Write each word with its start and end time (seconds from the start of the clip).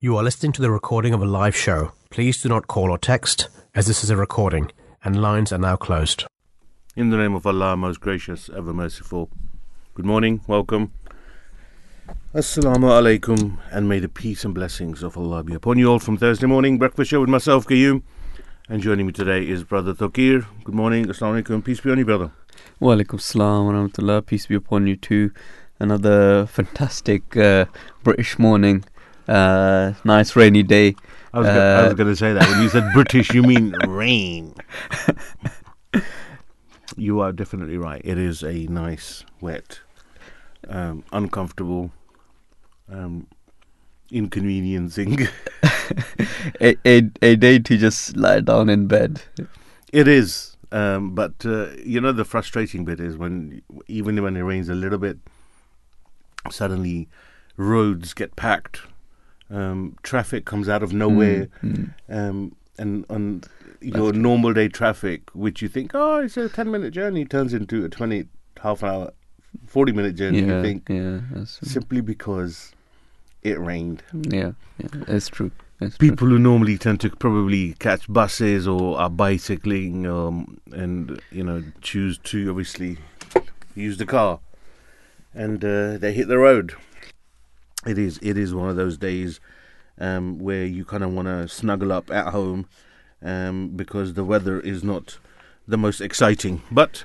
You 0.00 0.16
are 0.16 0.22
listening 0.22 0.52
to 0.52 0.62
the 0.62 0.70
recording 0.70 1.12
of 1.12 1.20
a 1.20 1.26
live 1.26 1.56
show. 1.56 1.90
Please 2.08 2.40
do 2.40 2.48
not 2.48 2.68
call 2.68 2.92
or 2.92 2.98
text, 2.98 3.48
as 3.74 3.88
this 3.88 4.04
is 4.04 4.10
a 4.10 4.16
recording, 4.16 4.70
and 5.02 5.20
lines 5.20 5.52
are 5.52 5.58
now 5.58 5.74
closed. 5.74 6.24
In 6.94 7.10
the 7.10 7.16
name 7.16 7.34
of 7.34 7.44
Allah, 7.44 7.76
most 7.76 7.98
gracious, 7.98 8.48
ever 8.56 8.72
merciful. 8.72 9.28
Good 9.94 10.06
morning, 10.06 10.40
welcome. 10.46 10.92
Assalamu 12.32 12.88
alaikum, 12.92 13.58
and 13.72 13.88
may 13.88 13.98
the 13.98 14.08
peace 14.08 14.44
and 14.44 14.54
blessings 14.54 15.02
of 15.02 15.16
Allah 15.16 15.42
be 15.42 15.54
upon 15.54 15.78
you 15.78 15.90
all 15.90 15.98
from 15.98 16.16
Thursday 16.16 16.46
morning. 16.46 16.78
Breakfast 16.78 17.10
show 17.10 17.20
with 17.20 17.28
myself, 17.28 17.66
Qayyum. 17.66 18.04
And 18.68 18.80
joining 18.80 19.04
me 19.04 19.12
today 19.12 19.48
is 19.48 19.64
Brother 19.64 19.94
Tokir. 19.94 20.46
Good 20.62 20.76
morning, 20.76 21.06
Assalamu 21.06 21.42
alaikum, 21.42 21.64
peace 21.64 21.80
be 21.80 21.90
on 21.90 21.98
you, 21.98 22.04
brother. 22.04 22.30
Wa 22.78 22.94
alaikum 22.94 23.20
salam 23.20 23.66
wa 23.66 23.72
rahmatullah. 23.72 24.24
Peace 24.24 24.46
be 24.46 24.54
upon 24.54 24.86
you 24.86 24.94
too. 24.94 25.32
Another 25.80 26.46
fantastic 26.46 27.36
uh, 27.36 27.64
British 28.04 28.38
morning. 28.38 28.84
Uh, 29.28 29.92
nice 30.04 30.34
rainy 30.34 30.62
day. 30.62 30.94
I 31.34 31.38
was, 31.40 31.46
go- 31.46 31.82
was 31.82 31.92
Uh, 31.92 31.94
going 31.94 32.08
to 32.08 32.16
say 32.16 32.32
that. 32.32 32.48
When 32.48 32.62
you 32.62 32.68
said 32.70 32.90
British, 32.94 33.32
you 33.34 33.42
mean 33.42 33.72
rain. 33.86 34.54
you 36.96 37.20
are 37.20 37.32
definitely 37.32 37.76
right. 37.76 38.00
It 38.04 38.18
is 38.18 38.42
a 38.42 38.66
nice, 38.66 39.24
wet, 39.40 39.80
um, 40.68 41.04
uncomfortable, 41.12 41.90
um, 42.90 43.26
inconveniencing. 44.10 45.28
a, 46.60 46.76
a, 46.86 47.10
a 47.22 47.36
day 47.36 47.58
to 47.58 47.76
just 47.76 48.16
lie 48.16 48.40
down 48.40 48.68
in 48.70 48.86
bed. 48.86 49.22
It 49.92 50.08
is, 50.08 50.56
um, 50.72 51.14
but 51.14 51.34
uh, 51.44 51.68
you 51.84 52.00
know 52.00 52.12
the 52.12 52.24
frustrating 52.24 52.84
bit 52.84 53.00
is 53.00 53.16
when 53.16 53.62
even 53.86 54.22
when 54.22 54.36
it 54.36 54.40
rains 54.42 54.68
a 54.68 54.74
little 54.74 54.98
bit, 54.98 55.18
suddenly 56.50 57.08
roads 57.56 58.12
get 58.14 58.36
packed, 58.36 58.80
um, 59.50 59.96
traffic 60.02 60.44
comes 60.44 60.68
out 60.68 60.82
of 60.82 60.92
nowhere, 60.92 61.48
Mm, 61.62 61.90
um, 62.08 62.54
and 62.78 63.04
on 63.10 63.42
your 63.80 64.12
normal 64.12 64.52
day 64.52 64.68
traffic, 64.68 65.30
which 65.34 65.62
you 65.62 65.68
think 65.68 65.92
oh 65.94 66.20
it's 66.20 66.36
a 66.36 66.48
ten 66.48 66.70
minute 66.70 66.92
journey, 66.92 67.24
turns 67.24 67.52
into 67.54 67.84
a 67.84 67.88
twenty 67.88 68.26
half 68.62 68.82
an 68.82 68.88
hour, 68.88 69.10
forty 69.66 69.92
minute 69.92 70.14
journey. 70.16 70.40
yeah, 70.40 70.56
You 70.56 70.62
think 70.62 70.88
yeah, 70.88 71.44
simply 71.44 72.00
because 72.00 72.72
it 73.42 73.58
rained. 73.58 74.02
yeah, 74.12 74.52
yeah, 74.78 74.88
it's 75.08 75.28
true. 75.28 75.50
True. 75.80 75.90
people 75.90 76.26
who 76.26 76.40
normally 76.40 76.76
tend 76.76 77.00
to 77.02 77.10
probably 77.10 77.74
catch 77.74 78.12
buses 78.12 78.66
or 78.66 78.98
are 78.98 79.08
bicycling 79.08 80.06
um, 80.08 80.58
and 80.72 81.20
you 81.30 81.44
know 81.44 81.62
choose 81.82 82.18
to 82.24 82.50
obviously 82.50 82.98
use 83.76 83.96
the 83.96 84.04
car 84.06 84.40
and 85.34 85.64
uh, 85.64 85.96
they 85.96 86.12
hit 86.12 86.26
the 86.26 86.36
road 86.38 86.74
it 87.86 87.98
is 87.98 88.18
it 88.22 88.36
is 88.36 88.54
one 88.54 88.68
of 88.68 88.76
those 88.76 88.96
days 88.98 89.40
um, 89.98 90.38
where 90.38 90.64
you 90.64 90.84
kind 90.84 91.02
of 91.02 91.12
want 91.12 91.26
to 91.26 91.48
snuggle 91.48 91.92
up 91.92 92.10
at 92.10 92.28
home 92.28 92.66
um, 93.22 93.70
because 93.70 94.14
the 94.14 94.24
weather 94.24 94.60
is 94.60 94.84
not 94.84 95.18
the 95.66 95.78
most 95.78 96.00
exciting 96.00 96.62
but 96.70 97.04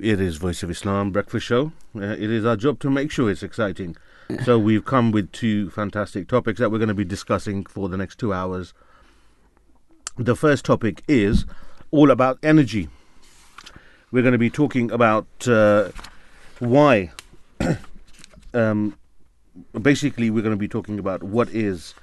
it 0.00 0.20
is 0.20 0.36
voice 0.36 0.62
of 0.62 0.70
islam 0.70 1.10
breakfast 1.10 1.46
show 1.46 1.72
uh, 1.96 2.00
it 2.00 2.30
is 2.30 2.44
our 2.44 2.56
job 2.56 2.78
to 2.78 2.90
make 2.90 3.10
sure 3.10 3.30
it's 3.30 3.42
exciting 3.42 3.96
so 4.44 4.58
we've 4.58 4.84
come 4.84 5.10
with 5.10 5.30
two 5.32 5.70
fantastic 5.70 6.28
topics 6.28 6.58
that 6.58 6.70
we're 6.70 6.78
going 6.78 6.88
to 6.88 6.94
be 6.94 7.04
discussing 7.04 7.64
for 7.64 7.88
the 7.88 7.96
next 7.96 8.18
two 8.18 8.32
hours. 8.32 8.72
The 10.16 10.36
first 10.36 10.64
topic 10.64 11.02
is 11.08 11.44
all 11.90 12.10
about 12.10 12.38
energy. 12.42 12.88
We're 14.10 14.22
going 14.22 14.32
to 14.32 14.38
be 14.38 14.50
talking 14.50 14.90
about 14.90 15.26
uh, 15.46 15.90
why. 16.58 17.12
um, 18.54 18.96
basically, 19.80 20.30
we're 20.30 20.42
going 20.42 20.54
to 20.54 20.58
be 20.58 20.68
talking 20.68 20.98
about 20.98 21.22
what 21.22 21.48
is 21.50 21.94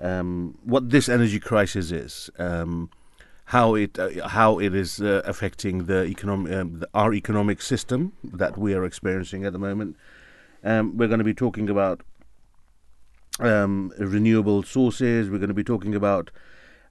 um, 0.00 0.58
what 0.64 0.90
this 0.90 1.08
energy 1.08 1.40
crisis 1.40 1.90
is. 1.90 2.30
Um, 2.38 2.90
how 3.46 3.74
it 3.74 3.98
uh, 3.98 4.28
how 4.28 4.58
it 4.58 4.74
is 4.74 5.00
uh, 5.00 5.22
affecting 5.24 5.84
the 5.86 6.04
economic 6.04 6.52
um, 6.52 6.78
the, 6.80 6.88
our 6.94 7.12
economic 7.12 7.60
system 7.60 8.12
that 8.24 8.56
we 8.56 8.72
are 8.72 8.84
experiencing 8.84 9.44
at 9.44 9.52
the 9.52 9.58
moment, 9.58 9.96
um, 10.64 10.96
we're 10.96 11.08
going 11.08 11.18
to 11.18 11.24
be 11.24 11.34
talking 11.34 11.68
about 11.68 12.02
um, 13.40 13.92
renewable 13.98 14.62
sources. 14.62 15.28
We're 15.28 15.38
going 15.38 15.48
to 15.48 15.54
be 15.54 15.64
talking 15.64 15.94
about 15.94 16.30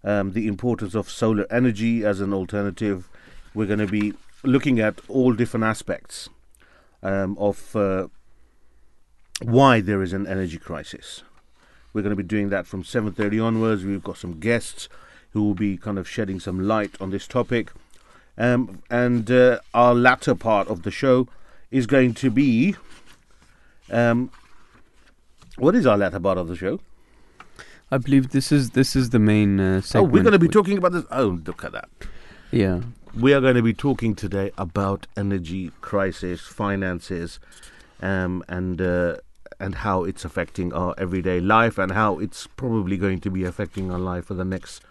um, 0.04 0.34
the 0.34 0.48
importance 0.48 0.94
of 0.94 1.10
solar 1.10 1.48
energy 1.50 2.06
as 2.06 2.20
an 2.22 2.34
alternative. 2.34 3.10
We're 3.54 3.68
going 3.68 3.80
to 3.80 3.88
be 3.88 4.14
looking 4.44 4.80
at 4.80 5.00
all 5.08 5.34
different 5.34 5.64
aspects 5.64 6.30
of 7.02 7.76
uh, 7.76 8.08
why 9.42 9.82
there 9.82 10.02
is 10.02 10.14
an 10.14 10.28
energy 10.28 10.58
crisis. 10.58 11.24
We're 11.94 12.02
going 12.02 12.16
to 12.16 12.24
be 12.24 12.28
doing 12.28 12.50
that 12.50 12.68
from 12.68 12.84
7:30 12.84 13.44
onwards. 13.44 13.84
We've 13.84 14.04
got 14.04 14.18
some 14.18 14.40
guests 14.40 14.88
who 15.32 15.44
will 15.44 15.56
be 15.56 15.78
kind 15.78 15.98
of 15.98 16.08
shedding 16.08 16.40
some 16.40 16.60
light 16.68 16.96
on 17.02 17.10
this 17.12 17.28
topic. 17.28 17.72
Um, 18.38 18.82
and 18.90 19.30
uh, 19.30 19.60
our 19.74 19.94
latter 19.94 20.36
part 20.36 20.68
of 20.68 20.84
the 20.84 20.92
show 20.92 21.28
is 21.70 21.86
going 21.86 22.14
to 22.16 22.30
be 22.30 22.76
um, 23.92 24.32
what 25.58 25.76
is 25.76 25.86
our 25.86 25.98
latter 25.98 26.20
part 26.20 26.38
of 26.38 26.48
the 26.48 26.56
show? 26.56 26.80
I 27.92 27.98
believe 27.98 28.30
this 28.30 28.52
is 28.52 28.72
this 28.72 28.96
is 28.96 29.10
the 29.10 29.20
main 29.20 29.60
uh, 29.60 29.82
Oh, 29.96 30.04
we're 30.04 30.24
going 30.24 30.32
to 30.32 30.40
be 30.40 30.48
talking 30.48 30.78
about 30.78 30.94
this. 30.94 31.04
Oh, 31.12 31.40
look 31.46 31.64
at 31.66 31.74
that. 31.74 31.90
Yeah, 32.52 32.82
We 33.14 33.34
are 33.34 33.42
going 33.42 33.56
to 33.56 33.62
be 33.62 33.74
talking 33.74 34.16
today 34.16 34.52
about 34.58 35.08
energy 35.16 35.72
crisis, 35.82 36.42
finances, 36.42 37.40
um, 38.02 38.44
and 38.48 38.82
uh, 38.82 39.18
and 39.62 39.76
how 39.76 40.04
it's 40.04 40.26
affecting 40.26 40.74
our 40.74 40.94
everyday 40.98 41.40
life, 41.40 41.78
and 41.78 41.92
how 41.92 42.20
it's 42.20 42.48
probably 42.48 42.98
going 42.98 43.20
to 43.22 43.30
be 43.30 43.44
affecting 43.44 43.92
our 43.92 44.00
life 44.00 44.26
for 44.26 44.34
the 44.34 44.46
next, 44.46 44.82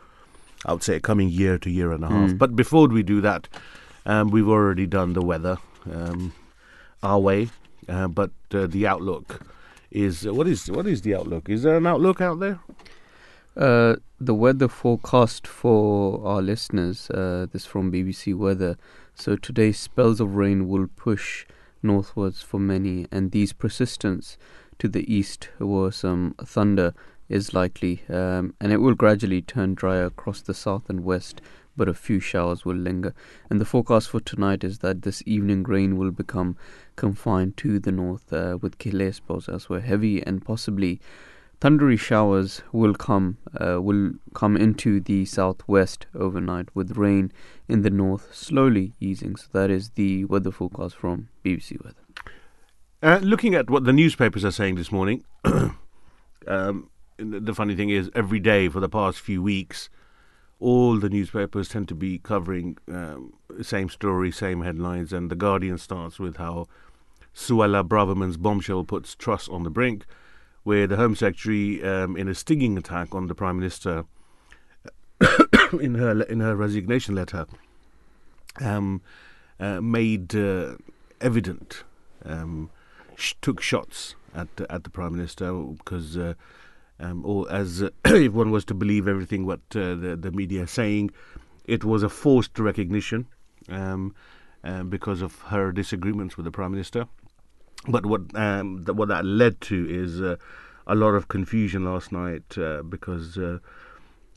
I 0.64 0.72
would 0.72 0.82
say, 0.82 1.00
coming 1.00 1.28
year 1.28 1.58
to 1.58 1.70
year 1.70 1.92
and 1.92 2.04
a 2.04 2.08
half. 2.08 2.30
Mm. 2.30 2.38
But 2.38 2.54
before 2.54 2.88
we 2.88 3.02
do 3.02 3.20
that, 3.20 3.48
um, 4.06 4.30
we've 4.30 4.48
already 4.48 4.86
done 4.86 5.12
the 5.12 5.22
weather 5.22 5.58
um, 5.92 6.32
our 7.02 7.18
way, 7.18 7.50
uh, 7.88 8.08
but 8.08 8.30
uh, 8.54 8.66
the 8.66 8.86
outlook 8.86 9.40
is 9.90 10.24
what 10.26 10.46
is 10.46 10.70
what 10.70 10.86
is 10.86 11.02
the 11.02 11.14
outlook? 11.14 11.48
Is 11.48 11.62
there 11.64 11.76
an 11.76 11.86
outlook 11.86 12.20
out 12.20 12.40
there? 12.40 12.60
Uh, 13.56 13.96
the 14.20 14.34
weather 14.34 14.68
forecast 14.68 15.46
for 15.46 16.24
our 16.24 16.40
listeners, 16.40 17.10
uh, 17.10 17.46
this 17.52 17.66
from 17.66 17.90
BBC 17.90 18.34
Weather. 18.34 18.76
So 19.14 19.36
today, 19.36 19.72
spells 19.72 20.20
of 20.20 20.36
rain 20.36 20.68
will 20.68 20.86
push 20.86 21.46
northwards 21.82 22.42
for 22.42 22.58
many, 22.60 23.06
and 23.10 23.30
these 23.30 23.52
persistence 23.52 24.36
to 24.78 24.88
the 24.88 25.12
east, 25.12 25.48
where 25.58 25.92
some 25.92 26.34
thunder 26.44 26.94
is 27.28 27.54
likely, 27.54 28.02
um, 28.08 28.54
and 28.60 28.72
it 28.72 28.78
will 28.78 28.94
gradually 28.94 29.40
turn 29.42 29.74
drier 29.74 30.06
across 30.06 30.40
the 30.40 30.54
south 30.54 30.90
and 30.90 31.04
west. 31.04 31.40
But 31.76 31.88
a 31.88 31.94
few 31.94 32.20
showers 32.20 32.64
will 32.64 32.76
linger, 32.76 33.14
and 33.48 33.60
the 33.60 33.64
forecast 33.64 34.10
for 34.10 34.20
tonight 34.20 34.64
is 34.64 34.78
that 34.78 35.02
this 35.02 35.22
evening 35.24 35.62
rain 35.62 35.96
will 35.96 36.10
become 36.10 36.56
confined 36.96 37.56
to 37.58 37.78
the 37.78 37.92
north, 37.92 38.32
uh, 38.32 38.58
with 38.60 38.78
Kile 38.78 39.12
spells 39.14 39.48
elsewhere, 39.48 39.80
heavy 39.80 40.22
and 40.26 40.44
possibly 40.44 41.00
thundery 41.60 41.96
showers 41.96 42.62
will 42.72 42.94
come 42.94 43.36
uh, 43.60 43.80
will 43.80 44.12
come 44.34 44.56
into 44.56 45.00
the 45.00 45.24
southwest 45.24 46.06
overnight 46.14 46.74
with 46.74 46.96
rain 46.96 47.32
in 47.68 47.82
the 47.82 47.90
north 47.90 48.34
slowly 48.34 48.94
easing. 49.00 49.36
So 49.36 49.46
that 49.52 49.70
is 49.70 49.90
the 49.90 50.24
weather 50.24 50.50
forecast 50.50 50.96
from 50.96 51.28
BBC 51.44 51.82
weather. 51.84 51.96
Uh, 53.02 53.18
looking 53.22 53.54
at 53.54 53.70
what 53.70 53.84
the 53.84 53.92
newspapers 53.92 54.44
are 54.44 54.50
saying 54.50 54.74
this 54.74 54.92
morning, 54.92 55.24
um, 56.46 56.90
the 57.16 57.54
funny 57.54 57.74
thing 57.74 57.90
is, 57.90 58.10
every 58.14 58.40
day 58.40 58.68
for 58.68 58.80
the 58.80 58.88
past 58.88 59.20
few 59.20 59.42
weeks, 59.42 59.88
all 60.58 60.98
the 60.98 61.08
newspapers 61.08 61.68
tend 61.68 61.88
to 61.88 61.94
be 61.94 62.18
covering 62.18 62.76
um, 62.88 63.32
same 63.62 63.88
story, 63.88 64.30
same 64.30 64.62
headlines, 64.62 65.12
and 65.12 65.30
the 65.30 65.36
Guardian 65.36 65.78
starts 65.78 66.18
with 66.18 66.36
how 66.36 66.66
Suella 67.34 67.86
Braverman's 67.86 68.36
bombshell 68.36 68.84
puts 68.84 69.14
Truss 69.14 69.48
on 69.48 69.62
the 69.62 69.70
brink, 69.70 70.04
where 70.62 70.86
the 70.86 70.96
Home 70.96 71.14
Secretary, 71.14 71.82
um, 71.82 72.16
in 72.16 72.28
a 72.28 72.34
stinging 72.34 72.76
attack 72.76 73.14
on 73.14 73.26
the 73.26 73.34
Prime 73.34 73.58
Minister, 73.58 74.04
in 75.80 75.94
her 75.94 76.22
in 76.22 76.40
her 76.40 76.56
resignation 76.56 77.14
letter, 77.14 77.46
um, 78.60 79.02
uh, 79.58 79.80
made 79.80 80.34
uh, 80.34 80.76
evident 81.20 81.84
um, 82.24 82.70
sh- 83.16 83.34
took 83.40 83.60
shots 83.60 84.14
at 84.34 84.48
at 84.68 84.84
the 84.84 84.90
prime 84.90 85.16
minister 85.16 85.52
because, 85.52 86.16
uh, 86.16 86.34
um, 86.98 87.24
or 87.24 87.50
as 87.50 87.82
uh, 87.82 87.90
if 88.06 88.32
one 88.32 88.50
was 88.50 88.64
to 88.66 88.74
believe 88.74 89.06
everything 89.06 89.46
what 89.46 89.60
uh, 89.74 89.94
the 89.94 90.18
the 90.20 90.30
media 90.30 90.62
is 90.62 90.70
saying, 90.70 91.10
it 91.64 91.84
was 91.84 92.02
a 92.02 92.08
forced 92.08 92.58
recognition 92.58 93.26
um, 93.68 94.14
uh, 94.64 94.82
because 94.82 95.22
of 95.22 95.40
her 95.42 95.72
disagreements 95.72 96.36
with 96.36 96.44
the 96.44 96.50
prime 96.50 96.72
minister. 96.72 97.06
But 97.88 98.04
what 98.04 98.22
um, 98.34 98.84
th- 98.84 98.96
what 98.96 99.08
that 99.08 99.24
led 99.24 99.60
to 99.62 99.88
is 99.88 100.20
uh, 100.20 100.36
a 100.86 100.94
lot 100.94 101.14
of 101.14 101.28
confusion 101.28 101.84
last 101.84 102.12
night 102.12 102.58
uh, 102.58 102.82
because 102.82 103.38
uh, 103.38 103.58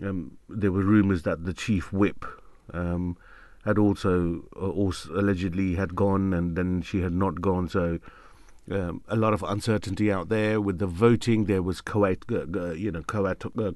um, 0.01 0.37
there 0.49 0.71
were 0.71 0.83
rumours 0.83 1.23
that 1.23 1.45
the 1.45 1.53
chief 1.53 1.91
whip 1.91 2.25
um, 2.73 3.17
had 3.65 3.77
also, 3.77 4.43
uh, 4.55 4.69
also 4.69 5.13
allegedly 5.13 5.75
had 5.75 5.95
gone, 5.95 6.33
and 6.33 6.55
then 6.55 6.81
she 6.81 7.01
had 7.01 7.13
not 7.13 7.41
gone. 7.41 7.67
So 7.67 7.99
um, 8.71 9.01
a 9.07 9.15
lot 9.15 9.33
of 9.33 9.43
uncertainty 9.43 10.11
out 10.11 10.29
there 10.29 10.59
with 10.59 10.79
the 10.79 10.87
voting. 10.87 11.45
There 11.45 11.61
was 11.61 11.81
uh, 11.81 12.71
you 12.71 12.91
know, 12.91 13.03
uh, 13.57 13.71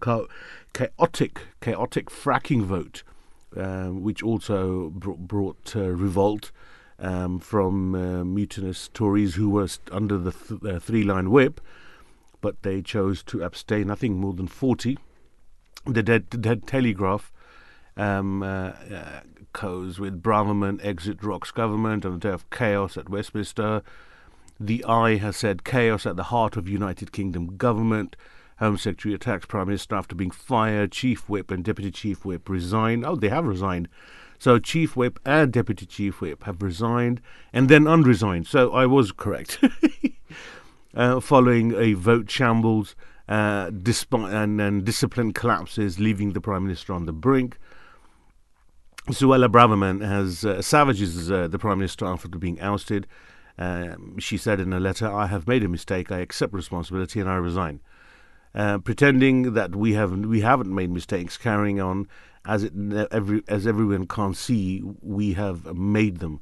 chaotic, 0.73 1.41
chaotic 1.61 2.09
fracking 2.09 2.63
vote, 2.63 3.03
um, 3.55 4.03
which 4.03 4.23
also 4.23 4.89
brought, 4.89 5.19
brought 5.19 5.75
uh, 5.75 5.89
revolt 5.89 6.51
um, 6.99 7.39
from 7.39 7.95
uh, 7.95 8.23
mutinous 8.23 8.89
Tories 8.93 9.35
who 9.35 9.49
were 9.49 9.67
st- 9.67 9.91
under 9.91 10.17
the 10.17 10.31
th- 10.31 10.63
uh, 10.63 10.79
three-line 10.79 11.29
whip, 11.29 11.61
but 12.41 12.61
they 12.63 12.81
chose 12.81 13.23
to 13.23 13.43
abstain. 13.43 13.91
I 13.91 13.95
think 13.95 14.15
more 14.15 14.33
than 14.33 14.47
forty. 14.47 14.97
The 15.85 16.03
dead, 16.03 16.29
dead 16.29 16.67
Telegraph 16.67 17.31
um, 17.95 18.43
uh, 18.43 18.73
goes 19.53 19.99
with 19.99 20.21
Braverman 20.21 20.83
exit 20.83 21.23
rocks 21.23 21.51
government 21.51 22.05
on 22.05 22.13
the 22.13 22.19
day 22.19 22.29
of 22.29 22.49
chaos 22.49 22.97
at 22.97 23.09
Westminster. 23.09 23.83
The 24.59 24.83
Eye 24.85 25.15
has 25.17 25.37
said 25.37 25.63
chaos 25.63 26.05
at 26.05 26.15
the 26.15 26.23
heart 26.23 26.57
of 26.57 26.67
United 26.67 27.11
Kingdom 27.11 27.57
government. 27.57 28.15
Home 28.57 28.77
Secretary 28.77 29.13
attacks 29.13 29.45
Prime 29.45 29.67
Minister 29.67 29.95
after 29.95 30.15
being 30.15 30.31
fired. 30.31 30.91
Chief 30.91 31.29
Whip 31.29 31.51
and 31.51 31.63
Deputy 31.63 31.91
Chief 31.91 32.25
Whip 32.25 32.49
resign. 32.49 33.05
Oh, 33.05 33.15
they 33.15 33.29
have 33.29 33.45
resigned. 33.45 33.87
So 34.39 34.59
Chief 34.59 34.95
Whip 34.95 35.19
and 35.25 35.51
Deputy 35.51 35.85
Chief 35.85 36.21
Whip 36.21 36.43
have 36.43 36.61
resigned 36.61 37.21
and 37.51 37.69
then 37.69 37.87
unresigned. 37.87 38.47
So 38.47 38.71
I 38.71 38.85
was 38.85 39.11
correct. 39.11 39.59
uh, 40.95 41.19
following 41.19 41.73
a 41.75 41.93
vote 41.93 42.29
shambles 42.29 42.95
uh, 43.27 43.69
and, 43.71 44.61
and 44.61 44.85
discipline 44.85 45.33
collapses, 45.33 45.99
leaving 45.99 46.33
the 46.33 46.41
Prime 46.41 46.63
Minister 46.63 46.93
on 46.93 47.05
the 47.05 47.13
brink. 47.13 47.57
Suella 49.09 49.49
Braverman 49.49 50.05
has 50.05 50.43
uh, 50.43 50.61
savages 50.61 51.31
uh, 51.31 51.47
the 51.47 51.57
Prime 51.57 51.79
Minister 51.79 52.05
after 52.05 52.27
being 52.27 52.59
ousted. 52.59 53.07
Um, 53.57 54.19
she 54.19 54.37
said 54.37 54.59
in 54.59 54.71
a 54.71 54.79
letter, 54.79 55.11
I 55.11 55.27
have 55.27 55.47
made 55.47 55.63
a 55.63 55.67
mistake, 55.67 56.11
I 56.11 56.19
accept 56.19 56.53
responsibility, 56.53 57.19
and 57.19 57.29
I 57.29 57.35
resign. 57.35 57.79
Uh, 58.53 58.77
pretending 58.79 59.53
that 59.53 59.75
we 59.75 59.93
haven't 59.93 60.29
we 60.29 60.41
haven't 60.41 60.73
made 60.73 60.89
mistakes, 60.89 61.37
carrying 61.37 61.79
on 61.79 62.07
as 62.47 62.63
it 62.63 62.73
every 63.11 63.43
as 63.47 63.67
everyone 63.67 64.07
can't 64.07 64.35
see, 64.35 64.81
we 65.01 65.33
have 65.33 65.75
made 65.75 66.19
them. 66.19 66.39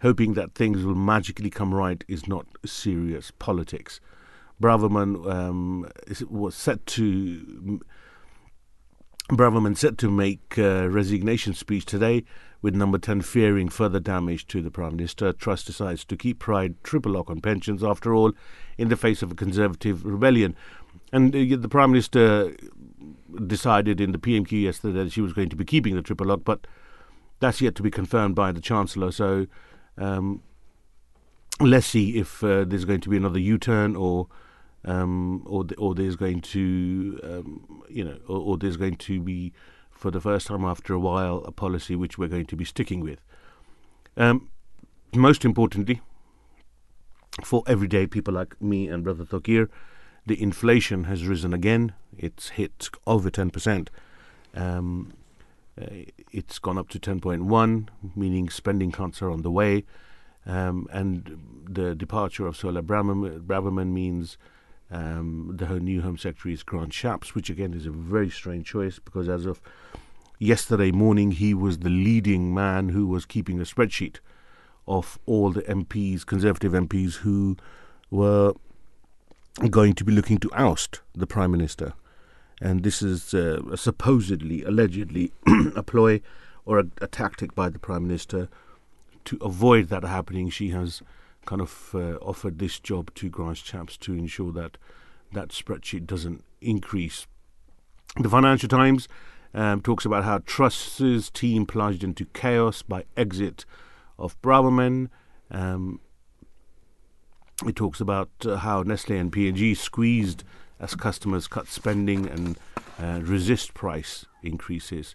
Hoping 0.00 0.34
that 0.34 0.54
things 0.54 0.82
will 0.84 0.96
magically 0.96 1.50
come 1.50 1.72
right 1.72 2.02
is 2.08 2.26
not 2.26 2.46
serious 2.64 3.30
politics. 3.38 4.00
Braverman 4.60 5.30
um, 5.30 5.88
was 6.28 6.56
set 6.56 6.84
to 6.86 7.80
Braverman 9.30 9.76
set 9.76 9.98
to 9.98 10.10
make 10.10 10.58
a 10.58 10.88
resignation 10.88 11.54
speech 11.54 11.84
today 11.84 12.24
with 12.62 12.74
number 12.74 12.98
10 12.98 13.22
fearing 13.22 13.68
further 13.68 14.00
damage 14.00 14.46
to 14.46 14.62
the 14.62 14.70
Prime 14.70 14.96
Minister, 14.96 15.32
Truss 15.32 15.64
decides 15.64 16.04
to 16.04 16.16
keep 16.16 16.38
Pride 16.38 16.76
triple 16.84 17.12
lock 17.12 17.28
on 17.28 17.40
pensions, 17.40 17.82
after 17.82 18.14
all, 18.14 18.32
in 18.78 18.88
the 18.88 18.96
face 18.96 19.20
of 19.20 19.32
a 19.32 19.34
Conservative 19.34 20.04
rebellion. 20.04 20.54
And 21.12 21.34
uh, 21.34 21.56
the 21.56 21.68
Prime 21.68 21.90
Minister 21.90 22.54
decided 23.46 24.00
in 24.00 24.12
the 24.12 24.18
PMQ 24.18 24.62
yesterday 24.62 25.04
that 25.04 25.12
she 25.12 25.20
was 25.20 25.32
going 25.32 25.48
to 25.48 25.56
be 25.56 25.64
keeping 25.64 25.94
the 25.96 26.02
triple 26.02 26.26
lock, 26.26 26.40
but 26.44 26.66
that's 27.40 27.60
yet 27.60 27.74
to 27.76 27.82
be 27.82 27.90
confirmed 27.90 28.34
by 28.34 28.52
the 28.52 28.60
Chancellor. 28.60 29.10
So 29.12 29.46
um, 29.98 30.42
let's 31.60 31.86
see 31.86 32.18
if 32.18 32.42
uh, 32.44 32.64
there's 32.64 32.84
going 32.84 33.00
to 33.00 33.08
be 33.08 33.16
another 33.16 33.38
U 33.38 33.58
turn 33.58 33.96
or. 33.96 34.28
Um, 34.84 35.44
or, 35.46 35.64
or 35.78 35.94
there's 35.94 36.16
going 36.16 36.40
to, 36.40 37.20
um, 37.22 37.84
you 37.88 38.02
know, 38.02 38.18
or, 38.26 38.38
or 38.38 38.58
there's 38.58 38.76
going 38.76 38.96
to 38.96 39.20
be 39.20 39.52
for 39.92 40.10
the 40.10 40.20
first 40.20 40.48
time 40.48 40.64
after 40.64 40.92
a 40.92 40.98
while, 40.98 41.44
a 41.46 41.52
policy 41.52 41.94
which 41.94 42.18
we're 42.18 42.26
going 42.26 42.46
to 42.46 42.56
be 42.56 42.64
sticking 42.64 42.98
with. 42.98 43.20
Um, 44.16 44.50
most 45.14 45.44
importantly, 45.44 46.00
for 47.44 47.62
everyday 47.68 48.08
people 48.08 48.34
like 48.34 48.60
me 48.60 48.88
and 48.88 49.04
Brother 49.04 49.24
Thokir, 49.24 49.68
the 50.26 50.40
inflation 50.40 51.04
has 51.04 51.26
risen 51.26 51.52
again. 51.52 51.92
It's 52.16 52.50
hit 52.50 52.90
over 53.06 53.30
10%. 53.30 53.88
Um, 54.54 55.12
uh, 55.80 55.86
it's 56.30 56.58
gone 56.58 56.78
up 56.78 56.88
to 56.90 56.98
10.1, 56.98 57.88
meaning 58.14 58.50
spending 58.50 58.92
cuts 58.92 59.22
are 59.22 59.30
on 59.30 59.42
the 59.42 59.50
way. 59.50 59.84
Um, 60.44 60.86
and 60.92 61.64
the 61.68 61.94
departure 61.94 62.46
of 62.46 62.56
Suella 62.56 62.82
Braverman 62.82 63.92
means 63.92 64.36
um, 64.90 65.52
the 65.56 65.80
new 65.80 66.02
Home 66.02 66.18
Secretary 66.18 66.52
is 66.52 66.62
Grant 66.62 66.92
Shapps, 66.92 67.34
which 67.34 67.48
again 67.48 67.72
is 67.72 67.86
a 67.86 67.90
very 67.90 68.28
strange 68.28 68.66
choice 68.66 68.98
because 68.98 69.28
as 69.28 69.46
of 69.46 69.60
yesterday 70.38 70.90
morning, 70.90 71.30
he 71.30 71.54
was 71.54 71.78
the 71.78 71.88
leading 71.88 72.52
man 72.52 72.90
who 72.90 73.06
was 73.06 73.24
keeping 73.24 73.60
a 73.60 73.64
spreadsheet 73.64 74.16
of 74.86 75.18
all 75.26 75.50
the 75.50 75.62
MPs, 75.62 76.26
Conservative 76.26 76.72
MPs, 76.72 77.16
who 77.18 77.56
were 78.10 78.52
going 79.70 79.94
to 79.94 80.04
be 80.04 80.12
looking 80.12 80.38
to 80.38 80.50
oust 80.54 81.00
the 81.14 81.26
Prime 81.26 81.50
Minister. 81.50 81.92
And 82.60 82.82
this 82.82 83.02
is 83.02 83.34
uh, 83.34 83.76
supposedly, 83.76 84.62
allegedly, 84.62 85.32
a 85.76 85.82
ploy 85.82 86.20
or 86.64 86.78
a, 86.78 86.84
a, 87.00 87.06
tactic 87.08 87.54
by 87.54 87.68
the 87.68 87.78
Prime 87.78 88.06
Minister 88.06 88.48
to 89.24 89.36
avoid 89.40 89.88
that 89.88 90.04
happening. 90.04 90.48
She 90.48 90.68
has 90.68 91.02
kind 91.44 91.60
of 91.60 91.90
uh, 91.94 92.14
offered 92.16 92.58
this 92.58 92.78
job 92.78 93.12
to 93.16 93.28
Grant 93.28 93.58
Shapps 93.58 93.98
to 94.00 94.12
ensure 94.14 94.52
that 94.52 94.78
that 95.32 95.48
spreadsheet 95.48 96.06
doesn't 96.06 96.44
increase. 96.60 97.26
The 98.16 98.28
Financial 98.28 98.68
Times 98.68 99.08
um, 99.54 99.80
talks 99.80 100.04
about 100.04 100.24
how 100.24 100.38
Truss's 100.38 101.30
team 101.30 101.66
plunged 101.66 102.04
into 102.04 102.26
chaos 102.26 102.82
by 102.82 103.04
exit 103.16 103.64
of 104.18 104.40
Braverman. 104.42 105.08
Um, 105.50 106.00
it 107.66 107.76
talks 107.76 108.00
about 108.00 108.30
uh, 108.44 108.56
how 108.56 108.82
Nestle 108.82 109.16
and 109.16 109.32
P&G 109.32 109.74
squeezed 109.74 110.44
as 110.80 110.94
customers 110.94 111.46
cut 111.46 111.68
spending 111.68 112.28
and 112.28 112.58
uh, 113.00 113.20
resist 113.22 113.74
price 113.74 114.26
increases. 114.42 115.14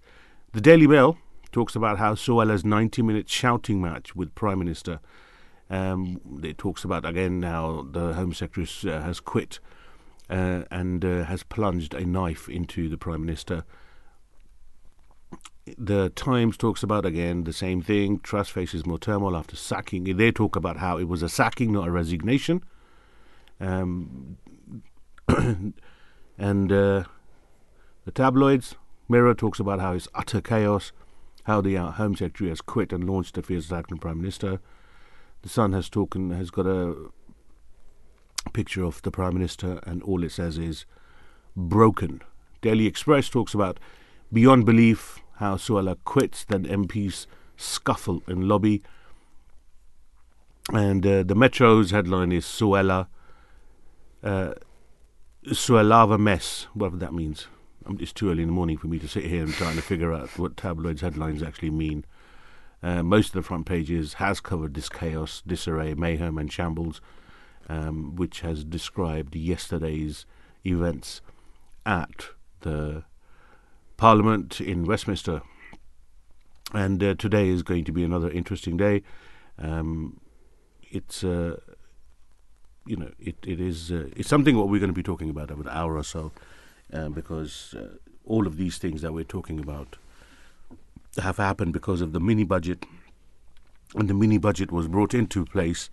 The 0.54 0.62
Daily 0.62 0.88
Mail 0.88 1.18
talks 1.52 1.76
about 1.76 1.98
how 1.98 2.16
Suella's 2.16 2.64
90-minute 2.64 3.30
shouting 3.30 3.82
match 3.82 4.16
with 4.16 4.34
Prime 4.36 4.60
Minister 4.60 5.00
um, 5.70 6.22
it 6.44 6.58
talks 6.58 6.84
about 6.84 7.06
again 7.06 7.44
how 7.44 7.88
the 7.92 8.14
Home 8.14 8.34
Secretary 8.34 8.94
uh, 8.94 9.02
has 9.02 9.20
quit 9.20 9.60
uh, 10.30 10.64
and 10.72 11.04
uh, 11.04 11.24
has 11.26 11.44
plunged 11.44 11.94
a 11.94 12.06
knife 12.06 12.48
into 12.48 12.90
the 12.90 12.98
Prime 12.98 13.26
Minister. 13.26 13.66
The 15.78 16.10
Times 16.10 16.58
talks 16.58 16.84
about 16.84 17.06
again 17.06 17.44
the 17.44 17.54
same 17.54 17.82
thing. 17.82 18.20
Truss 18.20 18.50
faces 18.50 18.86
more 18.86 19.00
turmoil 19.00 19.36
after 19.36 19.56
sacking. 19.56 20.04
They 20.18 20.32
talk 20.32 20.56
about 20.56 20.78
how 20.78 20.98
it 20.98 21.08
was 21.08 21.24
a 21.24 21.30
sacking, 21.30 21.72
not 21.72 21.88
a 21.88 21.92
resignation. 21.92 22.64
Um, 23.60 24.38
and 26.38 26.72
uh, 26.72 27.04
the 28.06 28.12
tabloids, 28.14 28.76
Mirror 29.10 29.36
talks 29.36 29.60
about 29.60 29.80
how 29.80 29.94
it's 29.94 30.08
utter 30.14 30.42
chaos, 30.42 30.92
how 31.44 31.62
the 31.62 31.78
uh, 31.78 31.92
Home 31.92 32.16
Secretary 32.16 32.50
has 32.50 32.62
quit 32.62 32.94
and 32.94 33.10
launched 33.10 33.38
a 33.38 33.42
fierce 33.42 33.66
attack 33.66 33.92
on 33.92 33.98
Prime 33.98 34.22
Minister. 34.22 34.60
The 35.42 35.50
Sun 35.50 35.74
has 35.74 35.90
talking 35.90 36.32
has 36.32 36.50
got 36.50 36.66
a 36.66 36.96
picture 38.54 38.84
of 38.84 39.02
the 39.02 39.12
Prime 39.12 39.34
Minister, 39.34 39.80
and 39.84 40.04
all 40.04 40.24
it 40.24 40.32
says 40.32 40.58
is 40.58 40.86
broken. 41.56 42.22
Daily 42.62 42.86
Express 42.86 43.30
talks 43.30 43.54
about 43.54 43.80
beyond 44.32 44.66
belief 44.66 45.20
how 45.38 45.56
Suella 45.56 45.98
quits, 46.04 46.44
then 46.46 46.66
MPs 46.66 47.28
scuffle 47.56 48.24
in 48.28 48.48
lobby. 48.48 48.84
And 50.74 51.06
uh, 51.06 51.24
the 51.24 51.36
Metro's 51.36 51.92
headline 51.92 52.32
is 52.32 52.46
Suella, 52.46 53.08
uh, 54.24 54.54
Suellava 55.46 56.20
mess, 56.20 56.68
whatever 56.74 56.98
that 56.98 57.14
means. 57.14 57.48
Um, 57.86 57.98
it's 58.02 58.12
too 58.12 58.30
early 58.30 58.44
in 58.44 58.50
the 58.50 58.54
morning 58.54 58.78
for 58.78 58.88
me 58.88 59.00
to 59.00 59.08
sit 59.08 59.26
here 59.26 59.44
and 59.44 59.54
trying 59.54 59.78
to 59.78 59.82
figure 59.82 60.14
out 60.14 60.38
what 60.38 60.58
tabloids 60.58 61.02
headlines 61.02 61.42
actually 61.42 61.70
mean. 61.70 62.04
Uh, 62.84 63.02
most 63.02 63.28
of 63.28 63.34
the 63.34 63.42
front 63.42 63.66
pages 63.66 64.16
has 64.16 64.40
covered 64.40 64.74
this 64.74 64.90
chaos, 64.90 65.42
disarray, 65.48 65.94
mayhem, 65.94 66.38
and 66.38 66.52
shambles, 66.52 67.00
um, 67.70 68.16
which 68.16 68.42
has 68.42 68.64
described 68.64 69.36
yesterday's 69.36 70.26
events 70.66 71.22
at 71.86 72.30
the 72.62 73.04
Parliament 73.98 74.62
in 74.62 74.86
Westminster. 74.86 75.42
And 76.74 77.04
uh, 77.04 77.16
today 77.16 77.50
is 77.50 77.64
going 77.64 77.84
to 77.86 77.92
be 77.92 78.04
another 78.04 78.30
interesting 78.30 78.78
day. 78.78 79.02
Um, 79.58 80.20
it's 80.92 81.24
uh, 81.24 81.60
you 82.86 82.96
know 82.96 83.12
it 83.20 83.38
it 83.46 83.60
is 83.60 83.92
uh, 83.92 84.10
it's 84.16 84.30
something 84.30 84.56
what 84.56 84.70
we're 84.70 84.80
going 84.80 84.92
to 84.92 84.94
be 84.94 85.04
talking 85.04 85.30
about 85.30 85.50
over 85.50 85.64
an 85.64 85.70
hour 85.70 85.96
or 85.96 86.04
so, 86.04 86.32
uh, 86.94 87.10
because 87.10 87.74
uh, 87.78 87.96
all 88.26 88.46
of 88.46 88.58
these 88.58 88.78
things 88.78 89.02
that 89.02 89.14
we're 89.14 89.24
talking 89.24 89.60
about 89.60 89.98
have 91.22 91.38
happened 91.38 91.74
because 91.74 92.02
of 92.02 92.14
the 92.14 92.20
mini 92.20 92.44
budget, 92.44 92.86
and 93.96 94.10
the 94.10 94.14
mini 94.14 94.38
budget 94.38 94.72
was 94.72 94.88
brought 94.88 95.14
into 95.14 95.46
place 95.46 95.90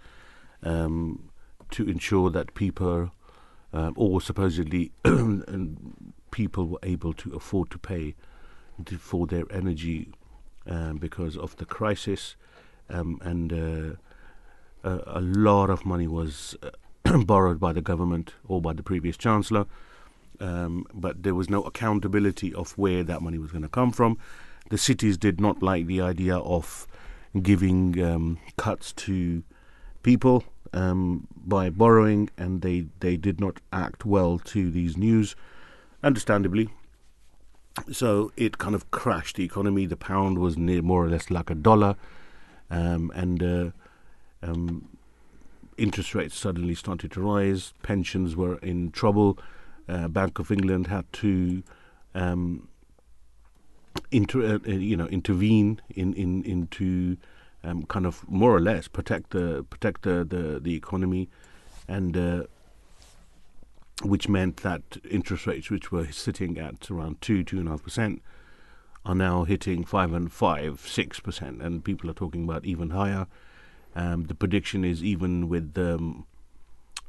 um, 0.63 1.31
to 1.71 1.89
ensure 1.89 2.31
that 2.31 2.55
people, 2.55 3.13
um, 3.73 3.95
or 3.97 4.21
supposedly 4.21 4.93
people, 6.35 6.67
were 6.67 6.79
able 6.83 7.15
to 7.15 7.33
afford 7.35 7.71
to 7.71 7.79
pay 7.79 8.15
to, 8.85 8.99
for 8.99 9.25
their 9.27 9.45
energy 9.51 10.13
um, 10.67 10.97
because 10.97 11.37
of 11.37 11.57
the 11.57 11.65
crisis, 11.65 12.35
um, 12.91 13.21
and 13.23 13.53
uh, 13.53 14.91
a, 14.91 15.19
a 15.19 15.21
lot 15.21 15.71
of 15.71 15.87
money 15.87 16.09
was 16.09 16.57
uh, 16.63 17.19
borrowed 17.25 17.61
by 17.61 17.73
the 17.73 17.81
government 17.81 18.35
or 18.49 18.61
by 18.61 18.73
the 18.73 18.83
previous 18.83 19.17
chancellor, 19.17 19.67
um, 20.41 20.85
but 20.93 21.23
there 21.23 21.37
was 21.37 21.49
no 21.49 21.63
accountability 21.63 22.53
of 22.53 22.77
where 22.77 23.05
that 23.05 23.23
money 23.23 23.39
was 23.39 23.53
going 23.53 23.63
to 23.63 23.69
come 23.69 23.93
from. 23.93 24.19
The 24.71 24.79
cities 24.79 25.17
did 25.17 25.41
not 25.41 25.63
like 25.63 25.87
the 25.87 26.01
idea 26.01 26.37
of 26.39 26.89
giving 27.43 28.03
um, 28.03 28.39
cuts 28.57 28.93
to 29.07 29.45
people 30.03 30.43
um, 30.73 31.29
by 31.47 31.71
borrowing, 31.71 32.31
and 32.37 32.63
they, 32.63 32.87
they 32.99 33.17
did 33.17 33.41
not 33.41 33.61
act 33.73 34.05
well 34.05 34.41
to 34.41 34.71
these 34.71 34.97
news, 34.97 35.37
understandably. 36.05 36.69
So 37.91 38.31
it 38.37 38.59
kind 38.59 38.75
of 38.75 38.91
crashed 38.93 39.37
the 39.37 39.45
economy. 39.45 39.87
The 39.87 39.97
pound 39.97 40.39
was 40.39 40.57
near 40.57 40.83
more 40.83 41.05
or 41.05 41.09
less 41.09 41.31
like 41.31 41.51
a 41.51 41.55
dollar, 41.57 41.97
um, 42.71 43.11
and 43.15 43.43
uh, 43.43 43.71
um, 44.43 44.97
interest 45.77 46.15
rates 46.15 46.37
suddenly 46.37 46.77
started 46.77 47.11
to 47.13 47.21
rise. 47.21 47.73
Pensions 47.83 48.37
were 48.37 48.59
in 48.59 48.93
trouble. 48.93 49.39
Uh, 49.89 50.07
Bank 50.07 50.39
of 50.39 50.53
England 50.53 50.87
had 50.87 51.13
to 51.15 51.63
um, 52.15 52.69
inter, 54.13 54.55
uh, 54.55 54.59
uh, 54.69 54.73
you 54.73 54.97
know 54.97 55.07
intervene 55.09 55.81
in, 55.91 56.15
in 56.15 56.45
into 56.45 57.17
um, 57.65 57.83
kind 57.85 58.07
of 58.07 58.29
more 58.29 58.55
or 58.55 58.61
less 58.61 58.87
protect 58.87 59.31
the 59.31 59.65
protect 59.69 60.03
the 60.03 60.25
the, 60.25 60.61
the 60.61 60.77
economy, 60.77 61.29
and 61.89 62.17
uh, 62.17 62.45
which 64.03 64.29
meant 64.29 64.59
that 64.59 64.83
interest 65.09 65.47
rates, 65.47 65.71
which 65.71 65.93
were 65.93 66.11
sitting 66.11 66.59
at 66.59 66.91
around 66.91 67.21
two 67.21 67.45
two 67.45 67.59
and 67.59 67.69
a 67.69 67.73
half 67.73 67.83
percent, 67.83 68.23
are 69.05 69.15
now 69.15 69.45
hitting 69.45 69.85
five 69.85 70.13
and 70.13 70.33
five 70.33 70.81
six 70.81 71.21
percent, 71.21 71.63
and 71.63 71.85
people 71.85 72.11
are 72.11 72.15
talking 72.15 72.45
about 72.45 72.65
even 72.65 72.91
higher. 72.91 73.27
Um, 73.95 74.25
the 74.25 74.35
prediction 74.35 74.85
is 74.85 75.05
even 75.05 75.49
with 75.49 75.79
um, 75.79 76.27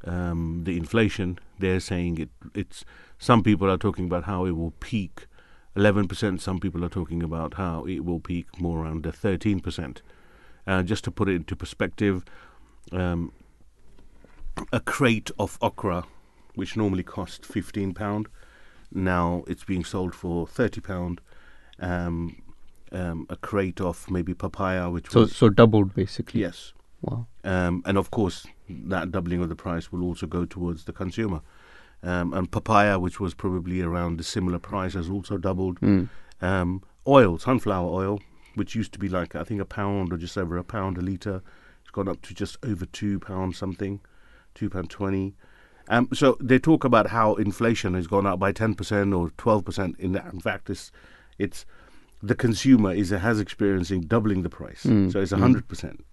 um, 0.04 0.62
the 0.64 0.76
inflation, 0.76 1.38
they're 1.58 1.80
saying 1.80 2.18
it. 2.18 2.28
It's 2.54 2.84
some 3.18 3.42
people 3.42 3.70
are 3.70 3.78
talking 3.78 4.04
about 4.04 4.24
how 4.24 4.44
it 4.44 4.52
will 4.52 4.72
peak 4.78 5.26
11%. 5.76 6.40
Some 6.40 6.58
people 6.58 6.84
are 6.84 6.88
talking 6.88 7.22
about 7.22 7.54
how 7.54 7.84
it 7.84 8.00
will 8.04 8.20
peak 8.20 8.60
more 8.60 8.84
around 8.84 9.02
the 9.04 9.10
13%. 9.10 9.98
Uh, 10.66 10.82
just 10.82 11.04
to 11.04 11.10
put 11.10 11.28
it 11.28 11.34
into 11.34 11.54
perspective, 11.54 12.24
um, 12.92 13.32
a 14.72 14.80
crate 14.80 15.30
of 15.38 15.58
okra, 15.60 16.04
which 16.56 16.76
normally 16.76 17.04
cost 17.04 17.46
fifteen 17.46 17.94
pound, 17.94 18.26
now 18.92 19.44
it's 19.46 19.62
being 19.64 19.84
sold 19.84 20.14
for 20.14 20.46
thirty 20.48 20.80
pound. 20.80 21.20
Um, 21.78 22.42
um, 22.92 23.26
a 23.28 23.36
crate 23.36 23.80
of 23.80 24.08
maybe 24.10 24.32
papaya, 24.32 24.88
which 24.90 25.10
So 25.10 25.20
was 25.20 25.36
so 25.36 25.48
doubled 25.50 25.94
basically. 25.94 26.40
yes, 26.40 26.72
Wow. 27.02 27.26
um, 27.44 27.82
and 27.84 27.98
of 27.98 28.10
course, 28.10 28.46
that 28.68 29.10
doubling 29.10 29.42
of 29.42 29.48
the 29.48 29.56
price 29.56 29.90
will 29.92 30.02
also 30.02 30.26
go 30.26 30.44
towards 30.44 30.84
the 30.84 30.92
consumer. 30.92 31.40
Um, 32.02 32.32
and 32.32 32.50
papaya, 32.50 32.98
which 32.98 33.18
was 33.20 33.34
probably 33.34 33.82
around 33.82 34.20
a 34.20 34.22
similar 34.22 34.58
price, 34.60 34.94
has 34.94 35.10
also 35.10 35.36
doubled. 35.36 35.80
Mm. 35.80 36.08
Um, 36.40 36.82
oil, 37.06 37.38
sunflower 37.38 37.88
oil, 37.90 38.20
which 38.54 38.74
used 38.76 38.92
to 38.92 38.98
be 38.98 39.08
like 39.08 39.34
I 39.34 39.42
think 39.44 39.60
a 39.60 39.64
pound 39.64 40.12
or 40.12 40.16
just 40.16 40.38
over 40.38 40.56
a 40.56 40.64
pound 40.64 40.96
a 40.96 41.00
liter, 41.00 41.42
it's 41.82 41.90
gone 41.90 42.08
up 42.08 42.22
to 42.22 42.34
just 42.34 42.56
over 42.64 42.86
two 42.86 43.18
pounds 43.18 43.58
something, 43.58 44.00
two 44.54 44.70
pound 44.70 44.90
twenty. 44.90 45.34
Um, 45.88 46.08
so 46.12 46.36
they 46.40 46.58
talk 46.58 46.84
about 46.84 47.08
how 47.08 47.34
inflation 47.34 47.94
has 47.94 48.06
gone 48.06 48.26
up 48.26 48.38
by 48.38 48.52
ten 48.52 48.74
percent 48.74 49.14
or 49.14 49.30
twelve 49.36 49.64
percent. 49.64 49.96
In 49.98 50.12
that, 50.12 50.32
in 50.32 50.40
fact, 50.40 50.68
it's 50.70 50.90
it's 51.38 51.64
the 52.22 52.34
consumer 52.34 52.92
is 52.92 53.10
has 53.10 53.40
experiencing 53.40 54.02
doubling 54.02 54.42
the 54.42 54.50
price. 54.50 54.84
Mm, 54.84 55.12
So 55.12 55.20
it's 55.20 55.32
mm. 55.32 55.38
hundred 55.38 55.68
percent 55.68 56.04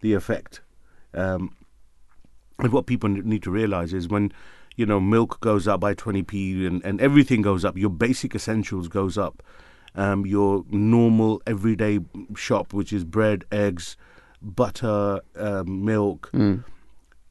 the 0.00 0.14
effect. 0.14 0.62
Um, 1.12 1.54
and 2.58 2.72
what 2.72 2.86
people 2.86 3.08
need 3.08 3.42
to 3.42 3.50
realize 3.50 3.92
is 3.92 4.08
when 4.08 4.32
you 4.76 4.86
know 4.86 5.00
milk 5.00 5.40
goes 5.40 5.66
up 5.68 5.80
by 5.80 5.94
20p 5.94 6.66
and, 6.66 6.82
and 6.84 7.00
everything 7.00 7.42
goes 7.42 7.64
up, 7.64 7.76
your 7.76 7.90
basic 7.90 8.34
essentials 8.34 8.88
goes 8.88 9.18
up. 9.18 9.42
Um, 9.96 10.24
your 10.24 10.64
normal 10.70 11.42
everyday 11.48 11.98
shop, 12.36 12.72
which 12.72 12.92
is 12.92 13.02
bread, 13.04 13.44
eggs, 13.50 13.96
butter, 14.40 15.20
um, 15.34 15.84
milk, 15.84 16.30
Mm. 16.32 16.64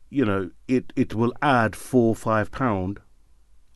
You 0.09 0.25
know, 0.25 0.49
it, 0.67 0.91
it 0.95 1.13
will 1.13 1.33
add 1.41 1.75
four 1.75 2.09
or 2.09 2.15
five 2.15 2.51
pound 2.51 2.99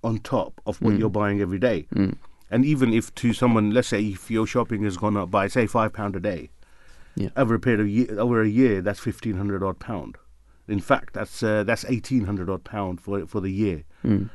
on 0.04 0.18
top 0.20 0.60
of 0.66 0.82
what 0.82 0.94
Mm. 0.96 1.00
you're 1.00 1.10
buying 1.10 1.40
every 1.42 1.60
day. 1.60 1.88
Mm. 1.96 2.16
And 2.52 2.66
even 2.66 2.94
if 2.94 3.14
to 3.16 3.34
someone, 3.34 3.72
let's 3.72 3.88
say 3.88 4.02
if 4.04 4.30
your 4.30 4.46
shopping 4.46 4.84
has 4.84 4.98
gone 4.98 5.18
up 5.18 5.32
by 5.32 5.48
say 5.48 5.66
five 5.68 5.94
pound 5.94 6.16
a 6.16 6.20
day, 6.20 6.50
Yeah. 7.16 7.30
over 7.38 7.56
a 7.56 7.60
period 7.60 7.80
of 7.82 7.88
year, 7.88 8.20
over 8.20 8.42
a 8.42 8.48
year, 8.48 8.82
that's 8.82 9.00
fifteen 9.00 9.38
hundred 9.38 9.64
odd 9.64 9.80
pound. 9.80 10.18
In 10.68 10.80
fact, 10.80 11.14
that's 11.14 11.42
uh, 11.44 11.64
that's 11.64 11.86
eighteen 11.86 12.26
hundred 12.26 12.50
odd 12.50 12.64
pound 12.64 13.02
for 13.02 13.26
for 13.28 13.40
the 13.42 13.52
year. 13.52 13.84
Mm. 14.04 14.30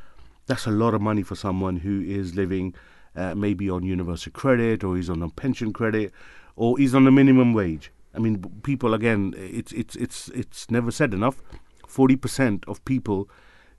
That's 0.47 0.67
a 0.67 0.71
lot 0.71 0.95
of 0.95 1.01
money 1.03 1.23
for 1.23 1.35
someone 1.37 1.77
who 1.79 2.01
is 2.01 2.35
living 2.35 2.75
uh, 3.15 3.35
maybe 3.35 3.69
on 3.69 3.83
universal 3.85 4.33
credit 4.33 4.83
or 4.85 4.97
he's 4.97 5.11
on 5.11 5.23
a 5.23 5.29
pension 5.29 5.73
credit 5.73 6.13
or 6.57 6.79
he's 6.79 6.95
on 6.95 7.07
a 7.07 7.11
minimum 7.11 7.53
wage. 7.53 7.93
I 8.15 8.19
mean, 8.21 8.43
people 8.63 8.95
again, 8.95 9.35
it's 9.37 9.73
it's 9.73 9.95
it's 9.97 10.29
it's 10.31 10.71
never 10.71 10.91
said 10.91 11.13
enough. 11.15 11.43
Forty 11.89 12.17
percent 12.17 12.65
of 12.69 12.85
people 12.85 13.29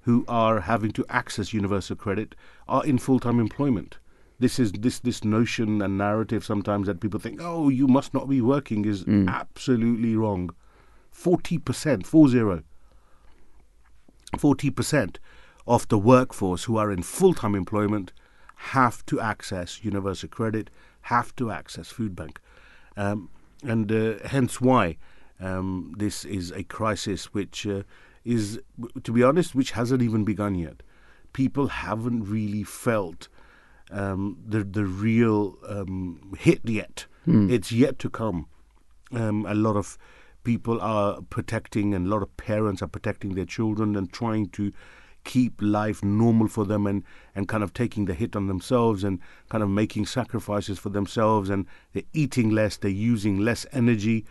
who 0.02 0.26
are 0.28 0.62
having 0.62 0.92
to 0.94 1.06
access 1.10 1.54
universal 1.54 1.96
credit 1.96 2.34
are 2.68 2.86
in 2.86 2.98
full-time 2.98 3.40
employment. 3.40 4.00
This 4.40 4.58
is 4.60 4.72
this 4.72 5.00
this 5.00 5.24
notion 5.24 5.82
and 5.82 5.98
narrative 5.98 6.44
sometimes 6.44 6.88
that 6.88 7.00
people 7.02 7.20
think, 7.20 7.40
oh, 7.42 7.70
you 7.70 7.88
must 7.88 8.14
not 8.14 8.28
be 8.28 8.42
working, 8.42 8.84
is 8.86 9.04
Mm. 9.06 9.28
absolutely 9.30 10.16
wrong. 10.16 10.50
Forty 11.12 11.58
percent, 11.60 12.08
four 12.08 12.28
zero. 12.30 12.64
Forty 14.38 14.70
percent 14.72 15.20
of 15.68 15.88
the 15.90 15.98
workforce 16.00 16.64
who 16.64 16.78
are 16.78 16.92
in 16.92 17.04
full-time 17.04 17.56
employment 17.56 18.12
have 18.56 19.06
to 19.06 19.20
access 19.20 19.84
universal 19.84 20.30
credit, 20.30 20.70
have 21.04 21.36
to 21.36 21.52
access 21.52 21.90
food 21.92 22.16
bank, 22.16 22.40
um, 22.98 23.30
and 23.64 23.92
uh, 23.92 24.16
hence 24.26 24.60
why 24.62 24.98
um, 25.40 25.94
this 25.98 26.26
is 26.26 26.52
a 26.52 26.64
crisis 26.64 27.34
which 27.34 27.66
uh, 27.66 27.84
is, 28.26 28.60
to 29.04 29.12
be 29.12 29.24
honest, 29.24 29.56
which 29.56 29.72
hasn't 29.72 30.02
even 30.02 30.24
begun 30.24 30.56
yet. 30.56 30.84
People 31.34 31.68
haven't 31.68 32.24
really 32.30 32.64
felt 32.64 33.28
um, 33.92 34.38
the 34.46 34.64
the 34.64 34.86
real 34.86 35.58
um, 35.68 36.36
hit 36.38 36.62
yet. 36.64 37.06
Mm. 37.28 37.52
It's 37.52 37.72
yet 37.72 38.00
to 38.00 38.10
come. 38.10 38.48
Um, 39.12 39.46
a 39.46 39.54
lot 39.54 39.76
of 39.76 39.98
people 40.44 40.80
are 40.82 41.22
protecting, 41.30 41.94
and 41.94 42.08
a 42.08 42.10
lot 42.10 42.22
of 42.22 42.36
parents 42.38 42.82
are 42.82 42.88
protecting 42.88 43.36
their 43.36 43.46
children 43.46 43.96
and 43.96 44.12
trying 44.12 44.50
to 44.50 44.72
keep 45.24 45.62
life 45.62 46.04
normal 46.04 46.48
for 46.48 46.66
them, 46.66 46.88
and 46.88 47.04
and 47.36 47.48
kind 47.48 47.64
of 47.64 47.74
taking 47.74 48.06
the 48.06 48.14
hit 48.14 48.36
on 48.36 48.48
themselves, 48.48 49.04
and 49.04 49.20
kind 49.50 49.64
of 49.64 49.70
making 49.70 50.06
sacrifices 50.06 50.80
for 50.80 50.90
themselves, 50.90 51.50
and 51.50 51.66
they're 51.94 52.04
eating 52.14 52.50
less, 52.50 52.78
they're 52.78 52.92
using 52.92 53.40
less 53.40 53.66
energy, 53.72 54.26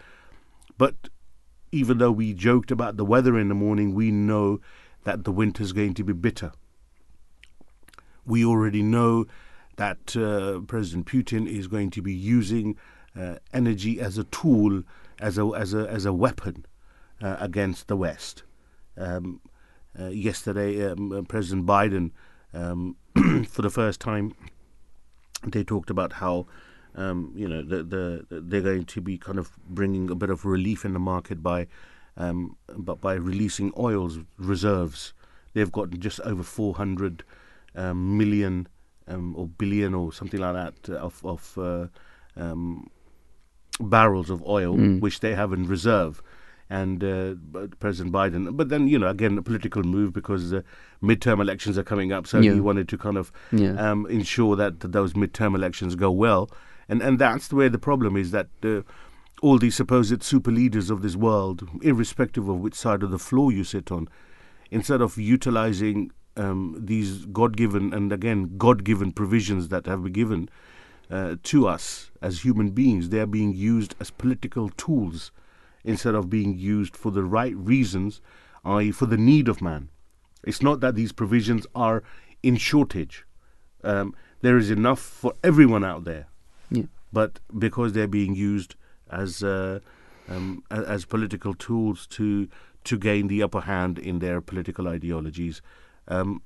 but 0.79 0.95
even 1.71 1.99
though 1.99 2.13
we 2.13 2.33
joked 2.33 2.71
about 2.71 2.97
the 2.97 3.05
weather 3.05 3.39
in 3.39 3.49
the 3.49 3.55
morning, 3.55 3.95
we 3.95 4.11
know 4.11 4.61
that 5.05 5.25
the 5.25 5.33
winter's 5.33 5.73
going 5.73 5.95
to 5.95 6.05
be 6.05 6.13
bitter. 6.13 6.53
We 8.25 8.45
already 8.45 8.83
know 8.83 9.27
that 9.77 10.17
uh, 10.17 10.61
President 10.61 11.07
Putin 11.07 11.47
is 11.47 11.67
going 11.67 11.91
to 11.91 12.03
be 12.03 12.13
using 12.13 12.77
uh, 13.19 13.37
energy 13.53 14.01
as 14.01 14.19
a 14.19 14.25
tool, 14.25 14.83
as 15.21 15.39
a 15.39 15.47
as 15.57 15.75
a 15.75 15.89
as 15.89 16.05
a 16.05 16.13
weapon 16.13 16.65
uh, 17.23 17.37
against 17.39 17.89
the 17.89 17.97
West. 17.97 18.43
Um, 18.97 19.41
uh, 19.99 20.09
yesterday, 20.09 20.91
um, 20.91 21.13
uh, 21.13 21.23
President 21.23 21.67
Biden, 21.67 22.11
um, 22.53 22.97
for 23.49 23.63
the 23.63 23.71
first 23.71 24.01
time, 24.01 24.35
they 25.45 25.65
talked 25.65 25.91
about 25.91 26.15
how 26.15 26.47
um, 27.03 27.19
you 27.41 27.49
know 27.53 27.63
the, 27.73 27.79
the 27.93 28.03
they're 28.51 28.67
going 28.71 28.85
to 28.95 29.01
be 29.01 29.17
kind 29.27 29.39
of 29.39 29.47
bringing 29.79 30.11
a 30.11 30.15
bit 30.23 30.31
of 30.31 30.45
relief 30.45 30.85
in 30.85 30.93
the 30.93 30.99
market 31.13 31.39
by 31.43 31.67
um, 32.17 32.57
but 32.77 33.01
by 33.01 33.15
releasing 33.15 33.73
oil's 33.79 34.19
reserves. 34.53 35.13
They've 35.55 35.73
got 35.73 35.91
just 36.07 36.21
over 36.31 36.43
400 36.43 37.25
um, 37.75 38.19
million 38.19 38.67
um, 39.07 39.35
or 39.37 39.47
billion 39.47 39.95
or 39.95 40.13
something 40.13 40.41
like 40.41 40.55
that 40.55 40.95
uh, 40.95 40.99
of 41.07 41.15
of 41.25 41.43
uh, 41.59 41.87
um, 42.37 42.91
barrels 43.81 44.31
of 44.31 44.43
oil, 44.47 44.75
Mm. 44.77 45.01
which 45.01 45.21
they 45.21 45.35
have 45.35 45.53
in 45.53 45.67
reserve. 45.67 46.23
And 46.71 47.03
uh, 47.03 47.35
but 47.51 47.79
President 47.81 48.13
Biden, 48.15 48.55
but 48.55 48.69
then 48.69 48.89
you 48.89 48.99
know 48.99 49.09
again 49.09 49.39
a 49.39 49.43
political 49.43 49.83
move 49.83 50.13
because 50.13 50.53
uh, 50.53 50.61
midterm 51.03 51.41
elections 51.41 51.79
are 51.79 51.83
coming 51.85 52.13
up, 52.13 52.27
so 52.27 52.41
Yeah. 52.41 52.53
he 52.55 52.61
wanted 52.61 52.89
to 52.91 52.99
kind 52.99 53.17
of 53.17 53.33
Yeah. 53.53 53.73
um, 53.91 54.07
ensure 54.11 54.55
that 54.57 54.81
th- 54.81 54.93
those 54.93 55.15
midterm 55.15 55.55
elections 55.55 55.95
go 55.97 56.11
well. 56.11 56.51
And 56.89 57.03
and 57.03 57.19
that's 57.19 57.49
the 57.49 57.57
way 57.57 57.69
the 57.69 57.79
problem 57.79 58.17
is 58.17 58.31
that 58.31 58.49
uh, 58.65 58.83
all 59.43 59.59
these 59.59 59.77
supposed 59.77 60.23
super 60.23 60.51
leaders 60.51 60.91
of 60.91 61.03
this 61.03 61.17
world, 61.17 61.69
irrespective 61.83 62.49
of 62.49 62.61
which 62.61 62.75
side 62.75 63.03
of 63.03 63.11
the 63.11 63.19
floor 63.19 63.53
you 63.53 63.65
sit 63.65 63.93
on, 63.93 64.09
instead 64.71 65.01
of 65.01 65.17
utilizing 65.17 66.11
um, 66.37 66.77
these 66.79 67.27
God-given 67.27 67.93
and 67.93 68.13
again 68.13 68.57
God-given 68.57 69.13
provisions 69.13 69.69
that 69.69 69.87
have 69.87 70.03
been 70.05 70.13
given 70.13 70.49
uh, 71.11 71.37
to 71.43 71.67
us 71.67 72.11
as 72.23 72.45
human 72.45 72.71
beings, 72.71 73.09
they 73.09 73.21
are 73.21 73.27
being 73.27 73.55
used 73.55 73.95
as 74.01 74.11
political 74.11 74.69
tools 74.71 75.31
instead 75.85 76.15
of 76.15 76.31
being 76.31 76.59
used 76.59 76.97
for 76.97 77.11
the 77.11 77.25
right 77.25 77.57
reasons, 77.57 78.21
i.e., 78.65 78.91
for 78.91 79.07
the 79.07 79.17
need 79.17 79.49
of 79.49 79.63
man. 79.63 79.89
It's 80.45 80.63
not 80.63 80.81
that 80.81 80.95
these 80.95 81.13
provisions 81.13 81.67
are 81.75 82.03
in 82.43 82.57
shortage. 82.57 83.25
Um, 83.83 84.15
there 84.43 84.59
is 84.59 84.71
enough 84.71 85.01
for 85.01 85.33
everyone 85.43 85.85
out 85.85 86.05
there. 86.05 86.27
Yeah. 86.71 86.85
But 87.13 87.41
because 87.59 87.93
they're 87.93 88.07
being 88.07 88.35
used 88.35 88.75
as 89.11 89.43
uh, 89.43 89.81
um, 90.29 90.63
as 90.71 91.05
political 91.05 91.55
tools 91.55 92.07
to 92.09 92.49
to 92.85 92.99
gain 92.99 93.29
the 93.29 93.43
upper 93.43 93.61
hand 93.61 93.99
in 93.99 94.19
their 94.19 94.41
political 94.41 94.89
ideologies, 94.89 95.63
um, 96.09 96.43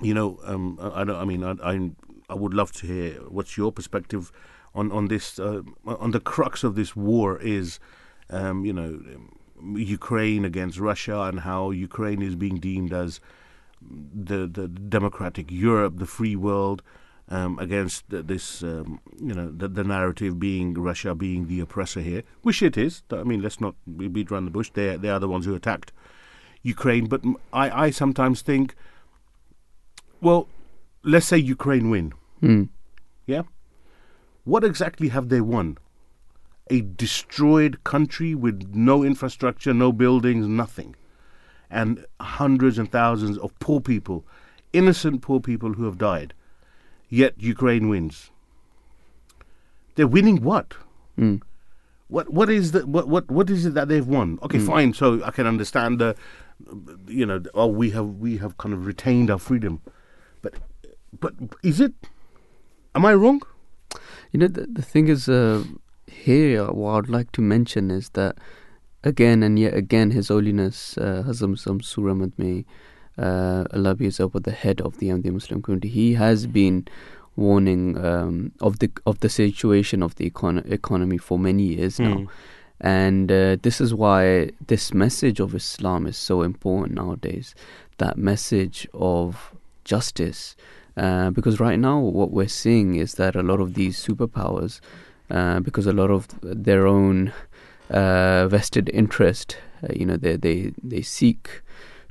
you 0.00 0.14
know, 0.14 0.38
um, 0.44 0.78
I, 0.80 1.02
I. 1.02 1.22
I 1.22 1.24
mean, 1.24 1.42
I, 1.42 1.54
I 1.62 1.90
I 2.28 2.34
would 2.34 2.54
love 2.54 2.72
to 2.72 2.86
hear 2.86 3.14
what's 3.28 3.56
your 3.56 3.72
perspective 3.72 4.30
on 4.74 4.92
on 4.92 5.08
this 5.08 5.38
uh, 5.38 5.62
on 5.84 6.12
the 6.12 6.20
crux 6.20 6.62
of 6.62 6.76
this 6.76 6.94
war 6.94 7.38
is, 7.40 7.80
um, 8.30 8.64
you 8.64 8.72
know, 8.72 9.00
Ukraine 9.76 10.44
against 10.44 10.78
Russia 10.78 11.22
and 11.22 11.40
how 11.40 11.70
Ukraine 11.70 12.22
is 12.22 12.36
being 12.36 12.58
deemed 12.58 12.92
as 12.92 13.20
the 13.82 14.46
the 14.46 14.68
democratic 14.68 15.50
Europe, 15.50 15.98
the 15.98 16.06
free 16.06 16.36
world, 16.36 16.82
um, 17.30 17.58
against 17.58 18.04
this, 18.08 18.62
um, 18.62 19.00
you 19.20 19.34
know, 19.34 19.50
the, 19.50 19.68
the 19.68 19.84
narrative 19.84 20.38
being 20.38 20.74
Russia 20.74 21.14
being 21.14 21.46
the 21.46 21.60
oppressor 21.60 22.00
here, 22.00 22.22
which 22.42 22.62
it 22.62 22.76
is. 22.76 23.02
I 23.10 23.22
mean, 23.22 23.40
let's 23.40 23.60
not 23.60 23.74
beat 23.96 24.30
around 24.30 24.46
the 24.46 24.50
bush. 24.50 24.70
They 24.72 24.96
they 24.96 25.08
are 25.08 25.20
the 25.20 25.28
ones 25.28 25.46
who 25.46 25.54
attacked 25.54 25.92
Ukraine. 26.62 27.06
But 27.06 27.22
I 27.52 27.86
I 27.86 27.90
sometimes 27.90 28.42
think, 28.42 28.74
well, 30.20 30.48
let's 31.04 31.26
say 31.26 31.38
Ukraine 31.38 31.88
win. 31.90 32.12
Mm. 32.42 32.68
Yeah, 33.26 33.42
what 34.44 34.64
exactly 34.64 35.08
have 35.08 35.28
they 35.28 35.40
won? 35.40 35.78
A 36.68 36.80
destroyed 36.82 37.82
country 37.84 38.34
with 38.34 38.74
no 38.74 39.02
infrastructure, 39.02 39.72
no 39.74 39.92
buildings, 39.92 40.46
nothing 40.46 40.96
and 41.70 42.04
hundreds 42.20 42.78
and 42.78 42.90
thousands 42.90 43.38
of 43.38 43.56
poor 43.60 43.80
people, 43.80 44.26
innocent 44.72 45.22
poor 45.22 45.40
people 45.40 45.72
who 45.74 45.84
have 45.84 45.98
died. 45.98 46.34
Yet 47.10 47.34
Ukraine 47.38 47.88
wins. 47.88 48.30
They're 49.96 50.06
winning 50.06 50.42
what? 50.42 50.74
Mm. 51.18 51.42
What 52.08 52.30
what 52.30 52.48
is 52.48 52.72
the 52.72 52.86
what 52.86 53.08
what 53.08 53.30
what 53.30 53.50
is 53.50 53.66
it 53.66 53.74
that 53.74 53.88
they've 53.88 54.06
won? 54.06 54.38
Okay, 54.42 54.58
fine. 54.58 54.94
So 54.94 55.22
I 55.24 55.30
can 55.30 55.46
understand 55.46 55.98
the, 55.98 56.16
you 57.06 57.26
know, 57.26 57.42
oh 57.54 57.66
we 57.66 57.90
have 57.90 58.06
we 58.06 58.38
have 58.38 58.56
kind 58.58 58.72
of 58.72 58.86
retained 58.86 59.30
our 59.30 59.38
freedom, 59.38 59.80
but 60.40 60.54
but 61.18 61.34
is 61.62 61.80
it? 61.80 61.92
Am 62.94 63.04
I 63.04 63.14
wrong? 63.14 63.42
You 64.32 64.40
know, 64.40 64.48
the, 64.48 64.66
the 64.66 64.82
thing 64.82 65.08
is, 65.08 65.28
uh, 65.28 65.64
here, 66.06 66.66
what 66.66 66.92
I'd 66.92 67.08
like 67.08 67.32
to 67.32 67.40
mention 67.40 67.90
is 67.90 68.10
that, 68.10 68.36
again 69.02 69.42
and 69.42 69.58
yet 69.58 69.74
again, 69.74 70.10
His 70.12 70.28
Holiness 70.28 70.96
uh, 70.98 71.24
Hazrat 71.26 71.48
Mirza 71.48 71.70
Masroor 71.70 72.10
Ahmad 72.12 72.32
May, 72.38 72.64
uh, 73.20 73.64
Allah 73.72 73.94
be 73.94 74.10
upper, 74.18 74.40
the 74.40 74.52
head 74.52 74.80
of 74.80 74.98
the 74.98 75.08
Ahmadiyya 75.08 75.32
Muslim 75.32 75.62
community, 75.62 75.88
he 75.88 76.14
has 76.14 76.46
been 76.46 76.86
warning 77.36 77.96
um, 78.04 78.52
of 78.60 78.78
the 78.80 78.90
of 79.06 79.20
the 79.20 79.28
situation 79.28 80.02
of 80.02 80.14
the 80.16 80.30
econ- 80.30 80.70
economy 80.70 81.18
for 81.18 81.38
many 81.38 81.64
years 81.74 81.98
now. 81.98 82.26
And 82.80 83.30
uh, 83.30 83.56
this 83.60 83.80
is 83.80 83.92
why 83.92 84.50
this 84.66 84.94
message 84.94 85.38
of 85.38 85.54
Islam 85.54 86.06
is 86.06 86.16
so 86.16 86.42
important 86.42 86.96
nowadays. 86.96 87.54
That 87.98 88.16
message 88.16 88.88
of 88.94 89.54
justice. 89.84 90.56
Uh, 90.96 91.30
because 91.30 91.60
right 91.60 91.78
now, 91.78 91.98
what 92.00 92.30
we're 92.30 92.48
seeing 92.48 92.96
is 92.96 93.14
that 93.14 93.36
a 93.36 93.42
lot 93.42 93.60
of 93.60 93.74
these 93.74 93.96
superpowers, 94.06 94.80
uh, 95.30 95.60
because 95.60 95.86
a 95.86 95.92
lot 95.92 96.10
of 96.10 96.26
their 96.42 96.86
own 96.86 97.32
uh, 97.90 98.48
vested 98.48 98.88
interest, 98.92 99.58
uh, 99.82 99.92
you 99.94 100.06
know, 100.06 100.16
they 100.16 100.36
they 100.36 100.72
they 100.82 101.02
seek 101.02 101.62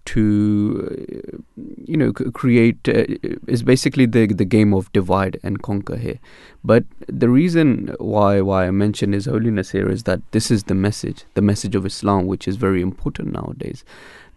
to, 0.10 1.44
you 1.86 1.98
know, 1.98 2.12
create 2.14 2.88
uh, 2.88 3.06
is 3.48 3.64
basically 3.64 4.06
the 4.06 4.26
the 4.28 4.46
game 4.46 4.74
of 4.74 4.92
divide 4.92 5.40
and 5.44 5.62
conquer 5.62 5.98
here. 5.98 6.20
But 6.64 6.84
the 7.08 7.30
reason 7.30 7.96
why 8.00 8.42
why 8.42 8.68
I 8.68 8.72
mention 8.72 9.14
His 9.14 9.26
Holiness 9.26 9.72
here 9.72 9.90
is 9.90 10.04
that 10.04 10.22
this 10.32 10.50
is 10.50 10.64
the 10.64 10.76
message, 10.76 11.26
the 11.34 11.42
message 11.42 11.76
of 11.76 11.86
Islam, 11.86 12.28
which 12.28 12.48
is 12.48 12.56
very 12.56 12.82
important 12.82 13.34
nowadays. 13.34 13.84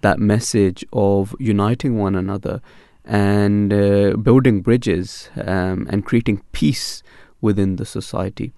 That 0.03 0.19
message 0.19 0.85
of 0.93 1.35
uniting 1.39 1.99
one 1.99 2.17
another 2.17 2.61
and 3.05 3.73
uh, 3.73 4.17
building 4.17 4.61
bridges 4.61 5.31
um, 5.37 5.87
and 5.91 6.05
creating 6.05 6.43
peace 6.53 7.03
within 7.41 7.77
the 7.77 7.87
society. 7.87 8.53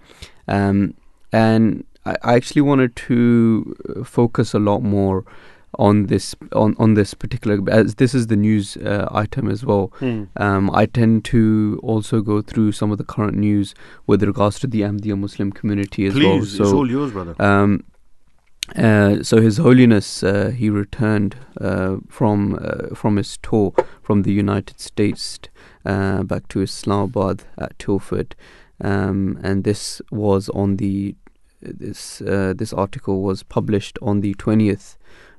Um, 0.48 0.94
and 1.33 1.85
I, 2.05 2.37
actually 2.37 2.62
wanted 2.62 2.96
to 3.09 4.05
focus 4.05 4.55
a 4.55 4.59
lot 4.59 4.83
more 4.83 5.24
on 5.78 6.06
this 6.06 6.34
on, 6.52 6.74
on 6.78 6.94
this 6.94 7.14
particular 7.14 7.58
as 7.70 7.94
this 7.96 8.14
is 8.14 8.26
the 8.28 8.37
news 8.37 8.76
uh, 8.76 9.08
item 9.10 9.48
as 9.50 9.64
well. 9.64 9.92
Um, 10.37 10.70
I 10.72 10.87
tend 10.87 11.24
to 11.26 11.80
also 11.82 12.20
go 12.20 12.42
through 12.42 12.72
some 12.72 12.90
of 12.92 12.98
the 12.98 13.04
current 13.04 13.37
news 13.37 13.74
with 14.06 14.22
regards 14.22 14.58
to 14.60 14.66
the 14.66 14.82
Ahmadiyya 14.82 15.18
Muslim 15.18 15.52
community 15.52 16.06
as 16.06 16.14
Please, 16.14 16.24
well. 16.24 16.42
it's 16.42 16.56
So 16.56 16.76
all 16.76 16.90
yours, 16.90 17.12
brother. 17.12 17.34
um, 17.42 17.84
uh, 18.76 19.22
so 19.22 19.40
His 19.42 19.58
Holiness 19.58 20.22
uh, 20.22 20.50
he 20.56 20.70
returned 20.70 21.37
uh, 21.60 21.96
from 22.08 22.58
uh, 22.60 22.94
from 22.94 23.16
his 23.16 23.37
tour 23.38 23.74
from 24.02 24.22
the 24.22 24.32
United 24.32 24.80
States 24.80 25.38
uh, 25.84 26.22
back 26.22 26.48
to 26.48 26.62
Islamabad 26.62 27.44
at 27.58 27.78
Tilford, 27.78 28.34
um, 28.80 29.38
and 29.42 29.64
this 29.64 30.00
was 30.10 30.48
on 30.50 30.76
the 30.76 31.14
this 31.60 32.22
uh, 32.22 32.54
this 32.56 32.72
article 32.72 33.20
was 33.22 33.42
published 33.42 33.98
on 34.00 34.20
the 34.22 34.32
twentieth 34.34 34.96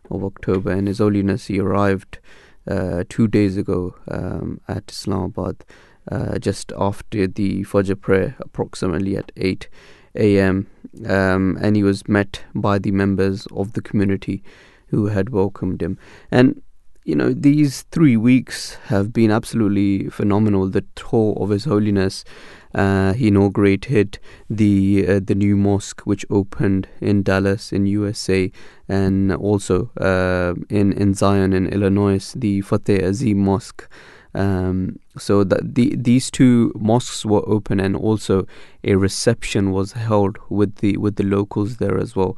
of 0.09 0.23
October, 0.23 0.71
and 0.71 0.87
His 0.87 0.99
Holiness 0.99 1.47
he 1.47 1.59
arrived 1.59 2.19
uh, 2.67 3.03
two 3.09 3.27
days 3.27 3.57
ago 3.57 3.95
um, 4.09 4.61
at 4.67 4.89
Islamabad 4.89 5.63
uh, 6.11 6.37
just 6.39 6.71
after 6.77 7.27
the 7.27 7.63
Fajr 7.63 7.99
prayer, 7.99 8.35
approximately 8.39 9.15
at 9.17 9.31
eight 9.35 9.69
a.m 10.15 10.67
um, 11.05 11.57
and 11.61 11.75
he 11.75 11.83
was 11.83 12.07
met 12.07 12.43
by 12.53 12.79
the 12.79 12.91
members 12.91 13.47
of 13.47 13.73
the 13.73 13.81
community 13.81 14.43
who 14.87 15.07
had 15.07 15.29
welcomed 15.29 15.81
him. 15.81 15.97
And 16.31 16.61
you 17.05 17.15
know, 17.15 17.31
these 17.31 17.83
three 17.91 18.17
weeks 18.17 18.75
have 18.87 19.13
been 19.13 19.29
absolutely 19.29 20.09
phenomenal. 20.09 20.67
The 20.67 20.83
tour 20.95 21.37
of 21.39 21.51
His 21.51 21.65
Holiness, 21.65 22.25
uh, 22.73 23.13
he 23.13 23.27
inaugurated 23.27 24.17
the 24.49 25.05
uh, 25.07 25.19
the 25.23 25.35
new 25.35 25.55
mosque 25.55 26.01
which 26.01 26.25
opened 26.31 26.87
in 26.99 27.21
Dallas 27.21 27.71
in 27.71 27.85
USA, 27.85 28.51
and 28.89 29.31
also 29.31 29.91
uh, 30.01 30.55
in 30.69 30.93
in 30.93 31.13
Zion 31.13 31.53
in 31.53 31.67
Illinois, 31.67 32.33
the 32.35 32.61
Fateh 32.61 33.03
Azim 33.03 33.37
Mosque. 33.37 33.87
Um, 34.33 34.99
so 35.17 35.45
that 35.45 35.75
the 35.75 35.95
these 35.95 36.29
two 36.31 36.73
mosques 36.75 37.23
were 37.23 37.47
open, 37.47 37.79
and 37.79 37.95
also 37.95 38.47
a 38.83 38.95
reception 38.95 39.71
was 39.71 39.91
held 39.93 40.37
with 40.49 40.77
the 40.77 40.97
with 40.97 41.17
the 41.17 41.23
locals 41.23 41.77
there 41.77 41.99
as 41.99 42.15
well. 42.15 42.35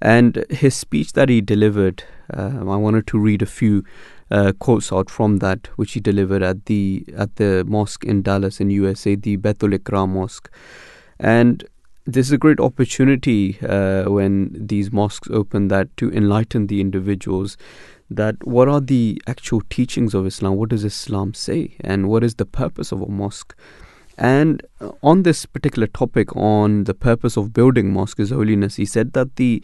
And 0.00 0.44
his 0.50 0.74
speech 0.74 1.12
that 1.12 1.28
he 1.28 1.40
delivered, 1.40 2.04
um, 2.32 2.68
I 2.68 2.76
wanted 2.76 3.06
to 3.08 3.18
read 3.18 3.42
a 3.42 3.46
few 3.46 3.84
uh, 4.30 4.52
quotes 4.58 4.92
out 4.92 5.10
from 5.10 5.38
that, 5.38 5.68
which 5.76 5.92
he 5.92 6.00
delivered 6.00 6.42
at 6.42 6.66
the 6.66 7.04
at 7.16 7.36
the 7.36 7.64
mosque 7.66 8.04
in 8.04 8.22
Dallas 8.22 8.60
in 8.60 8.70
USA, 8.70 9.14
the 9.14 9.36
Baitul 9.36 9.76
Ikram 9.78 10.10
Mosque. 10.10 10.50
And 11.20 11.64
this 12.06 12.26
is 12.26 12.32
a 12.32 12.38
great 12.38 12.60
opportunity 12.60 13.58
uh, 13.62 14.04
when 14.04 14.50
these 14.54 14.92
mosques 14.92 15.28
open 15.30 15.68
that 15.68 15.96
to 15.96 16.10
enlighten 16.12 16.66
the 16.66 16.80
individuals 16.80 17.56
that 18.10 18.36
what 18.46 18.68
are 18.68 18.80
the 18.80 19.20
actual 19.26 19.62
teachings 19.70 20.14
of 20.14 20.26
Islam? 20.26 20.56
What 20.56 20.68
does 20.68 20.84
Islam 20.84 21.32
say? 21.32 21.76
And 21.80 22.08
what 22.08 22.22
is 22.22 22.34
the 22.34 22.44
purpose 22.44 22.92
of 22.92 23.00
a 23.00 23.08
mosque? 23.08 23.56
And 24.16 24.62
uh, 24.80 24.92
on 25.02 25.22
this 25.22 25.44
particular 25.46 25.86
topic, 25.86 26.34
on 26.36 26.84
the 26.84 26.94
purpose 26.94 27.36
of 27.36 27.52
building 27.52 27.92
mosque, 27.92 28.18
His 28.18 28.30
Holiness, 28.30 28.76
he 28.76 28.84
said 28.84 29.12
that 29.14 29.36
the 29.36 29.62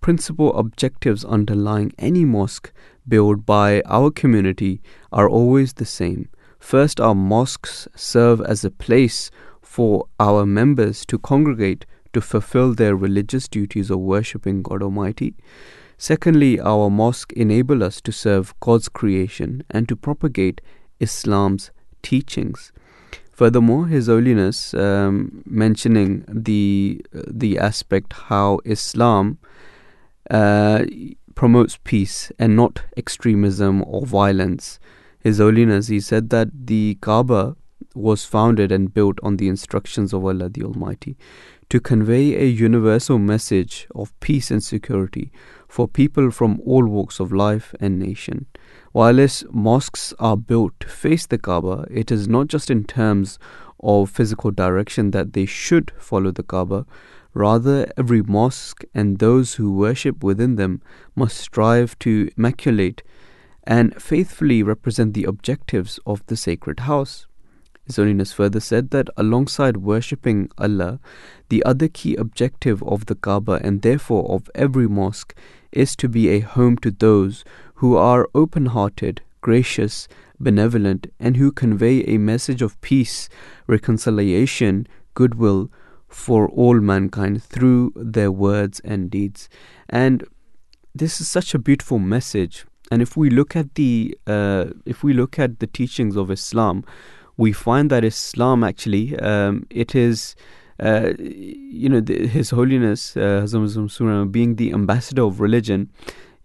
principal 0.00 0.56
objectives 0.56 1.24
underlying 1.24 1.92
any 1.98 2.24
mosque 2.24 2.72
built 3.06 3.44
by 3.44 3.82
our 3.86 4.10
community 4.10 4.80
are 5.10 5.28
always 5.28 5.74
the 5.74 5.84
same. 5.84 6.28
First, 6.58 7.00
our 7.00 7.14
mosques 7.14 7.88
serve 7.96 8.40
as 8.42 8.64
a 8.64 8.70
place 8.70 9.30
for 9.62 10.06
our 10.20 10.46
members 10.46 11.04
to 11.06 11.18
congregate 11.18 11.86
to 12.12 12.20
fulfill 12.20 12.74
their 12.74 12.96
religious 12.96 13.48
duties 13.48 13.90
of 13.90 13.98
worshipping 13.98 14.62
God 14.62 14.82
Almighty. 14.82 15.34
Secondly, 15.98 16.60
our 16.60 16.90
mosque 16.90 17.32
enable 17.32 17.82
us 17.82 18.00
to 18.02 18.12
serve 18.12 18.54
God's 18.60 18.88
creation 18.88 19.64
and 19.70 19.88
to 19.88 19.96
propagate 19.96 20.60
Islam's 21.00 21.70
teachings. 22.02 22.72
Furthermore, 23.38 23.86
His 23.86 24.08
Holiness 24.08 24.74
um, 24.74 25.44
mentioning 25.46 26.24
the 26.26 27.00
the 27.12 27.56
aspect 27.56 28.12
how 28.12 28.58
Islam 28.64 29.38
uh, 30.28 30.84
promotes 31.36 31.78
peace 31.84 32.32
and 32.36 32.56
not 32.56 32.82
extremism 32.96 33.84
or 33.86 34.04
violence. 34.04 34.80
His 35.20 35.38
Holiness 35.38 35.86
he 35.86 36.00
said 36.00 36.30
that 36.30 36.48
the 36.66 36.98
Kaaba 37.00 37.54
was 37.94 38.24
founded 38.24 38.72
and 38.72 38.92
built 38.92 39.20
on 39.22 39.36
the 39.36 39.46
instructions 39.46 40.12
of 40.12 40.24
Allah 40.24 40.48
the 40.48 40.64
Almighty 40.64 41.16
to 41.68 41.78
convey 41.78 42.34
a 42.34 42.44
universal 42.44 43.18
message 43.20 43.86
of 43.94 44.18
peace 44.18 44.50
and 44.50 44.64
security 44.64 45.30
for 45.68 45.86
people 45.86 46.32
from 46.32 46.60
all 46.66 46.86
walks 46.86 47.20
of 47.20 47.30
life 47.30 47.72
and 47.78 48.00
nation. 48.00 48.46
While 48.98 49.20
as 49.20 49.44
mosques 49.52 50.12
are 50.18 50.36
built 50.36 50.72
to 50.80 50.88
face 50.88 51.24
the 51.24 51.38
Kaaba, 51.38 51.86
it 51.88 52.10
is 52.10 52.26
not 52.26 52.48
just 52.48 52.68
in 52.68 52.82
terms 52.82 53.38
of 53.78 54.10
physical 54.10 54.50
direction 54.50 55.12
that 55.12 55.34
they 55.34 55.46
should 55.46 55.92
follow 55.98 56.32
the 56.32 56.42
Kaaba. 56.42 56.84
Rather, 57.32 57.88
every 57.96 58.22
mosque 58.22 58.82
and 58.92 59.20
those 59.20 59.54
who 59.54 59.72
worship 59.72 60.24
within 60.24 60.56
them 60.56 60.82
must 61.14 61.36
strive 61.36 61.96
to 62.00 62.28
immaculate 62.36 63.04
and 63.62 63.94
faithfully 64.02 64.64
represent 64.64 65.14
the 65.14 65.26
objectives 65.26 66.00
of 66.04 66.26
the 66.26 66.36
sacred 66.36 66.80
house. 66.80 67.28
His 67.86 68.32
further 68.32 68.60
said 68.60 68.90
that 68.90 69.08
alongside 69.16 69.78
worshipping 69.78 70.50
Allah, 70.58 70.98
the 71.48 71.64
other 71.64 71.88
key 71.88 72.16
objective 72.16 72.82
of 72.82 73.06
the 73.06 73.14
Kaaba 73.14 73.60
and 73.62 73.80
therefore 73.80 74.28
of 74.30 74.50
every 74.54 74.88
mosque 74.88 75.34
is 75.72 75.96
to 75.96 76.08
be 76.08 76.28
a 76.28 76.40
home 76.40 76.76
to 76.78 76.90
those 76.90 77.44
who 77.78 77.96
are 77.96 78.28
open 78.34 78.66
hearted, 78.66 79.22
gracious, 79.40 80.08
benevolent, 80.40 81.06
and 81.20 81.36
who 81.36 81.52
convey 81.52 82.00
a 82.04 82.18
message 82.18 82.60
of 82.60 82.80
peace, 82.80 83.28
reconciliation, 83.68 84.86
goodwill 85.14 85.70
for 86.08 86.48
all 86.48 86.80
mankind 86.80 87.42
through 87.42 87.92
their 87.94 88.32
words 88.32 88.80
and 88.80 89.10
deeds. 89.10 89.48
And 89.88 90.24
this 90.92 91.20
is 91.20 91.28
such 91.28 91.54
a 91.54 91.58
beautiful 91.58 92.00
message. 92.00 92.66
And 92.90 93.00
if 93.00 93.16
we 93.16 93.30
look 93.30 93.54
at 93.54 93.76
the 93.76 94.16
uh, 94.26 94.66
if 94.84 95.04
we 95.04 95.12
look 95.12 95.38
at 95.38 95.60
the 95.60 95.66
teachings 95.68 96.16
of 96.16 96.30
Islam, 96.32 96.84
we 97.36 97.52
find 97.52 97.90
that 97.90 98.02
Islam 98.02 98.64
actually 98.64 99.16
um, 99.20 99.66
it 99.70 99.94
is 99.94 100.34
uh, 100.80 101.12
you 101.18 101.88
know 101.88 102.00
the, 102.00 102.26
His 102.26 102.50
Holiness 102.50 103.16
uh, 103.16 103.46
being 104.30 104.56
the 104.56 104.72
ambassador 104.72 105.22
of 105.22 105.40
religion. 105.40 105.90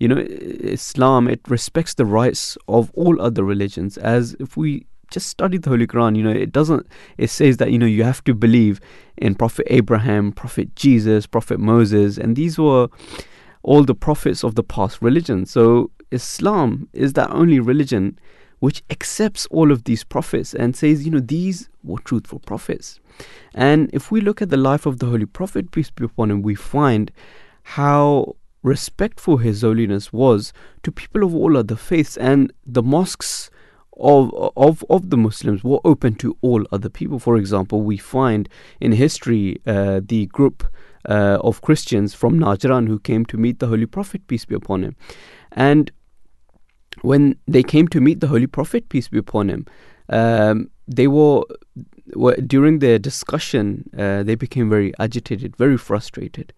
You 0.03 0.09
know, 0.09 0.17
Islam 0.17 1.29
it 1.29 1.39
respects 1.47 1.93
the 1.93 2.05
rights 2.05 2.57
of 2.67 2.91
all 2.93 3.21
other 3.21 3.41
religions. 3.45 3.97
As 3.97 4.35
if 4.37 4.57
we 4.57 4.85
just 5.11 5.27
study 5.27 5.57
the 5.57 5.69
Holy 5.69 5.87
Quran, 5.87 6.17
you 6.17 6.23
know, 6.23 6.29
it 6.29 6.51
doesn't. 6.51 6.85
It 7.17 7.29
says 7.29 7.55
that 7.57 7.71
you 7.71 7.77
know 7.79 7.85
you 7.85 8.03
have 8.03 8.21
to 8.25 8.33
believe 8.33 8.81
in 9.15 9.33
Prophet 9.33 9.65
Abraham, 9.69 10.33
Prophet 10.33 10.75
Jesus, 10.75 11.25
Prophet 11.25 11.57
Moses, 11.57 12.17
and 12.17 12.35
these 12.35 12.59
were 12.59 12.89
all 13.61 13.85
the 13.85 13.95
prophets 13.95 14.43
of 14.43 14.55
the 14.55 14.63
past 14.63 15.01
religion. 15.01 15.45
So 15.45 15.89
Islam 16.11 16.89
is 16.91 17.13
that 17.13 17.29
only 17.31 17.61
religion 17.61 18.19
which 18.59 18.83
accepts 18.89 19.45
all 19.51 19.71
of 19.71 19.85
these 19.85 20.03
prophets 20.03 20.53
and 20.53 20.75
says, 20.75 21.05
you 21.05 21.11
know, 21.11 21.21
these 21.21 21.69
were 21.81 21.99
truthful 21.99 22.39
prophets. 22.39 22.99
And 23.55 23.89
if 23.93 24.11
we 24.11 24.19
look 24.19 24.41
at 24.41 24.49
the 24.49 24.57
life 24.57 24.85
of 24.85 24.99
the 24.99 25.05
Holy 25.05 25.25
Prophet, 25.25 25.71
peace 25.71 25.89
be 25.89 26.03
upon 26.03 26.29
him, 26.29 26.41
we 26.41 26.55
find 26.55 27.09
how 27.63 28.35
respectful 28.63 29.37
His 29.37 29.61
Holiness 29.61 30.11
was 30.11 30.53
to 30.81 30.91
people 30.91 31.23
of 31.23 31.35
all 31.35 31.57
other 31.57 31.75
faiths, 31.75 32.17
and 32.17 32.51
the 32.65 32.81
mosques 32.81 33.51
of 33.97 34.33
of 34.57 34.83
of 34.89 35.09
the 35.09 35.17
Muslims 35.17 35.63
were 35.63 35.79
open 35.85 36.15
to 36.15 36.35
all 36.41 36.65
other 36.71 36.89
people. 36.89 37.19
For 37.19 37.37
example, 37.37 37.81
we 37.81 37.97
find 37.97 38.49
in 38.79 38.93
history 38.93 39.61
uh, 39.67 40.01
the 40.03 40.25
group 40.27 40.63
uh, 41.07 41.37
of 41.41 41.61
Christians 41.61 42.15
from 42.15 42.39
Najran 42.39 42.87
who 42.87 42.99
came 42.99 43.25
to 43.25 43.37
meet 43.37 43.59
the 43.59 43.67
Holy 43.67 43.85
Prophet, 43.85 44.25
peace 44.27 44.45
be 44.45 44.55
upon 44.55 44.83
him, 44.83 44.95
and 45.51 45.91
when 47.01 47.37
they 47.47 47.63
came 47.63 47.87
to 47.89 48.01
meet 48.01 48.19
the 48.19 48.27
Holy 48.27 48.47
Prophet, 48.47 48.89
peace 48.89 49.07
be 49.07 49.17
upon 49.17 49.49
him, 49.49 49.65
um, 50.09 50.69
they 50.87 51.07
were, 51.07 51.43
were, 52.15 52.35
during 52.35 52.79
their 52.79 52.99
discussion, 52.99 53.89
uh, 53.97 54.23
they 54.23 54.35
became 54.35 54.69
very 54.69 54.93
agitated, 54.99 55.55
very 55.57 55.77
frustrated. 55.77 56.53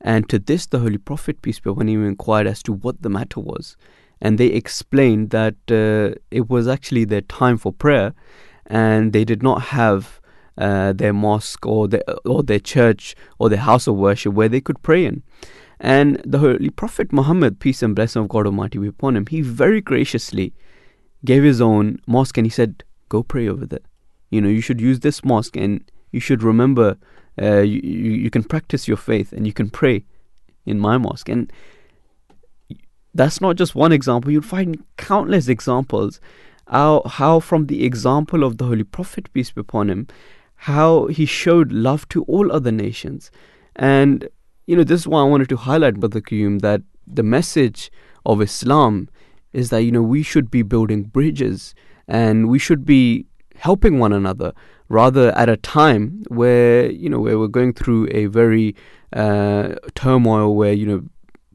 And 0.00 0.28
to 0.28 0.38
this, 0.38 0.66
the 0.66 0.78
Holy 0.78 0.98
Prophet, 0.98 1.42
peace 1.42 1.58
be 1.58 1.70
upon 1.70 1.88
him, 1.88 2.04
inquired 2.06 2.46
as 2.46 2.62
to 2.64 2.72
what 2.72 3.02
the 3.02 3.08
matter 3.08 3.40
was. 3.40 3.76
And 4.20 4.38
they 4.38 4.46
explained 4.46 5.30
that 5.30 5.54
uh, 5.70 6.18
it 6.30 6.48
was 6.48 6.68
actually 6.68 7.04
their 7.04 7.22
time 7.22 7.58
for 7.58 7.72
prayer, 7.72 8.14
and 8.66 9.12
they 9.12 9.24
did 9.24 9.42
not 9.42 9.62
have 9.62 10.20
uh, 10.58 10.92
their 10.92 11.12
mosque 11.12 11.66
or 11.66 11.88
their, 11.88 12.02
or 12.24 12.42
their 12.42 12.58
church 12.58 13.14
or 13.38 13.48
their 13.48 13.58
house 13.58 13.86
of 13.86 13.96
worship 13.96 14.32
where 14.32 14.48
they 14.48 14.60
could 14.60 14.82
pray 14.82 15.04
in. 15.04 15.22
And 15.78 16.20
the 16.24 16.38
Holy 16.38 16.70
Prophet 16.70 17.12
Muhammad, 17.12 17.60
peace 17.60 17.82
and 17.82 17.94
blessing 17.94 18.22
of 18.22 18.28
God 18.28 18.46
Almighty 18.46 18.78
be 18.78 18.86
upon 18.86 19.16
him, 19.16 19.26
he 19.26 19.42
very 19.42 19.80
graciously 19.80 20.54
gave 21.24 21.42
his 21.42 21.60
own 21.60 22.00
mosque 22.06 22.38
and 22.38 22.46
he 22.46 22.50
said, 22.50 22.82
Go 23.08 23.22
pray 23.22 23.48
over 23.48 23.66
there. 23.66 23.80
You 24.30 24.40
know, 24.40 24.48
you 24.48 24.60
should 24.60 24.80
use 24.80 25.00
this 25.00 25.24
mosque 25.24 25.56
and 25.56 25.84
you 26.10 26.20
should 26.20 26.42
remember 26.42 26.96
uh, 27.40 27.60
you, 27.60 27.80
you 27.80 28.30
can 28.30 28.44
practice 28.44 28.88
your 28.88 28.96
faith 28.96 29.32
and 29.32 29.46
you 29.46 29.52
can 29.52 29.70
pray 29.70 30.04
in 30.64 30.78
my 30.78 30.98
mosque. 30.98 31.28
And 31.28 31.52
that's 33.14 33.40
not 33.40 33.56
just 33.56 33.74
one 33.74 33.92
example, 33.92 34.30
you'll 34.30 34.42
find 34.42 34.82
countless 34.96 35.48
examples 35.48 36.20
how, 36.68 37.02
how 37.06 37.40
from 37.40 37.66
the 37.66 37.84
example 37.84 38.42
of 38.42 38.58
the 38.58 38.64
Holy 38.64 38.84
Prophet, 38.84 39.32
peace 39.32 39.52
be 39.52 39.60
upon 39.60 39.88
him, 39.88 40.08
how 40.56 41.06
he 41.06 41.24
showed 41.24 41.70
love 41.72 42.08
to 42.08 42.24
all 42.24 42.50
other 42.50 42.72
nations. 42.72 43.30
And 43.76 44.28
you 44.66 44.76
know, 44.76 44.84
this 44.84 45.00
is 45.00 45.08
why 45.08 45.20
I 45.20 45.24
wanted 45.24 45.48
to 45.50 45.56
highlight, 45.56 46.00
Brother 46.00 46.20
Qayyum, 46.20 46.60
that 46.60 46.82
the 47.06 47.22
message 47.22 47.90
of 48.24 48.42
Islam 48.42 49.08
is 49.52 49.70
that, 49.70 49.82
you 49.82 49.92
know, 49.92 50.02
we 50.02 50.22
should 50.22 50.50
be 50.50 50.62
building 50.62 51.04
bridges 51.04 51.74
and 52.08 52.48
we 52.48 52.58
should 52.58 52.84
be 52.84 53.26
helping 53.54 53.98
one 53.98 54.12
another 54.12 54.52
rather 54.88 55.36
at 55.36 55.48
a 55.48 55.56
time 55.56 56.24
where, 56.28 56.90
you 56.90 57.08
know, 57.08 57.20
where 57.20 57.38
we're 57.38 57.48
going 57.48 57.72
through 57.72 58.08
a 58.10 58.26
very 58.26 58.74
uh, 59.12 59.74
turmoil 59.94 60.54
where, 60.54 60.72
you 60.72 60.86
know, 60.86 61.02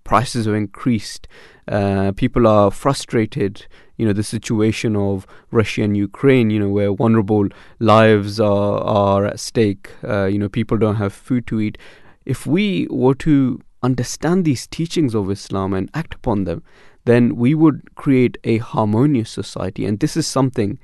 prices 0.04 0.46
have 0.46 0.56
increased, 0.56 1.28
uh, 1.68 2.12
people 2.14 2.48
are 2.48 2.72
frustrated, 2.72 3.66
you 3.98 4.06
know, 4.06 4.14
the 4.14 4.24
situation 4.24 4.96
of 4.96 5.26
Russia 5.52 5.84
and 5.84 5.96
Ukraine, 5.96 6.50
you 6.50 6.60
know, 6.60 6.70
where 6.70 6.94
vulnerable 6.94 7.48
lives 7.80 8.40
are, 8.40 8.80
are 8.80 9.26
at 9.26 9.40
stake, 9.40 9.90
uh, 10.04 10.26
you 10.26 10.38
know, 10.38 10.50
people 10.50 10.78
don't 10.78 10.96
have 10.96 11.14
food 11.14 11.48
to 11.48 11.62
eat 11.62 11.78
if 12.26 12.46
we 12.46 12.88
were 12.90 13.16
to 13.16 13.62
understand 13.84 14.46
these 14.46 14.68
teachings 14.68 15.16
of 15.16 15.32
Islam 15.32 15.74
and 15.74 15.90
act 15.94 16.14
upon 16.14 16.44
them, 16.44 16.64
then 17.06 17.36
we 17.36 17.56
would 17.56 17.96
create 17.96 18.38
a 18.44 18.58
harmonious 18.58 19.30
society. 19.30 19.86
And 19.86 20.00
this 20.00 20.16
is 20.16 20.28
something 20.28 20.80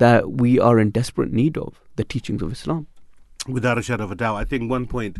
that 0.00 0.32
we 0.32 0.58
are 0.58 0.78
in 0.78 0.88
desperate 0.88 1.30
need 1.30 1.58
of 1.58 1.78
the 1.96 2.04
teachings 2.04 2.40
of 2.40 2.50
Islam. 2.50 2.86
Without 3.46 3.76
a 3.76 3.82
shadow 3.82 4.04
of 4.04 4.10
a 4.10 4.14
doubt. 4.14 4.36
I 4.36 4.44
think 4.44 4.70
one 4.70 4.86
point 4.86 5.18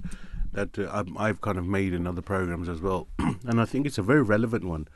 that 0.52 0.78
uh, 0.78 1.04
I've 1.18 1.42
kind 1.42 1.58
of 1.58 1.66
made 1.66 1.92
in 1.92 2.06
other 2.06 2.22
programs 2.22 2.66
as 2.66 2.80
well, 2.80 3.06
and 3.18 3.60
I 3.60 3.66
think 3.66 3.86
it's 3.86 3.98
a 3.98 4.02
very 4.02 4.22
relevant 4.22 4.64
one, 4.64 4.88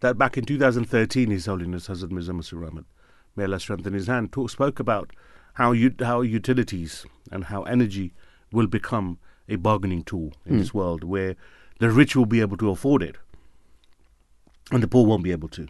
that 0.00 0.18
back 0.18 0.36
in 0.36 0.44
2013, 0.44 1.30
His 1.30 1.46
Holiness 1.46 1.88
Hazrat 1.88 2.10
Mirza 2.10 2.32
Masroor 2.32 2.68
Ahmad, 2.68 2.84
may 3.34 3.44
Allah 3.44 3.58
strengthen 3.60 3.94
his 3.94 4.08
hand, 4.08 4.30
talk, 4.30 4.50
spoke 4.50 4.78
about 4.78 5.10
how, 5.54 5.72
u- 5.72 5.94
how 6.00 6.20
utilities 6.20 7.06
and 7.32 7.44
how 7.44 7.62
energy 7.62 8.12
will 8.52 8.66
become 8.66 9.18
a 9.48 9.56
bargaining 9.56 10.04
tool 10.04 10.34
in 10.44 10.56
mm. 10.56 10.58
this 10.58 10.74
world 10.74 11.02
where 11.02 11.34
the 11.78 11.90
rich 11.90 12.14
will 12.14 12.26
be 12.26 12.42
able 12.42 12.58
to 12.58 12.68
afford 12.68 13.02
it 13.02 13.16
and 14.70 14.82
the 14.82 14.88
poor 14.88 15.06
won't 15.06 15.24
be 15.24 15.32
able 15.32 15.48
to. 15.48 15.66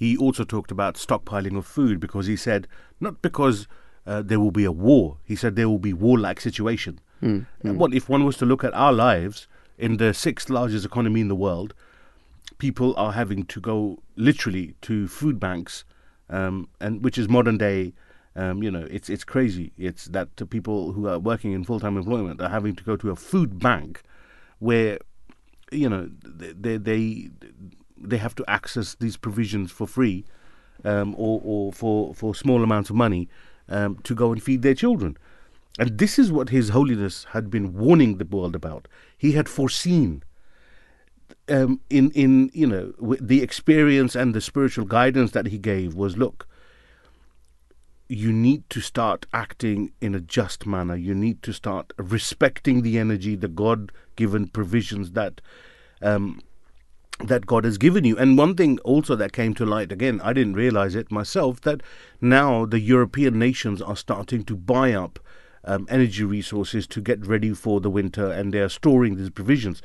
He 0.00 0.16
also 0.16 0.44
talked 0.44 0.70
about 0.70 0.94
stockpiling 0.94 1.58
of 1.58 1.66
food 1.66 2.00
because 2.00 2.26
he 2.26 2.34
said, 2.34 2.66
not 3.00 3.20
because 3.20 3.68
uh, 4.06 4.22
there 4.22 4.40
will 4.40 4.50
be 4.50 4.64
a 4.64 4.72
war, 4.72 5.18
he 5.24 5.36
said 5.36 5.56
there 5.56 5.68
will 5.68 5.78
be 5.78 5.92
warlike 5.92 6.40
situation. 6.40 7.00
Mm. 7.22 7.44
What 7.62 7.92
if 7.92 8.08
one 8.08 8.24
was 8.24 8.38
to 8.38 8.46
look 8.46 8.64
at 8.64 8.72
our 8.72 8.94
lives 8.94 9.46
in 9.76 9.98
the 9.98 10.14
sixth 10.14 10.48
largest 10.48 10.86
economy 10.86 11.20
in 11.20 11.28
the 11.28 11.36
world, 11.36 11.74
people 12.56 12.94
are 12.96 13.12
having 13.12 13.44
to 13.44 13.60
go 13.60 13.98
literally 14.16 14.74
to 14.80 15.06
food 15.06 15.38
banks, 15.38 15.84
um, 16.30 16.70
and 16.80 17.04
which 17.04 17.18
is 17.18 17.28
modern 17.28 17.58
day 17.58 17.92
um, 18.36 18.62
you 18.62 18.70
know, 18.70 18.86
it's 18.90 19.10
it's 19.10 19.24
crazy. 19.24 19.72
It's 19.76 20.06
that 20.06 20.28
people 20.48 20.92
who 20.92 21.08
are 21.08 21.18
working 21.18 21.52
in 21.52 21.62
full 21.64 21.80
time 21.80 21.98
employment 21.98 22.40
are 22.40 22.48
having 22.48 22.74
to 22.76 22.84
go 22.84 22.96
to 22.96 23.10
a 23.10 23.16
food 23.16 23.58
bank, 23.58 24.02
where, 24.60 24.98
you 25.70 25.90
know, 25.90 26.08
they 26.22 26.52
they 26.52 26.76
they 26.78 27.30
have 28.18 28.34
to 28.36 28.44
access 28.48 28.94
these 28.94 29.16
provisions 29.16 29.70
for 29.70 29.86
free, 29.86 30.24
um, 30.84 31.14
or 31.16 31.40
or 31.44 31.72
for 31.72 32.14
for 32.14 32.34
small 32.34 32.62
amounts 32.62 32.90
of 32.90 32.96
money, 32.96 33.28
um, 33.68 33.98
to 34.04 34.14
go 34.14 34.32
and 34.32 34.42
feed 34.42 34.62
their 34.62 34.74
children. 34.74 35.16
And 35.78 35.98
this 35.98 36.18
is 36.18 36.32
what 36.32 36.48
His 36.50 36.70
Holiness 36.70 37.24
had 37.30 37.50
been 37.50 37.74
warning 37.74 38.18
the 38.18 38.24
world 38.24 38.54
about. 38.54 38.88
He 39.16 39.32
had 39.32 39.48
foreseen. 39.48 40.22
Um, 41.48 41.80
in 41.90 42.10
in 42.12 42.50
you 42.52 42.66
know 42.66 42.92
the 43.20 43.42
experience 43.42 44.14
and 44.14 44.34
the 44.34 44.40
spiritual 44.40 44.84
guidance 44.84 45.32
that 45.32 45.46
he 45.46 45.58
gave 45.58 45.94
was 45.94 46.16
look 46.16 46.46
you 48.10 48.32
need 48.32 48.68
to 48.70 48.80
start 48.80 49.24
acting 49.32 49.92
in 50.00 50.16
a 50.16 50.20
just 50.20 50.66
manner. 50.66 50.96
You 50.96 51.14
need 51.14 51.44
to 51.44 51.52
start 51.52 51.92
respecting 51.96 52.82
the 52.82 52.98
energy, 52.98 53.36
the 53.36 53.46
God 53.46 53.92
given 54.16 54.48
provisions 54.48 55.12
that 55.12 55.40
um, 56.02 56.40
that 57.26 57.46
God 57.46 57.64
has 57.64 57.78
given 57.78 58.04
you. 58.04 58.16
And 58.18 58.38
one 58.38 58.54
thing 58.54 58.78
also 58.80 59.14
that 59.16 59.32
came 59.32 59.54
to 59.54 59.66
light 59.66 59.92
again, 59.92 60.20
I 60.22 60.32
didn't 60.32 60.54
realize 60.54 60.94
it 60.94 61.10
myself, 61.10 61.60
that 61.62 61.82
now 62.20 62.66
the 62.66 62.80
European 62.80 63.38
nations 63.38 63.82
are 63.82 63.96
starting 63.96 64.44
to 64.44 64.56
buy 64.56 64.92
up 64.92 65.18
um, 65.64 65.86
energy 65.90 66.24
resources 66.24 66.86
to 66.86 67.02
get 67.02 67.26
ready 67.26 67.52
for 67.52 67.80
the 67.80 67.90
winter 67.90 68.30
and 68.30 68.52
they 68.54 68.60
are 68.60 68.68
storing 68.70 69.16
these 69.16 69.28
provisions. 69.30 69.82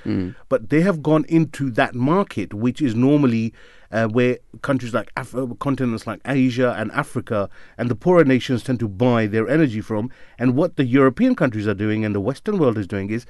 But 0.47 0.69
they 0.69 0.81
have 0.81 1.03
gone 1.03 1.25
into 1.27 1.69
that 1.71 1.93
market, 1.93 2.53
which 2.53 2.81
is 2.81 2.95
normally 2.95 3.53
uh, 3.91 4.07
where 4.07 4.37
countries 4.61 4.93
like 4.93 5.11
Af- 5.17 5.35
uh, 5.35 5.47
continents 5.59 6.07
like 6.07 6.21
Asia 6.25 6.73
and 6.77 6.91
Africa 6.93 7.49
and 7.77 7.89
the 7.89 7.95
poorer 7.95 8.23
nations 8.23 8.63
tend 8.63 8.79
to 8.79 8.87
buy 8.87 9.27
their 9.27 9.49
energy 9.49 9.81
from. 9.81 10.09
And 10.39 10.55
what 10.55 10.77
the 10.77 10.85
European 10.85 11.35
countries 11.35 11.67
are 11.67 11.73
doing 11.73 12.05
and 12.05 12.15
the 12.15 12.21
Western 12.21 12.57
world 12.57 12.77
is 12.77 12.87
doing 12.87 13.09
is 13.09 13.25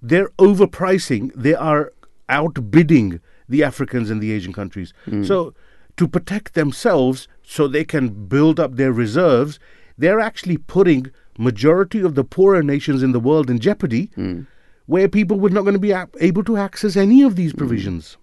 they're 0.00 0.30
overpricing, 0.38 1.30
they 1.34 1.54
are 1.54 1.92
outbidding 2.30 3.20
the 3.48 3.62
Africans 3.62 4.10
and 4.10 4.20
the 4.20 4.32
Asian 4.32 4.52
countries. 4.52 4.92
Hmm. 5.04 5.24
So, 5.24 5.54
to 5.96 6.08
protect 6.08 6.54
themselves 6.54 7.28
so 7.44 7.68
they 7.68 7.84
can 7.84 8.26
build 8.26 8.58
up 8.58 8.74
their 8.74 8.92
reserves, 8.92 9.60
they're 9.96 10.18
actually 10.18 10.56
putting 10.56 11.10
majority 11.38 12.00
of 12.00 12.14
the 12.14 12.24
poorer 12.24 12.62
nations 12.62 13.02
in 13.02 13.12
the 13.12 13.20
world 13.20 13.48
in 13.48 13.58
jeopardy 13.58 14.10
hmm. 14.14 14.42
where 14.86 15.08
people 15.08 15.38
were 15.38 15.50
not 15.50 15.62
going 15.62 15.74
to 15.74 15.78
be 15.78 15.94
able 16.20 16.44
to 16.44 16.56
access 16.56 16.96
any 16.96 17.22
of 17.22 17.36
these 17.36 17.52
hmm. 17.52 17.58
provisions. 17.58 18.16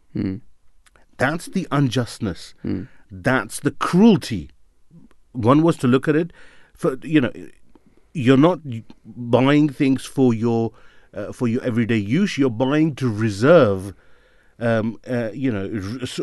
That's 1.18 1.46
the 1.46 1.68
unjustness. 1.72 2.54
That's 3.12 3.60
the 3.60 3.72
cruelty. 3.72 4.50
One 5.34 5.62
was 5.62 5.78
to 5.78 5.88
look 5.88 6.08
at 6.08 6.16
it 6.16 6.32
for 6.74 6.98
you 7.04 7.22
know 7.22 7.32
you're 8.14 8.38
not 8.38 8.60
buying 9.06 9.70
things 9.70 10.04
for 10.04 10.34
your 10.34 10.72
uh, 11.14 11.32
for 11.32 11.48
your 11.48 11.64
everyday 11.64 11.98
use. 11.98 12.38
You're 12.38 12.50
buying 12.50 12.96
to 12.96 13.12
reserve, 13.12 13.94
um, 14.60 15.00
uh, 15.10 15.32
you 15.34 15.52
know, 15.52 15.66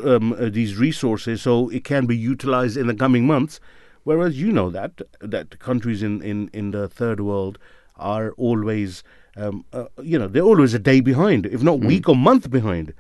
um, 0.05 0.33
uh, 0.33 0.49
these 0.49 0.77
resources 0.77 1.43
so 1.43 1.69
it 1.71 1.85
can 1.85 2.07
be 2.07 2.17
utilized 2.17 2.77
in 2.77 2.87
the 2.87 2.95
coming 2.95 3.27
months. 3.27 3.61
Whereas 4.05 4.41
you 4.41 4.53
know 4.53 4.71
that 4.71 5.03
that 5.21 5.59
countries 5.59 6.03
in, 6.03 6.23
in, 6.23 6.49
in 6.53 6.71
the 6.71 6.89
third 6.89 7.21
world 7.21 7.59
are 7.97 8.33
always, 8.33 9.03
um, 9.37 9.65
uh, 9.73 9.87
you 10.03 10.19
know, 10.19 10.29
they're 10.29 10.43
always 10.43 10.73
a 10.73 10.79
day 10.79 11.01
behind, 11.01 11.45
if 11.47 11.63
not 11.63 11.81
week 11.81 12.09
or 12.09 12.17
month 12.17 12.51
behind. 12.51 12.95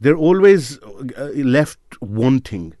They're 0.00 0.16
always 0.16 0.78
uh, 0.78 1.30
left 1.34 1.78
wanting 2.00 2.74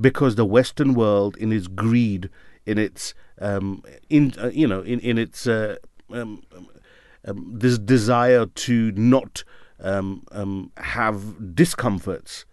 because 0.00 0.34
the 0.34 0.44
Western 0.44 0.94
world, 0.94 1.36
in 1.36 1.52
its 1.52 1.66
greed, 1.66 2.28
in 2.66 2.78
its 2.78 3.14
um, 3.40 3.82
in 4.10 4.34
uh, 4.38 4.48
you 4.48 4.66
know 4.66 4.80
in 4.82 5.00
in 5.00 5.18
its 5.18 5.46
uh, 5.46 5.76
um, 6.12 6.42
um, 7.26 7.52
this 7.52 7.78
desire 7.78 8.46
to 8.46 8.92
not 8.92 9.44
um, 9.80 10.24
um, 10.32 10.72
have 10.78 11.54
discomforts, 11.54 12.46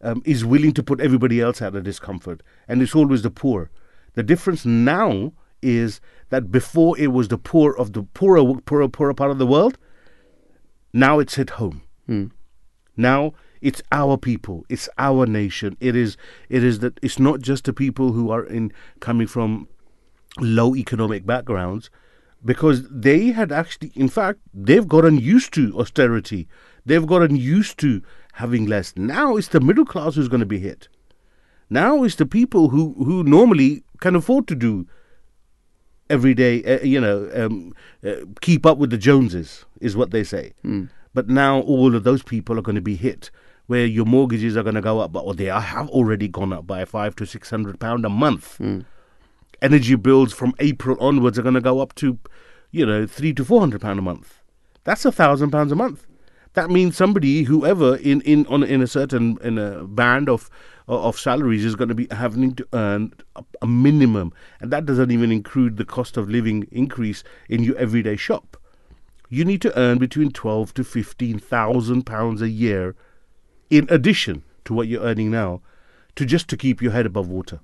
um, 0.00 0.22
is 0.24 0.44
willing 0.44 0.72
to 0.72 0.82
put 0.82 1.00
everybody 1.00 1.40
else 1.40 1.62
out 1.62 1.76
of 1.76 1.84
discomfort, 1.84 2.42
and 2.66 2.82
it's 2.82 2.94
always 2.94 3.22
the 3.22 3.30
poor. 3.30 3.70
The 4.14 4.22
difference 4.22 4.64
now 4.64 5.32
is 5.62 6.00
that 6.30 6.50
before 6.50 6.98
it 6.98 7.08
was 7.08 7.28
the 7.28 7.38
poor 7.38 7.76
of 7.76 7.92
the 7.92 8.02
poorer, 8.02 8.60
poorer, 8.66 8.88
poorer 8.88 9.14
part 9.14 9.30
of 9.30 9.38
the 9.38 9.46
world. 9.46 9.78
Now 10.92 11.18
it's 11.18 11.38
at 11.38 11.50
home. 11.50 11.82
Now 12.96 13.32
it's 13.60 13.82
our 13.90 14.16
people, 14.16 14.64
it's 14.68 14.88
our 14.98 15.26
nation. 15.26 15.76
It 15.80 15.96
is 15.96 16.16
it 16.48 16.62
is 16.62 16.80
that 16.80 16.98
it's 17.02 17.18
not 17.18 17.40
just 17.40 17.64
the 17.64 17.72
people 17.72 18.12
who 18.12 18.30
are 18.30 18.44
in 18.44 18.72
coming 19.00 19.26
from 19.26 19.68
low 20.38 20.76
economic 20.76 21.24
backgrounds 21.24 21.90
because 22.44 22.86
they 22.88 23.26
had 23.32 23.50
actually 23.52 23.92
in 23.94 24.08
fact 24.08 24.40
they've 24.52 24.88
gotten 24.88 25.18
used 25.18 25.52
to 25.54 25.78
austerity. 25.78 26.46
They've 26.86 27.06
gotten 27.06 27.36
used 27.36 27.78
to 27.78 28.02
having 28.34 28.66
less. 28.66 28.92
Now 28.96 29.36
it's 29.36 29.48
the 29.48 29.60
middle 29.60 29.84
class 29.84 30.16
who's 30.16 30.28
going 30.28 30.40
to 30.40 30.46
be 30.46 30.58
hit. 30.58 30.88
Now 31.70 32.04
it's 32.04 32.16
the 32.16 32.26
people 32.26 32.68
who 32.68 32.94
who 33.04 33.24
normally 33.24 33.84
can 34.00 34.14
afford 34.14 34.46
to 34.48 34.54
do 34.54 34.86
every 36.10 36.34
day, 36.34 36.62
uh, 36.64 36.82
you 36.82 37.00
know, 37.00 37.30
um, 37.34 37.72
uh, 38.06 38.16
keep 38.42 38.66
up 38.66 38.76
with 38.76 38.90
the 38.90 38.98
Joneses, 38.98 39.64
is 39.80 39.96
what 39.96 40.10
they 40.10 40.22
say. 40.22 40.52
But 41.14 41.28
now 41.28 41.60
all 41.60 41.94
of 41.94 42.04
those 42.04 42.22
people 42.22 42.58
are 42.58 42.62
going 42.62 42.74
to 42.74 42.82
be 42.82 42.96
hit, 42.96 43.30
where 43.66 43.86
your 43.86 44.04
mortgages 44.04 44.56
are 44.56 44.62
going 44.62 44.74
to 44.74 44.82
go 44.82 45.00
up, 45.00 45.16
or 45.16 45.32
they 45.32 45.48
are, 45.48 45.60
have 45.60 45.88
already 45.88 46.28
gone 46.28 46.52
up 46.52 46.66
by 46.66 46.84
five 46.84 47.16
to 47.16 47.24
six 47.24 47.48
hundred 47.48 47.80
pound 47.80 48.04
a 48.04 48.10
month. 48.10 48.60
Energy 49.64 49.94
bills 49.96 50.32
from 50.32 50.52
April 50.58 50.96
onwards 51.00 51.38
are 51.38 51.42
going 51.42 51.54
to 51.54 51.60
go 51.70 51.80
up 51.80 51.94
to, 51.94 52.18
you 52.70 52.84
know, 52.84 53.06
three 53.06 53.32
to 53.32 53.44
four 53.44 53.60
hundred 53.60 53.80
pound 53.80 53.98
a 53.98 54.02
month. 54.02 54.40
That's 54.84 55.06
a 55.06 55.12
thousand 55.12 55.50
pounds 55.50 55.72
a 55.72 55.74
month. 55.74 56.06
That 56.52 56.68
means 56.70 56.96
somebody, 56.96 57.44
whoever 57.44 57.96
in 57.96 58.20
in 58.20 58.46
on 58.46 58.62
in 58.62 58.82
a 58.82 58.86
certain 58.86 59.38
in 59.42 59.56
a 59.58 59.84
band 59.84 60.28
of 60.28 60.50
of 60.86 61.18
salaries 61.18 61.64
is 61.64 61.76
going 61.76 61.88
to 61.88 61.94
be 61.94 62.06
having 62.10 62.54
to 62.56 62.66
earn 62.74 63.14
a, 63.62 63.66
minimum, 63.66 64.34
and 64.60 64.70
that 64.70 64.84
doesn't 64.84 65.10
even 65.10 65.32
include 65.32 65.78
the 65.78 65.84
cost 65.86 66.18
of 66.18 66.28
living 66.28 66.68
increase 66.70 67.24
in 67.48 67.64
your 67.64 67.76
everyday 67.78 68.16
shop. 68.16 68.58
You 69.30 69.46
need 69.46 69.62
to 69.62 69.76
earn 69.78 69.96
between 69.98 70.30
twelve 70.30 70.74
to 70.74 70.84
fifteen 70.84 71.38
thousand 71.38 72.04
pounds 72.04 72.42
a 72.42 72.50
year, 72.50 72.94
in 73.70 73.86
addition 73.88 74.44
to 74.66 74.74
what 74.74 74.88
you're 74.88 75.02
earning 75.02 75.30
now, 75.30 75.62
to 76.16 76.26
just 76.26 76.48
to 76.50 76.56
keep 76.58 76.82
your 76.82 76.92
head 76.92 77.06
above 77.06 77.28
water. 77.28 77.60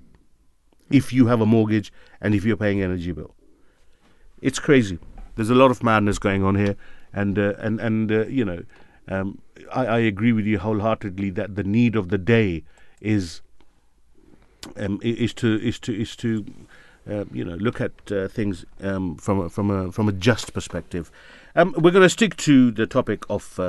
If 0.91 1.13
you 1.13 1.27
have 1.27 1.41
a 1.41 1.45
mortgage 1.45 1.91
and 2.19 2.35
if 2.35 2.43
you're 2.45 2.57
paying 2.57 2.81
energy 2.81 3.11
bill, 3.11 3.33
it's 4.41 4.59
crazy. 4.59 4.99
There's 5.35 5.49
a 5.49 5.55
lot 5.55 5.71
of 5.71 5.83
madness 5.83 6.19
going 6.19 6.43
on 6.43 6.55
here, 6.55 6.75
and 7.13 7.37
uh, 7.39 7.53
and 7.57 7.79
and 7.79 8.11
uh, 8.11 8.25
you 8.27 8.45
know, 8.45 8.63
um, 9.07 9.41
I, 9.73 9.85
I 9.85 9.99
agree 9.99 10.33
with 10.33 10.45
you 10.45 10.59
wholeheartedly 10.59 11.29
that 11.31 11.55
the 11.55 11.63
need 11.63 11.95
of 11.95 12.09
the 12.09 12.17
day 12.17 12.63
is 12.99 13.41
um, 14.77 14.99
is 15.01 15.33
to 15.35 15.59
is 15.61 15.79
to 15.79 15.99
is 15.99 16.15
to 16.17 16.45
uh, 17.09 17.25
you 17.31 17.45
know 17.45 17.55
look 17.55 17.79
at 17.81 18.11
uh, 18.11 18.27
things 18.27 18.65
um, 18.81 19.15
from 19.15 19.39
a, 19.39 19.49
from 19.49 19.71
a 19.71 19.91
from 19.91 20.09
a 20.09 20.11
just 20.11 20.53
perspective. 20.53 21.11
Um, 21.55 21.73
we're 21.77 21.91
going 21.91 22.03
to 22.03 22.09
stick 22.09 22.35
to 22.37 22.71
the 22.71 22.87
topic 22.87 23.23
of. 23.29 23.59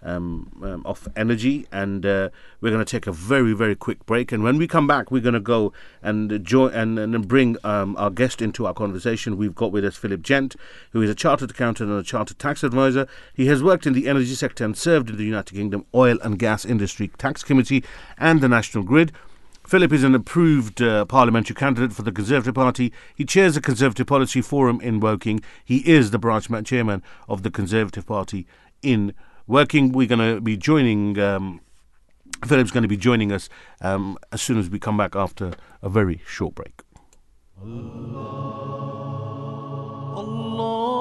Um, 0.00 0.52
um, 0.62 0.86
of 0.86 1.08
energy, 1.16 1.66
and 1.72 2.06
uh, 2.06 2.28
we're 2.60 2.70
going 2.70 2.84
to 2.84 2.88
take 2.88 3.08
a 3.08 3.12
very, 3.12 3.52
very 3.52 3.74
quick 3.74 4.06
break. 4.06 4.30
And 4.30 4.44
when 4.44 4.56
we 4.56 4.68
come 4.68 4.86
back, 4.86 5.10
we're 5.10 5.20
going 5.20 5.34
to 5.34 5.40
go 5.40 5.72
and 6.00 6.44
join 6.44 6.72
and, 6.72 7.00
and 7.00 7.26
bring 7.26 7.56
um, 7.64 7.96
our 7.96 8.08
guest 8.08 8.40
into 8.40 8.64
our 8.64 8.74
conversation. 8.74 9.36
We've 9.36 9.56
got 9.56 9.72
with 9.72 9.84
us 9.84 9.96
Philip 9.96 10.22
Gent, 10.22 10.54
who 10.92 11.02
is 11.02 11.10
a 11.10 11.16
chartered 11.16 11.50
accountant 11.50 11.90
and 11.90 11.98
a 11.98 12.04
chartered 12.04 12.38
tax 12.38 12.62
advisor. 12.62 13.08
He 13.34 13.46
has 13.46 13.60
worked 13.60 13.88
in 13.88 13.92
the 13.92 14.06
energy 14.06 14.36
sector 14.36 14.64
and 14.64 14.78
served 14.78 15.10
in 15.10 15.16
the 15.16 15.24
United 15.24 15.56
Kingdom 15.56 15.84
Oil 15.92 16.16
and 16.22 16.38
Gas 16.38 16.64
Industry 16.64 17.10
Tax 17.18 17.42
Committee 17.42 17.82
and 18.18 18.40
the 18.40 18.48
National 18.48 18.84
Grid. 18.84 19.10
Philip 19.66 19.92
is 19.92 20.04
an 20.04 20.14
approved 20.14 20.80
uh, 20.80 21.04
parliamentary 21.06 21.54
candidate 21.54 21.92
for 21.92 22.02
the 22.02 22.12
Conservative 22.12 22.54
Party. 22.54 22.90
He 23.14 23.24
chairs 23.24 23.54
the 23.54 23.60
Conservative 23.60 24.06
Policy 24.06 24.40
Forum 24.40 24.80
in 24.80 25.00
Woking. 25.00 25.42
He 25.62 25.78
is 25.78 26.10
the 26.10 26.18
branch 26.18 26.48
chairman 26.64 27.02
of 27.28 27.42
the 27.42 27.50
Conservative 27.50 28.06
Party 28.06 28.46
in 28.80 29.12
Woking. 29.48 29.92
We're 29.92 30.06
going 30.06 30.34
to 30.34 30.40
be 30.42 30.58
joining. 30.58 31.18
Um, 31.18 31.60
Philip's 32.46 32.70
going 32.70 32.82
to 32.82 32.88
be 32.88 32.98
joining 32.98 33.32
us 33.32 33.48
um, 33.80 34.18
as 34.30 34.42
soon 34.42 34.58
as 34.58 34.68
we 34.68 34.78
come 34.78 34.98
back 34.98 35.16
after 35.16 35.52
a 35.82 35.88
very 35.88 36.20
short 36.26 36.54
break. 36.54 36.82
Allah. 37.58 38.58
Allah. 40.16 40.98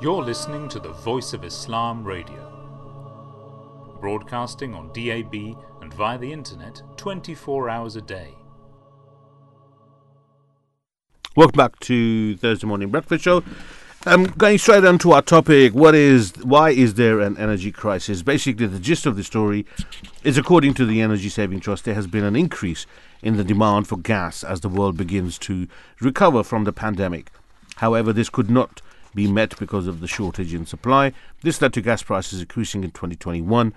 You're 0.00 0.22
listening 0.22 0.70
to 0.70 0.80
the 0.80 0.92
Voice 0.92 1.34
of 1.34 1.44
Islam 1.44 2.02
Radio 2.04 2.57
broadcasting 4.00 4.74
on 4.74 4.92
DAB 4.92 5.56
and 5.82 5.92
via 5.94 6.18
the 6.18 6.32
internet 6.32 6.82
24 6.96 7.68
hours 7.68 7.96
a 7.96 8.02
day. 8.02 8.34
Welcome 11.36 11.56
back 11.56 11.78
to 11.80 12.36
Thursday 12.36 12.66
morning 12.66 12.90
breakfast 12.90 13.24
show. 13.24 13.44
I'm 14.06 14.26
um, 14.26 14.32
going 14.38 14.58
straight 14.58 14.84
on 14.84 14.98
to 14.98 15.12
our 15.12 15.22
topic, 15.22 15.74
what 15.74 15.94
is 15.94 16.32
why 16.42 16.70
is 16.70 16.94
there 16.94 17.20
an 17.20 17.36
energy 17.36 17.72
crisis? 17.72 18.22
Basically, 18.22 18.66
the 18.66 18.78
gist 18.78 19.06
of 19.06 19.16
the 19.16 19.24
story 19.24 19.66
is, 20.22 20.38
according 20.38 20.74
to 20.74 20.86
the 20.86 21.00
Energy 21.00 21.28
Saving 21.28 21.58
Trust, 21.58 21.84
there 21.84 21.94
has 21.94 22.06
been 22.06 22.22
an 22.22 22.36
increase 22.36 22.86
in 23.22 23.36
the 23.36 23.44
demand 23.44 23.88
for 23.88 23.98
gas 23.98 24.44
as 24.44 24.60
the 24.60 24.68
world 24.68 24.96
begins 24.96 25.36
to 25.40 25.66
recover 26.00 26.44
from 26.44 26.62
the 26.62 26.72
pandemic. 26.72 27.32
However, 27.76 28.12
this 28.12 28.30
could 28.30 28.48
not 28.48 28.80
be 29.18 29.30
met 29.30 29.58
because 29.58 29.88
of 29.88 29.98
the 29.98 30.06
shortage 30.06 30.54
in 30.54 30.64
supply. 30.64 31.12
This 31.42 31.60
led 31.60 31.72
to 31.72 31.80
gas 31.80 32.04
prices 32.04 32.40
increasing 32.40 32.84
in 32.84 32.92
2021. 32.92 33.74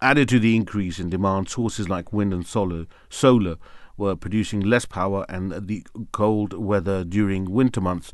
Added 0.00 0.28
to 0.30 0.38
the 0.38 0.56
increase 0.56 0.98
in 0.98 1.10
demand, 1.10 1.50
sources 1.50 1.90
like 1.90 2.10
wind 2.10 2.32
and 2.32 2.46
solar, 2.46 2.86
solar 3.10 3.56
were 3.98 4.16
producing 4.16 4.60
less 4.60 4.86
power, 4.86 5.26
and 5.28 5.68
the 5.68 5.84
cold 6.12 6.54
weather 6.54 7.04
during 7.04 7.50
winter 7.50 7.82
months 7.82 8.12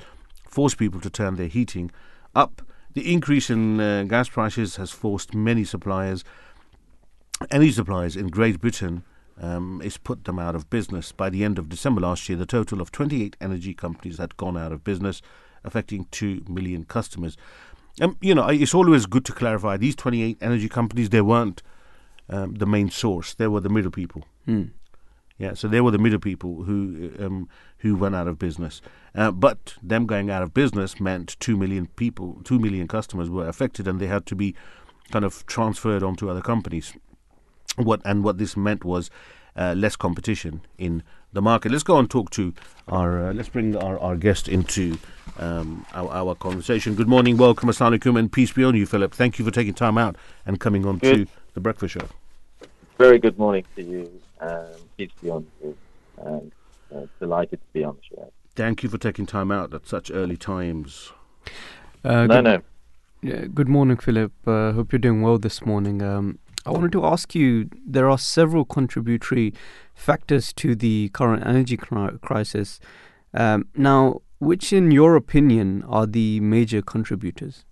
forced 0.49 0.77
people 0.77 1.01
to 1.01 1.11
turn 1.11 1.37
their 1.37 1.47
heating 1.47 1.93
up. 2.35 2.63
The 2.95 3.13
increase 3.13 3.51
in 3.51 3.79
uh, 3.79 4.05
gas 4.09 4.29
prices 4.29 4.77
has 4.77 4.91
forced 4.91 5.33
many 5.33 5.65
suppliers 5.65 6.25
energy 7.51 7.73
suppliers 7.73 8.17
in 8.17 8.29
Great 8.29 8.61
Britain 8.61 9.03
um, 9.41 9.81
it's 9.85 9.97
put 9.97 10.25
them 10.25 10.39
out 10.39 10.55
of 10.55 10.71
business. 10.71 11.13
By 11.13 11.31
the 11.31 11.45
end 11.45 11.59
of 11.59 11.69
December 11.69 12.03
last 12.03 12.29
year, 12.29 12.39
the 12.39 12.47
total 12.47 12.81
of 12.81 12.93
28 12.93 13.37
energy 13.41 13.75
companies 13.75 14.19
had 14.19 14.37
gone 14.37 14.57
out 14.57 14.73
of 14.73 14.85
business, 14.85 15.23
affecting 15.65 16.07
2 16.11 16.45
million 16.49 16.85
customers. 16.85 17.37
Um, 18.01 18.17
you 18.21 18.35
know, 18.35 18.49
it's 18.49 18.75
always 18.75 19.07
good 19.07 19.25
to 19.27 19.33
clarify 19.33 19.77
these 19.77 19.95
28 19.97 20.39
energy 20.41 20.69
companies, 20.69 21.11
they 21.11 21.21
weren't 21.21 21.63
um, 22.29 22.55
the 22.55 22.67
main 22.67 22.91
source, 22.91 23.35
they 23.35 23.47
were 23.47 23.61
the 23.61 23.69
middle 23.69 23.91
people. 23.91 24.25
Mm. 24.49 24.71
Yeah, 25.39 25.55
so 25.55 25.67
they 25.67 25.81
were 25.81 25.91
the 25.91 25.99
middle 25.99 26.21
people 26.21 26.63
who 26.63 27.11
um, 27.19 27.49
who 27.79 27.97
went 27.97 28.15
out 28.15 28.29
of 28.29 28.39
business. 28.39 28.81
Uh, 29.15 29.33
but 29.33 29.75
them 29.83 30.07
going 30.07 30.31
out 30.31 30.43
of 30.43 30.55
business 30.55 31.01
meant 31.01 31.37
two 31.41 31.57
million 31.57 31.87
people, 31.97 32.41
two 32.45 32.61
million 32.61 32.87
customers 32.87 33.29
were 33.29 33.49
affected, 33.49 33.89
and 33.89 34.01
they 34.01 34.07
had 34.07 34.27
to 34.27 34.37
be 34.37 34.55
kind 35.11 35.25
of 35.25 35.45
transferred 35.47 36.05
onto 36.05 36.31
other 36.31 36.41
companies. 36.41 36.95
What 37.77 38.01
and 38.05 38.23
what 38.23 38.39
this 38.39 38.57
meant 38.57 38.85
was 38.85 39.11
uh, 39.57 39.75
less 39.77 39.97
competition 39.97 40.61
in 40.79 41.03
the 41.35 41.43
market. 41.43 41.71
Let's 41.71 41.83
go 41.83 41.99
and 41.99 42.09
talk 42.09 42.31
to 42.31 42.55
our. 42.89 43.27
Uh, 43.27 43.33
let's 43.35 43.49
bring 43.49 43.77
our, 43.77 43.99
our 43.99 44.17
guest 44.17 44.49
into 44.49 44.97
um, 45.39 45.85
our, 45.93 46.11
our 46.11 46.35
conversation. 46.35 46.95
Good 46.95 47.09
morning, 47.09 47.37
welcome, 47.37 47.69
assalamualaikum, 47.69 48.19
and 48.19 48.33
peace 48.33 48.53
be 48.53 48.65
on 48.65 48.75
you, 48.75 48.87
Philip. 48.87 49.13
Thank 49.13 49.39
you 49.39 49.45
for 49.45 49.51
taking 49.51 49.75
time 49.75 49.99
out 49.99 50.17
and 50.47 50.59
coming 50.59 50.87
on 50.87 50.99
Good. 50.99 51.27
to 51.27 51.33
the 51.53 51.61
breakfast 51.61 51.95
show. 51.95 52.09
Very 52.97 53.19
good 53.19 53.39
morning 53.39 53.65
to 53.77 53.83
you. 53.83 54.21
Um, 54.41 54.67
peace 54.97 55.11
be 55.21 55.31
on 55.31 55.47
you. 55.63 55.77
And 56.19 56.53
uh, 56.95 57.07
delighted 57.19 57.61
to 57.61 57.67
be 57.73 57.85
on 57.85 57.97
the 57.97 58.17
show. 58.17 58.33
Thank 58.55 58.85
you 58.85 58.89
for 58.89 58.99
taking 58.99 59.27
time 59.27 59.51
out 59.51 59.75
at 59.75 59.89
such 59.89 60.13
early 60.13 60.37
times. 60.37 61.11
Uh, 62.05 62.27
no, 62.27 62.29
good, 62.29 62.45
no. 62.45 62.63
yeah, 63.23 63.47
good 63.53 63.69
morning, 63.69 63.97
Philip. 63.97 64.33
Uh, 64.47 64.73
hope 64.73 64.93
you're 64.93 65.01
doing 65.01 65.23
well 65.23 65.39
this 65.39 65.67
morning. 65.67 66.03
Um, 66.03 66.39
I 66.67 66.71
wanted 66.71 66.93
to 66.93 67.05
ask 67.05 67.35
you 67.35 67.69
there 67.87 68.09
are 68.09 68.19
several 68.19 68.65
contributory 68.65 69.53
factors 69.95 70.53
to 70.55 70.75
the 70.75 71.11
current 71.11 71.47
energy 71.47 71.77
crisis. 71.77 72.81
Um, 73.35 73.69
now, 73.77 74.23
which, 74.39 74.73
in 74.73 74.91
your 74.91 75.17
opinion, 75.17 75.83
are 75.89 76.07
the 76.07 76.41
major 76.41 76.81
contributors? 76.81 77.65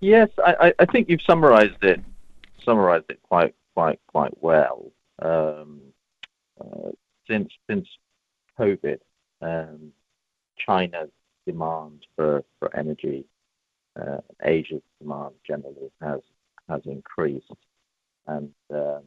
Yes, 0.00 0.30
I, 0.44 0.72
I, 0.80 0.84
think 0.86 1.08
you've 1.08 1.22
summarised 1.22 1.82
it 1.82 2.00
summarised 2.64 3.04
it 3.08 3.20
quite 3.22 3.54
quite 3.74 4.00
quite 4.08 4.42
well. 4.42 4.90
Um, 5.20 5.80
uh, 6.60 6.90
since 7.28 7.52
since 7.70 7.86
COVID, 8.58 8.98
um, 9.40 9.92
China's 10.58 11.10
demand 11.46 12.04
for, 12.16 12.44
for 12.58 12.74
energy, 12.76 13.24
uh, 14.00 14.18
Asia's 14.44 14.82
demand 15.00 15.34
generally 15.46 15.90
has 16.00 16.20
has 16.68 16.82
increased, 16.84 17.52
and 18.26 18.50
um, 18.70 19.02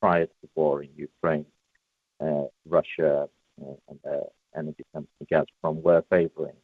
prior 0.00 0.26
to 0.26 0.32
the 0.42 0.48
war 0.54 0.82
in 0.82 0.90
Ukraine, 0.96 1.46
uh, 2.20 2.44
Russia 2.68 3.28
uh, 3.62 3.74
and 3.88 3.98
their 4.04 4.24
energy 4.56 4.84
company 4.92 5.26
Gazprom 5.30 5.82
were 5.82 6.04
favouring 6.10 6.56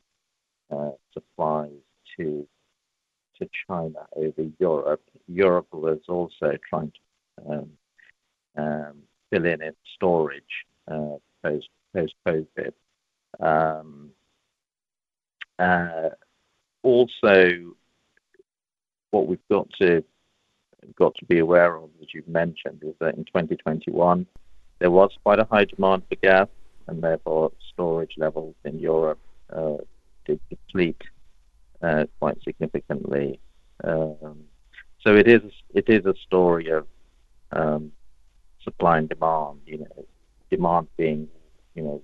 uh, 0.70 0.92
supplies 1.12 1.70
to 2.16 2.46
to 3.38 3.48
China 3.66 4.06
over 4.14 4.44
Europe. 4.58 5.02
Europe 5.26 5.68
was 5.72 6.00
also 6.08 6.56
trying 6.68 6.92
to 6.92 7.52
um, 7.52 7.70
um, 8.56 8.94
fill 9.30 9.46
in 9.46 9.62
its 9.62 9.78
storage 9.94 10.42
uh, 10.90 11.16
post 11.42 11.68
post 11.94 12.14
COVID. 12.26 12.72
Um, 13.40 14.10
uh, 15.58 16.10
also, 16.82 17.74
what 19.10 19.26
we've 19.26 19.48
got 19.50 19.68
to 19.80 20.04
got 20.96 21.14
to 21.16 21.24
be 21.24 21.38
aware 21.38 21.76
of, 21.76 21.90
as 22.00 22.08
you've 22.12 22.28
mentioned, 22.28 22.82
is 22.82 22.94
that 23.00 23.14
in 23.14 23.24
2021 23.24 24.26
there 24.78 24.90
was 24.90 25.10
quite 25.22 25.38
a 25.38 25.46
high 25.50 25.64
demand 25.64 26.02
for 26.08 26.16
gas, 26.16 26.48
and 26.88 27.02
therefore 27.02 27.52
storage 27.72 28.14
levels 28.16 28.54
in 28.64 28.78
Europe 28.78 29.20
uh, 29.54 29.76
did 30.26 30.40
deplete 30.50 31.00
uh, 31.82 32.04
quite 32.18 32.42
significantly. 32.42 33.38
Um, 33.84 34.44
so 35.00 35.14
it 35.14 35.28
is 35.28 35.42
it 35.74 35.88
is 35.88 36.04
a 36.06 36.14
story 36.26 36.68
of 36.70 36.86
um, 37.52 37.92
supply 38.62 38.98
and 38.98 39.08
demand. 39.08 39.60
You 39.66 39.78
know, 39.78 40.06
demand 40.50 40.88
being 40.96 41.28
you 41.74 41.82
know 41.82 42.02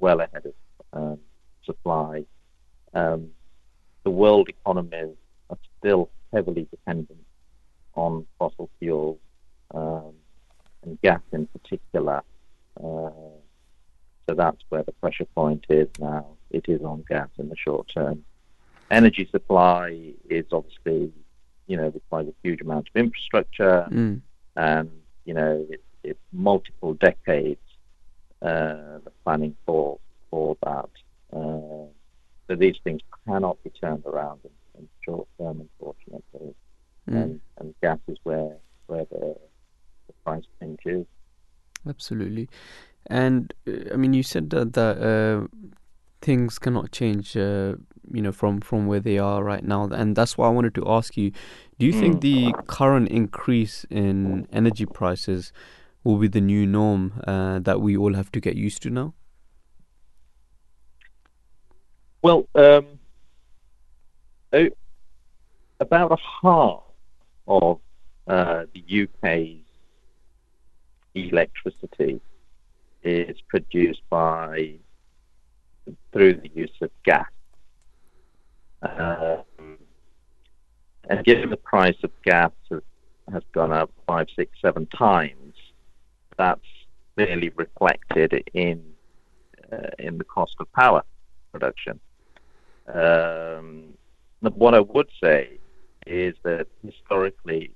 well 0.00 0.20
ahead 0.20 0.46
of 0.46 0.54
um, 0.92 1.18
supply. 1.64 2.24
Um, 2.92 3.30
the 4.02 4.10
world 4.10 4.48
economies 4.48 5.14
are 5.50 5.58
still 5.78 6.10
heavily 6.32 6.66
dependent 6.70 7.20
on 7.94 8.26
fossil 8.38 8.70
fuels 8.78 9.18
um, 9.74 10.12
and 10.82 11.00
gas 11.02 11.20
in 11.32 11.46
particular. 11.46 12.22
Uh, 12.78 13.10
so 14.28 14.34
that's 14.36 14.62
where 14.68 14.82
the 14.82 14.92
pressure 14.92 15.26
point 15.34 15.64
is 15.68 15.88
now. 15.98 16.26
It 16.50 16.66
is 16.68 16.82
on 16.82 17.04
gas 17.08 17.28
in 17.38 17.48
the 17.48 17.56
short 17.56 17.88
term. 17.92 18.24
Energy 18.90 19.28
supply 19.30 20.12
is 20.28 20.44
obviously, 20.52 21.12
you 21.66 21.76
know, 21.76 21.88
requires 21.88 22.28
a 22.28 22.34
huge 22.42 22.60
amount 22.60 22.88
of 22.88 22.96
infrastructure, 23.00 23.86
Mm. 23.90 24.20
and 24.56 24.90
you 25.24 25.34
know, 25.34 25.66
it, 25.70 25.82
it's 26.02 26.20
multiple 26.32 26.94
decades 26.94 27.60
uh, 28.42 28.98
the 29.04 29.12
planning 29.24 29.56
for 29.66 29.98
for 30.30 30.56
that. 30.64 30.88
Uh, 31.32 31.86
so 32.48 32.56
these 32.56 32.76
things 32.82 33.00
cannot 33.26 33.62
be 33.62 33.70
turned 33.70 34.04
around 34.06 34.40
in, 34.44 34.50
in 34.80 34.88
short 35.04 35.28
term, 35.38 35.60
unfortunately. 35.60 36.54
Mm. 37.10 37.22
And, 37.22 37.40
and 37.58 37.74
gas 37.82 37.98
is 38.08 38.18
where 38.22 38.56
where 38.86 39.04
the, 39.10 39.36
the 40.06 40.12
price 40.24 40.44
change 40.60 40.80
is. 40.84 41.06
Absolutely. 41.88 42.48
And 43.06 43.52
uh, 43.66 43.92
I 43.92 43.96
mean, 43.96 44.12
you 44.12 44.22
said 44.22 44.50
that, 44.50 44.72
that 44.74 44.98
uh, 45.00 45.46
things 46.20 46.58
cannot 46.58 46.92
change, 46.92 47.36
uh, 47.36 47.76
you 48.12 48.22
know, 48.22 48.32
from, 48.32 48.60
from 48.60 48.86
where 48.86 49.00
they 49.00 49.18
are 49.18 49.42
right 49.42 49.64
now. 49.64 49.84
And 49.84 50.14
that's 50.14 50.36
why 50.36 50.46
I 50.46 50.50
wanted 50.50 50.74
to 50.74 50.84
ask 50.88 51.16
you 51.16 51.32
do 51.78 51.86
you 51.86 51.92
think 51.92 52.16
Mm. 52.16 52.20
the 52.20 52.54
current 52.66 53.08
increase 53.08 53.86
in 53.88 54.46
energy 54.52 54.84
prices 54.84 55.52
will 56.04 56.18
be 56.18 56.28
the 56.28 56.40
new 56.40 56.66
norm 56.66 57.22
uh, 57.26 57.58
that 57.60 57.80
we 57.80 57.96
all 57.96 58.14
have 58.14 58.30
to 58.32 58.40
get 58.40 58.54
used 58.54 58.82
to 58.82 58.90
now? 58.90 59.14
Well, 62.22 62.46
um, 62.54 62.98
about 65.80 66.12
a 66.12 66.18
half 66.42 66.82
of 67.50 67.80
uh, 68.28 68.64
the 68.72 69.02
UK's 69.02 69.64
electricity 71.14 72.20
is 73.02 73.36
produced 73.48 74.02
by 74.08 74.74
through 76.12 76.34
the 76.34 76.50
use 76.54 76.70
of 76.80 76.90
gas. 77.04 77.26
Um, 78.82 79.78
and 81.08 81.24
given 81.24 81.50
the 81.50 81.56
price 81.56 81.96
of 82.04 82.12
gas 82.22 82.52
has, 82.70 83.42
gone 83.52 83.72
up 83.72 83.90
five, 84.06 84.28
six, 84.36 84.52
seven 84.62 84.86
times, 84.86 85.54
that's 86.38 86.60
clearly 87.16 87.50
reflected 87.50 88.48
in 88.54 88.82
uh, 89.72 89.90
in 89.98 90.18
the 90.18 90.24
cost 90.24 90.54
of 90.60 90.72
power 90.72 91.02
production. 91.52 92.00
Um, 92.92 93.94
what 94.40 94.74
I 94.74 94.80
would 94.80 95.08
say 95.22 95.59
is 96.10 96.34
that 96.42 96.66
historically, 96.84 97.72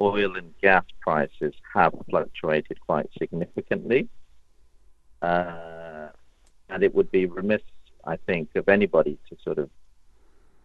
oil 0.00 0.36
and 0.36 0.52
gas 0.60 0.84
prices 1.00 1.54
have 1.74 1.94
fluctuated 2.10 2.80
quite 2.80 3.08
significantly. 3.18 4.08
Uh, 5.20 6.08
and 6.68 6.82
it 6.82 6.94
would 6.94 7.10
be 7.12 7.26
remiss, 7.26 7.62
I 8.04 8.16
think, 8.16 8.50
of 8.56 8.68
anybody 8.68 9.18
to 9.28 9.36
sort 9.44 9.58
of, 9.58 9.70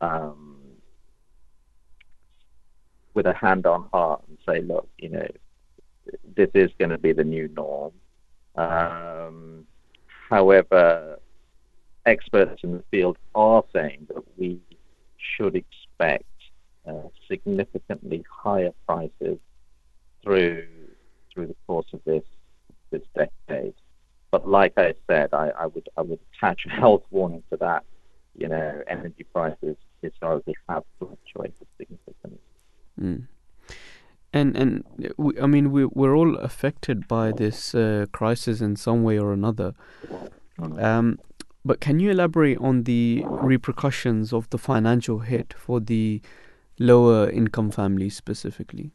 um, 0.02 0.58
with 3.14 3.28
a 3.28 3.34
hand 3.34 3.66
on 3.66 3.88
heart, 3.92 4.24
and 4.28 4.38
say, 4.48 4.62
look, 4.62 4.90
you 4.98 5.10
know, 5.10 5.28
this 6.36 6.50
is 6.54 6.72
going 6.80 6.92
to 6.92 6.98
be 6.98 7.14
the 7.14 7.24
new 7.24 7.48
norm. 7.50 7.94
Um, 8.56 9.68
however, 10.30 11.20
experts 12.06 12.62
in 12.64 12.74
the 12.74 12.84
field 12.90 13.18
are 13.36 13.64
saying 13.74 14.08
that 14.10 14.24
we 14.38 14.60
should 15.18 15.56
expect 15.56 16.24
uh, 16.88 17.10
significantly 17.28 18.24
higher 18.30 18.74
prices 18.86 19.38
through 20.24 20.66
through 21.34 21.48
the 21.48 21.56
course 21.66 21.88
of 21.94 22.02
this 22.06 22.24
this 22.92 23.04
decade. 23.16 23.74
But 24.32 24.48
like 24.48 24.74
I 24.78 24.94
said, 25.08 25.34
I, 25.34 25.50
I 25.50 25.66
would 25.68 25.90
I 25.98 26.02
would 26.02 26.20
attach 26.34 26.66
a 26.66 26.70
health 26.70 27.04
warning 27.12 27.44
to 27.52 27.58
that. 27.58 27.84
You 28.36 28.48
know, 28.48 28.82
energy 28.88 29.26
prices 29.34 29.78
historically 30.02 30.56
have 30.70 30.84
fluctuated 31.00 31.68
significantly. 31.78 32.40
Mm. 33.02 33.28
And 34.34 34.56
and 34.56 34.84
we, 35.18 35.40
I 35.40 35.48
mean 35.48 35.72
we 35.72 35.86
we're 35.86 36.16
all 36.16 36.36
affected 36.38 37.08
by 37.08 37.32
this 37.32 37.74
uh, 37.74 38.06
crisis 38.12 38.62
in 38.62 38.76
some 38.76 39.04
way 39.04 39.18
or 39.18 39.34
another. 39.34 39.74
Um, 40.60 41.20
but 41.64 41.82
can 41.82 42.00
you 42.00 42.12
elaborate 42.12 42.58
on 42.60 42.84
the 42.84 43.24
repercussions 43.26 44.34
of 44.34 44.50
the 44.50 44.58
financial 44.58 45.20
hit 45.20 45.54
for 45.58 45.80
the 45.80 46.22
lower 46.80 47.30
income 47.30 47.72
families 47.72 48.16
specifically? 48.16 48.92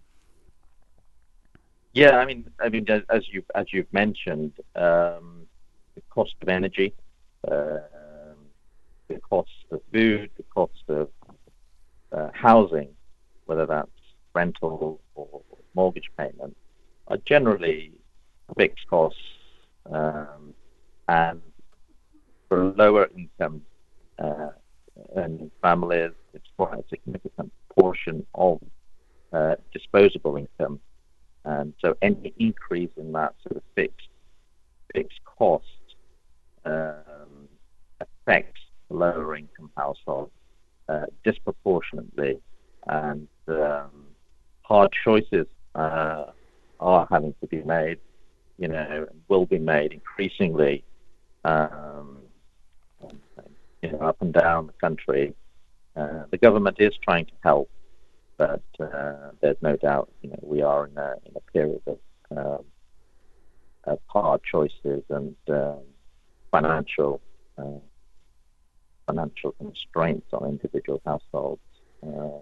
Yeah, 1.94 2.16
I 2.18 2.24
mean, 2.24 2.50
I 2.60 2.68
mean, 2.68 2.86
as- 3.10 3.28
you 3.28 3.44
as 3.54 3.66
you've 3.72 3.92
mentioned, 3.92 4.52
um, 4.74 5.46
the 5.94 6.02
cost 6.10 6.34
of 6.42 6.48
energy, 6.48 6.94
um 7.50 8.38
the 9.08 9.18
cost 9.20 9.50
of 9.70 9.80
food, 9.92 10.30
the 10.36 10.44
cost 10.54 10.84
of 10.88 11.10
uh, 12.12 12.30
housing, 12.32 12.90
whether 13.46 13.66
that's 13.66 13.90
rental 14.34 15.00
or 15.14 15.42
mortgage 15.74 16.10
payment, 16.16 16.56
are 17.08 17.18
generally 17.26 17.92
fixed 18.56 18.86
costs, 18.88 19.20
um, 19.90 20.54
and 21.08 21.42
for 22.48 22.64
lower 22.76 23.08
income 23.16 23.62
uh, 24.18 24.50
earning 25.16 25.50
families, 25.62 26.12
it's 26.34 26.48
quite 26.56 26.84
significant 26.88 27.52
portion 27.78 28.26
of 28.34 28.60
uh, 29.32 29.56
disposable 29.72 30.36
income. 30.36 30.80
And 31.44 31.74
so 31.80 31.96
any 32.02 32.32
increase 32.38 32.90
in 32.96 33.12
that 33.12 33.34
sort 33.42 33.56
of 33.56 33.62
fixed 33.74 34.08
fixed 34.94 35.20
cost 35.24 35.64
um, 36.64 37.48
affects 38.00 38.60
lower 38.90 39.36
income 39.36 39.70
households 39.76 40.30
uh, 40.88 41.06
disproportionately, 41.24 42.38
and 42.86 43.26
um, 43.48 44.06
hard 44.62 44.90
choices 45.04 45.46
uh, 45.74 46.26
are 46.78 47.08
having 47.10 47.34
to 47.40 47.46
be 47.46 47.62
made. 47.62 47.98
You 48.58 48.68
know, 48.68 49.08
will 49.28 49.46
be 49.46 49.58
made 49.58 49.92
increasingly. 49.92 50.84
Um, 51.44 52.18
you 53.82 53.90
know, 53.90 53.98
up 53.98 54.22
and 54.22 54.32
down 54.32 54.68
the 54.68 54.72
country. 54.74 55.34
Uh, 55.96 56.24
the 56.30 56.38
government 56.38 56.76
is 56.78 56.92
trying 57.02 57.26
to 57.26 57.32
help, 57.42 57.70
but 58.38 58.62
uh, 58.80 59.30
there's 59.40 59.60
no 59.60 59.76
doubt, 59.76 60.10
you 60.22 60.30
know, 60.30 60.38
we 60.42 60.62
are 60.62 60.86
in 60.86 60.96
a 60.96 61.14
in 61.26 61.32
a 61.36 61.52
period 61.52 61.82
of, 61.86 61.98
um, 62.36 62.64
of 63.84 63.98
hard 64.06 64.42
choices 64.42 65.02
and 65.10 65.36
um, 65.48 65.80
financial 66.50 67.20
uh, 67.58 67.80
financial 69.06 69.52
constraints 69.52 70.28
on 70.32 70.48
individual 70.48 71.00
households. 71.04 71.60
Um, 72.02 72.40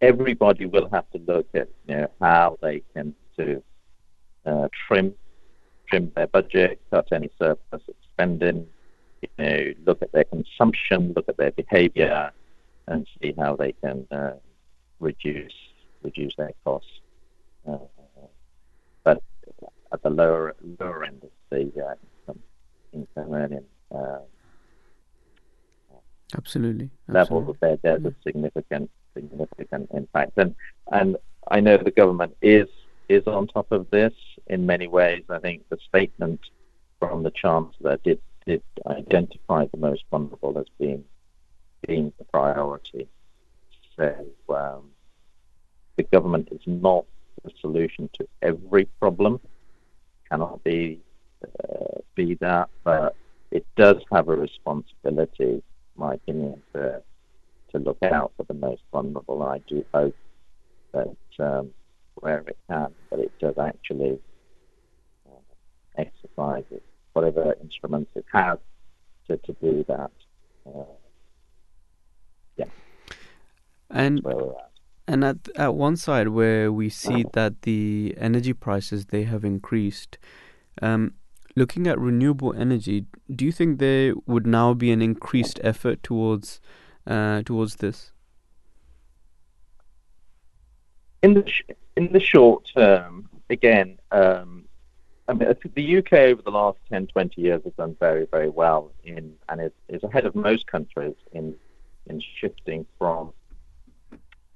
everybody 0.00 0.66
will 0.66 0.88
have 0.92 1.08
to 1.12 1.18
look 1.26 1.48
at 1.54 1.68
you 1.88 1.96
know 1.96 2.10
how 2.20 2.58
they 2.60 2.82
can 2.94 3.14
of 3.38 3.62
uh, 4.44 4.68
trim 4.86 5.14
trim 5.88 6.12
their 6.14 6.26
budget, 6.26 6.80
cut 6.90 7.08
any 7.12 7.30
surplus 7.38 7.82
spending, 8.12 8.66
you 9.38 9.44
know, 9.44 9.72
look 9.86 10.02
at 10.02 10.12
their 10.12 10.24
consumption, 10.24 11.12
look 11.14 11.28
at 11.28 11.36
their 11.36 11.52
behavior, 11.52 12.30
and 12.86 13.06
see 13.20 13.34
how 13.38 13.56
they 13.56 13.72
can 13.72 14.06
uh, 14.10 14.32
reduce 15.00 15.52
reduce 16.02 16.34
their 16.36 16.52
costs. 16.64 16.90
Uh, 17.66 17.78
but 19.04 19.22
at 19.92 20.02
the 20.02 20.10
lower 20.10 20.54
lower 20.78 21.04
end 21.04 21.22
of 21.22 21.30
the 21.50 21.72
uh, 21.82 21.94
income, 22.26 22.42
income 22.92 23.32
earning 23.32 23.64
uh, 23.94 24.18
Absolutely. 26.36 26.90
level, 27.08 27.38
absolutely. 27.38 27.78
there, 27.82 27.98
there's 27.98 28.14
a 28.14 28.14
significant 28.22 28.90
significant 29.14 29.90
impact. 29.94 30.32
And 30.36 30.54
and 30.90 31.16
I 31.48 31.60
know 31.60 31.76
the 31.76 31.90
government 31.90 32.36
is 32.42 32.68
is 33.08 33.26
on 33.26 33.46
top 33.46 33.70
of 33.70 33.88
this 33.90 34.12
in 34.46 34.66
many 34.66 34.86
ways. 34.86 35.22
I 35.28 35.38
think 35.38 35.68
the 35.68 35.78
statement 35.88 36.40
from 36.98 37.22
the 37.22 37.30
chancellor 37.30 37.98
did 38.02 38.20
did 38.46 38.62
identify 38.86 39.66
the 39.66 39.78
most 39.78 40.04
vulnerable 40.10 40.58
as 40.58 40.66
being 40.78 41.04
being 41.86 42.12
the 42.18 42.24
priority. 42.24 43.08
So 43.96 44.26
um, 44.48 44.90
the 45.96 46.02
government 46.04 46.48
is 46.50 46.60
not 46.66 47.04
the 47.42 47.50
solution 47.60 48.08
to 48.14 48.26
every 48.42 48.86
problem. 49.00 49.40
Cannot 50.30 50.64
be 50.64 51.00
uh, 51.42 52.00
be 52.14 52.34
that, 52.40 52.68
but 52.84 53.16
it 53.50 53.66
does 53.76 54.02
have 54.10 54.28
a 54.28 54.36
responsibility, 54.36 55.44
in 55.44 55.62
my 55.96 56.14
opinion, 56.14 56.62
to 56.72 57.02
to 57.72 57.78
look 57.78 57.98
out 58.02 58.32
for 58.36 58.44
the 58.44 58.54
most 58.54 58.82
vulnerable. 58.92 59.42
And 59.42 59.52
I 59.52 59.58
do 59.68 59.84
hope 59.92 60.16
that 60.92 61.16
um, 61.38 61.70
where 62.14 62.38
it 62.38 62.56
can, 62.68 62.88
that 63.10 63.20
it 63.20 63.32
does 63.40 63.58
actually 63.58 64.18
uh, 65.28 65.40
exercise 65.98 66.64
it, 66.70 66.82
whatever 67.14 67.56
instruments 67.62 68.10
it 68.14 68.26
has 68.32 68.58
to, 69.26 69.36
to 69.38 69.52
do 69.54 69.84
that. 69.88 70.10
Uh, 70.66 70.84
And 73.90 74.26
at. 74.26 74.70
And 75.06 75.22
at 75.22 75.36
at 75.54 75.74
one 75.74 75.96
side 75.96 76.28
where 76.28 76.72
we 76.72 76.88
see 76.88 77.26
that 77.34 77.62
the 77.62 78.14
energy 78.16 78.54
prices 78.54 79.06
they 79.06 79.24
have 79.24 79.44
increased, 79.44 80.18
um, 80.80 81.12
looking 81.54 81.86
at 81.86 81.98
renewable 81.98 82.54
energy, 82.54 83.04
do 83.30 83.44
you 83.44 83.52
think 83.52 83.78
there 83.78 84.14
would 84.26 84.46
now 84.46 84.74
be 84.74 84.90
an 84.90 85.02
increased 85.02 85.60
effort 85.62 86.02
towards 86.02 86.60
uh, 87.06 87.42
towards 87.42 87.76
this? 87.76 88.14
in 91.24 91.32
the 91.34 91.48
sh- 91.48 91.62
in 91.96 92.12
the 92.12 92.20
short 92.20 92.70
term, 92.76 93.28
again, 93.48 93.98
um, 94.12 94.63
I 95.26 95.32
mean, 95.32 95.48
the 95.74 95.98
UK 95.98 96.12
over 96.12 96.42
the 96.42 96.50
last 96.50 96.78
10, 96.90 97.06
20 97.06 97.40
years 97.40 97.62
has 97.64 97.72
done 97.74 97.96
very, 97.98 98.26
very 98.30 98.50
well 98.50 98.92
in, 99.04 99.34
and 99.48 99.60
is, 99.60 99.72
is 99.88 100.02
ahead 100.02 100.26
of 100.26 100.34
most 100.34 100.66
countries 100.66 101.14
in 101.32 101.54
in 102.06 102.22
shifting 102.38 102.84
from 102.98 103.32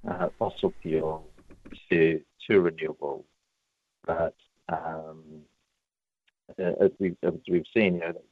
uh, 0.07 0.29
fossil 0.39 0.75
fuel 0.83 1.27
to 1.91 2.21
to 2.47 2.61
renewable. 2.61 3.25
But 4.05 4.35
um, 4.69 5.23
as 6.59 6.91
we've 6.99 7.17
as 7.23 7.35
we've 7.49 7.65
seen, 7.75 7.95
you 7.95 8.01
know, 8.01 8.23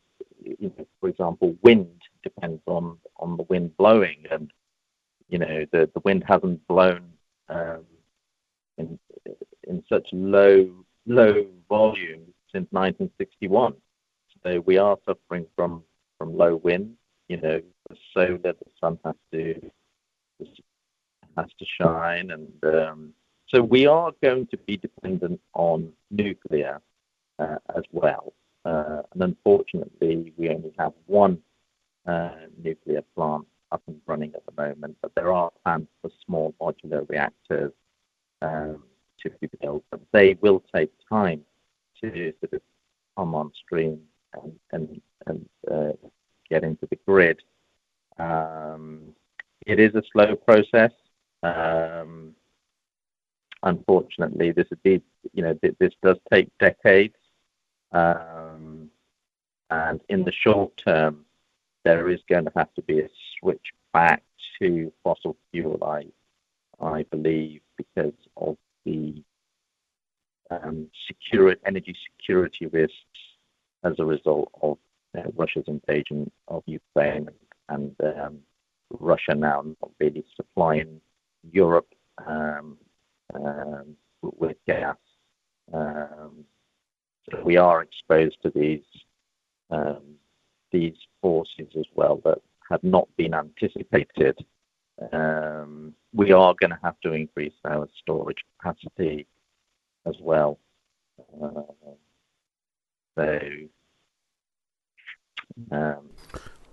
you 0.42 0.72
know, 0.76 0.86
for 1.00 1.08
example, 1.08 1.56
wind 1.62 2.02
depends 2.22 2.62
on 2.66 2.98
on 3.18 3.38
the 3.38 3.44
wind 3.44 3.76
blowing, 3.78 4.24
and 4.30 4.50
you 5.28 5.38
know 5.38 5.64
the 5.72 5.90
the 5.94 6.00
wind 6.00 6.24
hasn't 6.26 6.66
blown 6.68 7.12
um, 7.48 7.84
in 8.76 8.98
in 9.66 9.82
such 9.88 10.06
low 10.12 10.85
low 11.06 11.46
volume 11.68 12.22
since 12.52 12.66
1961. 12.70 13.74
So 14.44 14.60
we 14.60 14.78
are 14.78 14.96
suffering 15.06 15.46
from 15.56 15.82
from 16.18 16.36
low 16.36 16.56
wind. 16.56 16.96
You 17.28 17.38
know, 17.38 17.60
the 17.88 17.96
solar, 18.14 18.38
the 18.38 18.56
sun 18.80 18.98
has 19.04 19.14
to 19.32 19.70
has 21.36 21.46
to 21.58 21.66
shine, 21.80 22.30
and 22.30 22.74
um, 22.74 23.12
so 23.48 23.62
we 23.62 23.86
are 23.86 24.12
going 24.22 24.46
to 24.48 24.56
be 24.58 24.76
dependent 24.76 25.40
on 25.54 25.92
nuclear 26.10 26.80
uh, 27.38 27.58
as 27.76 27.84
well. 27.92 28.32
Uh, 28.64 29.02
and 29.12 29.22
unfortunately, 29.22 30.32
we 30.36 30.48
only 30.48 30.72
have 30.78 30.92
one 31.06 31.38
uh, 32.06 32.30
nuclear 32.62 33.02
plant 33.14 33.46
up 33.72 33.82
and 33.86 34.00
running 34.06 34.32
at 34.34 34.44
the 34.46 34.62
moment, 34.62 34.96
but 35.02 35.14
there 35.14 35.32
are 35.32 35.50
plans 35.64 35.88
for 36.00 36.10
small 36.24 36.54
modular 36.60 37.08
reactors 37.08 37.72
um, 38.42 38.82
to 39.28 39.38
be 39.38 39.50
built, 39.60 39.84
but 39.90 40.00
they 40.12 40.36
will 40.40 40.62
take 40.74 40.90
time 41.08 41.42
to 42.00 42.32
sort 42.40 42.52
of 42.52 42.60
come 43.16 43.34
on 43.34 43.52
stream 43.64 44.00
and 44.34 44.52
and, 44.72 45.00
and 45.26 45.48
uh, 45.70 45.92
get 46.48 46.64
into 46.64 46.86
the 46.86 46.98
grid. 47.06 47.40
Um, 48.18 49.14
it 49.66 49.80
is 49.80 49.94
a 49.94 50.02
slow 50.12 50.36
process. 50.36 50.92
Um, 51.42 52.34
unfortunately, 53.62 54.52
this 54.52 54.66
would 54.70 54.82
be, 54.82 55.02
you 55.32 55.42
know, 55.42 55.54
th- 55.54 55.76
this 55.78 55.92
does 56.02 56.16
take 56.32 56.48
decades. 56.58 57.16
Um, 57.92 58.90
and 59.70 60.00
in 60.08 60.24
the 60.24 60.32
short 60.32 60.76
term, 60.76 61.24
there 61.84 62.08
is 62.10 62.20
going 62.28 62.44
to 62.44 62.52
have 62.56 62.72
to 62.74 62.82
be 62.82 63.00
a 63.00 63.08
switch 63.38 63.72
back 63.92 64.22
to 64.60 64.92
fossil 65.02 65.36
fuel, 65.50 65.82
I, 65.84 66.06
I 66.84 67.04
believe, 67.04 67.60
because 67.76 68.14
of 68.36 68.56
the 68.86 69.22
um, 70.50 70.88
energy 71.66 71.94
security 72.06 72.66
risks 72.66 72.94
as 73.84 73.94
a 73.98 74.04
result 74.04 74.50
of 74.62 74.78
Russia's 75.34 75.64
invasion 75.66 76.30
of 76.48 76.62
Ukraine 76.66 77.28
and 77.68 77.94
um, 78.02 78.38
Russia 79.00 79.34
now 79.34 79.62
not 79.82 79.90
really 80.00 80.24
supplying 80.36 81.00
Europe 81.50 81.88
um, 82.26 82.78
with 84.22 84.56
gas. 84.66 84.96
We 87.44 87.56
are 87.56 87.82
exposed 87.82 88.36
to 88.42 88.50
these 88.50 88.84
these 90.72 90.96
forces 91.22 91.68
as 91.78 91.86
well 91.94 92.20
that 92.24 92.38
have 92.70 92.82
not 92.82 93.08
been 93.16 93.34
anticipated. 93.34 94.36
Um, 95.12 95.94
we 96.14 96.32
are 96.32 96.54
going 96.58 96.70
to 96.70 96.78
have 96.82 96.98
to 97.02 97.12
increase 97.12 97.52
our 97.64 97.88
storage 98.00 98.44
capacity 98.58 99.26
as 100.06 100.14
well. 100.20 100.58
Uh, 101.42 101.62
so 103.16 103.40
um, 105.70 106.10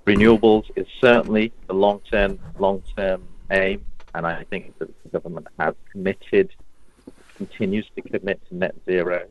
renewables 0.05 0.65
is 0.75 0.87
certainly 1.01 1.51
the 1.67 1.73
long-term 1.73 2.39
long-term 2.59 3.27
aim, 3.51 3.85
and 4.13 4.25
I 4.25 4.43
think 4.45 4.77
that 4.79 4.89
the 5.03 5.09
government 5.09 5.47
has 5.59 5.75
committed 5.91 6.51
continues 7.35 7.89
to 7.95 8.01
commit 8.01 8.39
to 8.49 8.55
net 8.55 8.75
zero 8.85 9.27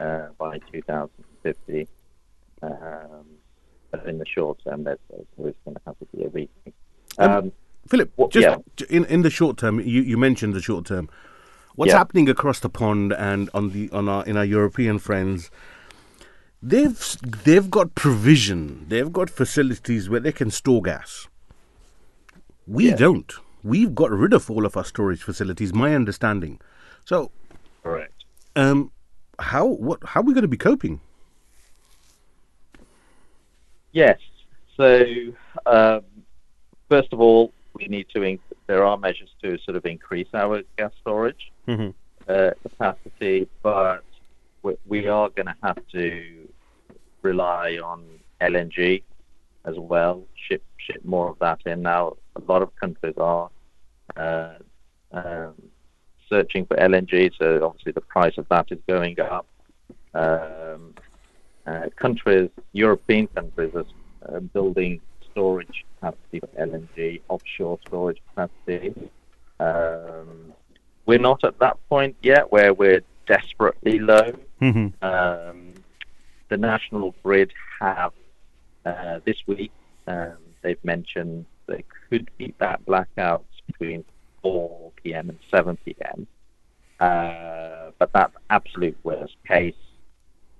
uh, 0.00 0.28
by 0.38 0.58
2050. 0.72 1.88
Um, 2.62 3.26
but 3.90 4.06
in 4.06 4.18
the 4.18 4.26
short 4.26 4.58
term, 4.64 4.84
there's, 4.84 4.98
there's 5.38 5.54
going 5.64 5.76
to 5.76 5.80
have 5.86 5.98
to 5.98 6.06
be 6.16 6.24
a 6.24 6.28
rethink. 6.28 7.52
Philip, 7.88 8.12
Well, 8.16 8.28
just 8.28 8.46
yeah. 8.46 8.86
in 8.88 9.04
in 9.06 9.22
the 9.22 9.30
short 9.30 9.56
term, 9.58 9.80
you, 9.80 10.02
you 10.02 10.16
mentioned 10.16 10.54
the 10.54 10.62
short 10.62 10.86
term. 10.86 11.08
What's 11.74 11.90
Yeah. 11.92 11.98
happening 11.98 12.28
across 12.28 12.60
the 12.60 12.68
pond 12.70 13.12
and 13.12 13.50
on 13.52 13.70
the 13.70 13.90
on 13.90 14.08
our 14.08 14.24
in 14.24 14.36
our 14.36 14.44
European 14.44 14.98
friends? 14.98 15.50
They've 16.62 17.16
they've 17.44 17.70
got 17.70 17.94
provision. 17.94 18.86
They've 18.88 19.12
got 19.12 19.28
facilities 19.28 20.08
where 20.08 20.20
they 20.20 20.32
can 20.32 20.50
store 20.50 20.80
gas. 20.82 21.28
We 22.66 22.88
Yeah. 22.88 22.96
don't. 22.96 23.32
We've 23.62 23.94
got 23.94 24.10
rid 24.10 24.32
of 24.32 24.50
all 24.50 24.64
of 24.66 24.76
our 24.76 24.84
storage 24.84 25.22
facilities. 25.22 25.74
My 25.74 25.94
understanding. 25.94 26.60
So, 27.04 27.30
correct. 27.82 28.24
um, 28.56 28.90
how 29.38 29.66
what 29.66 29.98
how 30.04 30.20
are 30.20 30.24
we 30.24 30.32
going 30.32 30.42
to 30.42 30.48
be 30.48 30.56
coping? 30.56 31.00
Yes. 33.92 34.18
So, 34.76 35.04
um, 35.66 36.00
first 36.88 37.12
of 37.12 37.20
all, 37.20 37.52
we 37.74 37.86
need 37.88 38.08
to. 38.14 38.22
In- 38.22 38.38
there 38.66 38.84
are 38.84 38.96
measures 38.96 39.30
to 39.42 39.58
sort 39.58 39.76
of 39.76 39.84
increase 39.84 40.28
our 40.34 40.62
gas 40.78 40.92
storage 41.00 41.52
Mhm. 41.68 41.94
uh, 42.28 42.50
capacity, 42.62 43.48
but 43.62 44.04
we, 44.62 44.76
we 44.86 45.06
are 45.08 45.28
going 45.28 45.46
to 45.46 45.56
have 45.62 45.78
to 45.92 46.48
rely 47.22 47.78
on 47.78 48.04
LNG 48.40 49.02
as 49.64 49.76
well. 49.78 50.24
Ship 50.34 50.62
ship 50.78 51.04
more 51.04 51.28
of 51.30 51.38
that 51.40 51.60
in 51.66 51.82
now. 51.82 52.16
A 52.36 52.40
lot 52.52 52.62
of 52.62 52.74
countries 52.76 53.14
are 53.18 53.50
uh, 54.16 54.54
um, 55.12 55.54
searching 56.28 56.66
for 56.66 56.76
LNG, 56.76 57.32
so 57.38 57.64
obviously 57.66 57.92
the 57.92 58.00
price 58.00 58.36
of 58.38 58.46
that 58.48 58.66
is 58.70 58.78
going 58.88 59.18
up. 59.20 59.46
Um, 60.14 60.94
uh, 61.66 61.88
countries, 61.96 62.50
European 62.72 63.26
countries, 63.28 63.72
are 63.74 63.86
uh, 64.36 64.40
building 64.40 65.00
storage 65.34 65.84
capacity 65.96 66.40
for 66.40 66.46
LNG, 66.58 67.20
offshore 67.28 67.78
storage 67.86 68.20
capacity. 68.28 68.94
Um, 69.58 70.52
we're 71.06 71.18
not 71.18 71.42
at 71.44 71.58
that 71.58 71.76
point 71.88 72.16
yet 72.22 72.50
where 72.52 72.72
we're 72.72 73.02
desperately 73.26 73.98
low. 73.98 74.32
Mhm. 74.60 74.92
Um, 75.02 75.74
the 76.48 76.56
National 76.56 77.14
Grid 77.22 77.52
have 77.80 78.12
uh, 78.86 79.18
this 79.24 79.36
week. 79.46 79.72
Um, 80.06 80.36
they've 80.62 80.82
mentioned 80.84 81.46
there 81.66 81.82
could 82.08 82.30
be 82.38 82.54
that 82.58 82.84
blackouts 82.86 83.42
between 83.66 84.04
4 84.42 84.92
p.m. 85.02 85.30
and 85.30 85.38
7 85.50 85.76
p.m. 85.84 86.26
Uh, 87.00 87.90
but 87.98 88.12
that's 88.12 88.34
absolute 88.50 88.96
worst 89.02 89.36
case. 89.48 89.74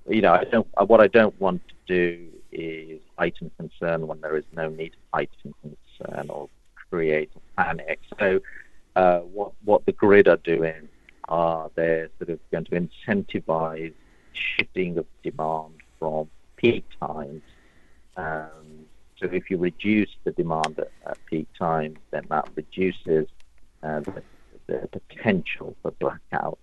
You 0.09 0.23
know, 0.23 0.33
I 0.35 0.45
don't. 0.45 0.67
What 0.87 1.01
I 1.01 1.07
don't 1.07 1.39
want 1.41 1.63
to 1.69 1.75
do 1.87 2.29
is 2.53 3.01
heighten 3.19 3.51
concern 3.59 4.07
when 4.07 4.21
there 4.21 4.37
is 4.37 4.45
no 4.53 4.69
need 4.69 4.91
to 4.91 4.99
heighten 5.13 5.55
concern 5.63 6.31
or 6.31 6.49
create 6.91 7.31
panic. 7.57 8.01
So, 8.19 8.41
uh, 8.97 9.21
what 9.21 9.53
what 9.65 9.85
the 9.87 9.93
grid 9.93 10.29
are 10.29 10.37
doing 10.39 10.89
are 11.29 11.71
they're 11.75 12.09
sort 12.19 12.31
of 12.31 12.39
going 12.51 12.65
to 12.67 12.81
incentivize 12.81 13.95
shifting 14.33 14.99
of 14.99 15.07
demand 15.23 15.75
from 15.99 16.29
peak 16.57 16.85
times. 17.01 17.43
Um, 18.17 18.87
so 19.19 19.29
if 19.33 19.51
you 19.51 19.59
reduce 19.59 20.11
the 20.25 20.33
demand 20.33 20.79
at, 20.79 20.91
at 21.07 21.19
peak 21.27 21.49
times, 21.59 21.99
then 22.11 22.27
that 22.31 22.49
reduces 22.55 23.27
uh, 23.83 24.01
the, 24.01 24.23
the 24.67 24.89
potential 25.09 25.77
for 25.83 25.93
blackouts. 25.93 26.59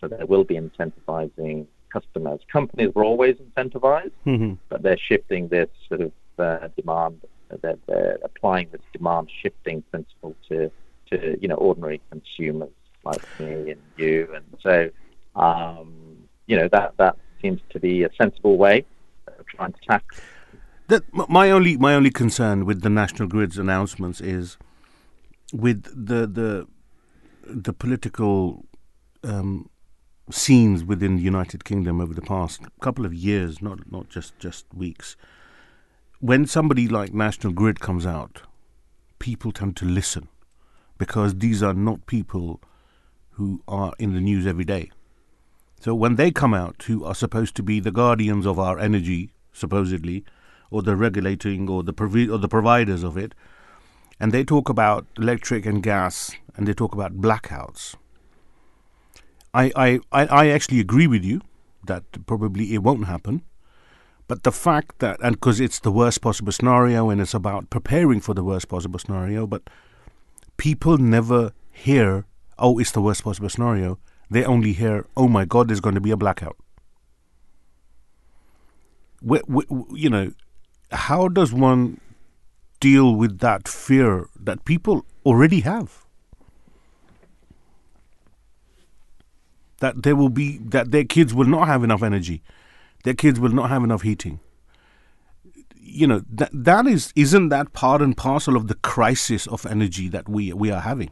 So 0.00 0.08
there 0.08 0.26
will 0.26 0.44
be 0.44 0.56
incentivizing 0.56 1.66
customers. 1.96 2.40
Companies 2.52 2.90
were 2.94 3.04
always 3.04 3.36
incentivized, 3.46 4.12
Mhm. 4.26 4.58
but 4.70 4.82
they're 4.82 4.98
shifting 5.10 5.48
this 5.48 5.70
sort 5.88 6.00
of 6.06 6.12
uh, 6.38 6.68
demand. 6.76 7.16
They're, 7.62 7.78
they're 7.86 8.18
applying 8.28 8.66
this 8.72 8.82
demand 8.92 9.30
shifting 9.42 9.82
principle 9.90 10.34
to, 10.48 10.70
to 11.10 11.16
you 11.40 11.48
know 11.48 11.54
ordinary 11.68 12.00
consumers 12.10 12.74
like 13.04 13.24
me 13.40 13.70
and 13.72 13.82
you, 13.96 14.28
and 14.36 14.44
so 14.66 14.74
um, 15.46 15.90
you 16.46 16.56
know 16.58 16.68
that 16.76 16.88
that 17.02 17.16
seems 17.40 17.60
to 17.70 17.78
be 17.78 17.94
a 18.08 18.10
sensible 18.20 18.56
way 18.58 18.84
of 19.38 19.46
trying 19.46 19.72
to 19.72 19.80
tackle. 19.88 20.18
That 20.88 21.02
my 21.40 21.50
only 21.56 21.76
my 21.86 21.94
only 21.94 22.10
concern 22.10 22.64
with 22.68 22.78
the 22.82 22.90
National 23.02 23.28
Grid's 23.28 23.58
announcements 23.58 24.20
is 24.20 24.58
with 25.52 25.84
the 26.08 26.20
the 26.26 26.66
the 27.66 27.72
political 27.72 28.64
um, 29.30 29.68
scenes 30.30 30.84
within 30.84 31.16
the 31.16 31.22
United 31.22 31.64
Kingdom 31.64 32.00
over 32.00 32.14
the 32.14 32.22
past 32.22 32.62
couple 32.80 33.06
of 33.06 33.14
years, 33.14 33.62
not 33.62 33.90
not 33.90 34.08
just 34.08 34.38
just 34.38 34.66
weeks. 34.74 35.16
When 36.20 36.46
somebody 36.46 36.88
like 36.88 37.12
National 37.12 37.52
Grid 37.52 37.80
comes 37.80 38.06
out, 38.06 38.42
people 39.18 39.52
tend 39.52 39.76
to 39.76 39.84
listen 39.84 40.28
because 40.98 41.36
these 41.36 41.62
are 41.62 41.74
not 41.74 42.06
people 42.06 42.60
who 43.32 43.62
are 43.68 43.92
in 43.98 44.14
the 44.14 44.20
news 44.20 44.46
every 44.46 44.64
day. 44.64 44.90
So 45.80 45.94
when 45.94 46.16
they 46.16 46.30
come 46.30 46.54
out, 46.54 46.82
who 46.84 47.04
are 47.04 47.14
supposed 47.14 47.54
to 47.56 47.62
be 47.62 47.80
the 47.80 47.92
guardians 47.92 48.46
of 48.46 48.58
our 48.58 48.78
energy, 48.78 49.30
supposedly, 49.52 50.24
or 50.70 50.82
the 50.82 50.96
regulating 50.96 51.68
or 51.68 51.82
the 51.82 51.92
provi- 51.92 52.28
or 52.28 52.38
the 52.38 52.48
providers 52.48 53.02
of 53.02 53.16
it, 53.16 53.34
and 54.18 54.32
they 54.32 54.42
talk 54.42 54.70
about 54.70 55.06
electric 55.18 55.66
and 55.66 55.82
gas, 55.82 56.32
and 56.56 56.66
they 56.66 56.72
talk 56.72 56.94
about 56.94 57.20
blackouts. 57.20 57.94
I 59.54 60.00
I, 60.12 60.26
I, 60.26 60.48
actually 60.48 60.80
agree 60.80 61.06
with 61.06 61.24
you 61.24 61.40
that 61.86 62.04
probably 62.26 62.74
it 62.74 62.82
won't 62.82 63.06
happen. 63.06 63.42
But 64.28 64.42
the 64.42 64.52
fact 64.52 64.98
that, 64.98 65.18
and 65.22 65.36
because 65.36 65.60
it's 65.60 65.78
the 65.78 65.92
worst 65.92 66.20
possible 66.20 66.52
scenario 66.52 67.10
and 67.10 67.20
it's 67.20 67.34
about 67.34 67.70
preparing 67.70 68.20
for 68.20 68.34
the 68.34 68.42
worst 68.42 68.68
possible 68.68 68.98
scenario, 68.98 69.46
but 69.46 69.62
people 70.56 70.98
never 70.98 71.52
hear, 71.70 72.26
oh, 72.58 72.78
it's 72.78 72.90
the 72.90 73.00
worst 73.00 73.22
possible 73.22 73.48
scenario. 73.48 73.98
They 74.28 74.44
only 74.44 74.72
hear, 74.72 75.06
oh 75.16 75.28
my 75.28 75.44
God, 75.44 75.68
there's 75.68 75.80
going 75.80 75.94
to 75.94 76.00
be 76.00 76.10
a 76.10 76.16
blackout. 76.16 76.56
Wh- 79.26 79.46
wh- 79.48 79.70
you 79.92 80.10
know, 80.10 80.32
how 80.90 81.28
does 81.28 81.52
one 81.52 82.00
deal 82.80 83.14
with 83.14 83.38
that 83.38 83.68
fear 83.68 84.28
that 84.38 84.64
people 84.64 85.06
already 85.24 85.60
have? 85.60 86.05
That 89.80 90.02
there 90.02 90.16
will 90.16 90.30
be, 90.30 90.58
that 90.58 90.90
their 90.90 91.04
kids 91.04 91.34
will 91.34 91.46
not 91.46 91.66
have 91.68 91.84
enough 91.84 92.02
energy, 92.02 92.42
their 93.04 93.14
kids 93.14 93.38
will 93.38 93.50
not 93.52 93.68
have 93.68 93.84
enough 93.84 94.02
heating. 94.02 94.40
You 95.74 96.06
know, 96.06 96.22
that, 96.30 96.50
that 96.52 96.86
is, 96.86 97.12
isn't 97.14 97.50
that 97.50 97.72
part 97.72 98.02
and 98.02 98.16
parcel 98.16 98.56
of 98.56 98.68
the 98.68 98.74
crisis 98.74 99.46
of 99.46 99.64
energy 99.66 100.08
that 100.08 100.28
we, 100.28 100.52
we 100.52 100.70
are 100.70 100.80
having? 100.80 101.10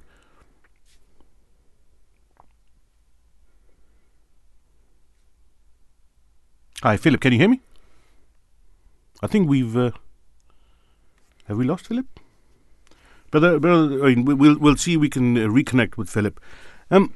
Hi, 6.83 6.97
Philip. 6.99 7.21
Can 7.21 7.33
you 7.33 7.39
hear 7.39 7.49
me? 7.49 7.61
I 9.23 9.27
think 9.27 9.49
we've. 9.49 9.75
Uh, 9.75 9.93
have 11.47 11.57
we 11.57 11.65
lost 11.65 11.87
Philip? 11.87 12.07
Brother, 13.31 13.59
brother, 13.59 14.05
I 14.05 14.15
mean, 14.15 14.25
we- 14.27 14.35
we'll 14.35 14.59
we'll 14.59 14.77
see. 14.77 14.97
We 14.99 15.09
can 15.09 15.37
uh, 15.39 15.47
reconnect 15.49 15.97
with 15.97 16.11
Philip. 16.11 16.39
Um, 16.91 17.15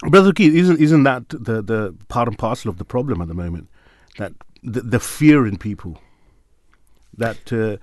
brother 0.00 0.32
Keith, 0.32 0.54
isn't 0.54 0.80
isn't 0.80 1.02
that 1.04 1.28
the 1.28 1.62
the 1.62 1.94
part 2.08 2.28
and 2.28 2.38
parcel 2.38 2.70
of 2.70 2.78
the 2.78 2.84
problem 2.84 3.20
at 3.20 3.28
the 3.28 3.34
moment? 3.34 3.68
That 4.18 4.32
the, 4.62 4.80
the 4.82 5.00
fear 5.00 5.46
in 5.46 5.56
people. 5.58 5.98
That. 7.16 7.52
Uh, 7.52 7.78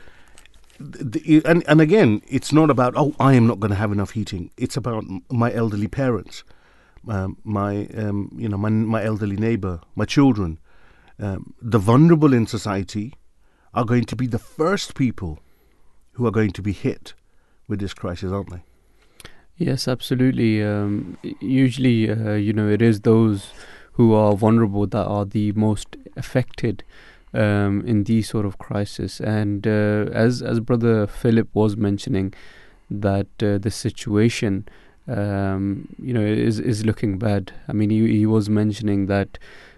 the, 0.79 1.41
and 1.45 1.63
and 1.67 1.79
again, 1.79 2.21
it's 2.27 2.51
not 2.51 2.69
about 2.69 2.93
oh 2.97 3.15
I 3.19 3.33
am 3.33 3.47
not 3.47 3.59
going 3.59 3.69
to 3.69 3.77
have 3.77 3.91
enough 3.91 4.11
heating. 4.11 4.49
It's 4.57 4.75
about 4.75 5.05
my 5.31 5.53
elderly 5.53 5.87
parents, 5.87 6.43
um, 7.07 7.37
my 7.43 7.85
um, 7.95 8.31
you 8.35 8.49
know 8.49 8.57
my 8.57 8.69
my 8.69 9.03
elderly 9.03 9.37
neighbor, 9.37 9.81
my 9.95 10.05
children, 10.05 10.59
um, 11.19 11.53
the 11.61 11.79
vulnerable 11.79 12.33
in 12.33 12.47
society 12.47 13.13
are 13.73 13.85
going 13.85 14.05
to 14.05 14.15
be 14.15 14.27
the 14.27 14.39
first 14.39 14.95
people 14.95 15.39
who 16.13 16.25
are 16.25 16.31
going 16.31 16.51
to 16.51 16.61
be 16.61 16.73
hit 16.73 17.13
with 17.67 17.79
this 17.79 17.93
crisis, 17.93 18.31
aren't 18.31 18.49
they? 18.51 18.63
Yes, 19.57 19.87
absolutely. 19.87 20.63
Um, 20.63 21.17
usually, 21.39 22.09
uh, 22.09 22.33
you 22.33 22.53
know, 22.53 22.67
it 22.69 22.81
is 22.81 23.01
those 23.01 23.51
who 23.93 24.13
are 24.13 24.35
vulnerable 24.35 24.87
that 24.87 25.05
are 25.05 25.25
the 25.25 25.51
most 25.51 25.95
affected 26.17 26.83
um, 27.33 27.83
in 27.85 28.05
these 28.05 28.29
sort 28.29 28.45
of 28.45 28.57
crisis. 28.57 29.19
And 29.19 29.65
uh, 29.67 30.09
as 30.11 30.41
as 30.41 30.59
Brother 30.59 31.05
Philip 31.07 31.49
was 31.53 31.77
mentioning, 31.77 32.33
that 32.89 33.27
uh, 33.41 33.57
the 33.59 33.71
situation, 33.71 34.67
um, 35.07 35.87
you 36.01 36.13
know, 36.13 36.21
is 36.21 36.59
is 36.59 36.85
looking 36.85 37.19
bad. 37.19 37.53
I 37.67 37.73
mean, 37.73 37.91
he 37.91 38.17
he 38.17 38.25
was 38.25 38.49
mentioning 38.49 39.05
that 39.05 39.37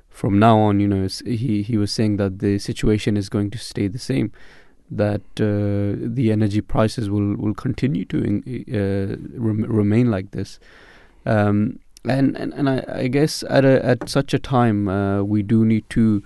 from 0.10 0.40
now 0.40 0.58
on, 0.58 0.80
you 0.80 0.88
know, 0.88 1.08
he 1.26 1.62
he 1.64 1.78
was 1.78 1.92
saying 1.92 2.16
that 2.18 2.40
the 2.40 2.60
situation 2.60 3.18
is 3.18 3.28
going 3.28 3.52
to 3.52 3.58
stay 3.58 3.88
the 3.88 4.00
same 4.00 4.32
that 4.92 5.22
uh, 5.40 5.98
the 6.16 6.32
energy 6.32 6.62
prices 6.62 7.10
will, 7.10 7.36
will 7.36 7.56
continue 7.56 8.06
to 8.06 8.18
in, 8.18 8.44
uh, 8.70 9.16
rem- 9.40 9.66
remain 9.68 10.12
like 10.12 10.32
this. 10.32 10.60
Um, 11.26 11.80
And 12.08 12.38
and, 12.38 12.54
and 12.54 12.70
I, 12.70 13.06
I 13.06 13.10
guess 13.10 13.44
at 13.50 13.66
a, 13.66 13.84
at 13.84 14.10
such 14.10 14.36
a 14.36 14.40
time 14.40 14.88
uh, 14.88 15.24
we 15.24 15.42
do 15.44 15.66
need 15.66 15.84
to 15.90 16.22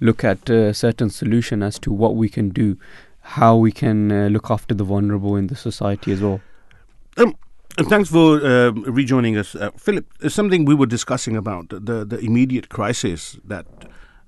look 0.00 0.24
at 0.24 0.50
a 0.50 0.72
certain 0.74 1.10
solution 1.10 1.62
as 1.62 1.78
to 1.78 1.92
what 1.92 2.16
we 2.16 2.28
can 2.28 2.48
do, 2.50 2.76
how 3.20 3.62
we 3.62 3.70
can 3.70 4.10
uh, 4.10 4.28
look 4.28 4.50
after 4.50 4.74
the 4.74 4.84
vulnerable 4.84 5.38
in 5.38 5.46
the 5.46 5.54
society 5.54 6.12
as 6.12 6.20
well. 6.20 6.40
Um, 7.16 7.34
thanks 7.88 8.10
for 8.10 8.44
uh, 8.44 8.72
rejoining 8.92 9.38
us, 9.38 9.54
uh, 9.54 9.70
Philip. 9.76 10.04
Something 10.28 10.68
we 10.68 10.74
were 10.74 10.90
discussing 10.90 11.36
about 11.36 11.68
the 11.68 12.04
the 12.04 12.18
immediate 12.18 12.68
crisis 12.68 13.38
that 13.48 13.66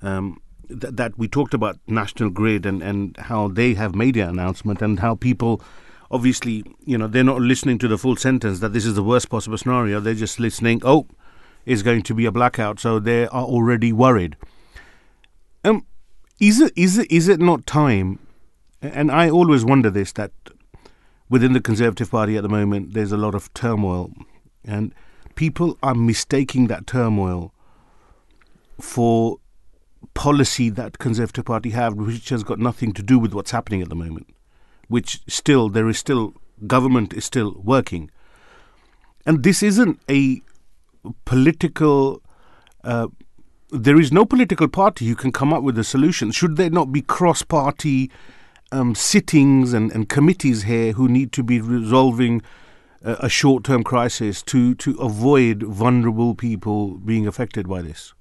um, 0.02 0.38
th- 0.68 0.94
that 0.94 1.16
we 1.18 1.28
talked 1.28 1.54
about 1.54 1.78
National 1.86 2.30
Grid 2.30 2.66
and 2.66 2.82
and 2.82 3.16
how 3.16 3.48
they 3.48 3.74
have 3.74 3.94
made 3.94 4.16
an 4.16 4.28
announcement 4.28 4.82
and 4.82 5.00
how 5.00 5.14
people. 5.14 5.62
Obviously, 6.10 6.62
you 6.84 6.98
know 6.98 7.06
they're 7.06 7.24
not 7.24 7.40
listening 7.40 7.78
to 7.78 7.88
the 7.88 7.96
full 7.96 8.16
sentence 8.16 8.60
that 8.60 8.74
this 8.74 8.84
is 8.84 8.94
the 8.94 9.02
worst 9.02 9.30
possible 9.30 9.56
scenario. 9.56 9.98
They're 9.98 10.12
just 10.12 10.38
listening. 10.38 10.82
Oh, 10.84 11.06
it's 11.64 11.82
going 11.82 12.02
to 12.02 12.14
be 12.14 12.26
a 12.26 12.32
blackout, 12.32 12.80
so 12.80 12.98
they 12.98 13.26
are 13.28 13.44
already 13.44 13.92
worried. 13.92 14.36
Um, 15.64 15.86
is 16.38 16.60
it 16.60 16.72
is 16.76 16.98
it 16.98 17.10
is 17.10 17.28
it 17.28 17.40
not 17.40 17.66
time? 17.66 18.18
And 18.82 19.10
I 19.10 19.30
always 19.30 19.64
wonder 19.64 19.88
this 19.90 20.12
that 20.12 20.32
within 21.28 21.52
the 21.52 21.60
Conservative 21.60 22.10
Party 22.10 22.36
at 22.36 22.42
the 22.42 22.48
moment, 22.48 22.92
there's 22.92 23.12
a 23.12 23.16
lot 23.16 23.34
of 23.34 23.52
turmoil, 23.54 24.12
and 24.64 24.94
people 25.34 25.78
are 25.82 25.94
mistaking 25.94 26.66
that 26.66 26.86
turmoil 26.86 27.54
for 28.80 29.38
policy 30.14 30.70
that 30.70 30.98
Conservative 30.98 31.44
Party 31.44 31.70
have, 31.70 31.94
which 31.94 32.28
has 32.28 32.42
got 32.42 32.58
nothing 32.58 32.92
to 32.92 33.02
do 33.02 33.18
with 33.18 33.32
what's 33.34 33.50
happening 33.50 33.82
at 33.82 33.88
the 33.88 33.94
moment. 33.94 34.26
Which 34.88 35.20
still 35.26 35.68
there 35.68 35.88
is 35.88 35.98
still 35.98 36.34
government 36.66 37.12
is 37.12 37.24
still 37.24 37.60
working, 37.64 38.10
and 39.24 39.42
this 39.42 39.62
isn't 39.62 40.00
a 40.10 40.42
political. 41.24 42.22
Uh, 42.84 43.08
there 43.70 43.98
is 43.98 44.12
no 44.12 44.26
political 44.26 44.68
party 44.68 45.06
who 45.06 45.14
can 45.14 45.32
come 45.32 45.52
up 45.52 45.62
with 45.62 45.78
a 45.78 45.84
solution. 45.84 46.30
Should 46.30 46.56
there 46.56 46.68
not 46.68 46.92
be 46.92 47.00
cross-party 47.00 48.10
um, 48.70 48.94
sittings 48.94 49.72
and, 49.72 49.90
and 49.92 50.10
committees 50.10 50.64
here 50.64 50.92
who 50.92 51.08
need 51.08 51.32
to 51.32 51.42
be 51.42 51.58
resolving 51.58 52.42
a, 53.02 53.12
a 53.20 53.28
short-term 53.30 53.82
crisis 53.82 54.42
to 54.42 54.74
to 54.74 54.98
avoid 54.98 55.62
vulnerable 55.62 56.34
people 56.34 56.98
being 56.98 57.26
affected 57.26 57.66
by 57.66 57.80
this? 57.80 58.12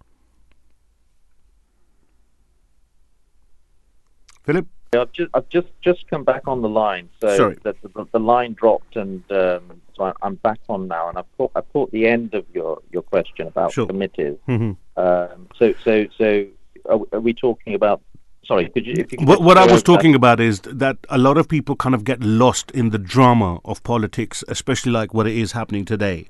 Philip, 4.44 4.68
I've 4.94 5.12
just 5.12 5.30
I've 5.34 5.50
just 5.50 5.68
just 5.82 6.08
come 6.10 6.24
back 6.24 6.48
on 6.48 6.62
the 6.62 6.70
line, 6.70 7.10
so 7.22 7.38
Sorry. 7.38 7.58
the, 7.64 7.76
the, 7.82 8.06
the 8.12 8.20
line 8.20 8.54
dropped, 8.54 8.96
and 8.96 9.24
um, 9.32 9.82
so 9.96 10.06
I, 10.06 10.14
I'm 10.22 10.36
back 10.36 10.60
on 10.68 10.88
now, 10.88 11.10
and 11.10 11.18
I've 11.18 11.38
caught 11.38 11.52
I 11.56 11.62
caught 11.62 11.92
the 11.92 12.08
end 12.08 12.34
of 12.34 12.46
your, 12.54 12.80
your 12.92 13.02
question 13.04 13.48
about 13.48 13.72
Sure. 13.72 13.88
committees. 13.88 14.38
Mhm. 14.48 14.76
Um, 14.98 15.48
so 15.58 15.74
so 15.84 16.06
so 16.18 16.46
are, 16.90 17.00
are 17.14 17.20
we 17.20 17.34
talking 17.34 17.74
about? 17.76 18.02
Sorry, 18.44 18.68
could 18.70 18.86
you? 18.88 18.94
If 18.98 19.12
you 19.12 19.20
could 19.20 19.28
what, 19.28 19.42
what 19.44 19.58
I 19.58 19.62
was 19.62 19.72
over 19.74 19.80
that? 19.82 19.86
talking 19.86 20.16
about 20.16 20.40
is 20.40 20.62
that 20.62 20.98
a 21.10 21.18
lot 21.20 21.38
of 21.38 21.48
people 21.48 21.76
kind 21.76 21.94
of 21.96 22.04
get 22.04 22.22
lost 22.22 22.72
in 22.72 22.90
the 22.90 22.98
drama 22.98 23.60
of 23.64 23.84
politics, 23.84 24.44
especially 24.48 24.92
like 24.92 25.14
what 25.14 25.28
it 25.28 25.38
is 25.38 25.52
happening 25.52 25.86
today. 25.86 26.28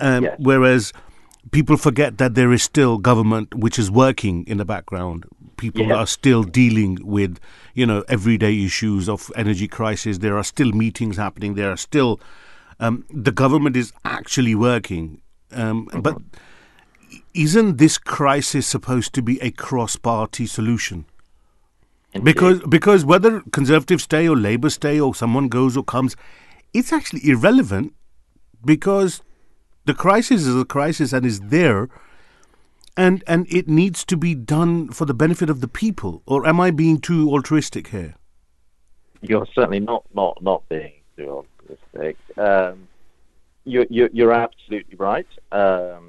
Um, 0.00 0.22
Yes. 0.24 0.36
Whereas 0.38 0.92
people 1.50 1.76
forget 1.76 2.18
that 2.18 2.34
there 2.36 2.52
is 2.52 2.62
still 2.62 2.96
government 2.98 3.54
which 3.56 3.76
is 3.78 3.90
working 3.90 4.44
in 4.46 4.58
the 4.58 4.64
background. 4.64 5.24
People 5.62 5.86
Yeah. 5.88 5.98
are 6.00 6.06
still 6.18 6.42
dealing 6.60 6.92
with, 7.16 7.32
you 7.80 7.86
know, 7.90 8.00
everyday 8.16 8.54
issues 8.68 9.08
of 9.08 9.30
energy 9.36 9.68
crisis. 9.78 10.18
There 10.18 10.36
are 10.36 10.44
still 10.54 10.72
meetings 10.84 11.16
happening. 11.16 11.54
There 11.54 11.70
are 11.70 11.76
still, 11.88 12.12
um, 12.80 12.94
the 13.26 13.30
government 13.42 13.76
is 13.76 13.92
actually 14.04 14.54
working. 14.56 15.04
Um, 15.52 15.88
But 16.06 16.16
isn't 17.34 17.78
this 17.78 17.96
crisis 17.98 18.66
supposed 18.66 19.12
to 19.14 19.22
be 19.22 19.40
a 19.40 19.50
cross-party 19.50 20.46
solution? 20.46 21.04
Indeed. 22.14 22.24
Because 22.24 22.60
because 22.78 23.04
whether 23.12 23.40
Conservatives 23.52 24.02
stay 24.10 24.24
or 24.28 24.36
Labour 24.36 24.70
stay 24.70 24.96
or 25.00 25.14
someone 25.14 25.48
goes 25.48 25.76
or 25.76 25.84
comes, 25.84 26.16
it's 26.74 26.92
actually 26.92 27.22
irrelevant 27.34 27.92
because 28.72 29.22
the 29.86 29.94
crisis 29.94 30.40
is 30.46 30.56
a 30.56 30.64
crisis 30.64 31.12
and 31.12 31.24
is 31.24 31.40
there 31.56 31.88
and 32.96 33.24
and 33.26 33.46
it 33.52 33.68
needs 33.68 34.04
to 34.04 34.16
be 34.16 34.34
done 34.34 34.88
for 34.88 35.04
the 35.04 35.14
benefit 35.14 35.50
of 35.50 35.60
the 35.60 35.68
people. 35.68 36.22
Or 36.26 36.46
am 36.46 36.60
I 36.60 36.70
being 36.70 36.98
too 37.00 37.30
altruistic 37.30 37.88
here? 37.88 38.14
you're 39.22 39.46
certainly 39.54 39.80
not 39.80 40.04
not 40.14 40.42
not 40.42 40.68
being 40.68 40.92
too 41.16 41.44
optimistic. 41.44 42.16
Um, 42.36 42.88
you're, 43.64 43.86
you're 43.88 44.10
you're 44.12 44.32
absolutely 44.32 44.96
right. 44.96 45.26
Um, 45.52 46.08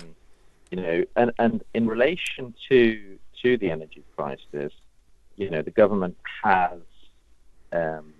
you 0.71 0.81
know, 0.81 1.03
and 1.15 1.31
and 1.39 1.63
in 1.73 1.87
relation 1.87 2.53
to 2.69 3.17
to 3.43 3.57
the 3.57 3.69
energy 3.69 4.03
crisis, 4.15 4.73
you 5.37 5.49
know, 5.49 5.61
the 5.61 5.71
government 5.71 6.17
has 6.43 6.79
um, 7.71 8.13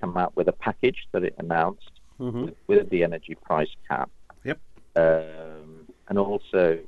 come 0.00 0.16
out 0.16 0.36
with 0.36 0.48
a 0.48 0.52
package 0.52 1.06
that 1.12 1.22
it 1.22 1.34
announced 1.38 1.90
with, 2.18 2.54
with 2.66 2.90
the 2.90 3.04
energy 3.04 3.36
price 3.36 3.70
cap. 3.88 4.10
Yep. 4.44 4.58
Um, 4.96 5.86
and 6.08 6.18
also, 6.18 6.78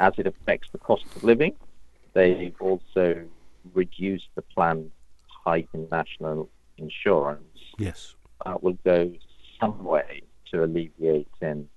as 0.00 0.14
it 0.18 0.26
affects 0.26 0.68
the 0.72 0.78
cost 0.78 1.04
of 1.14 1.22
living, 1.22 1.54
they've 2.14 2.56
also 2.60 3.22
reduced 3.74 4.28
the 4.34 4.42
planned 4.42 4.90
hike 5.44 5.68
in 5.74 5.86
national 5.92 6.48
insurance. 6.78 7.58
Yes. 7.78 8.14
That 8.44 8.62
will 8.62 8.78
go 8.84 9.12
some 9.60 9.84
way 9.84 10.22
to 10.50 10.64
alleviating 10.64 11.68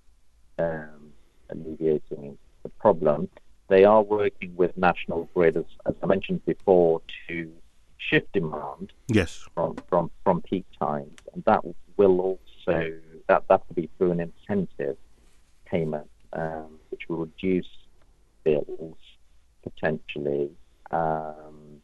um, 0.57 1.11
alleviating 1.49 2.37
the 2.63 2.69
problem. 2.69 3.29
They 3.67 3.83
are 3.83 4.01
working 4.01 4.55
with 4.55 4.77
National 4.77 5.29
Grid, 5.33 5.57
as, 5.57 5.65
as 5.85 5.95
I 6.01 6.05
mentioned 6.05 6.45
before, 6.45 7.01
to 7.27 7.51
shift 7.97 8.31
demand 8.33 8.93
Yes. 9.07 9.45
from, 9.53 9.75
from, 9.89 10.11
from 10.23 10.41
peak 10.41 10.65
times, 10.79 11.17
and 11.33 11.43
that 11.45 11.61
will 11.97 12.19
also 12.21 12.93
that 13.27 13.43
that 13.49 13.61
will 13.67 13.75
be 13.75 13.89
through 13.97 14.11
an 14.11 14.19
incentive 14.19 14.97
payment, 15.65 16.09
um, 16.33 16.79
which 16.89 17.03
will 17.07 17.17
reduce 17.17 17.67
bills 18.43 18.97
potentially. 19.63 20.49
Um, 20.91 21.81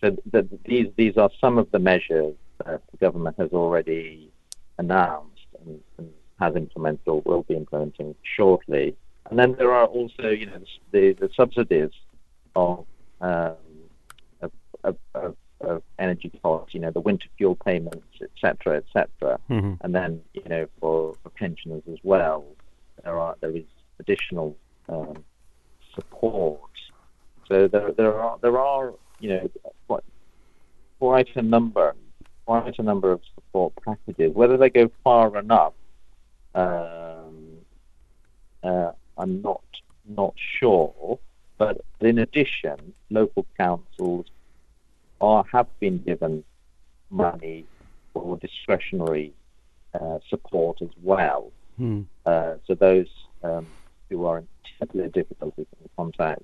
so 0.00 0.16
th- 0.32 0.46
these 0.64 0.88
these 0.96 1.16
are 1.16 1.30
some 1.40 1.58
of 1.58 1.70
the 1.72 1.78
measures 1.78 2.34
that 2.64 2.82
the 2.90 2.96
government 2.98 3.36
has 3.38 3.50
already 3.52 4.30
announced 4.78 5.46
and, 5.64 5.80
and 5.98 6.10
has 6.40 6.54
implemented 6.56 7.06
or 7.06 7.20
will 7.22 7.42
be 7.42 7.54
implementing 7.54 8.14
shortly. 8.36 8.96
And 9.30 9.38
then 9.38 9.54
there 9.58 9.72
are 9.72 9.86
also, 9.86 10.28
you 10.28 10.46
know, 10.46 10.60
the, 10.92 11.12
the 11.12 11.28
subsidies 11.36 11.90
of, 12.56 12.86
um, 13.20 13.54
of, 14.40 14.52
of, 14.84 14.96
of, 15.14 15.36
of 15.60 15.82
energy 15.98 16.30
costs, 16.42 16.72
you 16.72 16.80
know, 16.80 16.90
the 16.90 17.00
winter 17.00 17.26
fuel 17.36 17.56
payments, 17.56 18.06
etc., 18.22 18.78
etc. 18.78 19.38
Mhm. 19.50 19.78
And 19.82 19.94
then, 19.94 20.22
you 20.32 20.44
know, 20.48 20.66
for, 20.80 21.14
for 21.22 21.30
pensioners 21.30 21.82
as 21.90 21.98
well, 22.02 22.44
there 23.04 23.18
are 23.18 23.36
there 23.40 23.50
is 23.50 23.64
additional 24.00 24.56
um, 24.88 25.24
support. 25.98 26.60
So 27.48 27.66
there, 27.68 27.92
there 27.92 28.20
are 28.20 28.38
there 28.40 28.58
are 28.58 28.94
you 29.20 29.28
know 29.30 29.50
quite, 29.86 30.04
quite 30.98 31.28
a 31.36 31.42
number 31.42 31.94
quite 32.46 32.78
a 32.78 32.82
number 32.82 33.12
of 33.12 33.20
support 33.34 33.72
packages. 33.84 34.34
Whether 34.34 34.56
they 34.56 34.70
go 34.70 34.90
far 35.04 35.36
enough, 35.36 35.74
um, 36.54 37.58
uh, 38.62 38.92
I'm 39.18 39.42
not 39.42 39.62
not 40.06 40.34
sure. 40.58 41.18
But 41.58 41.84
in 42.00 42.18
addition, 42.18 42.94
local 43.10 43.44
councils 43.56 44.26
are 45.20 45.44
have 45.52 45.66
been 45.80 45.98
given 45.98 46.44
money 47.10 47.66
or 48.14 48.36
discretionary 48.38 49.32
uh, 49.94 50.18
support 50.28 50.80
as 50.80 50.90
well. 51.02 51.50
Hmm. 51.76 52.02
Uh, 52.24 52.54
so 52.66 52.74
those 52.74 53.08
um, 53.42 53.66
who 54.08 54.24
are 54.24 54.38
in 54.80 54.86
particular 54.86 55.08
difficulty 55.08 55.66
can 55.76 55.88
contact, 55.96 56.42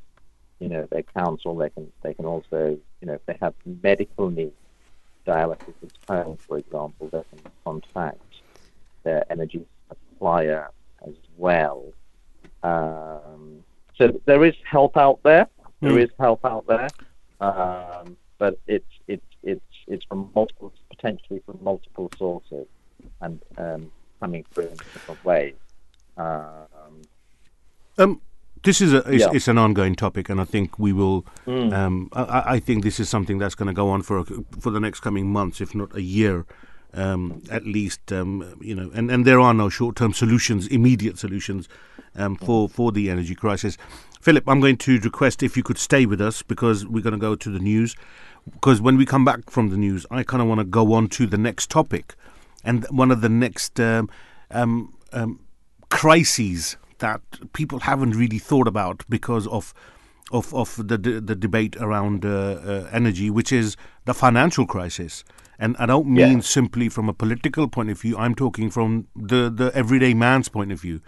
you 0.61 0.69
know, 0.69 0.87
their 0.91 1.05
council. 1.17 1.57
They 1.57 1.71
can 1.71 1.93
they 2.03 2.15
can 2.15 2.27
also, 2.27 2.79
you 3.01 3.07
know, 3.07 3.15
if 3.15 3.27
they 3.27 3.39
have 3.41 3.55
medical 3.65 4.31
needs, 4.31 4.55
dialysis 5.27 5.75
at 5.83 5.91
home, 6.09 6.39
for 6.49 6.59
example, 6.59 7.09
they 7.13 7.23
can 7.31 7.41
contact 7.65 8.19
their 9.05 9.25
energy 9.31 9.67
supplier 9.89 10.69
as 11.07 11.15
well. 11.37 11.93
Um, 12.63 13.65
so 13.97 14.21
there 14.27 14.45
is 14.45 14.55
help 14.71 14.97
out 14.97 15.21
there. 15.25 15.49
There 15.83 15.99
Hmm. 15.99 15.99
is 15.99 16.11
help 16.19 16.45
out 16.45 16.67
there, 16.67 16.93
um, 17.41 18.17
but 18.39 18.59
it's 18.67 18.87
it's 19.07 19.27
it's 19.43 19.65
it's 19.87 20.05
from 20.07 20.31
multiple 20.35 20.73
potentially 20.91 21.41
from 21.47 21.59
multiple 21.63 22.11
sources 22.19 22.67
and 23.21 23.41
um, 23.59 23.93
coming 24.21 24.45
through 24.55 24.69
in 24.69 24.81
different 24.95 25.23
ways. 25.25 25.55
Um, 26.17 26.67
Um, 27.99 28.21
this 28.63 28.81
is 28.81 28.93
a 28.93 28.99
it's, 29.11 29.23
Yeah. 29.25 29.31
it's 29.33 29.49
an 29.49 29.59
ongoing 29.59 29.95
topic, 29.95 30.29
and 30.31 30.41
I 30.41 30.45
think 30.45 30.79
we 30.79 30.93
will. 30.93 31.25
Mm. 31.47 31.73
Um, 31.73 32.09
I, 32.13 32.55
I- 32.55 32.61
think 32.61 32.83
this 32.83 32.99
is 32.99 33.09
something 33.09 33.39
that's 33.39 33.55
going 33.55 33.67
to 33.69 33.75
go 33.75 33.91
on 33.91 34.03
for 34.03 34.19
a- 34.19 34.25
for 34.61 34.71
the 34.73 34.81
next 34.81 35.01
coming 35.01 35.31
months, 35.33 35.61
if 35.61 35.75
not 35.75 35.95
a 35.95 36.03
year. 36.03 36.45
um, 36.97 37.43
at 37.51 37.67
least 37.67 38.13
um, 38.13 38.55
you 38.61 38.73
know, 38.73 38.89
and, 38.95 39.11
and 39.11 39.25
there 39.27 39.41
are 39.41 39.53
no 39.53 39.69
short-term 39.69 40.13
solutions, 40.13 40.69
immediate 40.69 41.19
solutions 41.19 41.69
um, 42.15 42.37
for 42.37 42.69
for 42.69 42.93
the 42.93 43.11
energy 43.11 43.35
crisis. 43.35 43.77
Philip, 44.21 44.49
I'm 44.49 44.61
going 44.61 44.77
to 44.77 45.01
request 45.01 45.43
if 45.43 45.57
you 45.57 45.65
could 45.65 45.77
stay 45.79 46.07
with 46.07 46.21
us 46.21 46.41
because 46.43 46.87
we're 46.87 47.03
going 47.03 47.19
to 47.21 47.27
go 47.29 47.35
to 47.35 47.51
the 47.51 47.59
news. 47.59 47.97
Because 48.53 48.81
when 48.81 48.97
we 48.97 49.05
come 49.05 49.25
back 49.25 49.51
from 49.51 49.71
the 49.71 49.77
news, 49.77 50.07
I 50.13 50.23
kind 50.23 50.41
of 50.41 50.47
want 50.47 50.61
to 50.61 50.65
go 50.65 50.93
on 50.93 51.09
to 51.09 51.27
the 51.27 51.37
next 51.37 51.69
topic, 51.69 52.15
and 52.63 52.87
one 52.91 53.11
of 53.11 53.23
the 53.23 53.29
next 53.29 53.81
um, 53.81 54.09
um, 54.53 54.95
um, 55.13 55.41
crises 55.99 56.77
that 57.05 57.21
people 57.53 57.79
haven't 57.81 58.15
really 58.23 58.39
thought 58.49 58.69
about 58.75 59.05
because 59.09 59.47
of 59.59 59.75
of 60.33 60.55
of 60.55 60.77
the 60.89 60.97
the, 61.07 61.21
the 61.31 61.35
debate 61.47 61.75
around 61.87 62.25
uh, 62.25 62.31
uh, 62.31 62.89
energy, 63.01 63.29
which 63.39 63.53
is 63.53 63.77
the 64.07 64.15
financial 64.15 64.67
crisis. 64.67 65.25
And 65.59 65.77
I 65.79 65.87
don't 65.87 66.07
mean 66.07 66.39
Yeah. 66.39 66.41
simply 66.59 66.89
from 66.91 67.09
a 67.09 67.13
political 67.13 67.69
point 67.69 67.91
of 67.91 68.01
view. 68.03 68.17
I'm 68.25 68.35
talking 68.35 68.71
from 68.71 69.07
the 69.31 69.51
the 69.61 69.71
everyday 69.83 70.15
man's 70.15 70.49
point 70.51 70.73
of 70.73 70.81
view. 70.81 71.01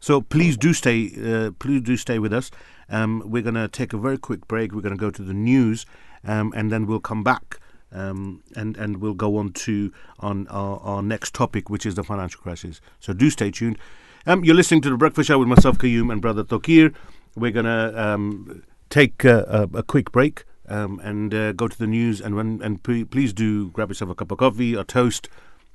So 0.00 0.20
please 0.20 0.56
do 0.66 0.72
stay. 0.72 0.98
Uh, 1.32 1.50
please 1.64 1.82
do 1.90 1.96
stay 1.96 2.18
with 2.18 2.32
us. 2.32 2.50
Um, 2.88 3.22
we're 3.32 3.42
going 3.50 3.60
to 3.62 3.68
take 3.68 3.96
a 3.96 4.00
very 4.06 4.18
quick 4.18 4.42
break. 4.48 4.72
We're 4.74 4.82
going 4.88 4.98
to 4.98 5.04
go 5.06 5.10
to 5.10 5.22
the 5.24 5.32
news, 5.52 5.86
um, 6.32 6.52
and 6.56 6.70
then 6.72 6.86
we'll 6.86 7.00
come 7.10 7.22
back. 7.24 7.44
Um, 7.92 8.42
and 8.56 8.76
and 8.82 8.96
we'll 9.00 9.14
go 9.26 9.36
on 9.40 9.52
to 9.52 9.74
on 10.18 10.46
our, 10.48 10.80
our 10.90 11.02
next 11.02 11.32
topic, 11.34 11.70
which 11.70 11.86
is 11.86 11.94
the 11.94 12.02
financial 12.02 12.40
crisis. 12.42 12.80
So 13.00 13.12
do 13.14 13.30
stay 13.30 13.50
tuned. 13.52 13.78
Um, 14.26 14.42
you're 14.42 14.54
listening 14.54 14.80
to 14.80 14.88
the 14.88 14.96
Breakfast 14.96 15.28
Show 15.28 15.38
with 15.38 15.48
myself, 15.48 15.76
Kayum, 15.76 16.10
and 16.10 16.22
brother 16.22 16.44
Tokir. 16.44 16.94
We're 17.36 17.50
gonna 17.50 17.92
um, 17.94 18.62
take 18.88 19.22
uh, 19.22 19.44
a, 19.46 19.62
a 19.74 19.82
quick 19.82 20.12
break 20.12 20.44
um, 20.66 20.98
and 21.04 21.34
uh, 21.34 21.52
go 21.52 21.68
to 21.68 21.78
the 21.78 21.86
news. 21.86 22.22
And 22.22 22.34
when 22.34 22.62
and 22.62 22.82
p- 22.82 23.04
please 23.04 23.34
do 23.34 23.68
grab 23.68 23.90
yourself 23.90 24.10
a 24.10 24.14
cup 24.14 24.30
of 24.30 24.38
coffee, 24.38 24.72
a 24.72 24.82
toast. 24.82 25.28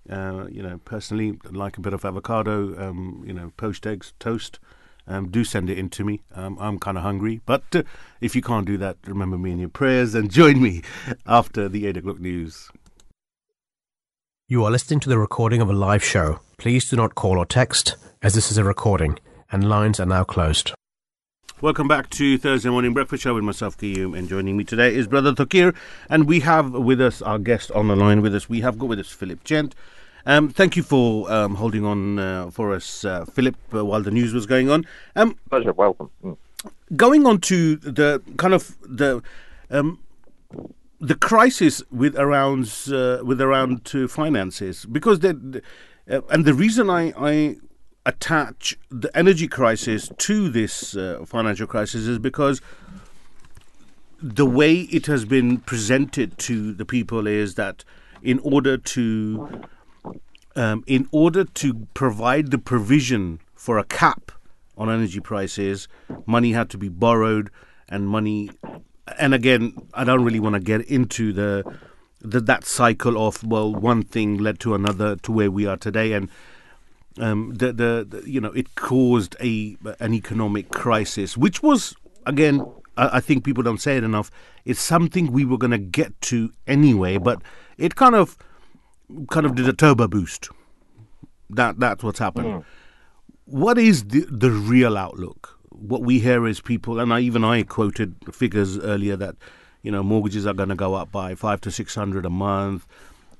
Uh, 0.10 0.47
you 0.50 0.64
know, 0.64 0.80
personally, 0.84 1.38
I 1.45 1.50
like 1.56 1.78
a 1.78 1.82
bit 1.82 1.93
of 1.93 2.04
avocado. 2.04 2.89
Um, 2.89 3.24
you 3.24 3.34
know, 3.34 3.52
poached 3.56 3.86
eggs, 3.86 4.14
toast. 4.18 4.58
Um, 5.08 5.30
do 5.30 5.43
send 5.43 5.70
it 5.70 5.78
in 5.78 5.89
to 5.91 6.04
me. 6.04 6.24
Um, 6.34 6.58
I'm 6.60 6.80
kind 6.80 6.97
of 6.97 7.04
hungry, 7.04 7.41
but 7.45 7.64
uh, 7.76 7.84
if 8.20 8.36
you 8.36 8.41
can't 8.41 8.66
do 8.66 8.78
that, 8.78 8.97
remember 9.06 9.38
me 9.38 9.52
in 9.52 9.60
your 9.60 9.70
prayers 9.70 10.16
and 10.16 10.32
join 10.41 10.60
me 10.60 10.82
after 11.28 11.70
the 11.70 11.86
eight 11.86 11.97
o'clock 11.97 12.20
news. 12.20 12.72
You 14.52 14.66
are 14.66 14.72
listening 14.72 15.00
to 15.02 15.10
the 15.10 15.20
recording 15.20 15.62
of 15.62 15.70
a 15.70 15.74
live 15.74 16.04
show. 16.04 16.39
Please 16.58 16.89
do 16.89 16.95
not 16.95 17.14
call 17.14 17.38
or 17.38 17.45
text, 17.45 17.95
as 18.24 18.34
this 18.34 18.50
is 18.50 18.58
a 18.58 18.64
recording, 18.64 19.20
and 19.52 19.70
lines 19.70 20.00
are 20.00 20.08
now 20.08 20.24
closed. 20.24 20.74
Welcome 21.62 21.88
back 21.88 22.10
to 22.10 22.36
Thursday 22.39 22.72
Morning 22.72 22.91
Breakfast 22.91 23.22
Show 23.22 23.36
with 23.36 23.43
myself, 23.43 23.78
Kayum, 23.78 24.18
and 24.18 24.28
joining 24.28 24.58
me 24.58 24.64
today 24.64 24.95
is 24.95 25.06
Brother 25.06 25.34
Tokir, 25.34 25.76
and 26.10 26.26
we 26.26 26.39
have 26.39 26.74
with 26.74 27.00
us 27.00 27.22
our 27.22 27.38
guest 27.38 27.70
on 27.74 27.89
the 27.89 27.95
line 27.95 28.24
with 28.24 28.34
us. 28.34 28.50
We 28.50 28.62
have 28.62 28.80
got 28.80 28.89
with 28.89 28.97
us 28.97 29.12
Philip 29.12 29.43
Gent. 29.43 29.76
Um, 30.26 30.50
thank 30.50 30.76
you 30.76 30.82
for 30.82 31.32
um, 31.32 31.54
holding 31.54 31.86
on 31.86 32.18
uh, 32.18 32.50
for 32.50 32.74
us, 32.74 33.06
uh, 33.06 33.26
Philip, 33.26 33.56
uh, 33.72 33.86
while 33.86 34.02
the 34.02 34.10
news 34.10 34.34
was 34.34 34.47
going 34.47 34.72
on. 34.72 34.84
Um, 35.16 35.38
Pleasure, 35.52 35.74
welcome. 35.74 36.10
Mm. 36.24 36.38
going 36.95 37.28
on 37.28 37.39
to 37.41 37.76
the 37.76 38.24
kind 38.38 38.56
of 38.56 38.76
the 38.82 39.22
um, 39.70 40.00
the 41.00 41.16
crisis 41.16 41.82
with 41.91 42.16
around 42.18 42.72
uh, 42.91 43.20
with 43.24 43.39
around 43.41 43.86
to 43.86 44.08
finances 44.08 44.86
because 44.86 45.20
the 45.20 45.62
uh, 46.10 46.22
and 46.30 46.45
the 46.45 46.54
reason 46.54 46.89
I, 46.89 47.14
I 47.18 47.58
attach 48.06 48.78
the 48.89 49.16
energy 49.16 49.47
crisis 49.47 50.10
to 50.18 50.50
this 50.50 50.95
uh, 50.95 51.24
financial 51.26 51.68
crisis 51.68 52.08
is 52.08 52.20
because 52.20 52.62
the 54.22 54.45
way 54.45 54.82
it 54.82 55.06
has 55.06 55.24
been 55.24 55.60
presented 55.60 56.38
to 56.39 56.74
the 56.74 56.86
people 56.86 57.28
is 57.28 57.56
that 57.56 57.86
in 58.22 58.39
order 58.39 58.78
to 58.78 59.64
um, 60.56 60.84
in 60.88 61.08
order 61.12 61.45
to 61.45 61.88
provide 61.93 62.52
the 62.52 62.58
provision 62.58 63.39
for 63.56 63.78
a 63.78 63.84
cap 63.84 64.32
on 64.78 64.89
energy 64.89 65.20
prices, 65.20 65.88
money 66.26 66.52
had 66.54 66.70
to 66.72 66.78
be 66.78 66.89
borrowed, 66.89 67.50
and 67.88 68.08
money. 68.08 68.50
And 69.18 69.34
again, 69.34 69.74
I 69.93 70.03
don't 70.03 70.24
really 70.24 70.39
want 70.39 70.53
to 70.53 70.60
get 70.60 70.82
into 70.82 71.34
the, 71.34 71.64
the 72.22 72.39
that 72.41 72.66
cycle 72.66 73.26
of 73.26 73.43
well, 73.43 73.74
one 73.74 74.03
thing 74.03 74.38
led 74.38 74.60
to 74.62 74.76
another 74.76 75.16
to 75.18 75.32
where 75.32 75.49
we 75.51 75.66
are 75.66 75.78
today, 75.78 76.14
and 76.14 76.30
um, 77.20 77.53
the, 77.55 77.74
the 77.74 78.07
the 78.07 78.30
you 78.30 78.41
know 78.41 78.51
it 78.51 78.76
caused 78.76 79.36
a 79.41 79.78
an 79.99 80.14
economic 80.14 80.70
crisis, 80.72 81.38
which 81.38 81.64
was 81.64 81.95
again 82.26 82.66
I, 82.97 83.18
I 83.18 83.20
think 83.20 83.43
people 83.43 83.64
don't 83.64 83.82
say 83.82 83.97
it 83.97 84.03
enough. 84.03 84.30
It's 84.66 84.82
something 84.82 85.32
we 85.32 85.45
were 85.45 85.57
going 85.57 85.72
to 85.72 85.78
get 85.78 86.20
to 86.22 86.51
anyway, 86.68 87.18
but 87.18 87.41
it 87.78 87.95
kind 87.95 88.16
of 88.16 88.38
kind 89.32 89.45
of 89.45 89.55
did 89.55 89.68
a 89.68 89.74
turbo 89.74 90.07
boost. 90.07 90.49
That 91.49 91.80
that's 91.80 92.03
what's 92.03 92.20
happened. 92.20 92.64
What 93.45 93.78
is 93.78 94.05
the 94.05 94.26
the 94.30 94.51
real 94.51 94.97
outlook? 94.97 95.59
What 95.80 96.01
we 96.01 96.19
hear 96.19 96.45
is 96.47 96.61
people, 96.61 96.99
and 96.99 97.13
I, 97.13 97.19
even 97.21 97.43
I 97.43 97.63
quoted 97.63 98.15
figures 98.34 98.77
earlier 98.77 99.15
that 99.15 99.36
you 99.82 99.91
know 99.91 100.03
mortgages 100.03 100.45
are 100.45 100.53
going 100.53 100.69
to 100.69 100.75
go 100.75 100.93
up 100.93 101.11
by 101.11 101.36
five 101.36 101.61
to 101.61 101.71
six 101.71 101.95
hundred 101.95 102.25
a 102.25 102.30
month. 102.30 102.86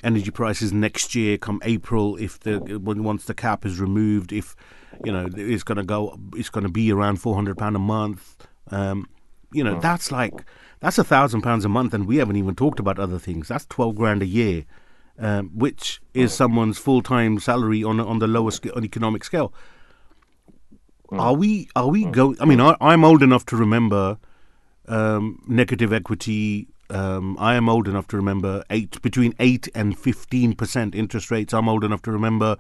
Energy 0.02 0.32
prices 0.32 0.72
next 0.72 1.14
year, 1.14 1.38
come 1.38 1.60
April, 1.66 2.16
if 2.16 2.40
the 2.40 2.80
once 2.80 3.26
the 3.26 3.34
cap 3.34 3.66
is 3.66 3.80
removed, 3.80 4.32
if 4.32 4.56
you 5.04 5.12
know 5.12 5.28
it's 5.36 5.64
going 5.64 5.78
to 5.78 5.84
go, 5.84 6.18
it's 6.36 6.50
going 6.50 6.64
to 6.64 6.72
be 6.72 6.92
around 6.92 7.18
four 7.18 7.36
hundred 7.36 7.58
pound 7.58 7.76
a 7.76 7.80
month. 7.80 8.48
Um, 8.72 9.10
you 9.52 9.64
know 9.64 9.80
that's 9.80 10.12
like 10.12 10.46
that's 10.80 10.98
a 10.98 11.04
thousand 11.04 11.42
pounds 11.42 11.66
a 11.66 11.70
month, 11.70 11.94
and 11.94 12.08
we 12.08 12.18
haven't 12.18 12.38
even 12.38 12.56
talked 12.56 12.80
about 12.80 13.00
other 13.00 13.20
things. 13.20 13.50
That's 13.50 13.66
twelve 13.66 13.96
grand 13.96 14.22
a 14.22 14.26
year, 14.26 14.64
um, 15.18 15.50
which 15.54 16.02
is 16.14 16.34
someone's 16.34 16.78
full 16.78 17.02
time 17.02 17.40
salary 17.40 17.84
on 17.84 18.00
on 18.00 18.20
the 18.20 18.28
lowest 18.28 18.66
on 18.70 18.86
economic 18.86 19.24
scale. 19.24 19.54
Are 21.12 21.34
we 21.34 21.70
are 21.76 21.88
we 21.88 22.06
go? 22.06 22.36
I 22.40 22.46
mean, 22.46 22.62
I, 22.62 22.76
I'm 22.80 23.04
old 23.04 23.24
enough 23.24 23.46
to 23.48 23.56
remember 23.56 24.18
um, 24.88 25.42
negative 25.48 25.92
equity. 25.92 26.68
Um, 26.92 27.38
I 27.40 27.56
am 27.56 27.70
old 27.70 27.88
enough 27.88 28.08
to 28.10 28.18
remember 28.18 28.64
eight 28.70 29.02
between 29.02 29.34
eight 29.40 29.68
and 29.74 29.98
fifteen 29.98 30.54
percent 30.56 30.94
interest 30.94 31.32
rates. 31.32 31.54
I'm 31.54 31.68
old 31.68 31.84
enough 31.84 32.02
to 32.04 32.12
remember 32.12 32.58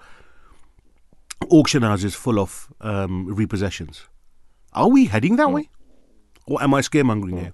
auction 1.49 1.83
houses 1.83 2.15
full 2.15 2.39
of 2.39 2.71
um, 2.81 3.27
repossessions. 3.35 4.07
Are 4.73 4.89
we 4.89 5.05
heading 5.05 5.35
that 5.37 5.51
way, 5.51 5.69
or 6.45 6.61
am 6.61 6.73
I 6.73 6.81
scaremongering 6.81 7.39
here? 7.39 7.53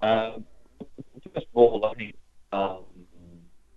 Um, 0.00 0.44
first 1.34 1.46
of 1.46 1.54
all, 1.54 1.84
I 1.84 1.94
think 1.94 2.16
um, 2.52 2.84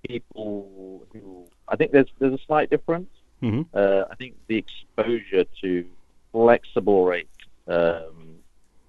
people 0.07 1.05
who 1.13 1.47
I 1.67 1.75
think 1.75 1.91
there's 1.91 2.09
there's 2.19 2.33
a 2.33 2.43
slight 2.45 2.69
difference. 2.69 3.09
Mhm. 3.41 3.65
Uh, 3.73 4.05
I 4.09 4.15
think 4.15 4.35
the 4.47 4.57
exposure 4.57 5.45
to 5.61 5.85
flexible 6.31 7.05
rate 7.05 7.27
um, 7.67 8.35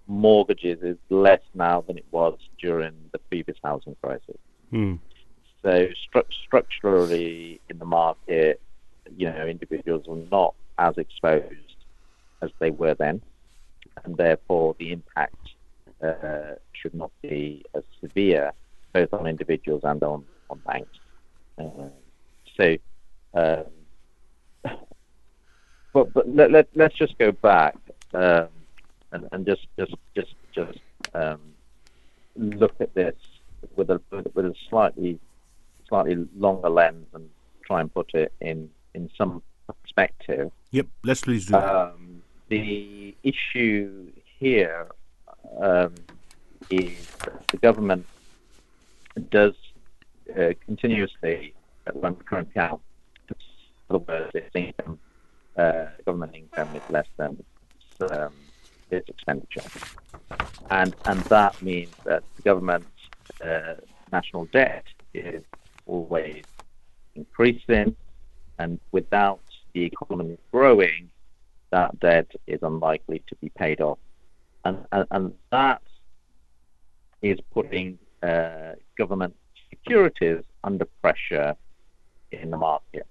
mortgages 0.07 0.83
is 0.83 0.99
less 1.09 1.41
now 1.55 1.81
than 1.83 1.99
it 1.99 2.07
was 2.11 2.39
during 2.59 2.93
the 3.13 3.19
previous 3.19 3.59
housing 3.63 3.97
crisis. 4.03 4.37
Hmm. 4.71 4.95
So 5.63 5.89
stru- 6.05 6.33
structurally 6.45 7.61
in 7.69 7.79
the 7.79 7.85
market, 7.85 8.61
you 9.17 9.31
know, 9.31 9.47
individuals 9.47 10.07
are 10.09 10.17
not 10.31 10.55
as 10.79 10.99
exposed 10.99 11.77
as 12.43 12.51
they 12.59 12.71
were 12.71 12.95
then, 12.95 13.23
and 14.05 14.17
therefore 14.17 14.75
the 14.79 14.93
impact 14.93 15.37
uh, 16.03 16.57
should 16.73 16.95
not 16.95 17.13
be 17.23 17.65
as 17.75 17.85
severe 18.01 18.53
both 18.93 19.13
on 19.15 19.27
individuals 19.27 19.83
and 19.85 20.03
on, 20.03 20.25
on 20.51 20.59
banks. 20.67 20.99
Uh, 21.59 21.89
so, 22.57 22.77
um, 23.35 23.65
but 25.93 26.12
but 26.12 26.28
let, 26.28 26.51
let 26.51 26.68
let's 26.74 26.95
just 26.97 27.16
go 27.18 27.32
back 27.32 27.76
um, 28.14 28.49
and 29.12 29.28
and 29.32 29.47
just 29.47 29.66
just 29.78 29.95
just 30.14 30.34
just 30.55 30.78
um, 31.14 31.40
look 32.36 32.74
at 32.80 32.95
this 32.95 33.14
with 33.76 33.90
a 33.90 34.01
with, 34.11 34.47
a 34.47 34.55
slightly 34.68 35.18
slightly 35.88 36.26
longer 36.36 36.68
lens 36.68 37.07
and 37.14 37.28
try 37.64 37.80
and 37.80 37.93
put 37.93 38.12
it 38.14 38.32
in 38.40 38.70
in 38.95 39.11
some 39.16 39.43
perspective. 39.66 40.51
Yep, 40.70 40.86
let's 41.05 41.22
please 41.22 41.47
do. 41.47 41.57
Um, 41.57 42.22
the 42.49 43.14
issue 43.22 44.11
here 44.38 44.88
um, 45.61 45.95
is 46.70 47.07
that 47.24 47.47
the 47.49 47.57
government 47.59 48.07
does 49.30 49.55
uh, 50.38 50.53
continuously 50.64 51.55
run 51.95 52.14
the 52.16 52.24
current 52.24 52.49
account. 52.51 52.80
In 53.28 53.36
other 53.97 53.99
words, 53.99 54.30
its 54.34 54.55
income, 54.55 54.99
uh, 55.57 55.87
government 56.07 56.35
income 56.35 56.75
is 56.75 56.83
less 56.89 57.07
than 57.17 57.37
its, 57.39 58.13
um, 58.13 58.33
its 58.91 59.09
expenditure, 59.09 59.65
and 60.71 60.95
and 61.07 61.25
that 61.25 61.61
means 61.63 61.95
that 62.05 62.23
the 62.37 62.43
government's 62.43 62.89
uh, 63.45 63.75
national 64.13 64.47
debt 64.47 64.85
is 65.15 65.43
always 65.87 66.45
increasing, 67.15 67.97
and 68.59 68.79
without 68.93 69.41
the 69.75 69.85
economy 69.85 70.39
growing, 70.53 71.11
that 71.71 71.99
debt 72.01 72.31
is 72.47 72.61
unlikely 72.63 73.23
to 73.29 73.35
be 73.37 73.51
paid 73.59 73.81
off. 73.81 73.99
And, 74.65 74.87
and, 74.93 75.07
and 75.11 75.35
that 75.51 75.83
is 77.23 77.39
putting 77.53 77.99
uh, 78.23 78.73
government 78.97 79.35
securities 79.71 80.45
under 80.63 80.85
pressure 81.01 81.57
in 82.31 82.51
the 82.51 82.57
market. 82.57 83.07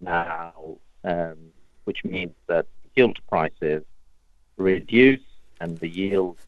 Now, 0.00 0.78
um, 1.04 1.36
which 1.84 2.04
means 2.04 2.34
that 2.48 2.66
gilt 2.96 3.16
prices 3.28 3.82
reduce 4.56 5.20
and 5.60 5.78
the 5.80 5.88
yield 5.88 6.38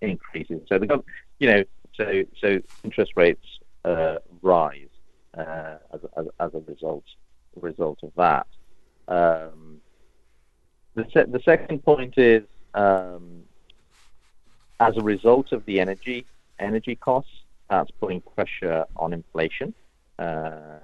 increases. 0.00 0.60
So 0.68 0.78
the 0.78 1.02
you 1.38 1.48
know 1.48 1.64
so 1.94 2.22
so 2.40 2.58
interest 2.84 3.12
rates 3.16 3.44
uh, 3.84 4.16
rise 4.42 4.88
uh, 5.36 5.76
as, 5.92 6.00
as 6.16 6.26
as 6.40 6.54
a 6.54 6.60
result 6.60 7.04
result 7.56 7.98
of 8.02 8.12
that. 8.16 8.46
Um, 9.08 9.80
the 10.94 11.06
se- 11.12 11.30
the 11.30 11.40
second 11.44 11.84
point 11.84 12.14
is 12.18 12.42
um, 12.74 13.42
as 14.80 14.96
a 14.96 15.02
result 15.02 15.52
of 15.52 15.64
the 15.66 15.80
energy 15.80 16.26
energy 16.58 16.96
costs, 16.96 17.30
that's 17.70 17.90
putting 18.00 18.20
pressure 18.20 18.84
on 18.96 19.12
inflation. 19.12 19.74
Uh, 20.18 20.78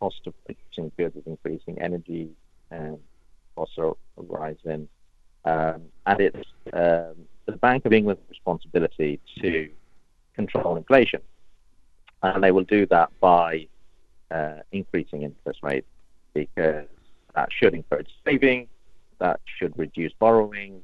cost 0.00 0.20
of 0.26 0.34
producing 0.44 0.90
goods 0.96 1.14
is 1.14 1.22
increasing, 1.26 1.80
energy 1.80 2.30
um, 2.72 2.98
costs 3.54 3.76
are 3.78 3.94
rising, 4.16 4.88
um, 5.44 5.82
and 6.06 6.20
it's 6.20 6.48
um, 6.72 7.14
the 7.46 7.56
Bank 7.60 7.84
of 7.84 7.92
England's 7.92 8.22
responsibility 8.28 9.20
to 9.40 9.70
control 10.34 10.76
inflation, 10.76 11.20
and 12.22 12.42
they 12.42 12.50
will 12.50 12.64
do 12.64 12.86
that 12.86 13.10
by 13.20 13.68
uh, 14.30 14.56
increasing 14.72 15.22
interest 15.22 15.60
rates 15.62 15.86
because 16.34 16.86
that 17.34 17.48
should 17.52 17.74
encourage 17.74 18.08
saving, 18.24 18.68
that 19.18 19.40
should 19.58 19.78
reduce 19.78 20.12
borrowing, 20.18 20.82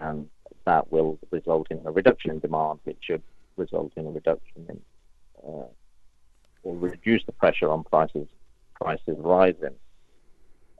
and 0.00 0.28
that 0.66 0.92
will 0.92 1.18
result 1.30 1.66
in 1.70 1.80
a 1.86 1.90
reduction 1.90 2.30
in 2.30 2.38
demand, 2.38 2.78
which 2.84 2.98
should 3.00 3.22
result 3.56 3.92
in 3.96 4.06
a 4.06 4.10
reduction 4.10 4.66
in 4.68 4.80
uh, 5.42 5.66
or 6.64 6.76
reduce 6.76 7.24
the 7.24 7.32
pressure 7.32 7.70
on 7.70 7.84
prices 7.84 8.28
prices 8.80 9.16
rising. 9.18 9.74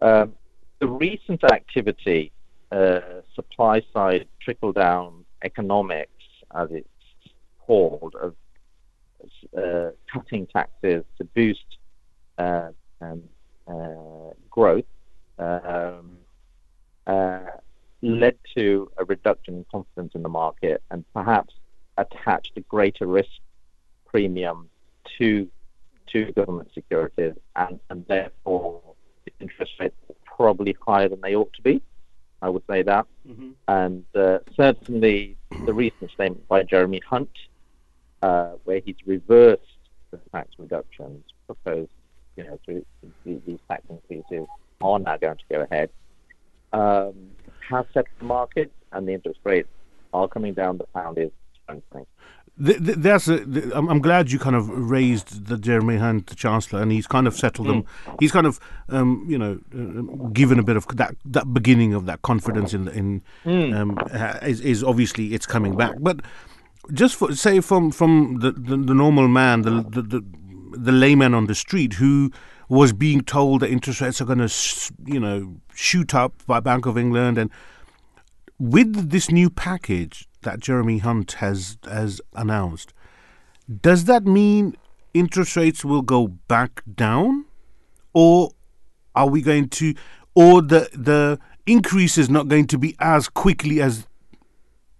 Um, 0.00 0.34
the 0.80 0.86
recent 0.86 1.42
activity, 1.44 2.32
uh, 2.70 3.00
supply 3.34 3.82
side 3.92 4.28
trickle 4.40 4.72
down 4.72 5.24
economics, 5.42 6.10
as 6.54 6.68
it's 6.70 6.88
called, 7.58 8.14
of 8.14 8.34
uh, 9.56 9.90
cutting 10.12 10.46
taxes 10.46 11.04
to 11.18 11.24
boost 11.34 11.78
uh, 12.38 12.70
um, 13.00 13.22
uh, 13.66 14.32
growth, 14.50 14.84
um, 15.38 16.18
uh, 17.06 17.40
led 18.02 18.36
to 18.56 18.90
a 18.98 19.04
reduction 19.04 19.54
in 19.54 19.66
confidence 19.70 20.12
in 20.14 20.22
the 20.22 20.28
market 20.28 20.82
and 20.90 21.04
perhaps 21.12 21.54
attached 21.96 22.52
a 22.56 22.60
greater 22.60 23.06
risk 23.06 23.30
premium 24.06 24.68
to 25.18 25.48
to 26.12 26.32
government 26.32 26.70
securities, 26.74 27.34
and, 27.56 27.80
and 27.90 28.04
therefore 28.06 28.80
the 29.24 29.32
interest 29.40 29.72
rates 29.80 29.96
are 30.08 30.14
probably 30.24 30.76
higher 30.86 31.08
than 31.08 31.20
they 31.20 31.34
ought 31.34 31.52
to 31.54 31.62
be. 31.62 31.82
I 32.40 32.48
would 32.48 32.62
say 32.70 32.82
that. 32.82 33.06
And 33.66 34.04
uh, 34.14 34.38
certainly 34.56 35.36
the 35.66 35.74
recent 35.74 36.10
statement 36.12 36.46
by 36.46 36.62
Jeremy 36.62 37.00
Hunt, 37.08 37.30
uh, 38.22 38.52
where 38.64 38.80
he's 38.80 38.96
reversed 39.06 39.62
the 40.10 40.18
tax 40.32 40.50
reductions 40.58 41.24
proposed, 41.46 41.90
you 42.36 42.44
know, 42.44 42.58
through 42.64 42.84
these 43.24 43.40
these 43.46 43.58
tax 43.68 43.82
increases 43.90 44.46
are 44.80 44.98
now 44.98 45.16
going 45.16 45.36
to 45.36 45.44
go 45.50 45.66
ahead, 45.68 45.90
um, 46.72 47.14
has 47.68 47.84
set 47.92 48.06
the 48.18 48.24
market, 48.24 48.70
and 48.92 49.06
the 49.08 49.12
interest 49.12 49.40
rates 49.44 49.68
are 50.12 50.28
coming 50.28 50.54
down. 50.54 50.78
The 50.78 50.84
pound 50.94 51.18
is 51.18 51.30
strengthening. 51.62 52.06
Th- 52.64 52.78
th- 52.84 52.98
That's 52.98 53.28
a, 53.28 53.44
th- 53.44 53.66
I'm, 53.74 53.88
I'm 53.88 54.00
glad 54.00 54.30
you 54.32 54.38
kind 54.38 54.56
of 54.56 54.68
raised 54.68 55.46
the 55.46 55.56
Jeremy 55.56 55.96
Hunt, 55.96 56.26
the 56.26 56.34
Chancellor, 56.34 56.82
and 56.82 56.90
he's 56.90 57.06
kind 57.06 57.26
of 57.26 57.36
settled 57.36 57.68
them. 57.68 57.84
He's 58.18 58.32
kind 58.32 58.46
of, 58.46 58.58
um, 58.88 59.24
you 59.28 59.38
know, 59.38 59.60
uh, 59.72 60.28
given 60.30 60.58
a 60.58 60.62
bit 60.64 60.76
of 60.76 60.86
that 60.96 61.14
that 61.24 61.52
beginning 61.54 61.94
of 61.94 62.06
that 62.06 62.22
confidence 62.22 62.74
in 62.74 62.88
in 62.88 63.22
um, 63.74 63.96
ha- 64.12 64.38
is, 64.42 64.60
is 64.60 64.82
obviously 64.82 65.34
it's 65.34 65.46
coming 65.46 65.76
back. 65.76 65.94
But 66.00 66.20
just 66.92 67.14
for 67.16 67.32
say 67.34 67.60
from 67.60 67.92
from 67.92 68.38
the, 68.40 68.50
the, 68.52 68.76
the 68.76 68.94
normal 68.94 69.28
man, 69.28 69.62
the, 69.62 69.82
the 69.88 70.02
the 70.02 70.24
the 70.72 70.92
layman 70.92 71.34
on 71.34 71.46
the 71.46 71.54
street 71.54 71.94
who 71.94 72.30
was 72.68 72.92
being 72.92 73.22
told 73.22 73.60
that 73.60 73.70
interest 73.70 74.00
rates 74.02 74.20
are 74.20 74.26
going 74.26 74.46
to, 74.46 74.92
you 75.06 75.18
know, 75.18 75.56
shoot 75.74 76.14
up 76.14 76.44
by 76.46 76.60
Bank 76.60 76.84
of 76.86 76.98
England 76.98 77.38
and 77.38 77.50
with 78.58 79.10
this 79.10 79.30
new 79.30 79.48
package 79.48 80.27
that 80.42 80.60
Jeremy 80.60 80.98
Hunt 80.98 81.32
has 81.32 81.78
has 81.84 82.20
announced, 82.34 82.92
does 83.82 84.04
that 84.04 84.24
mean 84.24 84.76
interest 85.14 85.56
rates 85.56 85.84
will 85.84 86.02
go 86.02 86.28
back 86.28 86.82
down, 86.94 87.44
or 88.12 88.52
are 89.14 89.28
we 89.28 89.42
going 89.42 89.68
to, 89.70 89.94
or 90.34 90.62
the 90.62 90.88
the 90.92 91.38
increase 91.66 92.16
is 92.18 92.30
not 92.30 92.48
going 92.48 92.66
to 92.68 92.78
be 92.78 92.96
as 92.98 93.28
quickly 93.28 93.80
as 93.80 94.06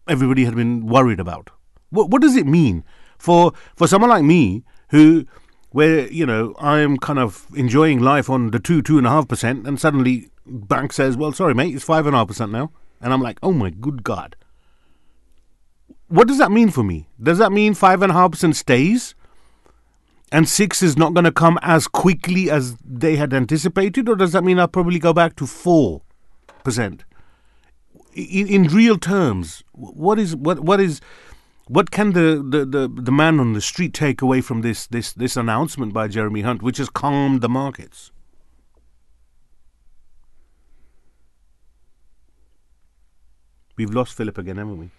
everybody 0.09 0.45
had 0.45 0.57
been 0.57 0.87
worried 0.87 1.21
about? 1.21 1.51
What 1.91 2.11
what 2.11 2.23
does 2.23 2.37
it 2.37 2.47
mean 2.47 2.85
for 3.19 3.53
for 3.77 3.87
someone 3.87 4.11
like 4.11 4.25
me 4.25 4.65
who 4.91 5.27
where 5.71 6.11
you 6.11 6.27
know 6.27 6.55
I 6.59 6.81
am 6.81 6.97
kind 6.97 7.19
of 7.19 7.47
enjoying 7.55 8.01
life 8.01 8.31
on 8.31 8.51
the 8.51 8.59
two 8.59 8.83
two 8.83 8.99
and 8.99 9.07
a 9.07 9.11
half 9.11 9.29
percent, 9.29 9.67
and 9.67 9.81
suddenly 9.81 10.31
bank 10.47 10.93
says, 10.93 11.17
"Well, 11.17 11.33
sorry, 11.33 11.55
mate, 11.55 11.75
it's 11.75 11.85
five 11.85 12.07
and 12.07 12.15
a 12.15 12.19
half 12.19 12.29
percent 12.29 12.53
now," 12.53 12.71
and 13.01 13.13
I'm 13.13 13.23
like, 13.23 13.39
"Oh 13.43 13.53
my 13.53 13.71
good 13.71 14.03
god." 14.03 14.37
What 16.09 16.27
does 16.27 16.39
that 16.39 16.51
mean 16.51 16.71
for 16.71 16.83
me? 16.83 17.09
Does 17.23 17.39
that 17.39 17.53
mean 17.53 17.75
five 17.75 18.03
and 18.03 18.11
a 18.11 18.15
half 18.15 18.33
percent 18.33 18.57
stays, 18.57 19.15
and 20.33 20.49
six 20.49 20.83
is 20.83 20.97
not 20.97 21.15
going 21.15 21.25
to 21.25 21.33
come 21.33 21.59
as 21.63 21.87
quickly 21.87 22.51
as 22.51 22.77
they 22.77 23.17
had 23.17 23.33
anticipated, 23.33 24.09
or 24.09 24.17
does 24.17 24.33
that 24.33 24.45
mean 24.45 24.59
I'll 24.59 24.69
probably 24.69 24.99
go 24.99 25.13
back 25.13 25.37
to 25.37 25.47
four 25.47 26.03
percent? 26.65 27.05
In, 28.15 28.49
in 28.49 28.65
real 28.65 28.99
terms, 28.99 29.63
what 29.73 30.19
is 30.19 30.35
what 30.35 30.61
what 30.61 30.81
is 30.81 31.01
what 31.69 31.91
can 31.91 32.13
the, 32.13 32.43
the, 32.43 32.65
the, 32.65 32.89
the 32.89 33.13
man 33.13 33.39
on 33.39 33.53
the 33.53 33.61
street 33.61 33.93
take 33.93 34.23
away 34.23 34.41
from 34.41 34.63
this, 34.63 34.87
this, 34.87 35.13
this 35.13 35.37
announcement 35.37 35.93
by 35.93 36.09
Jeremy 36.09 36.41
Hunt, 36.41 36.63
which 36.63 36.79
has 36.79 36.89
calmed 36.89 37.43
the 37.43 37.49
markets? 37.49 38.11
We've 43.77 43.93
lost 43.93 44.15
Philip 44.15 44.39
again, 44.39 44.57
haven't 44.57 44.79
we? 44.79 44.91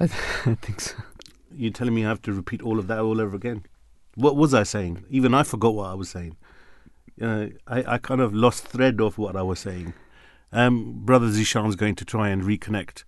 I, 0.00 0.06
th- 0.06 0.46
I 0.46 0.54
think 0.54 0.80
so. 0.80 0.96
You're 1.54 1.72
telling 1.72 1.94
me 1.94 2.04
I 2.04 2.08
have 2.08 2.22
to 2.22 2.32
repeat 2.32 2.62
all 2.62 2.78
of 2.78 2.86
that 2.88 2.98
all 2.98 3.20
over 3.20 3.36
again? 3.36 3.64
What 4.14 4.36
was 4.36 4.54
I 4.54 4.62
saying? 4.62 5.04
Even 5.10 5.34
I 5.34 5.42
forgot 5.42 5.74
what 5.74 5.90
I 5.90 5.94
was 5.94 6.08
saying. 6.08 6.36
Uh, 7.20 7.46
I, 7.66 7.94
I 7.94 7.98
kind 7.98 8.20
of 8.20 8.34
lost 8.34 8.64
thread 8.64 9.00
of 9.00 9.18
what 9.18 9.36
I 9.36 9.42
was 9.42 9.58
saying. 9.58 9.94
Um, 10.52 11.04
Brother 11.04 11.26
Zishan's 11.26 11.76
going 11.76 11.94
to 11.96 12.04
try 12.04 12.28
and 12.28 12.42
reconnect 12.42 13.04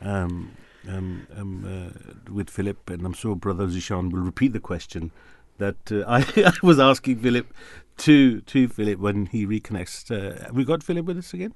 um, 0.00 0.56
um, 0.88 1.26
um, 1.36 1.64
uh, 1.64 2.32
with 2.32 2.50
Philip, 2.50 2.88
and 2.90 3.04
I'm 3.04 3.12
sure 3.12 3.36
Brother 3.36 3.66
Zishan 3.66 4.10
will 4.10 4.20
repeat 4.20 4.52
the 4.52 4.60
question 4.60 5.10
that 5.58 5.92
uh, 5.92 6.04
I, 6.08 6.24
I 6.36 6.52
was 6.62 6.80
asking 6.80 7.20
Philip 7.20 7.52
to 7.98 8.40
to 8.40 8.68
Philip 8.68 8.98
when 8.98 9.26
he 9.26 9.46
reconnects. 9.46 10.10
Uh, 10.10 10.44
have 10.44 10.56
we 10.56 10.64
got 10.64 10.82
Philip 10.82 11.06
with 11.06 11.18
us 11.18 11.34
again? 11.34 11.54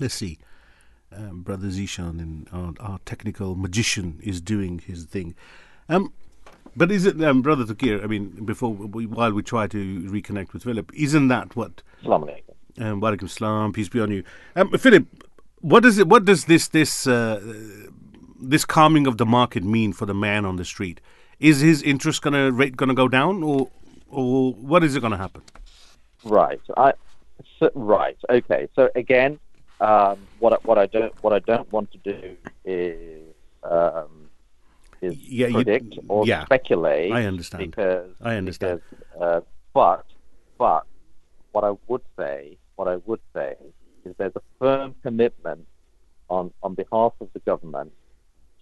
Let's 0.00 0.14
see. 0.14 0.38
Um, 1.16 1.42
Brother 1.42 1.68
Zishan 1.68 2.20
and 2.20 2.48
our, 2.52 2.74
our 2.80 2.98
technical 3.04 3.54
magician 3.54 4.18
is 4.22 4.40
doing 4.40 4.80
his 4.80 5.04
thing. 5.04 5.34
Um, 5.88 6.12
but 6.76 6.90
is 6.90 7.06
it, 7.06 7.22
um, 7.22 7.42
Brother 7.42 7.64
Tokir? 7.64 8.02
I 8.02 8.06
mean, 8.06 8.44
before 8.44 8.72
we, 8.72 9.06
while 9.06 9.32
we 9.32 9.42
try 9.42 9.66
to 9.68 10.00
reconnect 10.02 10.52
with 10.52 10.64
Philip, 10.64 10.90
isn't 10.94 11.28
that 11.28 11.54
what 11.54 11.82
Assalamu 12.02 12.24
alaikum. 12.28 12.84
um, 12.84 13.00
Walaikum 13.00 13.28
salam, 13.28 13.72
peace 13.72 13.88
be 13.88 14.00
on 14.00 14.10
you. 14.10 14.24
Um, 14.56 14.70
Philip, 14.72 15.06
what 15.60 15.82
does 15.82 15.98
it? 15.98 16.08
What 16.08 16.24
does 16.24 16.46
this 16.46 16.68
this 16.68 17.06
uh, 17.06 17.40
this 18.40 18.64
calming 18.64 19.06
of 19.06 19.18
the 19.18 19.26
market 19.26 19.62
mean 19.62 19.92
for 19.92 20.06
the 20.06 20.14
man 20.14 20.44
on 20.44 20.56
the 20.56 20.64
street? 20.64 21.00
Is 21.38 21.60
his 21.60 21.82
interest 21.82 22.22
gonna 22.22 22.50
rate 22.50 22.76
gonna 22.76 22.94
go 22.94 23.08
down, 23.08 23.42
or 23.42 23.70
or 24.08 24.52
what 24.52 24.82
is 24.82 24.96
it 24.96 25.00
gonna 25.00 25.16
happen? 25.16 25.42
Right. 26.24 26.60
I 26.76 26.92
so, 27.58 27.70
right. 27.74 28.16
Okay. 28.28 28.68
So 28.74 28.90
again, 28.94 29.38
um, 29.80 30.18
what 30.38 30.52
I, 30.54 30.56
what 30.64 30.78
I 30.78 30.86
don't 30.86 31.12
what 31.22 31.32
I 31.32 31.38
don't 31.40 31.70
want 31.72 31.90
to 31.92 31.98
do 31.98 32.36
is 32.64 33.22
um, 33.62 34.30
is 35.02 35.16
Yeah, 35.18 35.48
you- 35.48 35.54
predict 35.64 35.98
or 36.08 36.26
yeah. 36.26 36.44
speculate. 36.44 37.12
I 37.12 37.24
understand. 37.26 37.70
Because 37.70 38.14
I 38.22 38.36
understand. 38.36 38.80
Because, 38.90 39.20
uh, 39.20 39.40
but 39.72 40.04
but 40.58 40.86
what 41.52 41.64
I 41.64 41.72
would 41.88 42.02
say 42.18 42.58
what 42.76 42.88
I 42.88 42.96
would 43.06 43.20
say 43.34 43.54
is 44.04 44.14
there's 44.18 44.32
a 44.36 44.42
firm 44.58 44.94
commitment 45.02 45.66
on 46.28 46.52
on 46.62 46.74
behalf 46.74 47.12
of 47.20 47.28
the 47.34 47.40
government 47.40 47.92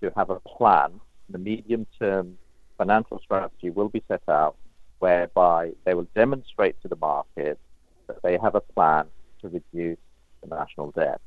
to 0.01 0.13
have 0.17 0.31
a 0.31 0.41
plan. 0.41 1.01
The 1.31 1.39
medium 1.39 1.87
term 1.99 2.39
financial 2.79 3.19
strategy 3.21 3.71
will 3.71 3.89
be 3.89 4.03
set 4.09 4.23
out 4.29 4.57
whereby 4.99 5.73
they 5.85 5.95
will 5.95 6.09
demonstrate 6.15 6.81
to 6.83 6.89
the 6.89 6.97
market 6.97 7.59
that 8.07 8.23
they 8.23 8.37
have 8.39 8.55
a 8.55 8.61
plan 8.61 9.07
to 9.41 9.49
reduce 9.49 9.99
the 10.43 10.55
national 10.55 10.91
debt. 10.93 11.21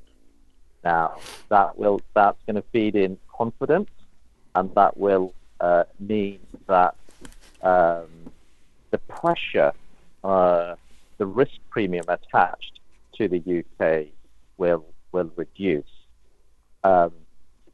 Now, 0.83 1.17
that 1.49 1.77
will 1.77 2.01
that's 2.13 2.37
going 2.45 2.57
to 2.57 2.63
feed 2.71 2.95
in 2.95 3.17
confidence, 3.35 3.89
and 4.53 4.73
that 4.75 4.97
will 4.97 5.33
uh, 5.59 5.85
mean 5.99 6.39
that 6.67 6.95
um, 7.61 8.07
the 8.91 8.99
pressure, 8.99 9.73
uh, 10.23 10.75
the 11.17 11.25
risk 11.25 11.57
premium 11.69 12.05
attached 12.07 12.79
to 13.15 13.27
the 13.27 13.63
UK 13.63 14.07
will 14.57 14.85
will 15.11 15.31
reduce. 15.35 15.85
Um, 16.83 17.11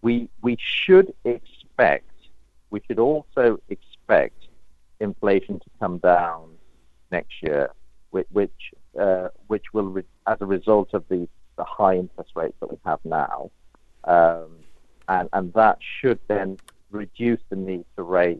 we 0.01 0.29
we 0.41 0.57
should 0.59 1.13
expect, 1.25 2.11
we 2.69 2.81
should 2.87 2.99
also 2.99 3.59
expect 3.69 4.47
inflation 4.99 5.59
to 5.59 5.69
come 5.79 5.97
down 5.97 6.49
next 7.11 7.41
year, 7.41 7.71
which 8.11 8.27
which, 8.31 8.73
uh, 8.99 9.29
which 9.47 9.73
will, 9.73 9.89
re- 9.89 10.03
as 10.27 10.37
a 10.41 10.45
result 10.45 10.93
of 10.93 11.03
the, 11.09 11.27
the 11.57 11.63
high 11.63 11.95
interest 11.95 12.31
rates 12.35 12.55
that 12.59 12.69
we 12.69 12.77
have 12.85 12.99
now, 13.03 13.51
um, 14.05 14.49
and 15.07 15.29
and 15.33 15.53
that 15.53 15.77
should 15.99 16.19
then 16.27 16.57
reduce 16.89 17.39
the 17.49 17.55
need 17.55 17.85
to 17.95 18.03
raise 18.03 18.39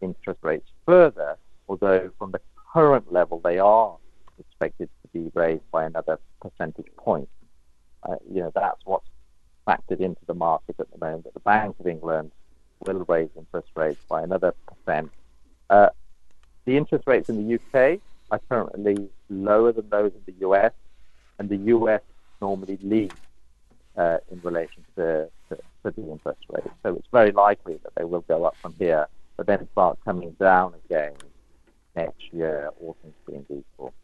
interest 0.00 0.40
rates 0.42 0.68
further. 0.84 1.36
Although 1.68 2.10
from 2.18 2.30
the 2.32 2.40
current 2.72 3.12
level, 3.12 3.40
they 3.40 3.58
are 3.58 3.96
expected 4.38 4.88
to 5.02 5.08
be 5.12 5.30
raised 5.34 5.68
by 5.70 5.84
another 5.84 6.18
percentage 6.40 6.86
point. 6.96 7.28
Uh, 8.02 8.16
you 8.30 8.40
know 8.40 8.52
that's 8.54 8.80
what's 8.84 9.08
factored 9.66 10.00
into 10.00 10.20
the 10.26 10.34
market 10.34 10.76
at 10.78 10.90
the 10.92 10.98
moment. 10.98 11.24
That 11.24 11.34
the 11.34 11.40
Bank 11.40 11.76
of 11.80 11.86
England 11.86 12.30
will 12.80 13.04
raise 13.08 13.30
interest 13.36 13.68
rates 13.74 14.00
by 14.08 14.22
another 14.22 14.54
percent. 14.66 15.10
Uh, 15.68 15.88
the 16.64 16.76
interest 16.76 17.06
rates 17.06 17.28
in 17.28 17.36
the 17.36 17.54
UK 17.54 18.00
are 18.30 18.40
currently 18.48 19.08
lower 19.28 19.72
than 19.72 19.88
those 19.88 20.12
in 20.14 20.22
the 20.26 20.46
US, 20.46 20.72
and 21.38 21.48
the 21.48 21.56
US 21.56 22.02
normally 22.40 22.78
leads 22.82 23.14
uh, 23.96 24.18
in 24.30 24.40
relation 24.42 24.84
to, 24.96 25.28
to, 25.48 25.56
to 25.56 25.90
the 25.90 26.10
interest 26.10 26.40
rate. 26.50 26.64
So 26.82 26.96
it's 26.96 27.08
very 27.12 27.32
likely 27.32 27.80
that 27.82 27.94
they 27.96 28.04
will 28.04 28.20
go 28.22 28.44
up 28.44 28.56
from 28.56 28.74
here, 28.78 29.06
but 29.36 29.46
then 29.46 29.66
start 29.72 29.98
coming 30.04 30.32
down 30.38 30.74
again 30.84 31.14
next 31.94 32.32
year, 32.32 32.70
all 32.80 32.96
things 33.02 33.14
being 33.26 33.46
equal. 33.48 33.94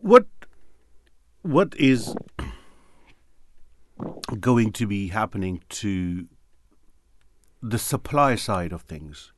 What 0.00 0.26
what 1.42 1.74
is 1.76 2.14
going 4.40 4.72
to 4.72 4.86
be 4.86 5.08
happening 5.08 5.62
to 5.68 6.26
the 7.62 7.78
supply 7.78 8.34
side 8.34 8.72
of 8.72 8.82
things? 8.82 9.32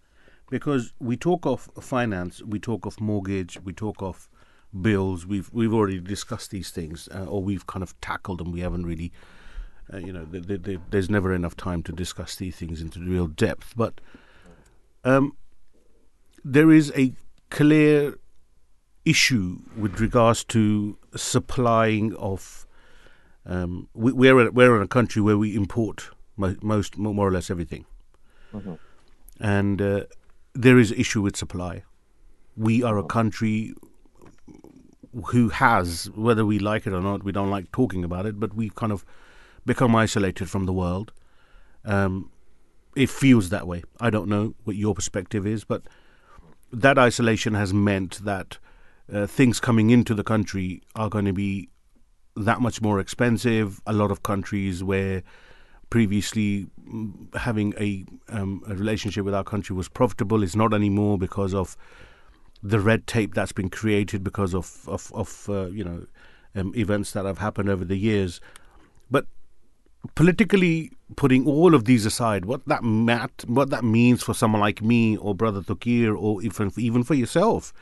Because 0.51 0.93
we 0.99 1.17
talk 1.17 1.47
of 1.47 1.71
finance, 1.81 2.43
we 2.43 2.59
talk 2.59 2.85
of 2.85 3.01
mortgage, 3.01 3.59
we 3.65 3.73
talk 3.73 4.03
of 4.03 4.29
bills. 4.83 5.25
We've 5.27 5.49
we've 5.53 5.73
already 5.73 6.01
discussed 6.01 6.51
these 6.51 6.71
things, 6.71 7.09
uh, 7.15 7.25
or 7.25 7.43
we've 7.43 7.67
kind 7.67 7.83
of 7.83 7.99
tackled 8.01 8.39
them. 8.39 8.51
We 8.53 8.61
haven't 8.61 8.85
really, 8.85 9.13
uh, 9.93 9.99
you 9.99 10.13
know, 10.13 10.25
th 10.25 10.47
th 10.47 10.63
th 10.65 10.81
there's 10.91 11.09
never 11.09 11.33
enough 11.33 11.57
time 11.57 11.83
to 11.85 11.93
discuss 11.93 12.37
these 12.37 12.57
things 12.57 12.81
into 12.83 12.99
real 13.01 13.29
depth. 13.29 13.75
But 13.77 14.01
um, 15.05 15.37
there 16.45 16.71
is 16.73 16.93
a 16.97 17.13
clear 17.51 18.19
issue 19.05 19.59
with 19.77 20.01
regards 20.01 20.45
to 20.45 20.99
supplying 21.17 22.15
of. 22.17 22.67
Um, 23.47 23.89
we, 23.95 24.13
we're 24.13 24.39
a, 24.47 24.51
we're 24.51 24.77
in 24.77 24.83
a 24.83 24.89
country 24.89 25.23
where 25.23 25.39
we 25.39 25.57
import 25.57 26.11
mo- 26.37 26.57
most 26.63 26.99
more 26.99 27.27
or 27.27 27.33
less 27.33 27.51
everything, 27.51 27.87
Mhm. 28.53 28.79
and 29.41 29.81
uh, 29.81 30.05
there 30.55 30.79
is 30.79 30.93
issue 30.93 31.23
with 31.23 31.37
supply. 31.37 31.85
We 32.57 32.83
are 32.83 32.99
a 32.99 33.05
country 33.05 33.75
who 35.27 35.49
has, 35.49 36.11
whether 36.15 36.45
we 36.47 36.59
like 36.59 36.87
it 36.87 36.93
or 36.93 37.01
not, 37.01 37.25
we 37.25 37.33
don't 37.33 37.51
like 37.51 37.73
talking 37.73 38.05
about 38.05 38.27
it, 38.27 38.39
but 38.39 38.55
we've 38.55 38.75
kind 38.75 38.93
of 38.93 39.05
become 39.67 39.95
isolated 39.95 40.49
from 40.49 40.67
the 40.67 40.73
world. 40.73 41.13
Um, 41.85 42.31
it 42.97 43.11
feels 43.11 43.51
that 43.51 43.67
way. 43.67 43.83
I 44.01 44.11
don't 44.11 44.29
know 44.29 44.55
what 44.65 44.77
your 44.77 44.95
perspective 44.95 45.47
is, 45.47 45.65
but 45.65 45.83
that 46.73 46.99
isolation 46.99 47.55
has 47.55 47.73
meant 47.75 48.25
that 48.25 48.59
uh, 49.13 49.27
things 49.27 49.59
coming 49.61 49.91
into 49.91 50.15
the 50.15 50.25
country 50.25 50.83
are 50.95 51.09
going 51.09 51.25
to 51.25 51.33
be 51.33 51.69
that 52.37 52.61
much 52.61 52.81
more 52.81 53.01
expensive. 53.01 53.81
A 53.87 53.93
lot 53.93 54.11
of 54.11 54.23
countries 54.23 54.85
where 54.85 55.23
previously 55.91 56.67
mm, 56.89 57.35
having 57.37 57.75
a, 57.79 58.05
um, 58.29 58.63
a 58.67 58.75
relationship 58.75 59.25
with 59.25 59.35
our 59.35 59.45
country 59.45 59.75
was 59.77 59.89
profitable 59.89 60.43
is 60.43 60.57
not 60.57 60.73
anymore 60.73 61.19
because 61.19 61.53
of 61.53 61.77
the 62.63 62.81
red 62.81 63.07
tape 63.07 63.35
that's 63.35 63.53
been 63.53 63.71
created 63.71 64.23
because 64.23 64.55
of 64.55 64.87
of, 64.87 65.11
of 65.15 65.47
uh, 65.49 65.67
you 65.67 65.85
know 65.85 66.07
um, 66.55 66.73
events 66.77 67.13
that 67.13 67.25
have 67.25 67.39
happened 67.39 67.69
over 67.69 67.85
the 67.85 67.97
years. 67.97 68.41
But 69.11 69.27
politically, 70.15 70.93
putting 71.17 71.47
all 71.47 71.75
of 71.75 71.85
these 71.85 72.07
aside, 72.07 72.45
what 72.45 72.67
that 72.67 72.85
mat, 72.85 73.45
what 73.47 73.71
that 73.71 73.85
means 73.85 74.23
for 74.23 74.35
someone 74.35 74.61
like 74.61 74.83
me 74.83 75.17
or 75.17 75.35
Brother 75.35 75.61
Tokir 75.63 76.17
or 76.17 76.43
even 76.43 76.71
even 76.77 77.03
for 77.03 77.15
yourself, 77.15 77.73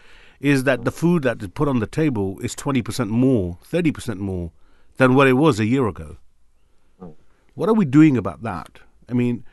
is 0.40 0.64
that 0.64 0.84
the 0.84 0.92
food 0.92 1.24
that 1.24 1.42
is 1.42 1.48
put 1.48 1.68
on 1.68 1.80
the 1.80 1.86
table 1.86 2.38
is 2.40 2.54
twenty 2.54 2.82
percent 2.82 3.10
more, 3.10 3.58
thirty 3.64 3.92
percent 3.92 4.20
more 4.20 4.52
than 4.96 5.14
what 5.14 5.28
it 5.28 5.34
was 5.34 5.60
a 5.60 5.66
year 5.66 5.86
ago. 5.86 6.16
What 7.58 7.68
are 7.68 7.74
we 7.74 7.86
doing 7.86 8.16
about 8.16 8.44
that? 8.44 8.78
I 9.08 9.14
mean, 9.14 9.44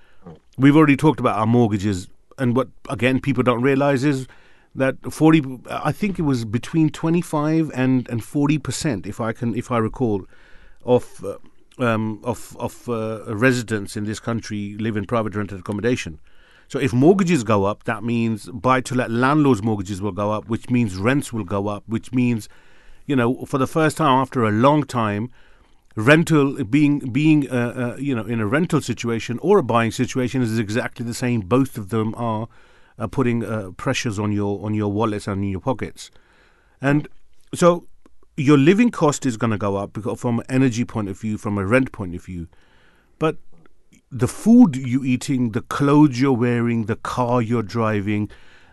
we've 0.59 0.75
already 0.75 0.95
talked 0.95 1.19
about 1.19 1.39
our 1.39 1.47
mortgages, 1.47 2.07
and 2.37 2.55
what 2.55 2.67
again 2.87 3.19
people 3.19 3.41
don't 3.41 3.63
realize 3.63 4.03
is 4.03 4.27
that 4.75 4.95
40 5.11 5.61
i 5.69 5.93
think 5.93 6.19
it 6.19 6.23
was 6.23 6.43
between 6.43 6.89
25 6.89 7.71
and 7.73 8.09
and 8.09 8.21
40 8.21 8.57
percent 8.57 9.07
if 9.07 9.21
i 9.21 9.31
can 9.31 9.55
if 9.55 9.71
i 9.71 9.77
recall 9.77 10.25
of 10.83 11.23
uh, 11.23 11.37
um, 11.81 12.19
of 12.25 12.57
of 12.59 12.89
uh, 12.89 13.23
residents 13.33 13.95
in 13.95 14.03
this 14.03 14.19
country 14.19 14.75
live 14.77 14.97
in 14.97 15.05
private 15.05 15.33
rented 15.33 15.59
accommodation 15.59 16.19
so 16.67 16.77
if 16.77 16.91
mortgages 16.91 17.45
go 17.45 17.63
up 17.63 17.85
that 17.85 18.03
means 18.03 18.49
buy 18.49 18.81
to 18.81 18.95
let 18.95 19.09
landlords 19.09 19.63
mortgages 19.63 20.01
will 20.01 20.11
go 20.11 20.29
up 20.31 20.49
which 20.49 20.69
means 20.69 20.97
rents 20.97 21.31
will 21.31 21.45
go 21.45 21.69
up 21.69 21.83
which 21.87 22.11
means 22.11 22.49
you 23.05 23.15
know 23.15 23.45
for 23.45 23.57
the 23.57 23.67
first 23.67 23.95
time 23.95 24.19
after 24.21 24.43
a 24.43 24.51
long 24.51 24.83
time 24.83 25.31
rental 25.95 26.63
being 26.65 26.99
being 26.99 27.49
uh, 27.49 27.93
uh, 27.95 27.97
you 27.97 28.13
know 28.13 28.25
in 28.25 28.39
a 28.39 28.45
rental 28.45 28.81
situation 28.81 29.39
or 29.39 29.57
a 29.57 29.63
buying 29.63 29.91
situation 29.91 30.41
is 30.41 30.59
exactly 30.59 31.05
the 31.05 31.13
same 31.13 31.39
both 31.39 31.77
of 31.77 31.89
them 31.89 32.13
are 32.15 32.47
uh, 32.99 33.07
putting 33.07 33.73
pressures 33.75 34.19
on 34.19 34.31
your 34.31 34.65
on 34.65 34.73
your 34.73 34.91
wallets 34.91 35.27
and 35.27 35.43
in 35.43 35.49
your 35.49 35.61
pockets, 35.61 36.11
and 36.81 37.07
so 37.53 37.87
your 38.37 38.57
living 38.57 38.91
cost 38.91 39.25
is 39.25 39.37
going 39.37 39.51
to 39.51 39.57
go 39.57 39.77
up 39.77 39.93
because 39.93 40.19
from 40.19 40.39
an 40.39 40.45
energy 40.49 40.83
point 40.83 41.07
of 41.07 41.19
view, 41.19 41.37
from 41.37 41.57
a 41.57 41.65
rent 41.65 41.91
point 41.91 42.15
of 42.15 42.23
view, 42.23 42.47
but 43.17 43.37
the 44.11 44.27
food 44.27 44.75
you're 44.75 45.05
eating, 45.05 45.51
the 45.51 45.61
clothes 45.61 46.19
you're 46.19 46.33
wearing, 46.33 46.85
the 46.85 46.95
car 46.97 47.41
you're 47.41 47.63
driving, 47.63 48.29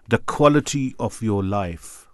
the 0.09 0.19
quality 0.19 0.95
of 0.99 1.23
your 1.23 1.43
life 1.43 2.09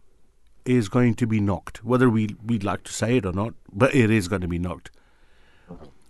is 0.64 0.88
going 0.88 1.14
to 1.14 1.26
be 1.26 1.40
knocked. 1.40 1.84
Whether 1.84 2.11
we 2.11 2.36
we'd 2.44 2.64
like 2.64 2.84
to 2.84 2.92
say 2.92 3.16
it 3.16 3.26
or 3.26 3.32
not, 3.32 3.54
but 3.72 3.94
it 3.94 4.11
is 4.11 4.28
going 4.28 4.42
to 4.42 4.48
be 4.48 4.59
knocked. 4.59 4.90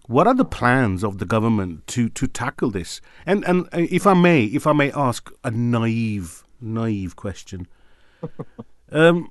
What 0.08 0.26
are 0.26 0.34
the 0.34 0.46
plans 0.46 1.04
of 1.04 1.18
the 1.18 1.26
government 1.26 1.86
to, 1.88 2.08
to 2.08 2.26
tackle 2.26 2.70
this? 2.70 3.02
And 3.26 3.44
and 3.44 3.66
uh, 3.66 3.86
if 3.90 4.06
I 4.06 4.14
may, 4.14 4.44
if 4.44 4.66
I 4.66 4.72
may 4.72 4.90
ask 4.92 5.30
a 5.44 5.50
naive 5.50 6.44
naive 6.62 7.14
question, 7.14 7.68
um, 8.90 9.30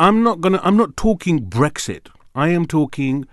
I'm 0.00 0.22
not 0.22 0.40
gonna. 0.40 0.58
I'm 0.62 0.78
not 0.78 0.96
talking 0.96 1.44
Brexit. 1.44 2.08
I 2.34 2.48
am 2.48 2.64
talking. 2.64 3.26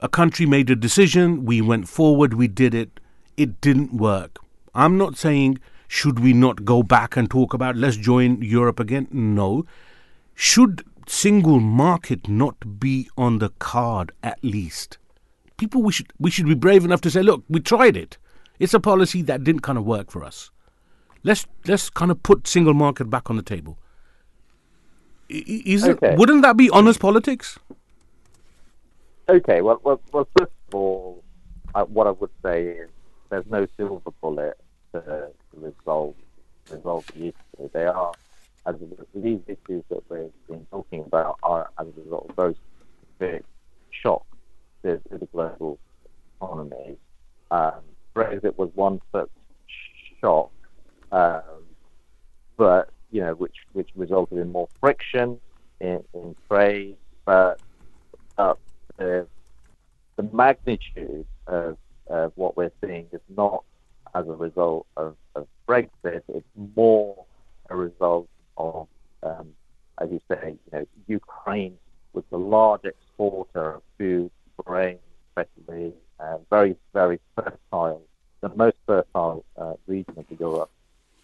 A 0.00 0.08
country 0.08 0.46
made 0.46 0.70
a 0.70 0.74
decision. 0.74 1.44
We 1.44 1.60
went 1.60 1.88
forward. 1.88 2.32
We 2.34 2.48
did 2.48 2.74
it. 2.74 2.98
It 3.36 3.60
didn't 3.60 3.92
work. 3.92 4.38
I'm 4.74 4.96
not 4.96 5.18
saying 5.18 5.60
should 5.88 6.20
we 6.20 6.32
not 6.32 6.64
go 6.64 6.82
back 6.82 7.18
and 7.18 7.30
talk 7.30 7.52
about 7.52 7.76
let's 7.76 7.98
join 7.98 8.40
Europe 8.40 8.80
again. 8.80 9.08
No. 9.12 9.66
Should 10.34 10.86
single 11.06 11.60
market 11.60 12.30
not 12.30 12.80
be 12.80 13.10
on 13.18 13.40
the 13.40 13.50
card 13.58 14.10
at 14.22 14.42
least? 14.42 14.96
People 15.56 15.82
we 15.82 15.92
should 15.92 16.12
we 16.18 16.30
should 16.30 16.46
be 16.46 16.54
brave 16.54 16.84
enough 16.84 17.00
to 17.02 17.10
say, 17.10 17.22
look, 17.22 17.42
we 17.48 17.60
tried 17.60 17.96
it. 17.96 18.18
It's 18.58 18.74
a 18.74 18.80
policy 18.80 19.22
that 19.22 19.44
didn't 19.44 19.62
kind 19.62 19.78
of 19.78 19.84
work 19.84 20.10
for 20.10 20.24
us. 20.24 20.50
Let's 21.24 21.46
let's 21.66 21.90
kind 21.90 22.10
of 22.10 22.22
put 22.22 22.46
single 22.46 22.74
market 22.74 23.08
back 23.10 23.30
on 23.30 23.36
the 23.36 23.42
table. 23.42 23.78
I- 25.30 25.34
i- 25.48 25.62
Is 25.66 25.84
Okay. 25.84 26.12
it, 26.12 26.18
wouldn't 26.18 26.42
that 26.42 26.56
be 26.56 26.68
honest 26.70 27.00
politics? 27.00 27.58
Okay, 29.28 29.62
well, 29.62 29.80
well, 29.84 30.00
well 30.12 30.28
first 30.36 30.52
of 30.68 30.74
all, 30.74 31.22
uh, 31.74 31.84
what 31.84 32.06
I 32.06 32.10
would 32.10 32.30
say 32.44 32.64
is 32.68 32.90
there's 33.30 33.46
no 33.46 33.66
silver 33.76 34.10
bullet 34.20 34.58
to, 34.92 35.00
to 35.00 35.32
resolve 35.54 36.14
resolve 36.70 37.06
the 37.14 37.28
issue. 37.28 37.70
They 37.72 37.84
are, 37.86 38.12
as 38.66 38.74
a- 38.76 39.18
these 39.18 39.40
issues 39.46 39.84
that 39.90 40.02
we've 40.10 40.30
been 40.48 40.66
talking 40.70 41.02
about 41.04 41.38
are 41.42 41.70
as 41.78 41.86
a 41.86 42.00
result 42.00 42.26
of 42.30 42.36
very 42.36 42.56
specific 43.16 43.44
shocks 43.90 44.26
to, 44.82 45.00
the 45.10 45.26
global 45.26 45.78
economy. 46.36 46.96
Um, 47.50 47.80
Brexit 48.14 48.56
was 48.56 48.70
one 48.74 49.00
such 49.10 49.30
shock, 50.20 50.50
um, 51.10 51.42
but 52.56 52.90
you 53.10 53.20
know, 53.20 53.34
which 53.34 53.56
which 53.72 53.90
resulted 53.94 54.38
in 54.38 54.52
more 54.52 54.68
friction 54.80 55.38
in, 55.82 56.02
in 56.14 56.34
trade, 56.48 56.96
but 57.24 57.60
uh, 58.38 58.54
the, 58.96 59.26
the 60.16 60.22
magnitude 60.32 61.26
of, 61.46 61.76
of 62.06 62.32
what 62.36 62.56
we're 62.56 62.72
seeing 62.82 63.06
is 63.12 63.20
not 63.36 63.64
as 64.14 64.26
a 64.28 64.32
result 64.32 64.86
of, 64.96 65.16
of 65.34 65.46
Brexit. 65.68 66.22
It's 66.28 66.46
more 66.76 67.24
a 67.68 67.76
result 67.76 68.28
of, 68.56 68.86
um, 69.22 69.48
as 70.00 70.10
you 70.10 70.20
say, 70.28 70.56
you 70.72 70.78
know, 70.78 70.86
Ukraine 71.08 71.76
was 72.12 72.24
the 72.30 72.38
large 72.38 72.84
exporter 72.84 73.74
of 73.74 73.82
food, 73.98 74.30
grain, 74.64 74.98
especially, 75.28 75.92
uh, 76.20 76.38
very, 76.50 76.76
very 76.92 77.18
fertile, 77.36 78.02
the 78.40 78.50
most 78.54 78.76
fertile 78.86 79.44
uh, 79.56 79.74
region 79.86 80.14
of 80.18 80.26
Europe, 80.38 80.70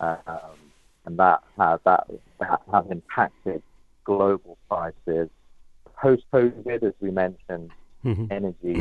um, 0.00 0.56
and 1.04 1.18
that 1.18 1.42
has 1.56 1.80
that 1.84 2.06
that 2.40 2.60
has 2.72 2.84
impacted 2.90 3.62
global 4.04 4.56
prices. 4.68 5.28
Post 5.96 6.24
COVID, 6.32 6.82
as 6.82 6.94
we 7.00 7.10
mentioned, 7.10 7.70
Mhm. 8.04 8.30
energy 8.30 8.76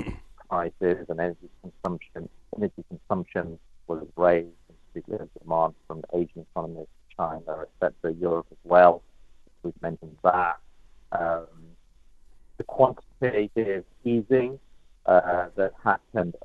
prices 0.49 1.05
and 1.09 1.19
energy 1.19 1.49
consumption, 1.61 2.29
energy 2.55 2.83
consumption 2.89 3.59
was 3.87 4.05
raised, 4.15 4.47
in 4.69 4.75
particular 4.87 5.27
demand 5.41 5.73
from 5.87 6.03
Asian 6.13 6.45
economies, 6.51 6.87
China, 7.15 7.65
etc., 7.81 8.13
Europe 8.13 8.47
as 8.51 8.57
well. 8.63 9.01
We've 9.63 9.81
mentioned 9.81 10.17
that. 10.23 10.57
Um, 11.11 11.47
the 12.57 12.63
quantitative 12.63 13.85
easing 14.03 14.59
uh, 15.05 15.47
that 15.55 15.71
happened 15.83 16.35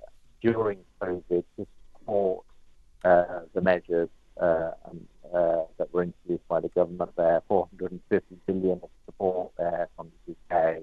during 0.40 0.78
COVID 1.00 1.44
to 1.56 1.66
support 1.98 2.44
uh, 3.04 3.40
the 3.54 3.60
measures 3.60 4.08
um, 4.40 5.00
that 5.78 5.92
were 5.92 6.02
introduced 6.02 6.46
by 6.48 6.60
the 6.60 6.68
government 6.68 7.10
there, 7.16 7.42
450 7.48 8.36
billion 8.46 8.80
of 8.82 8.90
support 9.06 9.52
there 9.58 9.88
from 9.96 10.10
the 10.26 10.34
UK. 10.54 10.82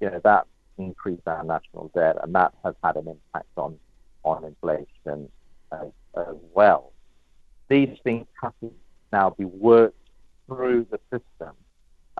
You 0.00 0.10
know, 0.10 0.20
that 0.24 0.46
increased 0.78 1.26
our 1.26 1.42
national 1.44 1.90
debt, 1.94 2.16
and 2.22 2.34
that 2.34 2.54
has 2.64 2.74
had 2.82 2.96
an 2.96 3.08
impact 3.08 3.48
on 3.56 3.78
on 4.24 4.44
inflation 4.44 5.28
as, 5.72 5.88
as 6.16 6.36
well. 6.52 6.92
These 7.68 7.98
things 8.04 8.26
have 8.42 8.52
to 8.60 8.72
now 9.12 9.30
be 9.30 9.44
worked 9.44 9.96
through 10.46 10.86
the 10.90 10.98
system, 11.10 11.54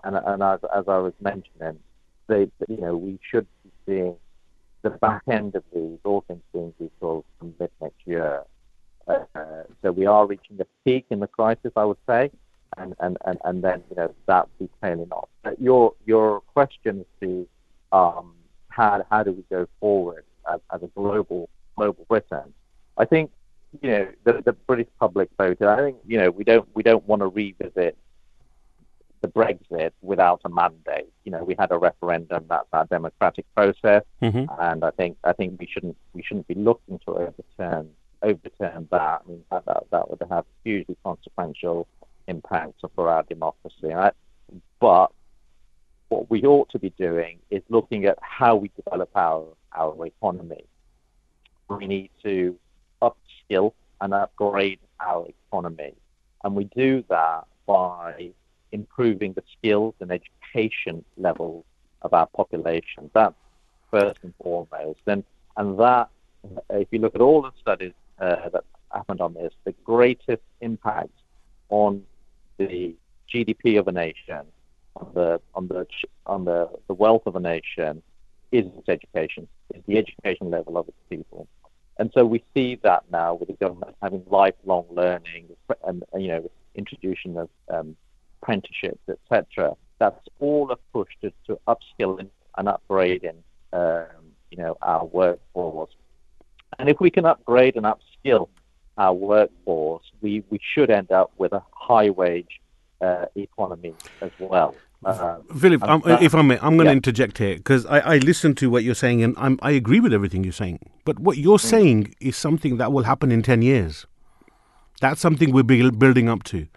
and, 0.03 0.15
and 0.15 0.43
as, 0.43 0.59
as 0.75 0.85
I 0.87 0.97
was 0.97 1.13
mentioning, 1.19 1.79
they, 2.29 2.49
you 2.67 2.81
know, 2.81 2.95
we 2.95 3.19
should 3.29 3.47
be 3.63 3.71
seeing 3.85 4.15
the 4.81 4.91
back 4.91 5.23
end 5.29 5.55
of 5.55 5.63
these, 5.73 5.97
all 6.05 6.23
things 6.27 6.41
being 6.53 6.73
equal, 6.79 7.25
from 7.37 7.53
mid 7.59 7.71
next 7.81 7.99
year. 8.05 8.43
Uh, 9.07 9.63
so 9.81 9.91
we 9.91 10.05
are 10.05 10.25
reaching 10.25 10.59
a 10.61 10.65
peak 10.85 11.05
in 11.09 11.19
the 11.19 11.27
crisis, 11.27 11.71
I 11.75 11.83
would 11.83 11.97
say, 12.07 12.31
and, 12.77 12.95
and, 12.99 13.17
and, 13.25 13.39
and 13.43 13.63
then 13.63 13.83
you 13.89 13.95
know 13.95 14.13
that 14.27 14.47
will 14.59 14.67
be 14.67 14.71
tailing 14.81 15.11
off. 15.11 15.29
But 15.43 15.59
your 15.59 15.93
your 16.05 16.41
question 16.41 17.05
to 17.21 17.47
um, 17.91 18.35
how 18.69 19.03
how 19.09 19.23
do 19.23 19.31
we 19.31 19.43
go 19.49 19.67
forward 19.79 20.25
as, 20.51 20.59
as 20.73 20.83
a 20.83 20.87
global 20.87 21.49
global 21.75 22.05
Britain? 22.07 22.53
I 22.97 23.05
think 23.05 23.31
you 23.81 23.89
know 23.89 24.07
the, 24.23 24.41
the 24.45 24.53
British 24.53 24.87
public 24.99 25.29
voted. 25.37 25.67
I 25.67 25.77
think 25.77 25.97
you 26.05 26.19
know 26.19 26.29
we 26.29 26.43
don't 26.43 26.67
we 26.75 26.83
don't 26.83 27.05
want 27.07 27.21
to 27.21 27.27
revisit 27.27 27.97
the 29.21 29.27
Brexit 29.27 29.91
without 30.01 30.41
a 30.45 30.49
mandate. 30.49 31.11
You 31.25 31.31
know 31.31 31.43
we 31.43 31.55
had 31.57 31.71
a 31.71 31.77
referendum. 31.77 32.45
That's 32.49 32.67
our 32.73 32.85
democratic 32.85 33.45
process, 33.55 34.03
Mhm. 34.21 34.47
and 34.59 34.83
I 34.83 34.91
think 34.91 35.17
I 35.23 35.33
think 35.33 35.59
we 35.59 35.67
shouldn't 35.67 35.97
we 36.13 36.21
shouldn't 36.23 36.47
be 36.47 36.55
looking 36.55 36.99
to 36.99 37.11
overturn 37.11 37.89
overturn 38.21 38.87
that. 38.91 39.21
I 39.25 39.29
mean 39.29 39.43
that 39.51 39.65
that, 39.65 39.83
that 39.91 40.09
would 40.09 40.21
have 40.29 40.45
hugely 40.63 40.97
consequential 41.03 41.87
impacts 42.27 42.81
for 42.95 43.09
our 43.09 43.23
democracy. 43.23 43.87
Right? 43.87 44.13
But 44.79 45.11
what 46.09 46.29
we 46.29 46.43
ought 46.43 46.69
to 46.69 46.79
be 46.79 46.89
doing 46.91 47.39
is 47.49 47.61
looking 47.69 48.05
at 48.05 48.17
how 48.21 48.55
we 48.55 48.71
develop 48.75 49.09
our 49.15 49.45
our 49.73 50.05
economy. 50.05 50.65
We 51.69 51.85
need 51.85 52.09
to 52.23 52.57
upskill 53.01 53.73
and 54.01 54.13
upgrade 54.13 54.79
our 54.99 55.27
economy, 55.27 55.93
and 56.43 56.55
we 56.55 56.63
do 56.63 57.03
that 57.09 57.45
by 57.67 58.31
improving 58.71 59.33
the 59.33 59.43
skills 59.57 59.95
and 59.99 60.11
education 60.11 61.03
levels 61.17 61.63
of 62.01 62.13
our 62.13 62.27
population. 62.27 63.09
That's 63.13 63.35
first 63.91 64.19
and 64.23 64.33
foremost, 64.41 64.99
and 65.07 65.23
and 65.57 65.79
that 65.79 66.09
if 66.69 66.87
you 66.91 66.99
look 66.99 67.15
at 67.15 67.21
all 67.21 67.41
the 67.41 67.51
studies 67.59 67.93
uh, 68.19 68.49
that 68.49 68.63
happened 68.93 69.21
on 69.21 69.33
this, 69.33 69.53
the 69.65 69.73
greatest 69.83 70.41
impact 70.61 71.11
on 71.69 72.03
the 72.57 72.95
GDP 73.33 73.79
of 73.79 73.87
a 73.87 73.91
nation, 73.91 74.41
on 74.95 75.11
the 75.13 75.41
on 75.53 75.67
the 75.67 75.85
on 76.25 76.45
the, 76.45 76.69
the 76.87 76.93
wealth 76.93 77.23
of 77.25 77.35
a 77.35 77.39
nation, 77.39 78.01
is 78.51 78.65
its 78.77 78.89
education, 78.89 79.47
is 79.73 79.83
the 79.87 79.97
education 79.97 80.49
level 80.49 80.77
of 80.77 80.87
its 80.87 80.97
people. 81.09 81.47
And 81.97 82.11
so 82.13 82.25
we 82.25 82.43
see 82.53 82.79
that 82.83 83.03
now 83.11 83.33
with 83.35 83.49
the 83.49 83.55
government 83.55 83.95
having 84.01 84.23
lifelong 84.27 84.85
learning 84.89 85.49
and 85.85 86.03
you 86.17 86.29
know 86.29 86.51
introduction 86.75 87.37
of 87.37 87.49
um, 87.69 87.95
apprenticeships, 88.41 89.01
etc. 89.09 89.75
That's 89.99 90.27
all 90.39 90.71
a 90.71 90.77
push 90.93 91.09
to, 91.21 91.31
to 91.47 91.59
upskilling 91.67 92.29
and 92.57 92.67
upgrading 92.67 93.37
um, 93.73 94.05
you 94.51 94.57
know 94.57 94.77
our 94.81 95.05
workforce. 95.05 95.91
And 96.77 96.89
if 96.89 96.99
we 96.99 97.11
can 97.11 97.25
upgrade 97.25 97.75
and 97.75 97.85
upskill 97.85 98.49
our 98.97 99.13
workforce, 99.13 100.03
we, 100.21 100.43
we 100.49 100.59
should 100.73 100.89
end 100.89 101.11
up 101.11 101.31
with 101.37 101.53
a 101.53 101.63
high 101.71 102.09
wage 102.09 102.61
uh, 103.01 103.25
economy 103.35 103.93
as 104.21 104.31
well. 104.39 104.75
Um, 105.03 105.43
Philip, 105.57 105.81
um, 105.83 106.01
that- 106.05 106.21
if 106.21 106.35
I 106.35 106.41
may, 106.41 106.57
I'm 106.61 106.75
going 106.75 106.85
to 106.85 106.91
yeah. 106.91 106.91
interject 106.91 107.37
here 107.37 107.55
because 107.55 107.85
I, 107.85 107.99
I 107.99 108.17
listen 108.17 108.53
to 108.55 108.69
what 108.69 108.83
you're 108.83 108.95
saying 108.95 109.23
and 109.23 109.33
I'm, 109.37 109.57
I 109.61 109.71
agree 109.71 110.01
with 110.01 110.13
everything 110.13 110.43
you're 110.43 110.53
saying. 110.53 110.79
But 111.05 111.19
what 111.19 111.37
you're 111.37 111.59
saying 111.59 112.13
is 112.19 112.35
something 112.35 112.77
that 112.77 112.91
will 112.91 113.03
happen 113.03 113.31
in 113.31 113.41
10 113.41 113.61
years. 113.61 114.05
That's 114.99 115.21
something 115.21 115.53
we're 115.53 115.63
buil- 115.63 115.91
building 115.91 116.27
up 116.27 116.43
to. 116.43 116.67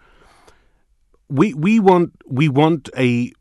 We, 1.33 1.55
we, 1.55 1.79
want, 1.79 2.11
we, 2.27 2.47
want 2.47 2.89
a, 2.95 3.31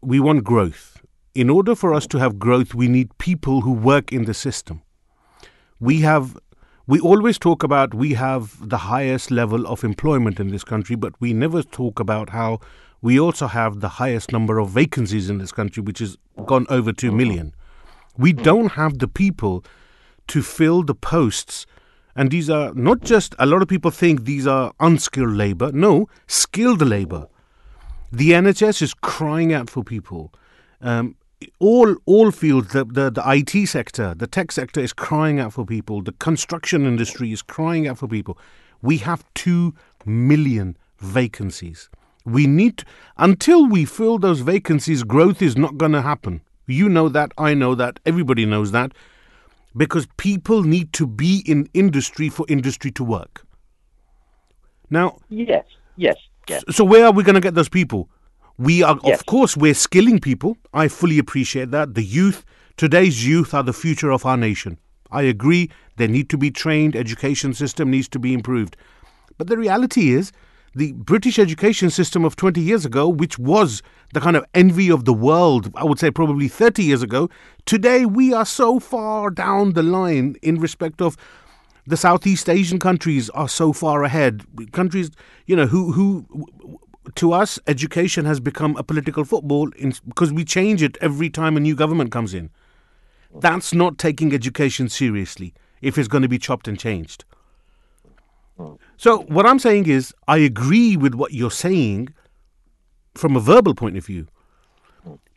we 0.00 0.18
want 0.18 0.42
growth. 0.42 1.00
In 1.36 1.48
order 1.48 1.76
for 1.76 1.94
us 1.94 2.04
to 2.08 2.18
have 2.18 2.40
growth, 2.40 2.74
we 2.74 2.88
need 2.88 3.16
people 3.18 3.60
who 3.60 3.70
work 3.70 4.12
in 4.12 4.24
the 4.24 4.34
system. 4.34 4.82
We 5.78 6.00
have 6.00 6.36
we 6.88 6.98
always 6.98 7.38
talk 7.38 7.62
about 7.62 7.94
we 7.94 8.14
have 8.14 8.56
the 8.68 8.78
highest 8.78 9.30
level 9.30 9.68
of 9.68 9.84
employment 9.84 10.40
in 10.40 10.48
this 10.48 10.64
country, 10.64 10.96
but 10.96 11.12
we 11.20 11.32
never 11.32 11.62
talk 11.62 12.00
about 12.00 12.30
how 12.30 12.58
we 13.02 13.20
also 13.20 13.46
have 13.46 13.78
the 13.78 13.88
highest 13.88 14.32
number 14.32 14.58
of 14.58 14.70
vacancies 14.70 15.30
in 15.30 15.38
this 15.38 15.52
country, 15.52 15.80
which 15.80 16.00
has 16.00 16.16
gone 16.46 16.66
over 16.68 16.92
2 16.92 17.12
million. 17.12 17.54
We 18.16 18.32
don't 18.32 18.72
have 18.72 18.98
the 18.98 19.06
people 19.06 19.64
to 20.26 20.42
fill 20.42 20.82
the 20.82 20.94
posts. 20.94 21.66
And 22.18 22.32
these 22.32 22.50
are 22.50 22.74
not 22.74 23.02
just, 23.02 23.36
a 23.38 23.46
lot 23.46 23.62
of 23.62 23.68
people 23.68 23.92
think 23.92 24.24
these 24.24 24.44
are 24.44 24.72
unskilled 24.80 25.34
labor. 25.34 25.70
No, 25.70 26.08
skilled 26.26 26.82
labor. 26.82 27.28
The 28.10 28.32
NHS 28.32 28.82
is 28.82 28.92
crying 28.92 29.52
out 29.52 29.70
for 29.70 29.84
people. 29.84 30.32
Um, 30.80 31.14
all 31.60 31.94
all 32.06 32.32
fields, 32.32 32.72
the, 32.72 32.84
the, 32.84 33.12
the 33.12 33.22
IT 33.24 33.68
sector, 33.68 34.16
the 34.16 34.26
tech 34.26 34.50
sector 34.50 34.80
is 34.80 34.92
crying 34.92 35.38
out 35.38 35.52
for 35.52 35.64
people. 35.64 36.02
The 36.02 36.10
construction 36.10 36.86
industry 36.86 37.30
is 37.30 37.40
crying 37.40 37.86
out 37.86 37.98
for 37.98 38.08
people. 38.08 38.36
We 38.82 38.96
have 38.96 39.24
two 39.34 39.76
million 40.04 40.76
vacancies. 40.98 41.88
We 42.24 42.48
need, 42.48 42.82
until 43.16 43.64
we 43.64 43.84
fill 43.84 44.18
those 44.18 44.40
vacancies, 44.40 45.04
growth 45.04 45.40
is 45.40 45.56
not 45.56 45.78
going 45.78 45.92
to 45.92 46.02
happen. 46.02 46.40
You 46.66 46.88
know 46.88 47.08
that, 47.10 47.30
I 47.38 47.54
know 47.54 47.76
that, 47.76 48.00
everybody 48.04 48.44
knows 48.44 48.72
that, 48.72 48.90
because 49.76 50.06
people 50.16 50.62
need 50.62 50.92
to 50.94 51.06
be 51.06 51.42
in 51.46 51.68
industry 51.74 52.28
for 52.28 52.46
industry 52.48 52.90
to 52.92 53.04
work. 53.04 53.44
Now, 54.90 55.18
yes, 55.28 55.64
yes, 55.96 56.16
yes. 56.48 56.64
so 56.70 56.84
where 56.84 57.04
are 57.06 57.12
we 57.12 57.22
going 57.22 57.34
to 57.34 57.40
get 57.40 57.54
those 57.54 57.68
people? 57.68 58.08
We 58.56 58.82
are, 58.82 58.98
Yes. 59.04 59.20
of 59.20 59.26
course, 59.26 59.56
we're 59.56 59.74
skilling 59.74 60.18
people. 60.18 60.56
I 60.72 60.88
fully 60.88 61.18
appreciate 61.18 61.70
that. 61.70 61.94
The 61.94 62.02
youth, 62.02 62.44
today's 62.76 63.26
youth, 63.26 63.54
are 63.54 63.62
the 63.62 63.72
future 63.72 64.10
of 64.10 64.26
our 64.26 64.36
nation. 64.36 64.78
I 65.10 65.22
agree. 65.22 65.70
They 65.96 66.08
need 66.08 66.28
to 66.30 66.38
be 66.38 66.50
trained. 66.50 66.96
Education 66.96 67.54
system 67.54 67.90
needs 67.90 68.08
to 68.08 68.18
be 68.18 68.34
improved. 68.34 68.76
But 69.36 69.46
the 69.46 69.56
reality 69.56 70.10
is, 70.10 70.32
the 70.74 70.92
British 70.92 71.38
education 71.38 71.90
system 71.90 72.24
of 72.24 72.36
20 72.36 72.60
years 72.60 72.84
ago, 72.84 73.08
which 73.08 73.38
was 73.38 73.82
the 74.12 74.20
kind 74.20 74.36
of 74.36 74.44
envy 74.54 74.90
of 74.90 75.04
the 75.04 75.12
world, 75.12 75.72
I 75.74 75.84
would 75.84 75.98
say 75.98 76.10
probably 76.10 76.48
30 76.48 76.82
years 76.82 77.02
ago, 77.02 77.28
today 77.66 78.06
we 78.06 78.32
are 78.32 78.46
so 78.46 78.78
far 78.78 79.30
down 79.30 79.72
the 79.72 79.82
line 79.82 80.36
in 80.42 80.60
respect 80.60 81.00
of 81.02 81.16
the 81.86 81.96
Southeast 81.96 82.48
Asian 82.50 82.78
countries 82.78 83.30
are 83.30 83.48
so 83.48 83.72
far 83.72 84.04
ahead. 84.04 84.44
Countries, 84.72 85.10
you 85.46 85.56
know, 85.56 85.66
who 85.66 85.92
who 85.92 86.26
to 87.14 87.32
us 87.32 87.58
education 87.66 88.26
has 88.26 88.40
become 88.40 88.76
a 88.76 88.82
political 88.82 89.24
football 89.24 89.70
in, 89.70 89.94
because 90.06 90.30
we 90.30 90.44
change 90.44 90.82
it 90.82 90.98
every 91.00 91.30
time 91.30 91.56
a 91.56 91.60
new 91.60 91.74
government 91.74 92.12
comes 92.12 92.34
in. 92.34 92.50
That's 93.34 93.72
not 93.72 93.96
taking 93.96 94.34
education 94.34 94.88
seriously 94.88 95.54
if 95.80 95.96
it's 95.96 96.08
going 96.08 96.22
to 96.22 96.28
be 96.28 96.38
chopped 96.38 96.68
and 96.68 96.78
changed. 96.78 97.24
So 98.96 99.20
what 99.22 99.46
I'm 99.46 99.58
saying 99.58 99.86
is 99.86 100.14
I 100.26 100.38
agree 100.38 100.96
with 100.96 101.14
what 101.14 101.32
you're 101.32 101.50
saying 101.50 102.08
from 103.14 103.36
a 103.36 103.40
verbal 103.40 103.74
point 103.74 103.96
of 103.96 104.04
view. 104.04 104.26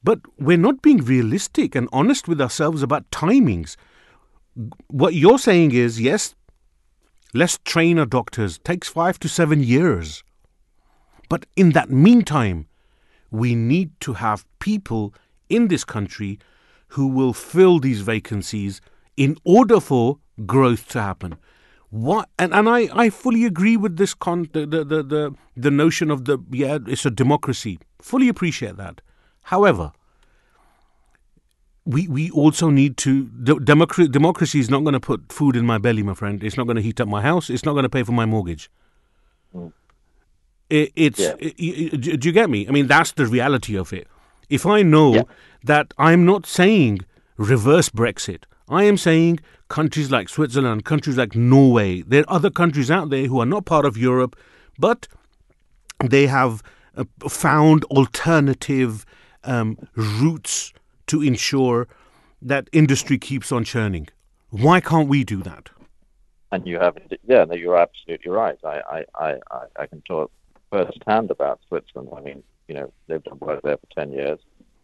But 0.04 0.20
we're 0.40 0.58
not 0.58 0.82
being 0.82 0.98
realistic 0.98 1.76
and 1.76 1.88
honest 1.94 2.28
with 2.28 2.42
ourselves 2.42 2.82
about 2.82 3.10
timings. 3.12 3.76
What 4.88 5.14
you're 5.14 5.38
saying 5.38 5.74
is 5.74 6.02
yes, 6.02 6.34
Let's 7.34 7.60
train 7.60 7.98
our 7.98 8.06
doctors. 8.06 8.60
Takes 8.60 8.90
five 8.90 9.18
to 9.20 9.30
seven 9.30 9.64
years. 9.64 10.22
But 11.30 11.46
in 11.56 11.70
that 11.72 11.90
meantime, 11.90 12.68
we 13.30 13.56
need 13.56 13.98
to 14.02 14.14
have 14.16 14.46
people 14.60 15.14
in 15.48 15.70
this 15.70 15.86
country 15.86 16.40
who 16.90 17.08
will 17.08 17.32
fill 17.32 17.80
these 17.80 18.02
vacancies 18.02 18.82
in 19.16 19.38
order 19.46 19.80
for 19.80 20.18
growth 20.46 20.90
to 20.90 21.02
happen. 21.02 21.38
What 21.92 22.30
and, 22.40 22.54
and 22.54 22.70
I, 22.70 22.88
I 22.94 23.10
fully 23.10 23.44
agree 23.46 23.76
with 23.78 23.98
this 23.98 24.14
con 24.14 24.48
the, 24.54 24.66
the, 24.66 24.84
the, 24.86 25.04
the, 25.04 25.36
the 25.58 25.70
notion 25.72 26.10
of 26.10 26.24
the 26.26 26.40
yeah 26.50 26.80
it's 26.88 27.06
a 27.06 27.12
democracy. 27.12 27.80
Fully 28.02 28.30
appreciate 28.30 28.78
that. 28.78 29.02
However, 29.44 29.92
we 31.86 32.08
we 32.08 32.30
also 32.32 32.70
need 32.70 32.96
to 32.98 33.26
de- 33.44 33.60
democracy 33.60 34.08
democracy 34.08 34.60
is 34.60 34.70
not 34.70 34.84
going 34.84 34.94
to 34.94 35.00
put 35.02 35.32
food 35.34 35.56
in 35.56 35.66
my 35.66 35.78
belly, 35.78 36.02
my 36.04 36.14
friend. 36.14 36.44
It's 36.44 36.56
not 36.56 36.66
going 36.66 36.78
to 36.78 36.82
heat 36.82 37.02
up 37.02 37.08
my 37.10 37.22
house. 37.22 37.50
It's 37.50 37.66
not 37.66 37.74
going 37.74 37.84
to 37.84 37.90
pay 37.90 38.04
for 38.04 38.14
my 38.14 38.26
mortgage. 38.26 38.70
Mm. 39.54 39.74
It, 40.70 40.92
it's 40.96 41.20
Yeah. 41.20 41.34
i- 41.42 41.54
i- 41.60 41.98
do 41.98 42.16
do 42.18 42.28
you 42.30 42.32
get 42.32 42.50
me? 42.50 42.68
I 42.68 42.72
mean, 42.72 42.88
that's 42.88 43.12
the 43.14 43.26
reality 43.26 43.76
of 43.78 43.92
it. 43.92 44.08
If 44.50 44.66
I 44.66 44.82
know 44.84 45.14
Yeah. 45.16 45.24
that 45.66 45.94
I'm 45.98 46.24
not 46.26 46.46
saying 46.46 47.00
reverse 47.38 47.90
Brexit, 47.90 48.44
I 48.70 48.84
am 48.86 48.96
saying 48.98 49.40
countries 49.72 50.12
like 50.12 50.28
Switzerland, 50.28 50.84
countries 50.84 51.16
like 51.18 51.34
Norway. 51.34 52.02
There 52.02 52.24
are 52.28 52.36
other 52.36 52.50
countries 52.50 52.92
out 52.92 53.10
there 53.10 53.26
who 53.28 53.40
are 53.40 53.46
not 53.46 53.66
part 53.66 53.86
of 53.86 53.98
Europe, 53.98 54.36
but 54.78 55.08
they 56.04 56.28
have 56.28 56.62
uh, 56.98 57.06
found 57.30 57.86
alternative 57.86 59.06
um, 59.46 59.78
routes 59.96 60.74
to 61.08 61.22
ensure 61.22 61.88
that 62.42 62.68
industry 62.74 63.18
keeps 63.18 63.50
on 63.50 63.64
churning. 63.64 64.10
Why 64.50 64.82
can't 64.82 65.08
we 65.08 65.24
do 65.24 65.42
that? 65.44 65.70
And 66.52 66.68
you 66.68 66.78
have, 66.78 66.98
yeah, 67.26 67.46
no, 67.46 67.56
you're 67.56 67.78
absolutely 67.78 68.30
right. 68.30 68.58
I, 68.66 68.82
I, 68.96 69.06
I, 69.16 69.30
I- 69.52 69.82
I 69.84 69.86
can 69.86 70.02
talk 70.02 70.30
firsthand 70.70 71.32
about 71.32 71.62
Switzerland. 71.70 72.10
I 72.18 72.20
mean, 72.20 72.44
you 72.68 72.76
know, 72.76 72.92
they've 73.08 73.24
done 73.24 73.40
work 73.40 73.62
there 73.64 73.78
for 73.78 73.88
10 73.96 74.12
years. 74.12 74.40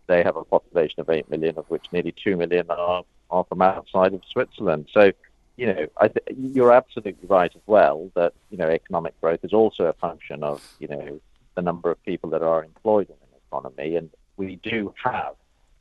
They 0.08 0.24
have 0.24 0.38
a 0.38 0.46
population 0.46 1.02
of 1.02 1.10
8 1.10 1.30
million, 1.30 1.58
of 1.58 1.66
which 1.68 1.86
nearly 1.92 2.14
2 2.24 2.38
million 2.38 2.72
are, 2.72 3.04
are 3.30 3.46
from 3.46 3.62
outside 3.62 4.14
of 4.14 4.22
Switzerland. 4.32 4.88
So, 4.94 5.12
you 5.56 5.68
know, 5.68 5.88
I 5.98 6.08
th- 6.08 6.38
you're 6.38 6.74
absolutely 6.74 7.28
right 7.28 7.52
as 7.54 7.62
well 7.66 8.12
that, 8.16 8.34
you 8.50 8.58
know, 8.58 8.70
economic 8.70 9.20
growth 9.22 9.40
is 9.44 9.54
also 9.54 9.86
a 9.86 9.94
function 9.94 10.44
of, 10.44 10.62
you 10.80 10.88
know, 10.88 11.20
the 11.56 11.62
number 11.62 11.90
of 11.92 12.02
people 12.04 12.30
that 12.32 12.44
are 12.44 12.64
employed 12.64 13.10
in 13.10 13.16
an 13.16 13.40
economy. 13.48 13.96
And 13.96 14.10
we 14.38 14.58
do 14.58 14.94
have 15.04 15.34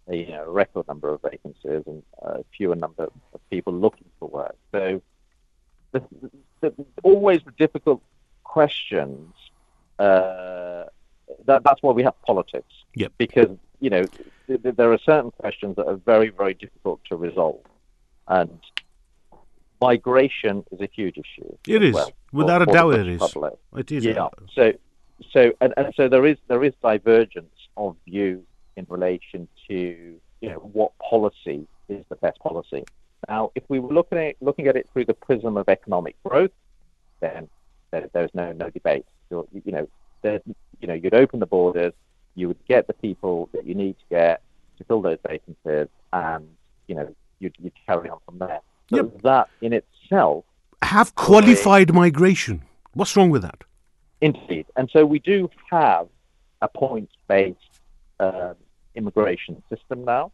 a 0.08 0.16
you 0.16 0.28
know, 0.28 0.44
record 0.50 0.86
number 0.88 1.12
of 1.12 1.20
vacancies 1.22 1.82
and 1.86 2.02
a 2.22 2.44
fewer 2.56 2.76
number 2.76 3.04
of 3.34 3.50
people 3.50 3.72
looking 3.72 4.08
for 4.18 4.28
work. 4.28 4.56
So, 4.72 5.02
the, 5.92 6.02
the, 6.60 6.72
always 7.02 7.40
the 7.44 7.52
difficult 7.52 8.02
questions. 8.44 9.32
Uh, 9.98 10.84
that, 11.46 11.62
that's 11.64 11.82
why 11.82 11.92
we 11.92 12.02
have 12.02 12.20
politics. 12.22 12.72
Yep. 12.94 13.12
Because 13.18 13.56
you 13.80 13.90
know 13.90 14.06
there 14.48 14.92
are 14.92 14.98
certain 14.98 15.30
questions 15.32 15.76
that 15.76 15.86
are 15.86 15.96
very 15.96 16.30
very 16.30 16.54
difficult 16.54 17.00
to 17.08 17.16
resolve, 17.16 17.60
and 18.28 18.58
migration 19.80 20.64
is 20.70 20.80
a 20.80 20.88
huge 20.92 21.18
issue. 21.18 21.56
It 21.66 21.82
is. 21.82 21.94
well 21.94 22.10
Without 22.32 22.62
for- 22.64 22.70
a 22.70 22.72
doubt, 22.72 22.94
it 22.94 23.08
is. 23.08 23.20
public. 23.20 23.54
It 23.76 23.92
is. 23.92 24.04
Yeah. 24.04 24.28
So, 24.54 24.72
so 25.30 25.52
and, 25.60 25.74
and 25.76 25.92
so 25.96 26.08
there 26.08 26.26
is 26.26 26.38
there 26.48 26.64
is 26.64 26.72
divergence 26.82 27.54
of 27.76 27.96
view 28.06 28.44
in 28.76 28.86
relation 28.88 29.48
to 29.68 29.74
you 30.40 30.48
know 30.48 30.58
what 30.58 30.92
policy 30.98 31.66
is 31.88 32.04
the 32.08 32.16
best 32.16 32.38
policy. 32.40 32.84
Now, 33.28 33.50
if 33.54 33.64
we 33.68 33.78
were 33.78 33.92
looking 33.92 34.18
at 34.18 34.36
looking 34.40 34.66
at 34.68 34.76
it 34.76 34.88
through 34.92 35.06
the 35.06 35.14
prism 35.14 35.56
of 35.56 35.68
economic 35.68 36.16
growth, 36.22 36.50
then 37.20 37.48
there, 37.90 38.08
there's 38.12 38.30
no 38.34 38.52
no 38.52 38.70
debate. 38.70 39.06
You're, 39.30 39.46
you 39.52 39.72
know, 39.72 39.88
you 40.80 40.88
know, 40.88 40.94
you'd 40.94 41.14
open 41.14 41.40
the 41.40 41.46
borders, 41.46 41.92
you 42.36 42.46
would 42.48 42.64
get 42.68 42.86
the 42.86 42.92
people 42.92 43.48
that 43.52 43.66
you 43.66 43.74
need 43.74 43.96
to 43.98 44.04
get 44.10 44.42
to 44.78 44.84
fill 44.84 45.02
those 45.02 45.18
vacancies, 45.26 45.88
and 46.12 46.46
you 46.86 46.94
know, 46.94 47.12
you'd, 47.40 47.56
you'd 47.58 47.72
carry 47.86 48.08
on 48.08 48.18
from 48.24 48.38
there. 48.38 48.60
So 48.90 48.96
Yep. 48.96 49.22
that 49.22 49.48
in 49.60 49.72
itself 49.72 50.44
Have 50.82 51.14
qualified 51.16 51.92
migration. 51.92 52.62
What's 52.94 53.16
wrong 53.16 53.30
with 53.30 53.42
that? 53.42 53.64
Indeed. 54.20 54.66
And 54.76 54.88
so 54.92 55.04
we 55.04 55.18
do 55.18 55.50
have 55.70 56.06
a 56.62 56.68
points 56.68 57.14
based 57.26 57.58
uh, 58.20 58.54
immigration 58.94 59.62
system 59.68 60.04
now, 60.04 60.30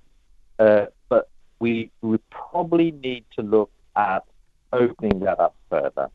uh, 0.59 0.87
but 1.09 1.29
we, 1.61 1.91
we 2.03 2.19
probably 2.31 2.91
need 2.91 3.24
to 3.37 3.43
look 3.43 3.70
at 3.97 4.24
opening 4.73 5.20
that 5.20 5.41
up 5.41 5.55
further. 5.70 6.09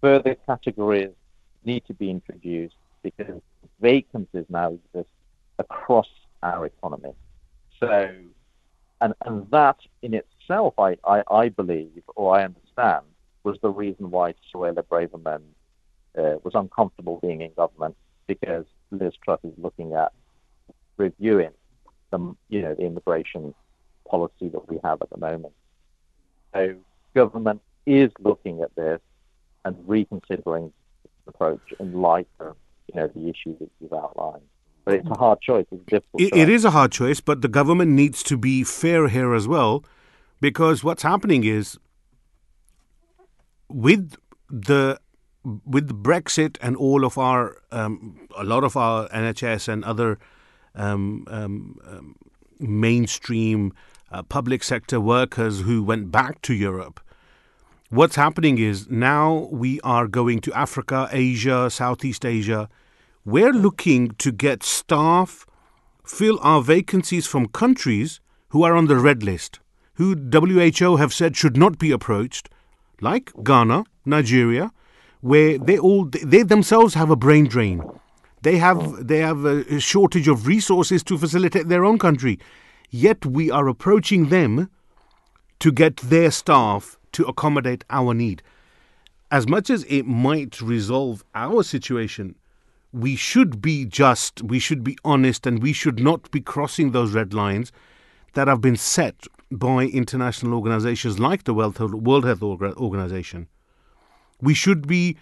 Further 0.00 0.36
categories 0.46 1.10
need 1.64 1.84
to 1.86 1.94
be 1.94 2.08
introduced 2.10 2.76
because 3.02 3.40
vacancies 3.80 4.46
now 4.48 4.72
exist 4.72 5.08
across 5.60 6.08
our 6.42 6.66
economy. 6.66 7.12
So, 7.78 8.10
and, 9.00 9.14
and 9.24 9.50
that 9.50 9.76
in 10.02 10.14
itself, 10.14 10.74
I, 10.78 10.96
I, 11.04 11.22
I 11.30 11.48
believe, 11.48 12.02
or 12.16 12.36
I 12.36 12.44
understand, 12.44 13.04
was 13.44 13.56
the 13.62 13.70
reason 13.70 14.10
why 14.10 14.34
Suella 14.52 14.82
Braverman 14.82 15.42
uh, 16.18 16.36
was 16.42 16.54
uncomfortable 16.54 17.18
being 17.22 17.40
in 17.42 17.52
government 17.54 17.96
because 18.26 18.64
Liz 18.90 19.12
Truss 19.24 19.40
is 19.44 19.52
looking 19.56 19.94
at 19.94 20.12
reviewing 20.96 21.50
the 22.10 22.18
you 22.48 22.62
know 22.62 22.74
the 22.74 22.84
immigration 22.84 23.54
policy 24.06 24.48
that 24.48 24.68
we 24.68 24.78
have 24.84 25.00
at 25.00 25.10
the 25.10 25.18
moment. 25.18 25.54
So 26.52 26.74
government 27.14 27.62
is 27.86 28.10
looking 28.18 28.62
at 28.62 28.74
this 28.74 29.00
and 29.64 29.76
reconsidering 29.86 30.72
its 31.04 31.14
approach 31.26 31.60
in 31.78 31.92
light 31.92 32.28
of 32.40 32.56
you 32.88 33.00
know 33.00 33.08
the 33.08 33.28
issues 33.28 33.58
that 33.60 33.70
you've 33.80 33.92
outlined. 33.92 34.42
But 34.84 34.94
it's 34.94 35.10
a 35.10 35.14
hard 35.14 35.40
choice. 35.40 35.66
It's 35.70 35.84
difficult. 35.84 36.22
It, 36.22 36.36
it 36.36 36.48
is 36.48 36.64
a 36.64 36.70
hard 36.70 36.92
choice, 36.92 37.20
but 37.20 37.42
the 37.42 37.48
government 37.48 37.92
needs 37.92 38.22
to 38.24 38.36
be 38.36 38.64
fair 38.64 39.08
here 39.08 39.34
as 39.34 39.46
well, 39.46 39.84
because 40.40 40.82
what's 40.82 41.02
happening 41.02 41.44
is 41.44 41.78
with 43.68 44.16
the 44.48 44.98
with 45.64 46.02
Brexit 46.02 46.58
and 46.60 46.76
all 46.76 47.04
of 47.04 47.16
our 47.16 47.56
um, 47.70 48.28
a 48.36 48.44
lot 48.44 48.64
of 48.64 48.76
our 48.76 49.08
NHS 49.08 49.68
and 49.68 49.84
other 49.84 50.18
um, 50.74 51.24
um, 51.28 51.78
um, 51.86 52.16
mainstream 52.58 53.72
uh, 54.10 54.22
public 54.22 54.62
sector 54.62 55.00
workers 55.00 55.60
who 55.60 55.82
went 55.82 56.10
back 56.10 56.42
to 56.42 56.54
Europe. 56.54 57.00
What's 57.90 58.16
happening 58.16 58.58
is 58.58 58.88
now 58.88 59.48
we 59.50 59.80
are 59.80 60.06
going 60.06 60.40
to 60.42 60.52
Africa, 60.52 61.08
Asia, 61.10 61.70
Southeast 61.70 62.24
Asia. 62.24 62.68
We're 63.26 63.52
looking 63.52 64.12
to 64.12 64.32
get 64.32 64.62
staff, 64.62 65.44
fill 66.06 66.38
our 66.40 66.62
vacancies 66.62 67.26
from 67.26 67.48
countries 67.48 68.18
who 68.48 68.62
are 68.62 68.74
on 68.74 68.86
the 68.86 68.96
red 68.96 69.22
list, 69.22 69.60
who 69.94 70.16
WHO 70.16 70.96
have 70.96 71.12
said 71.12 71.36
should 71.36 71.54
not 71.54 71.78
be 71.78 71.90
approached, 71.90 72.48
like 73.02 73.30
Ghana, 73.44 73.84
Nigeria, 74.06 74.72
where 75.20 75.58
they 75.58 75.78
all 75.78 76.06
they 76.06 76.42
themselves 76.42 76.94
have 76.94 77.10
a 77.10 77.16
brain 77.16 77.46
drain. 77.46 77.82
They 78.40 78.56
have 78.56 79.06
they 79.06 79.18
have 79.18 79.44
a 79.44 79.78
shortage 79.80 80.26
of 80.26 80.46
resources 80.46 81.02
to 81.04 81.18
facilitate 81.18 81.68
their 81.68 81.84
own 81.84 81.98
country. 81.98 82.38
Yet 82.88 83.26
we 83.26 83.50
are 83.50 83.68
approaching 83.68 84.30
them 84.30 84.70
to 85.58 85.70
get 85.70 85.98
their 85.98 86.30
staff 86.30 86.98
to 87.12 87.24
accommodate 87.26 87.84
our 87.90 88.14
need. 88.14 88.42
As 89.30 89.46
much 89.46 89.68
as 89.68 89.84
it 89.84 90.06
might 90.06 90.62
resolve 90.62 91.22
our 91.34 91.62
situation, 91.62 92.34
we 92.92 93.16
should 93.16 93.60
be 93.60 93.84
just, 93.84 94.42
we 94.42 94.58
should 94.58 94.82
be 94.82 94.96
honest, 95.04 95.46
and 95.46 95.62
we 95.62 95.72
should 95.72 96.00
not 96.00 96.30
be 96.30 96.40
crossing 96.40 96.90
those 96.90 97.12
red 97.12 97.32
lines 97.32 97.72
that 98.34 98.48
have 98.48 98.60
been 98.60 98.76
set 98.76 99.26
by 99.50 99.84
international 99.84 100.54
organizations 100.54 101.18
like 101.18 101.44
the 101.44 101.54
World 101.54 101.76
Health 102.24 102.42
Organization. 102.42 103.48
We 104.40 104.54
should 104.54 104.86
be 104.86 105.16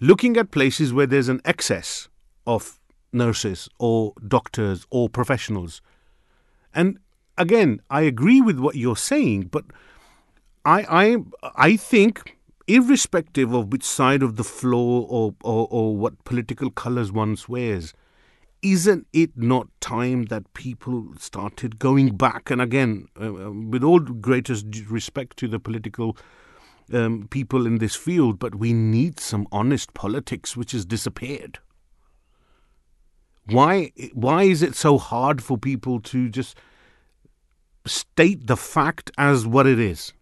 looking 0.00 0.36
at 0.36 0.50
places 0.50 0.92
where 0.92 1.06
there's 1.06 1.28
an 1.28 1.40
excess 1.44 2.08
of 2.46 2.78
nurses 3.12 3.68
or 3.78 4.14
doctors 4.26 4.86
or 4.90 5.08
professionals. 5.08 5.82
And 6.74 6.98
again, 7.36 7.80
I 7.90 8.02
agree 8.02 8.40
with 8.40 8.58
what 8.58 8.76
you're 8.76 8.96
saying, 8.96 9.48
but 9.50 9.64
I 10.64 10.84
I 10.88 11.16
I 11.56 11.76
think 11.76 12.36
irrespective 12.74 13.52
of 13.52 13.72
which 13.72 13.84
side 13.84 14.22
of 14.22 14.36
the 14.36 14.44
floor 14.44 15.06
or, 15.08 15.34
or, 15.42 15.66
or 15.70 15.96
what 15.96 16.24
political 16.24 16.70
colours 16.70 17.10
one 17.10 17.36
wears, 17.48 17.92
isn't 18.62 19.06
it 19.12 19.36
not 19.36 19.68
time 19.80 20.24
that 20.26 20.52
people 20.54 21.14
started 21.18 21.78
going 21.78 22.16
back? 22.16 22.50
And 22.50 22.60
again, 22.60 23.06
uh, 23.20 23.26
uh, 23.26 23.50
with 23.50 23.82
all 23.82 24.00
greatest 24.00 24.66
respect 24.88 25.36
to 25.38 25.48
the 25.48 25.58
political 25.58 26.16
um, 26.92 27.26
people 27.30 27.66
in 27.66 27.78
this 27.78 27.96
field, 27.96 28.38
but 28.38 28.54
we 28.54 28.72
need 28.72 29.18
some 29.20 29.46
honest 29.50 29.94
politics, 29.94 30.56
which 30.56 30.72
has 30.72 30.84
disappeared. 30.84 31.58
Why 33.46 33.92
why 34.12 34.44
is 34.44 34.62
it 34.62 34.76
so 34.76 34.98
hard 34.98 35.42
for 35.42 35.58
people 35.58 36.00
to 36.00 36.28
just 36.28 36.56
state 37.86 38.46
the 38.46 38.56
fact 38.56 39.10
as 39.18 39.46
what 39.46 39.66
it 39.66 39.78
is? 39.78 40.12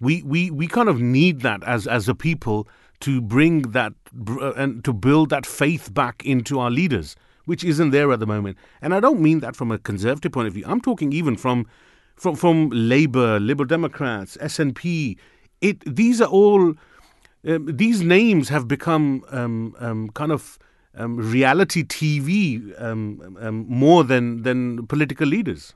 We 0.00 0.22
we 0.22 0.50
we 0.50 0.66
kind 0.66 0.88
of 0.88 1.00
need 1.00 1.40
that 1.42 1.62
as 1.64 1.86
as 1.86 2.08
a 2.08 2.14
people 2.14 2.66
to 3.00 3.20
bring 3.20 3.62
that 3.62 3.92
uh, 4.28 4.52
and 4.52 4.84
to 4.84 4.92
build 4.92 5.30
that 5.30 5.46
faith 5.46 5.92
back 5.92 6.24
into 6.24 6.58
our 6.58 6.70
leaders, 6.70 7.16
which 7.44 7.64
isn't 7.64 7.90
there 7.90 8.12
at 8.12 8.20
the 8.20 8.26
moment. 8.26 8.56
And 8.82 8.94
I 8.94 9.00
don't 9.00 9.20
mean 9.20 9.40
that 9.40 9.56
from 9.56 9.70
a 9.70 9.78
conservative 9.78 10.32
point 10.32 10.48
of 10.48 10.54
view. 10.54 10.64
I'm 10.66 10.80
talking 10.80 11.12
even 11.12 11.36
from 11.36 11.66
from 12.16 12.36
from 12.36 12.70
Labour, 12.70 13.40
Liberal 13.40 13.66
Democrats, 13.66 14.36
SNP. 14.38 15.16
It 15.60 15.80
these 15.84 16.20
are 16.20 16.28
all 16.28 16.74
um, 17.46 17.66
these 17.76 18.02
names 18.02 18.48
have 18.48 18.68
become 18.68 19.24
um, 19.30 19.74
um, 19.78 20.10
kind 20.10 20.32
of 20.32 20.58
um, 20.94 21.16
reality 21.16 21.82
TV 21.82 22.80
um, 22.80 23.36
um, 23.40 23.66
more 23.68 24.04
than 24.04 24.42
than 24.42 24.86
political 24.86 25.26
leaders. 25.26 25.74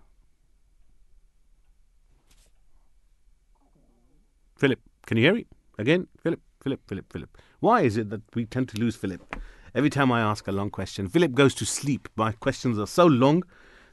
Philip, 4.65 4.81
can 5.05 5.19
you 5.19 5.25
hear 5.25 5.35
me 5.35 5.45
again? 5.77 6.09
Philip, 6.23 6.41
Philip, 6.63 6.81
Philip, 6.87 7.13
Philip. 7.13 7.39
Why 7.61 7.83
is 7.83 7.99
it 7.99 8.09
that 8.09 8.23
we 8.35 8.47
tend 8.47 8.71
to 8.71 8.81
lose 8.81 8.97
Philip? 8.97 9.37
Every 9.75 9.91
time 9.91 10.11
I 10.11 10.23
ask 10.23 10.49
a 10.49 10.53
long 10.53 10.71
question, 10.71 11.07
Philip 11.07 11.35
goes 11.35 11.55
to 11.57 11.67
sleep. 11.67 12.09
My 12.17 12.33
questions 12.33 12.79
are 12.79 12.87
so 12.87 13.05
long 13.05 13.43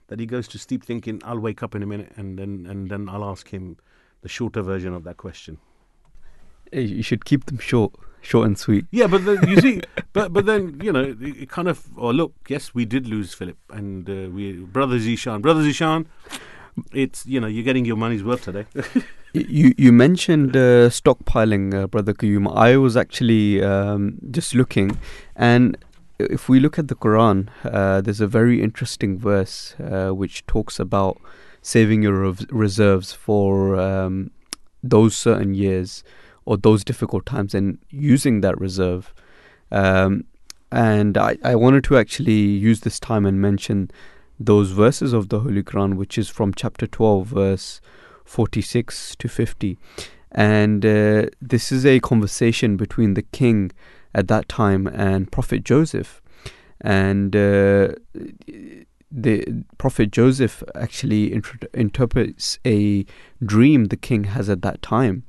that 0.07 0.21
he 0.21 0.25
goes 0.25 0.47
to 0.47 0.57
sleep 0.57 0.85
thinking, 0.85 1.21
"I'll 1.25 1.39
wake 1.39 1.61
up 1.61 1.75
in 1.75 1.83
a 1.83 1.85
minute," 1.85 2.13
and 2.15 2.39
then 2.39 2.65
and 2.69 2.89
then 2.89 3.09
I'll 3.09 3.25
ask 3.25 3.49
him 3.49 3.75
the 4.21 4.29
shorter 4.29 4.61
version 4.61 4.93
of 4.93 5.03
that 5.03 5.17
question. 5.17 5.57
You 6.71 7.03
should 7.03 7.25
keep 7.25 7.47
them 7.47 7.57
short, 7.57 7.91
short 8.21 8.47
and 8.47 8.57
sweet. 8.57 8.85
Yeah, 8.91 9.07
but 9.07 9.25
then, 9.25 9.45
you 9.49 9.59
see, 9.59 9.81
but 10.13 10.31
but 10.31 10.45
then 10.45 10.79
you 10.81 10.93
know, 10.93 11.03
it 11.03 11.21
it 11.21 11.49
kind 11.49 11.67
of. 11.67 11.83
Oh, 11.97 12.11
look, 12.11 12.33
yes, 12.47 12.73
we 12.73 12.85
did 12.85 13.07
lose 13.07 13.33
Philip, 13.33 13.57
and 13.71 14.09
uh, 14.09 14.29
we 14.31 14.53
brother 14.53 14.99
Zishan, 14.99 15.41
brother 15.41 15.63
Zishan. 15.63 16.05
It's 16.93 17.25
you 17.25 17.39
know, 17.39 17.47
you're 17.47 17.63
getting 17.63 17.85
your 17.85 17.97
money's 17.97 18.23
worth 18.23 18.43
today. 18.43 18.65
You 19.33 19.73
you 19.77 19.93
mentioned 19.93 20.57
uh, 20.57 20.89
stockpiling, 20.89 21.73
uh, 21.73 21.87
brother 21.87 22.13
Kayum. 22.13 22.53
I 22.53 22.75
was 22.75 22.97
actually 22.97 23.63
um, 23.63 24.17
just 24.29 24.53
looking, 24.53 24.97
and 25.37 25.77
if 26.19 26.49
we 26.49 26.59
look 26.59 26.77
at 26.77 26.89
the 26.89 26.95
Quran, 26.95 27.47
uh, 27.63 28.01
there's 28.01 28.19
a 28.19 28.27
very 28.27 28.61
interesting 28.61 29.17
verse 29.17 29.75
uh, 29.79 30.09
which 30.09 30.45
talks 30.47 30.81
about 30.81 31.17
saving 31.61 32.01
your 32.01 32.35
reserves 32.49 33.13
for 33.13 33.79
um, 33.79 34.31
those 34.83 35.15
certain 35.15 35.53
years 35.53 36.03
or 36.45 36.57
those 36.57 36.83
difficult 36.83 37.25
times 37.25 37.53
and 37.53 37.77
using 37.89 38.41
that 38.41 38.59
reserve. 38.59 39.13
Um, 39.71 40.25
and 40.71 41.17
I, 41.17 41.37
I 41.43 41.55
wanted 41.55 41.83
to 41.85 41.97
actually 41.97 42.33
use 42.41 42.81
this 42.81 42.99
time 42.99 43.25
and 43.25 43.39
mention 43.39 43.91
those 44.45 44.71
verses 44.71 45.13
of 45.13 45.29
the 45.29 45.39
Holy 45.41 45.63
Quran, 45.63 45.95
which 45.95 46.17
is 46.17 46.29
from 46.29 46.53
chapter 46.53 46.87
12, 46.87 47.27
verse 47.27 47.81
46 48.25 49.15
to 49.17 49.27
50. 49.27 49.77
And 50.31 50.85
uh, 50.85 51.25
this 51.41 51.71
is 51.71 51.85
a 51.85 51.99
conversation 51.99 52.77
between 52.77 53.13
the 53.15 53.21
king 53.21 53.71
at 54.13 54.27
that 54.29 54.47
time 54.47 54.87
and 54.87 55.31
Prophet 55.31 55.63
Joseph. 55.63 56.21
And 56.79 57.35
uh, 57.35 57.93
the 59.11 59.63
Prophet 59.77 60.11
Joseph 60.11 60.63
actually 60.73 61.33
inter- 61.33 61.67
interprets 61.73 62.57
a 62.65 63.05
dream 63.45 63.85
the 63.85 63.97
king 63.97 64.23
has 64.25 64.49
at 64.49 64.61
that 64.61 64.81
time. 64.81 65.23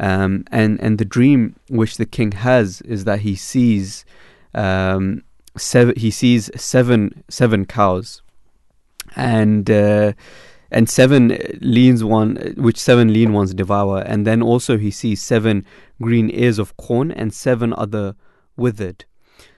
Um, 0.00 0.44
and, 0.50 0.80
and 0.80 0.98
the 0.98 1.04
dream 1.04 1.56
which 1.68 1.96
the 1.96 2.06
king 2.06 2.32
has 2.32 2.80
is 2.82 3.04
that 3.04 3.20
he 3.20 3.36
sees 3.36 4.04
um, 4.52 5.22
seven, 5.56 5.94
he 5.96 6.10
sees 6.10 6.50
seven 6.56 7.22
seven 7.28 7.64
cows 7.64 8.22
and 9.16 9.70
uh, 9.70 10.12
and 10.70 10.90
seven 10.90 11.38
leans 11.60 12.02
one 12.02 12.54
which 12.56 12.78
seven 12.78 13.12
lean 13.12 13.32
ones 13.32 13.54
devour. 13.54 14.00
And 14.00 14.26
then 14.26 14.42
also 14.42 14.76
he 14.76 14.90
sees 14.90 15.22
seven 15.22 15.64
green 16.02 16.30
ears 16.30 16.58
of 16.58 16.76
corn 16.76 17.12
and 17.12 17.32
seven 17.32 17.72
other 17.76 18.16
withered. 18.56 19.04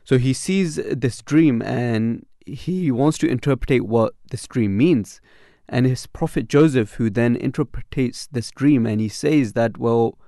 So 0.04 0.18
he 0.18 0.32
sees 0.32 0.76
this 0.76 1.22
dream 1.22 1.62
and 1.62 2.26
he 2.44 2.90
wants 2.90 3.18
to 3.18 3.28
interpret 3.28 3.86
what 3.86 4.14
this 4.30 4.46
dream 4.46 4.76
means. 4.76 5.20
And 5.68 5.86
his 5.86 6.06
prophet 6.06 6.48
joseph 6.48 6.92
who 6.94 7.10
then 7.10 7.34
interprets 7.34 8.28
this 8.28 8.50
dream 8.50 8.86
and 8.86 9.00
he 9.00 9.08
says 9.08 9.54
that 9.54 9.78
well 9.78 10.18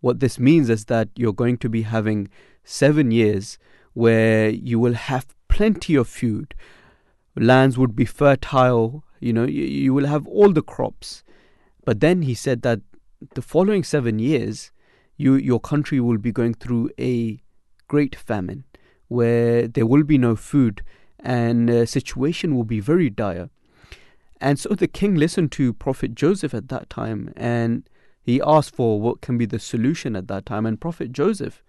what 0.00 0.20
this 0.20 0.38
means 0.38 0.70
is 0.70 0.86
that 0.86 1.08
you're 1.16 1.34
going 1.34 1.58
to 1.58 1.68
be 1.68 1.82
having 1.82 2.28
seven 2.64 3.10
years 3.10 3.58
where 3.92 4.48
you 4.48 4.78
will 4.78 4.94
have 4.94 5.26
plenty 5.48 5.94
of 5.94 6.08
food 6.08 6.54
lands 7.36 7.78
would 7.78 7.94
be 7.94 8.04
fertile 8.04 9.04
you 9.20 9.32
know 9.32 9.44
you, 9.44 9.64
you 9.64 9.94
will 9.94 10.06
have 10.06 10.26
all 10.26 10.52
the 10.52 10.62
crops. 10.62 11.22
But 11.84 12.00
then 12.00 12.22
he 12.22 12.34
said 12.34 12.62
that 12.62 12.80
the 13.34 13.42
following 13.42 13.84
7 13.84 14.18
years 14.18 14.72
you 15.16 15.34
your 15.34 15.60
country 15.60 16.00
will 16.00 16.18
be 16.18 16.32
going 16.32 16.54
through 16.54 16.90
a 16.98 17.40
great 17.86 18.16
famine 18.16 18.64
where 19.08 19.68
there 19.68 19.86
will 19.86 20.04
be 20.04 20.18
no 20.18 20.34
food 20.34 20.82
and 21.18 21.68
uh, 21.70 21.84
situation 21.84 22.54
will 22.54 22.64
be 22.64 22.80
very 22.80 23.10
dire. 23.10 23.50
And 24.40 24.58
so 24.58 24.70
the 24.70 24.88
king 24.88 25.16
listened 25.16 25.52
to 25.52 25.74
prophet 25.74 26.14
joseph 26.14 26.54
at 26.54 26.68
that 26.68 26.88
time 26.88 27.32
and 27.36 27.88
he 28.22 28.40
asked 28.40 28.74
for 28.74 29.00
what 29.00 29.20
can 29.20 29.36
be 29.36 29.46
the 29.46 29.58
solution 29.58 30.16
at 30.16 30.28
that 30.28 30.46
time. 30.46 30.64
And 30.64 30.80
prophet 30.80 31.12
joseph 31.12 31.62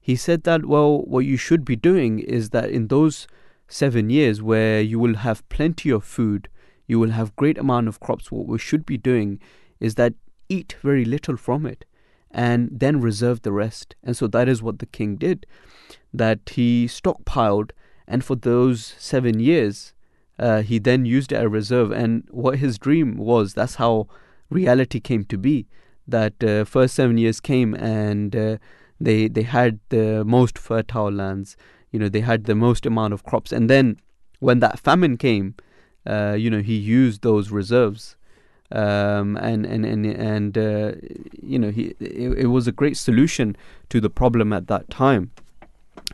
he 0.00 0.16
said 0.16 0.42
that 0.42 0.66
well 0.66 1.02
what 1.02 1.24
you 1.24 1.36
should 1.36 1.64
be 1.64 1.76
doing 1.76 2.18
is 2.18 2.50
that 2.50 2.68
in 2.70 2.88
those 2.88 3.26
seven 3.72 4.10
years 4.10 4.42
where 4.42 4.80
you 4.80 4.98
will 4.98 5.16
have 5.16 5.48
plenty 5.48 5.90
of 5.90 6.04
food 6.04 6.48
you 6.86 6.98
will 6.98 7.10
have 7.10 7.36
great 7.36 7.58
amount 7.58 7.88
of 7.88 8.00
crops 8.00 8.30
what 8.30 8.46
we 8.46 8.58
should 8.58 8.84
be 8.84 8.98
doing 8.98 9.40
is 9.80 9.94
that 9.94 10.14
eat 10.48 10.76
very 10.82 11.04
little 11.04 11.36
from 11.36 11.64
it 11.66 11.84
and 12.30 12.68
then 12.72 13.00
reserve 13.00 13.42
the 13.42 13.52
rest. 13.52 13.94
And 14.02 14.16
so 14.16 14.26
that 14.28 14.48
is 14.48 14.62
what 14.62 14.78
the 14.78 14.86
king 14.86 15.16
did 15.16 15.46
that 16.12 16.40
he 16.50 16.86
stockpiled 16.86 17.70
and 18.06 18.24
for 18.24 18.36
those 18.36 18.94
seven 18.98 19.40
years 19.40 19.94
uh, 20.38 20.62
he 20.62 20.78
then 20.78 21.04
used 21.04 21.32
it 21.32 21.36
as 21.36 21.44
a 21.44 21.48
reserve. 21.48 21.90
And 21.90 22.24
what 22.30 22.58
his 22.58 22.78
dream 22.78 23.16
was 23.16 23.54
that's 23.54 23.76
how 23.76 24.08
reality 24.50 25.00
came 25.00 25.24
to 25.24 25.38
be 25.38 25.66
that 26.06 26.42
uh, 26.42 26.64
first 26.64 26.94
seven 26.94 27.16
years 27.18 27.40
came 27.40 27.74
and 27.74 28.34
uh, 28.34 28.56
they 29.00 29.28
they 29.28 29.42
had 29.42 29.78
the 29.88 30.24
most 30.24 30.58
fertile 30.58 31.12
lands 31.12 31.56
you 31.92 31.98
know 31.98 32.08
they 32.08 32.20
had 32.20 32.44
the 32.44 32.54
most 32.54 32.84
amount 32.84 33.14
of 33.14 33.24
crops. 33.24 33.52
And 33.52 33.70
then 33.70 33.98
when 34.40 34.58
that 34.58 34.80
famine 34.80 35.16
came 35.16 35.54
uh, 36.06 36.34
you 36.38 36.50
know 36.50 36.60
he 36.60 36.76
used 36.76 37.22
those 37.22 37.50
reserves. 37.50 38.16
Um, 38.72 39.36
and 39.36 39.66
and 39.66 39.84
and 39.84 40.06
and 40.06 40.56
uh, 40.56 40.92
you 41.42 41.58
know 41.58 41.70
he 41.70 41.94
it, 42.00 42.38
it 42.38 42.46
was 42.46 42.66
a 42.66 42.72
great 42.72 42.96
solution 42.96 43.54
to 43.90 44.00
the 44.00 44.08
problem 44.08 44.52
at 44.52 44.66
that 44.68 44.88
time. 44.88 45.30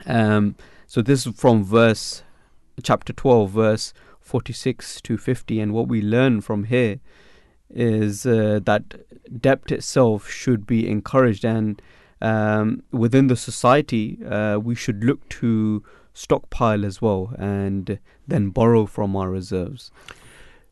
Um, 0.06 0.56
so 0.86 1.00
this 1.00 1.24
is 1.24 1.34
from 1.36 1.62
verse 1.62 2.24
chapter 2.82 3.12
12 3.12 3.50
verse 3.50 3.92
46 4.20 5.00
to 5.02 5.16
50 5.16 5.60
and 5.60 5.72
what 5.72 5.88
we 5.88 6.00
learn 6.00 6.40
from 6.40 6.64
here 6.64 7.00
is 7.70 8.24
uh, 8.26 8.60
that 8.64 8.94
debt 9.40 9.70
itself 9.70 10.28
should 10.28 10.66
be 10.66 10.88
encouraged. 10.88 11.44
And 11.44 11.80
um, 12.20 12.82
within 12.90 13.28
the 13.28 13.36
society 13.36 14.18
uh, 14.26 14.58
we 14.58 14.74
should 14.74 15.04
look 15.04 15.28
to 15.28 15.82
stockpile 16.12 16.84
as 16.84 17.00
well 17.00 17.32
and 17.38 17.98
then 18.26 18.50
borrow 18.50 18.86
from 18.86 19.14
our 19.16 19.30
reserves 19.30 19.90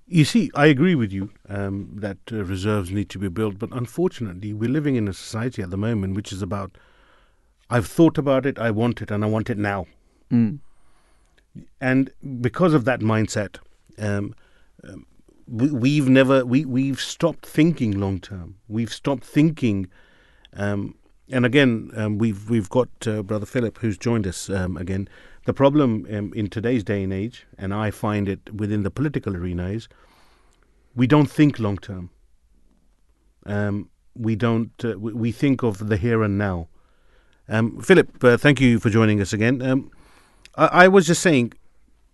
You 0.08 0.24
see, 0.24 0.50
I 0.54 0.66
agree 0.66 0.94
with 0.94 1.12
you 1.12 1.30
um, 1.48 1.90
that 1.96 2.18
uh, 2.32 2.44
reserves 2.44 2.90
need 2.92 3.08
to 3.10 3.18
be 3.18 3.28
built, 3.28 3.58
but 3.58 3.70
unfortunately, 3.72 4.52
we're 4.52 4.70
living 4.70 4.94
in 4.94 5.08
a 5.08 5.12
society 5.12 5.62
at 5.62 5.70
the 5.70 5.76
moment 5.76 6.14
which 6.14 6.32
is 6.32 6.42
about 6.42 6.78
I've 7.68 7.86
thought 7.88 8.16
about 8.16 8.46
it, 8.46 8.58
I 8.58 8.70
want 8.70 9.02
it, 9.02 9.10
and 9.10 9.24
I 9.24 9.26
want 9.26 9.50
it 9.50 9.58
now. 9.58 9.86
mm. 10.30 10.60
And 11.80 12.10
because 12.40 12.74
of 12.74 12.84
that 12.84 13.00
mindset, 13.00 13.58
um, 13.98 14.34
um, 14.84 15.06
we, 15.48 15.70
we've 15.72 16.08
never 16.08 16.44
we 16.44 16.64
we've 16.64 17.00
stopped 17.00 17.44
thinking 17.44 17.98
long 17.98 18.20
term. 18.20 18.56
We've 18.68 18.92
stopped 18.92 19.24
thinking, 19.24 19.88
um, 20.52 20.94
and 21.30 21.44
again, 21.44 21.90
um, 21.96 22.18
we've 22.18 22.48
we've 22.48 22.68
got 22.68 22.88
uh, 23.06 23.22
brother 23.22 23.46
Philip 23.46 23.78
who's 23.78 23.98
joined 23.98 24.26
us 24.26 24.48
um, 24.48 24.76
again. 24.76 25.08
The 25.44 25.52
problem 25.52 26.06
um, 26.12 26.32
in 26.34 26.48
today's 26.48 26.84
day 26.84 27.02
and 27.02 27.12
age, 27.12 27.46
and 27.58 27.72
I 27.72 27.90
find 27.90 28.28
it 28.28 28.54
within 28.54 28.82
the 28.82 28.90
political 28.90 29.36
arena, 29.36 29.68
is 29.68 29.88
we 30.94 31.06
don't 31.06 31.30
think 31.30 31.58
long 31.58 31.78
term. 31.78 32.10
Um, 33.44 33.90
we 34.14 34.36
don't. 34.36 34.72
Uh, 34.84 34.98
we, 34.98 35.32
think 35.32 35.62
of 35.62 35.88
the 35.88 35.96
here 35.96 36.22
and 36.22 36.38
now. 36.38 36.68
Um, 37.48 37.80
Philip, 37.80 38.24
uh, 38.24 38.36
thank 38.36 38.60
you 38.60 38.78
for 38.78 38.90
joining 38.90 39.20
us 39.20 39.32
again. 39.32 39.62
Um, 39.62 39.90
I, 40.56 40.66
I 40.84 40.88
was 40.88 41.06
just 41.06 41.22
saying, 41.22 41.52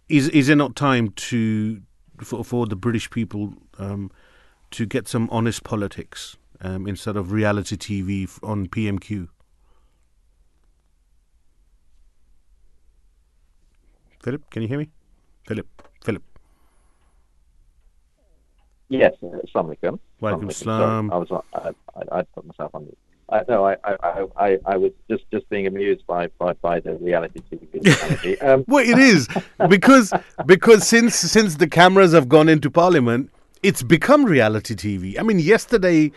is 0.09 0.29
is 0.31 0.49
it 0.49 0.57
not 0.57 0.75
time 0.75 1.11
to 1.11 1.81
for 2.23 2.45
for 2.45 2.67
the 2.67 2.77
British 2.77 3.11
people 3.11 3.55
to 4.73 4.87
get 4.87 5.07
some 5.07 5.29
honest 5.31 5.65
politics 5.65 6.37
um, 6.63 6.87
instead 6.87 7.17
of 7.17 7.33
reality 7.33 7.77
TV 7.77 8.29
on 8.43 8.69
PMQ? 8.69 9.29
Philip, 14.23 14.49
can 14.51 14.63
you 14.63 14.69
hear 14.69 14.79
me? 14.79 14.89
Philip, 15.47 15.67
Philip. 16.05 16.23
Yes, 18.89 19.15
uh, 19.23 19.27
Assalamu 19.27 19.77
alaikum. 19.77 19.99
Assalamu 20.23 20.53
salam. 20.53 21.13
I 21.13 21.17
was 21.17 21.43
I, 21.55 21.71
I, 21.97 22.19
I 22.19 22.23
put 22.23 22.47
myself 22.47 22.75
on 22.75 22.85
mute. 22.85 22.99
I, 23.31 23.43
no, 23.49 23.67
I, 23.67 23.77
I, 23.85 24.27
I, 24.37 24.59
I, 24.67 24.77
was 24.77 24.93
just, 25.09 25.25
just 25.33 25.49
being 25.49 25.67
amused 25.67 26.07
by, 26.07 26.27
by, 26.39 26.53
by 26.55 26.81
the 26.81 26.95
reality 26.97 27.41
TV. 27.51 28.43
Um, 28.43 28.65
Well, 28.69 28.87
it 28.87 28.99
is 28.99 29.27
because 29.69 30.13
because 30.45 30.87
since 30.87 31.15
since 31.17 31.57
the 31.57 31.67
cameras 31.67 32.13
have 32.13 32.29
gone 32.29 32.49
into 32.49 32.71
Parliament, 32.71 33.31
it's 33.63 33.83
become 33.83 34.25
reality 34.25 34.75
TV. 34.75 35.19
I 35.19 35.23
mean, 35.23 35.39
yesterday, 35.39 36.13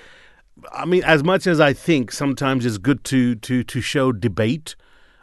I 0.72 0.86
mean, 0.86 1.04
as 1.04 1.24
much 1.24 1.48
as 1.48 1.60
I 1.60 1.74
think 1.74 2.12
sometimes 2.12 2.66
it's 2.66 2.78
good 2.78 3.04
to 3.06 3.36
to 3.36 3.64
to 3.64 3.82
show 3.82 4.12
debate 4.12 4.76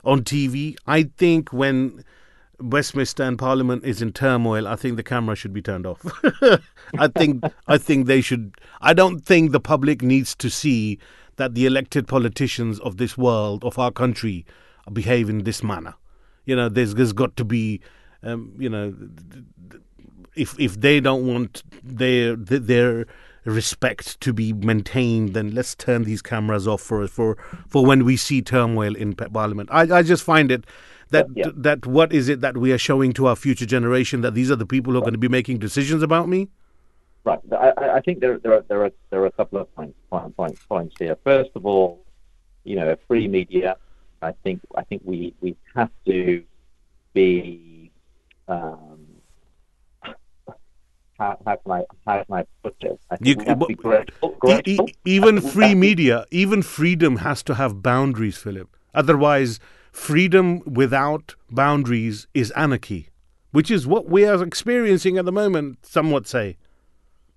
on 0.05 0.23
TV, 0.23 0.77
I 0.87 1.05
think 1.05 1.53
when 1.53 2.05
Westminster 2.61 3.23
and 3.23 3.39
Parliament 3.39 3.85
is 3.85 4.03
in 4.03 4.13
turmoil, 4.13 4.69
I 4.69 4.77
think 4.77 4.97
the 4.97 5.03
camera 5.03 5.35
should 5.35 5.53
be 5.53 5.63
turned 5.63 5.87
off. 5.87 6.05
I 6.99 7.09
think 7.09 7.45
I 7.67 7.79
think 7.79 8.07
they 8.07 8.21
should. 8.21 8.55
I 8.81 8.93
don't 8.93 9.21
think 9.21 9.53
the 9.53 9.61
public 9.61 10.03
needs 10.03 10.35
to 10.37 10.51
see 10.51 10.99
that 11.37 11.55
the 11.55 11.67
elected 11.67 12.07
politicians 12.07 12.79
of 12.81 12.99
this 12.99 13.17
world 13.17 13.65
of 13.65 13.79
our 13.79 13.91
country 13.91 14.45
behave 14.93 15.29
in 15.31 15.45
this 15.45 15.63
manner. 15.63 15.95
You 16.45 16.57
know, 16.57 16.69
there's 16.69 16.95
there's 16.95 17.13
got 17.13 17.37
to 17.37 17.45
be, 17.45 17.81
um, 18.23 18.55
you 18.59 18.69
know, 18.69 18.95
if 20.35 20.59
if 20.59 20.81
they 20.81 21.01
don't 21.01 21.27
want 21.27 21.63
their 21.83 22.37
their 22.37 23.07
respect 23.45 24.21
to 24.21 24.33
be 24.33 24.53
maintained, 24.53 25.35
then 25.35 25.55
let's 25.55 25.75
turn 25.75 26.05
these 26.05 26.23
cameras 26.23 26.67
off 26.69 26.81
for 26.81 27.07
for 27.09 27.37
for 27.69 27.85
when 27.85 28.05
we 28.05 28.17
see 28.17 28.41
turmoil 28.43 28.95
in 28.95 29.15
Parliament. 29.15 29.69
I 29.73 29.99
I 29.99 30.03
just 30.03 30.23
find 30.23 30.51
it 30.53 30.65
that 31.11 31.27
Yeah. 31.35 31.51
that 31.55 31.87
what 31.87 32.13
is 32.13 32.29
it 32.29 32.41
that 32.41 32.57
we 32.57 32.73
are 32.73 32.79
showing 32.79 33.13
to 33.15 33.27
our 33.27 33.37
future 33.37 33.67
generation 33.67 34.21
that 34.23 34.35
these 34.35 34.51
are 34.51 34.57
the 34.57 34.67
people 34.67 34.93
who 34.93 34.99
are 34.99 35.03
going 35.03 35.13
to 35.13 35.19
be 35.19 35.29
making 35.29 35.59
decisions 35.59 36.03
about 36.03 36.29
me? 36.29 36.49
Right. 37.25 37.39
I, 37.53 37.73
I- 37.99 38.01
think 38.01 38.21
there, 38.21 38.39
there 38.39 38.55
are 38.55 38.65
there 38.69 38.85
are 38.85 38.93
there 39.11 39.21
are 39.23 39.27
a 39.27 39.33
couple 39.33 39.59
of 39.61 39.73
points 39.77 39.97
point, 40.11 40.37
point, 40.37 40.59
points 40.69 40.97
here. 40.99 41.17
First 41.23 41.51
of 41.55 41.65
all, 41.67 42.05
you 42.65 42.77
know, 42.77 42.97
free 43.09 43.29
media. 43.29 43.77
I 44.23 44.33
think 44.45 44.61
I 44.77 44.83
think 44.85 45.03
we, 45.05 45.35
we 45.41 45.57
have 45.75 45.91
to 46.07 46.45
be 47.13 47.91
um, 48.49 48.92
how, 51.23 51.39
how 51.47 51.57
can 51.57 51.73
I 51.79 51.83
how 52.07 52.25
can 52.25 52.35
I 52.41 52.45
put 52.63 52.75
this? 52.81 52.99
I 53.11 53.17
think 53.17 53.29
You- 53.29 53.37
we 53.39 53.45
have 53.51 53.59
to 53.61 53.67
be 53.67 53.75
but- 53.75 53.83
grateful. 53.83 54.31
E- 54.31 54.37
grateful. 54.41 54.89
e- 54.89 54.95
even 55.17 55.41
free 55.41 55.75
media, 55.75 56.17
even 56.31 56.63
freedom 56.63 57.17
has 57.29 57.43
to 57.45 57.55
have 57.55 57.83
boundaries, 57.83 58.37
Philip. 58.45 58.69
Otherwise, 58.95 59.51
freedom 59.93 60.47
without 60.81 61.35
boundaries 61.51 62.27
is 62.35 62.51
anarchy, 62.53 63.03
which 63.57 63.71
is 63.71 63.87
what 63.87 64.05
we 64.09 64.25
are 64.27 64.43
experiencing 64.43 65.15
at 65.19 65.25
the 65.25 65.33
moment. 65.43 65.69
Some 65.97 66.11
would 66.11 66.27
say. 66.27 66.57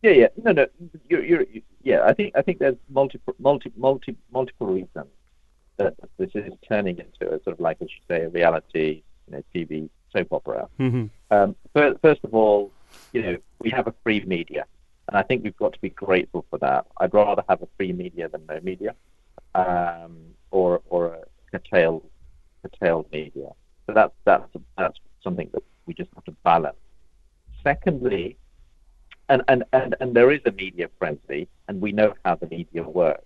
Yeah, 0.01 0.11
yeah, 0.21 0.27
no, 0.43 0.51
no, 0.51 0.65
you're, 1.09 1.23
you're, 1.29 1.45
you 1.53 1.61
yeah. 1.83 2.01
I 2.09 2.13
think 2.13 2.29
I 2.39 2.41
think 2.45 2.59
there's 2.59 2.77
multiple, 2.89 3.33
multi, 3.39 3.71
multi, 3.75 4.15
multiple 4.31 4.67
reasons 4.67 5.11
that 5.77 5.93
this 6.17 6.29
is 6.35 6.53
turning 6.69 6.97
into 7.05 7.23
a 7.33 7.41
sort 7.43 7.53
of 7.55 7.59
like, 7.59 7.77
as 7.81 7.89
you 7.95 8.01
say, 8.09 8.23
a 8.23 8.29
reality, 8.29 9.01
you 9.27 9.31
know, 9.33 9.43
TV 9.53 9.89
soap 10.13 10.27
opera. 10.31 10.67
Mhm. 10.79 11.09
Um, 11.31 11.55
first, 11.73 11.99
first 12.01 12.21
of 12.23 12.33
all, 12.33 12.71
you 13.13 13.22
know, 13.22 13.38
we 13.59 13.69
have 13.69 13.88
a 13.88 13.93
free 14.03 14.23
media, 14.26 14.65
and 15.07 15.17
I 15.17 15.23
think 15.23 15.43
we've 15.43 15.57
got 15.57 15.73
to 15.73 15.80
be 15.80 15.89
grateful 15.89 16.45
for 16.49 16.59
that. 16.59 16.85
I'd 16.97 17.13
rather 17.13 17.43
have 17.47 17.61
a 17.61 17.67
free 17.77 17.93
media 17.93 18.30
than 18.30 18.45
no 18.47 18.59
media, 18.61 18.95
um, 19.53 20.17
or 20.51 20.81
or 20.89 21.07
a 21.07 21.19
curtailed 21.51 22.03
curtailed 22.61 23.11
media. 23.11 23.49
So 23.88 23.93
that's 23.93 24.13
that's 24.26 24.47
that's 24.77 24.97
something 25.23 25.49
that 25.53 25.63
we 25.85 25.93
just 25.93 26.09
have 26.15 26.23
to 26.26 26.31
balance. 26.43 26.77
Secondly, 27.63 28.38
and 29.30 29.43
and 29.47 29.63
and, 29.73 29.95
and 29.99 30.15
there 30.15 30.31
is 30.31 30.41
a 30.45 30.51
media 30.51 30.89
frenzy, 30.99 31.47
and 31.67 31.81
we 31.81 31.91
know 31.91 32.13
how 32.23 32.35
the 32.35 32.47
media 32.47 32.84
works. 32.84 33.23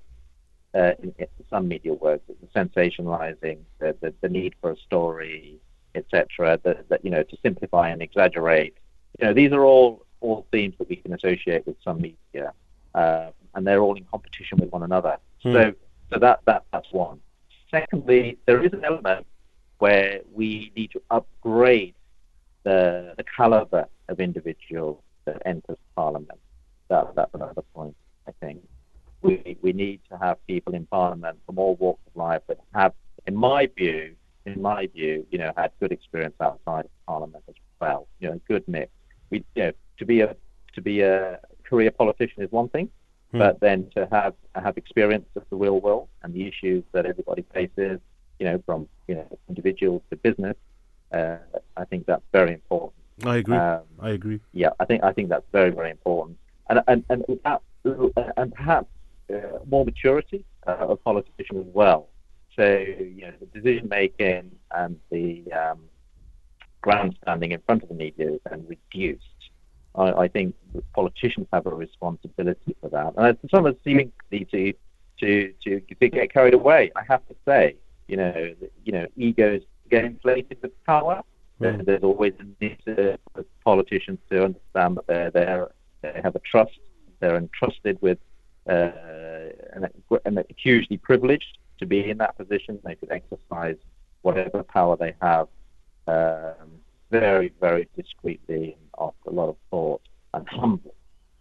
Uh, 0.76 0.92
in, 1.02 1.12
in 1.18 1.28
some 1.50 1.68
media 1.68 1.92
works, 1.92 2.22
the 2.28 2.48
sensationalizing, 2.60 3.58
the, 3.80 3.96
the, 4.02 4.14
the 4.22 4.30
need 4.30 4.54
for 4.62 4.70
a 4.70 4.78
story, 4.78 5.60
etc. 5.96 6.60
That, 6.64 6.88
that 6.90 7.04
you 7.04 7.10
know 7.10 7.24
to 7.24 7.38
simplify 7.42 7.90
and 7.90 8.02
exaggerate. 8.02 8.76
You 9.20 9.28
know 9.28 9.34
these 9.34 9.52
are 9.52 9.64
all 9.64 10.06
all 10.22 10.46
themes 10.52 10.76
that 10.80 10.90
we 10.90 10.98
can 10.98 11.14
associate 11.14 11.66
with 11.66 11.78
some 11.84 12.02
media, 12.02 12.54
uh, 12.94 13.28
and 13.56 13.66
they're 13.66 13.82
all 13.82 13.96
in 13.96 14.06
competition 14.06 14.58
with 14.60 14.72
one 14.72 14.84
another. 14.84 15.18
Hmm. 15.44 15.54
So 15.54 15.74
so 16.12 16.20
that 16.20 16.42
that 16.46 16.64
that's 16.72 16.92
one. 16.92 17.20
Secondly, 17.72 18.38
there 18.46 18.64
is 18.64 18.74
an 18.74 18.84
element 18.84 19.26
where 19.78 20.22
we 20.34 20.72
need 20.76 20.92
to 20.92 21.02
upgrade 21.10 21.96
the 22.64 23.14
the 23.18 23.24
caliber 23.24 23.88
of 24.08 24.20
individual 24.20 25.04
that 25.26 25.42
enters 25.46 25.78
Parliament. 25.96 26.40
That, 26.90 27.16
that's 27.16 27.34
another 27.34 27.62
point, 27.74 27.96
I 28.28 28.32
think. 28.40 28.68
We, 29.22 29.58
we 29.62 29.74
need 29.74 30.02
to 30.10 30.18
have 30.18 30.46
people 30.48 30.74
in 30.74 30.86
Parliament 30.86 31.40
from 31.46 31.60
all 31.60 31.76
walks 31.76 32.02
of 32.08 32.16
life 32.16 32.42
that 32.48 32.60
have, 32.74 32.94
in 33.28 33.36
my 33.36 33.70
view, 33.78 34.16
in 34.46 34.62
my 34.62 34.88
view, 34.88 35.26
you 35.30 35.38
know, 35.38 35.52
had 35.56 35.72
good 35.80 35.92
experience 35.92 36.36
outside 36.42 36.86
of 36.86 36.92
Parliament 37.06 37.44
as 37.48 37.56
well. 37.80 38.08
You 38.20 38.30
know, 38.30 38.36
a 38.36 38.52
good 38.52 38.68
mix. 38.68 38.92
We, 39.30 39.44
you 39.56 39.64
know, 39.64 39.72
to 39.98 40.06
be 40.06 40.22
a 40.22 40.36
to 40.76 40.82
be 40.82 41.02
a 41.02 41.40
career 41.64 41.92
politician 41.92 42.44
is 42.44 42.52
one 42.52 42.70
thing, 42.70 42.90
Hmm. 43.32 43.38
but 43.38 43.60
then 43.60 43.90
to 43.96 44.08
have 44.12 44.34
have 44.56 44.76
experience 44.78 45.28
of 45.36 45.44
the 45.52 45.56
real 45.56 45.80
world 45.80 46.08
and 46.24 46.34
the 46.34 46.48
issues 46.48 46.84
that 46.94 47.06
everybody 47.06 47.44
faces, 47.54 48.00
you 48.40 48.46
know, 48.46 48.62
from 48.66 48.88
you 49.08 49.16
know 49.16 49.28
individuals 49.48 50.02
to 50.10 50.16
business, 50.16 50.58
uh, 51.12 51.38
I 51.78 51.86
think 51.86 52.06
that's 52.08 52.24
very 52.32 52.54
important. 52.54 52.94
I 53.24 53.38
agree. 53.38 53.58
Um, 53.58 53.82
I 54.00 54.10
agree. 54.12 54.40
yeah, 54.54 54.70
I 54.80 54.86
think 54.86 55.04
I 55.04 55.12
think 55.14 55.30
that's 55.30 55.46
very 55.52 55.70
very 55.70 55.92
important, 55.92 56.38
and 56.70 56.82
and 56.88 57.04
and 57.10 57.24
that, 57.44 57.62
and 58.38 58.54
perhaps 58.54 58.88
uh, 59.32 59.60
more 59.70 59.86
maturity 59.86 60.44
uh, 60.66 60.88
of 60.92 61.04
politicians 61.04 61.68
as 61.68 61.74
well. 61.74 62.08
So 62.56 62.66
you 62.78 63.22
know, 63.22 63.34
the 63.40 63.46
decision 63.60 63.90
making 63.90 64.52
and 64.76 65.00
the 65.12 65.44
um, 65.54 65.80
grandstanding 66.82 67.52
in 67.52 67.62
front 67.62 67.84
of 67.84 67.90
the 67.90 67.96
media 67.96 68.34
is 68.34 68.40
then 68.50 68.66
reduced. 68.68 69.24
I, 69.96 70.12
I 70.12 70.28
think 70.28 70.56
politicians 70.94 71.48
have 71.52 71.66
a 71.66 71.74
responsibility 71.74 72.76
for 72.82 72.90
that, 72.90 73.14
and 73.18 73.38
some 73.50 73.66
are 73.66 73.76
seeming 73.84 74.12
to 74.32 74.46
to 74.46 74.74
to 75.64 75.82
to 75.82 76.10
get 76.10 76.32
carried 76.32 76.54
away. 76.54 76.92
I 76.96 77.04
have 77.08 77.28
to 77.28 77.36
say, 77.46 77.76
you 78.08 78.18
know, 78.18 78.56
you 78.86 78.92
know, 78.92 79.08
egos 79.16 79.62
get 79.90 80.06
inflated 80.06 80.58
with 80.62 80.72
power. 80.86 81.22
Mm. 81.60 81.86
There's 81.86 82.04
always 82.04 82.34
a 82.40 82.64
need 82.64 82.78
for 82.86 83.44
politicians 83.66 84.20
to 84.30 84.46
understand 84.46 84.98
that 84.98 85.08
they're 85.08 85.32
there, 85.32 85.68
they 86.02 86.22
have 86.24 86.36
a 86.36 86.40
trust, 86.40 86.80
they're 87.20 87.36
entrusted 87.36 87.98
with, 88.02 88.18
uh, 88.70 88.92
and, 89.74 89.90
and 90.24 90.46
hugely 90.56 90.98
privileged 90.98 91.58
to 91.80 91.86
be 91.86 92.10
in 92.10 92.18
that 92.20 92.38
position. 92.38 92.80
They 92.86 92.96
could 92.96 93.12
exercise 93.12 93.76
whatever 94.22 94.64
power 94.64 94.96
they 94.96 95.16
have 95.22 95.48
um, 96.10 96.70
very, 97.12 97.52
very 97.60 97.88
discreetly 97.96 98.76
and 98.78 98.90
after 99.00 99.30
a 99.30 99.34
lot 99.34 99.50
of 99.50 99.58
thought 99.70 100.02
and 100.34 100.48
humble. 100.48 100.96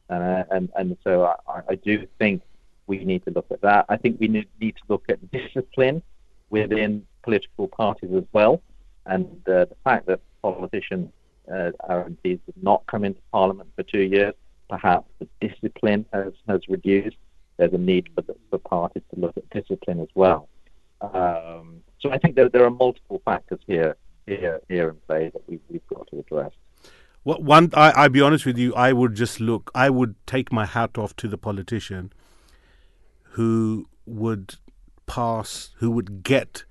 And, 0.08 0.22
uh, 0.22 0.44
and, 0.50 0.70
and 0.76 0.96
so 1.04 1.12
I, 1.24 1.60
I- 1.68 1.74
do 1.76 2.06
think 2.18 2.42
we 2.86 3.04
need 3.04 3.24
to 3.26 3.30
look 3.30 3.46
at 3.50 3.60
that. 3.62 3.84
I 3.88 3.96
think 3.98 4.18
we 4.18 4.28
need, 4.28 4.48
need 4.60 4.76
to 4.76 4.82
look 4.88 5.04
at 5.10 5.18
discipline 5.30 6.02
within 6.50 7.06
political 7.22 7.68
parties 7.68 8.10
as 8.16 8.24
well. 8.32 8.62
And 9.04 9.26
uh, 9.46 9.66
the 9.66 9.76
fact 9.84 10.06
that 10.06 10.20
politicians, 10.42 11.10
uh, 11.52 11.70
MPs, 11.90 12.40
have 12.46 12.62
not 12.62 12.86
come 12.86 13.04
into 13.04 13.20
Parliament 13.32 13.68
for 13.76 13.82
two 13.82 14.00
years, 14.02 14.34
perhaps 14.70 15.06
the 15.18 15.28
discipline 15.46 16.06
has, 16.12 16.32
has 16.48 16.60
reduced. 16.68 17.16
There's 17.58 17.72
a 17.74 17.78
need 17.78 18.08
for, 18.14 18.22
the, 18.22 18.34
for 18.50 18.58
parties 18.58 19.02
to 19.14 19.20
look 19.20 19.36
at 19.36 19.48
discipline 19.50 20.00
as 20.00 20.08
well. 20.14 20.48
Um, 21.02 21.82
so 22.00 22.10
I 22.10 22.18
think 22.18 22.36
that 22.36 22.52
there 22.52 22.64
are 22.64 22.70
multiple 22.70 23.20
factors 23.24 23.60
here 23.66 23.96
here 24.28 24.60
here 24.68 24.90
in 24.90 24.96
play 25.06 25.30
that 25.32 25.42
we've, 25.48 25.60
we've 25.68 25.86
got 25.88 26.06
to 26.09 26.20
address. 26.20 26.52
What 27.22 27.42
one? 27.42 27.70
I, 27.74 27.90
I'll 27.90 28.09
be 28.09 28.20
honest 28.20 28.46
with 28.46 28.59
you. 28.59 28.74
I 28.74 28.92
would 28.92 29.14
just 29.14 29.40
look. 29.40 29.70
I 29.74 29.90
would 29.90 30.14
take 30.26 30.52
my 30.52 30.66
hat 30.66 30.96
off 30.96 31.16
to 31.16 31.28
the 31.28 31.38
politician 31.38 32.12
who 33.32 33.88
would 34.06 34.56
pass, 35.06 35.70
who 35.76 35.90
would 35.90 36.22
get 36.22 36.64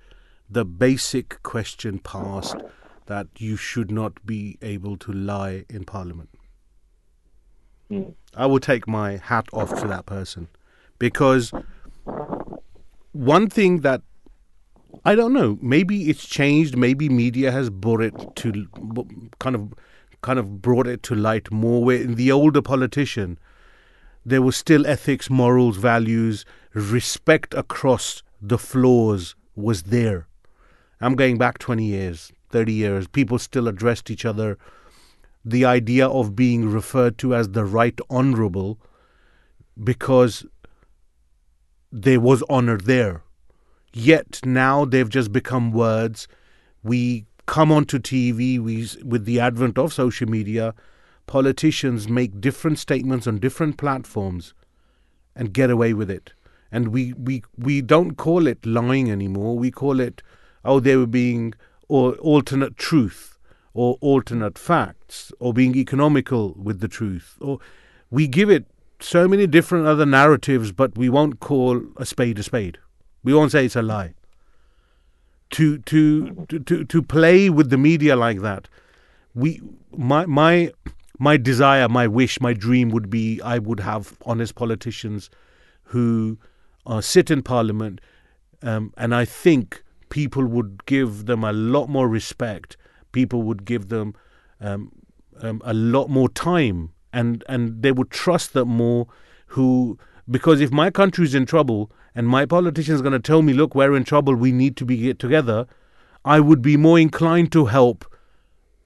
the 0.50 0.64
basic 0.64 1.42
question 1.42 1.98
passed 1.98 2.56
that 3.06 3.26
you 3.38 3.56
should 3.56 3.90
not 3.90 4.24
be 4.24 4.58
able 4.62 4.96
to 4.96 5.12
lie 5.12 5.64
in 5.68 5.84
Parliament. 5.84 6.28
Mm. 7.90 8.14
I 8.34 8.46
would 8.46 8.62
take 8.62 8.86
my 8.86 9.16
hat 9.16 9.46
off 9.52 9.80
to 9.80 9.88
that 9.88 10.06
person 10.06 10.48
because 10.98 11.52
one 13.12 13.48
thing 13.48 13.80
that 13.80 14.02
I 15.04 15.14
don't 15.14 15.32
know, 15.32 15.58
maybe 15.60 16.08
it's 16.10 16.26
changed, 16.26 16.76
maybe 16.76 17.08
media 17.08 17.52
has 17.52 17.70
brought 17.70 18.02
it 18.02 18.14
to 18.36 18.66
kind 19.38 19.54
of 19.54 19.74
kind 20.22 20.38
of 20.38 20.60
brought 20.60 20.86
it 20.86 21.02
to 21.04 21.14
light 21.14 21.50
more 21.52 21.84
where 21.84 22.02
in 22.02 22.16
the 22.16 22.32
older 22.32 22.60
politician 22.60 23.38
there 24.26 24.42
was 24.42 24.56
still 24.56 24.86
ethics, 24.86 25.30
morals, 25.30 25.76
values, 25.76 26.44
respect 26.74 27.54
across 27.54 28.22
the 28.42 28.58
floors 28.58 29.34
was 29.54 29.84
there. 29.84 30.26
I'm 31.00 31.14
going 31.14 31.38
back 31.38 31.58
20 31.58 31.84
years, 31.84 32.32
30 32.50 32.72
years. 32.72 33.06
People 33.06 33.38
still 33.38 33.68
addressed 33.68 34.10
each 34.10 34.24
other. 34.24 34.58
the 35.44 35.64
idea 35.64 36.06
of 36.06 36.36
being 36.36 36.68
referred 36.68 37.16
to 37.18 37.34
as 37.34 37.50
the 37.50 37.64
right 37.64 37.98
honorable 38.10 38.78
because 39.82 40.44
there 41.90 42.20
was 42.20 42.42
honor 42.50 42.76
there. 42.76 43.22
Yet 43.92 44.40
now 44.44 44.84
they've 44.84 45.08
just 45.08 45.32
become 45.32 45.72
words. 45.72 46.28
We 46.82 47.26
come 47.46 47.72
onto 47.72 47.98
TV 47.98 48.58
we, 48.58 48.88
with 49.04 49.24
the 49.24 49.40
advent 49.40 49.78
of 49.78 49.92
social 49.92 50.28
media. 50.28 50.74
Politicians 51.26 52.08
make 52.08 52.40
different 52.40 52.78
statements 52.78 53.26
on 53.26 53.38
different 53.38 53.76
platforms 53.76 54.54
and 55.34 55.52
get 55.52 55.70
away 55.70 55.94
with 55.94 56.10
it. 56.10 56.32
And 56.70 56.88
we, 56.88 57.14
we, 57.14 57.42
we 57.56 57.80
don't 57.80 58.16
call 58.16 58.46
it 58.46 58.64
lying 58.66 59.10
anymore. 59.10 59.56
We 59.56 59.70
call 59.70 60.00
it, 60.00 60.22
oh, 60.64 60.80
they 60.80 60.96
were 60.96 61.06
being 61.06 61.54
or 61.88 62.14
alternate 62.16 62.76
truth 62.76 63.38
or 63.72 63.96
alternate 64.00 64.58
facts 64.58 65.32
or 65.38 65.54
being 65.54 65.74
economical 65.74 66.54
with 66.54 66.80
the 66.80 66.88
truth. 66.88 67.36
Or 67.40 67.58
we 68.10 68.26
give 68.26 68.50
it 68.50 68.66
so 69.00 69.26
many 69.28 69.46
different 69.46 69.86
other 69.86 70.04
narratives, 70.04 70.72
but 70.72 70.98
we 70.98 71.08
won't 71.08 71.40
call 71.40 71.82
a 71.96 72.04
spade 72.04 72.38
a 72.38 72.42
spade. 72.42 72.78
We 73.22 73.34
won't 73.34 73.52
say 73.52 73.64
it's 73.64 73.76
a 73.76 73.82
lie. 73.82 74.14
To 75.50 75.78
to 75.78 76.46
to 76.46 76.84
to, 76.84 77.02
play 77.02 77.48
with 77.48 77.70
the 77.70 77.78
media 77.78 78.16
like 78.16 78.40
that, 78.42 78.68
we 79.34 79.62
my 79.96 80.26
my 80.26 80.72
my 81.18 81.38
desire, 81.38 81.88
my 81.88 82.06
wish, 82.06 82.40
my 82.40 82.52
dream 82.52 82.90
would 82.90 83.08
be 83.08 83.40
I 83.42 83.58
would 83.58 83.80
have 83.80 84.18
honest 84.26 84.54
politicians 84.54 85.30
who 85.84 86.38
uh, 86.86 87.00
sit 87.00 87.30
in 87.30 87.42
parliament, 87.42 88.02
um, 88.62 88.92
and 88.98 89.14
I 89.14 89.24
think 89.24 89.82
people 90.10 90.44
would 90.44 90.84
give 90.84 91.26
them 91.26 91.44
a 91.44 91.52
lot 91.52 91.88
more 91.88 92.08
respect. 92.08 92.76
People 93.12 93.42
would 93.42 93.64
give 93.64 93.88
them 93.88 94.14
um, 94.60 94.92
um, 95.40 95.62
a 95.64 95.72
lot 95.72 96.08
more 96.08 96.28
time, 96.28 96.92
and 97.10 97.42
and 97.48 97.82
they 97.82 97.92
would 97.92 98.10
trust 98.10 98.52
them 98.52 98.68
more. 98.68 99.06
Who 99.52 99.98
because 100.30 100.60
if 100.60 100.70
my 100.70 100.90
country 100.90 101.24
is 101.24 101.34
in 101.34 101.46
trouble 101.46 101.90
and 102.18 102.26
my 102.26 102.44
politician 102.44 102.96
is 102.96 103.00
going 103.00 103.12
to 103.12 103.20
tell 103.20 103.42
me, 103.42 103.52
look, 103.52 103.76
we're 103.76 103.94
in 103.94 104.02
trouble, 104.02 104.34
we 104.34 104.50
need 104.50 104.76
to 104.78 104.84
be 104.84 104.96
get 104.96 105.20
together, 105.20 105.68
I 106.24 106.40
would 106.40 106.60
be 106.60 106.76
more 106.76 106.98
inclined 106.98 107.52
to 107.52 107.66
help, 107.66 108.04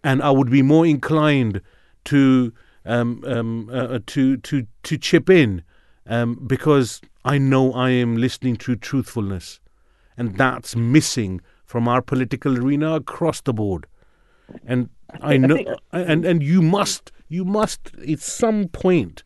and 0.05 0.21
I 0.21 0.31
would 0.31 0.51
be 0.51 0.61
more 0.61 0.85
inclined 0.85 1.63
to 2.05 2.53
um, 2.85 3.25
um, 3.27 3.71
uh, 3.73 4.01
to 4.09 4.37
to 4.37 4.67
to 4.83 4.99
chip 4.99 5.31
in 5.31 5.63
um, 6.07 6.47
because 6.47 7.01
I 7.25 7.39
know 7.39 7.73
I 7.73 7.89
am 7.89 8.19
listening 8.19 8.57
to 8.57 8.77
truthfulness, 8.77 9.61
and 10.19 10.37
that's 10.37 10.77
missing 10.77 11.41
from 11.65 11.89
our 11.89 12.03
political 12.03 12.59
arena 12.59 12.97
across 12.97 13.41
the 13.41 13.55
board. 13.55 13.87
And 14.67 14.91
I 15.23 15.39
know, 15.39 15.79
and 15.91 16.27
and 16.27 16.43
you 16.43 16.61
must 16.61 17.11
you 17.31 17.47
must 17.47 17.93
at 18.07 18.21
some 18.21 18.69
point 18.69 19.23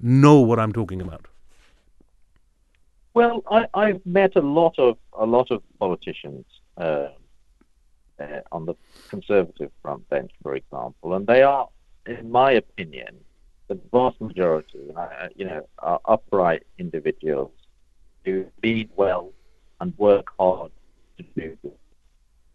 know 0.00 0.40
what 0.40 0.58
I'm 0.58 0.72
talking 0.72 1.00
about. 1.00 1.28
Well, 3.14 3.44
I, 3.48 3.66
I've 3.74 4.04
met 4.04 4.34
a 4.34 4.40
lot 4.40 4.76
of 4.78 4.98
a 5.12 5.24
lot 5.24 5.52
of 5.52 5.62
politicians 5.78 6.44
uh, 6.76 7.08
uh, 8.18 8.40
on 8.50 8.66
the 8.66 8.74
conservative 9.08 9.70
front 9.82 10.08
bench, 10.08 10.32
for 10.42 10.56
example, 10.56 11.14
and 11.14 11.24
they 11.26 11.42
are, 11.42 11.68
in 12.06 12.30
my 12.30 12.50
opinion, 12.52 13.20
the 13.68 13.78
vast 13.92 14.20
majority, 14.20 14.90
uh, 14.96 15.28
you 15.36 15.44
know, 15.44 15.66
are 15.78 16.00
upright 16.06 16.64
individuals 16.78 17.52
who 18.24 18.46
lead 18.64 18.90
well 18.96 19.32
and 19.80 19.96
work 19.96 20.26
hard 20.38 20.72
to 21.18 21.24
do 21.36 21.56
this. 21.62 21.72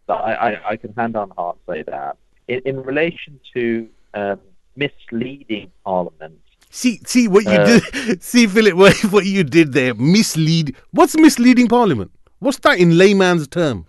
So 0.06 0.12
I, 0.14 0.50
I, 0.50 0.70
I 0.70 0.76
can 0.76 0.92
hand 0.94 1.16
on 1.16 1.30
heart 1.30 1.56
say 1.68 1.84
that. 1.84 2.18
In, 2.48 2.60
in 2.66 2.82
relation 2.82 3.40
to 3.54 3.88
um, 4.12 4.40
misleading 4.76 5.70
Parliament 5.84 6.40
See, 6.70 7.00
see 7.04 7.26
what 7.28 7.44
you 7.44 7.50
Uh, 7.50 7.80
did. 7.80 8.22
See, 8.22 8.46
Philip, 8.46 8.74
what, 8.74 8.94
what 9.12 9.26
you 9.26 9.42
did 9.44 9.72
there. 9.72 9.94
Mislead. 9.94 10.76
What's 10.92 11.16
misleading 11.16 11.68
Parliament? 11.68 12.12
What's 12.38 12.58
that 12.60 12.78
in 12.78 12.96
layman's 12.96 13.46
term? 13.48 13.86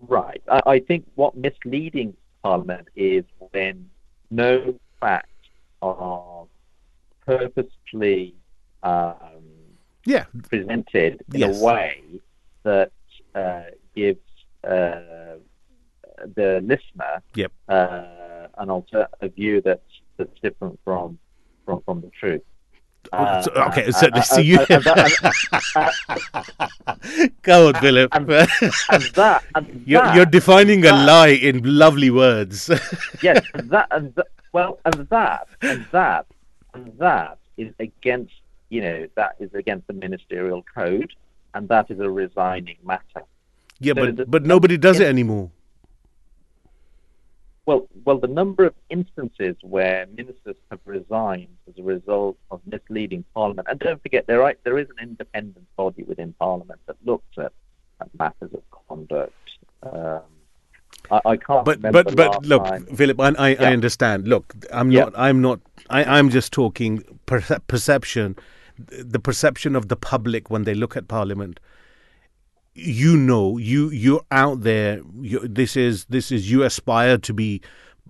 Right. 0.00 0.42
I, 0.50 0.60
I 0.66 0.78
think 0.80 1.06
what 1.14 1.36
misleading 1.36 2.14
Parliament 2.42 2.88
is 2.96 3.24
when 3.52 3.88
no 4.30 4.74
facts 5.00 5.28
are 5.82 6.46
purposefully 7.24 8.34
um, 8.82 9.14
Yeah, 10.04 10.24
presented 10.48 11.22
in 11.34 11.40
Yes. 11.40 11.60
a 11.60 11.64
way 11.64 12.00
that 12.62 12.92
uh, 13.34 13.62
gives 13.94 14.20
uh, 14.64 15.36
the 16.34 16.60
listener 16.62 17.22
Yep. 17.34 17.52
uh, 17.68 18.48
an 18.58 18.70
alter 18.70 19.06
a 19.20 19.28
view 19.28 19.60
that's 19.60 19.85
that's 20.16 20.38
different 20.42 20.78
from 20.84 21.18
from, 21.64 21.82
from 21.84 22.00
the 22.00 22.10
truth. 22.10 22.42
Uh, 23.12 23.42
So- 23.42 23.52
okay, 23.68 23.90
so 23.92 24.06
and- 24.12 24.24
so 24.24 24.40
you 24.40 24.58
go 27.42 27.68
on, 27.68 27.74
Philip. 27.74 28.14
and- 28.14 28.30
and 28.30 29.02
that 29.14 29.44
and 29.54 29.82
you're, 29.86 30.02
that- 30.02 30.14
you're 30.16 30.26
defining 30.26 30.84
a 30.84 30.92
lie 30.92 31.28
in 31.28 31.62
lovely 31.64 32.10
words. 32.10 32.68
yes, 33.22 33.44
and 33.54 33.70
that 33.70 33.86
and 33.90 34.14
that, 34.14 34.26
well, 34.52 34.78
and 34.84 35.08
that 35.08 35.46
and 35.62 35.86
that 35.92 36.26
and 36.74 36.92
that 36.98 37.38
is 37.56 37.72
against 37.80 38.34
you 38.70 38.80
know 38.80 39.06
that 39.14 39.36
is 39.40 39.52
against 39.54 39.86
the 39.86 39.92
ministerial 39.92 40.64
code, 40.74 41.12
and 41.54 41.68
that 41.68 41.90
is 41.90 42.00
a 42.00 42.10
resigning 42.10 42.76
matter. 42.84 43.22
yeah, 43.78 43.94
So 43.94 44.12
but 44.12 44.30
but 44.30 44.42
nobody 44.44 44.76
does 44.76 45.00
it 45.00 45.06
anymore. 45.06 45.50
Well, 47.66 47.88
well, 48.04 48.18
the 48.18 48.28
number 48.28 48.64
of 48.64 48.74
instances 48.90 49.56
where 49.62 50.06
ministers 50.16 50.54
have 50.70 50.78
resigned 50.84 51.48
as 51.68 51.74
a 51.78 51.82
result 51.82 52.38
of 52.52 52.60
misleading 52.64 53.24
Parliament, 53.34 53.66
and 53.68 53.78
don't 53.80 54.00
forget 54.00 54.26
there 54.28 54.54
there 54.64 54.78
is 54.78 54.88
an 54.90 54.96
independent 55.02 55.66
body 55.76 56.04
within 56.04 56.32
Parliament 56.38 56.78
that 56.86 56.96
looks 57.04 57.26
at, 57.38 57.52
at 58.00 58.08
matters 58.16 58.52
of 58.54 58.62
conduct. 58.88 59.32
Um, 59.82 60.20
I, 61.10 61.20
I 61.26 61.36
can't 61.36 61.64
But 61.64 61.78
remember 61.78 62.04
but 62.04 62.16
but 62.16 62.46
look, 62.46 62.64
time. 62.64 62.86
Philip, 62.86 63.20
I 63.20 63.28
I, 63.36 63.48
I 63.58 63.72
understand. 63.72 64.28
Look, 64.28 64.54
I'm 64.72 64.92
Yeah. 64.92 65.04
not. 65.04 65.14
I'm 65.16 65.42
not. 65.42 65.60
I, 65.90 66.04
I'm 66.04 66.30
just 66.30 66.52
talking 66.52 67.02
perce- 67.26 67.58
perception, 67.66 68.36
the 68.78 69.18
perception 69.18 69.74
of 69.74 69.88
the 69.88 69.96
public 69.96 70.50
when 70.50 70.62
they 70.64 70.74
look 70.74 70.96
at 70.96 71.08
Parliament. 71.08 71.58
You 72.78 73.16
know, 73.16 73.56
you 73.56 73.90
you're 73.90 74.24
out 74.30 74.62
there. 74.62 75.00
You, 75.20 75.40
this 75.48 75.76
is 75.76 76.04
this 76.06 76.30
is 76.30 76.50
you 76.50 76.62
aspire 76.62 77.18
to 77.18 77.32
be, 77.32 77.62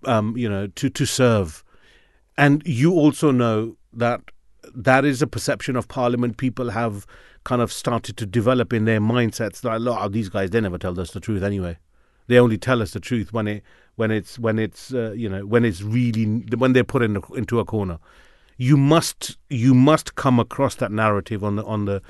um, 0.05 0.37
you 0.37 0.49
know, 0.49 0.67
to 0.67 0.91
to 0.91 1.07
serve, 1.07 1.63
and 2.37 2.63
you 2.67 2.93
also 2.93 3.31
know 3.31 3.77
that 3.93 4.21
that 4.75 5.05
is 5.05 5.23
a 5.23 5.27
perception 5.27 5.77
of 5.77 5.87
Parliament. 5.87 6.37
People 6.37 6.71
have 6.71 7.07
kind 7.45 7.63
of 7.63 7.73
started 7.73 8.17
to 8.17 8.27
develop 8.27 8.73
in 8.73 8.87
their 8.87 9.01
mindsets. 9.01 9.63
Like, 9.63 9.81
look, 9.81 10.13
these 10.13 10.29
guys 10.29 10.51
they 10.51 10.61
never 10.61 10.79
tell 10.79 10.99
us 10.99 11.13
the 11.13 11.21
truth 11.21 11.43
anyway 11.43 11.79
they 12.27 12.39
only 12.39 12.59
tell 12.59 12.83
us 12.83 12.93
the 12.93 13.01
truth 13.01 13.33
when 13.33 13.47
it 13.47 13.63
when 13.97 14.11
it's 14.11 14.39
when 14.39 14.59
it's 14.59 14.93
uh, 14.93 15.13
you 15.13 15.29
know 15.29 15.47
when 15.47 15.65
it's 15.65 15.83
really 15.83 16.25
when 16.57 16.73
they're 16.73 16.85
put 16.85 17.03
in 17.03 17.17
a, 17.17 17.33
into 17.35 17.59
a 17.59 17.65
corner 17.65 17.99
you 18.57 18.77
must 18.77 19.37
you 19.49 19.75
must 19.75 20.15
come 20.15 20.39
across 20.39 20.75
that 20.77 20.93
narrative 20.93 21.45
on 21.45 21.57
the 21.57 21.65
on 21.65 21.85
the 21.85 22.03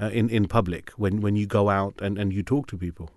uh, 0.00 0.08
in 0.12 0.28
in 0.30 0.46
public 0.48 0.90
when 0.92 1.20
when 1.20 1.36
you 1.36 1.46
go 1.46 1.68
out 1.68 1.94
and 2.00 2.18
and 2.18 2.32
you 2.32 2.42
talk 2.42 2.66
to 2.68 2.76
people 2.76 3.10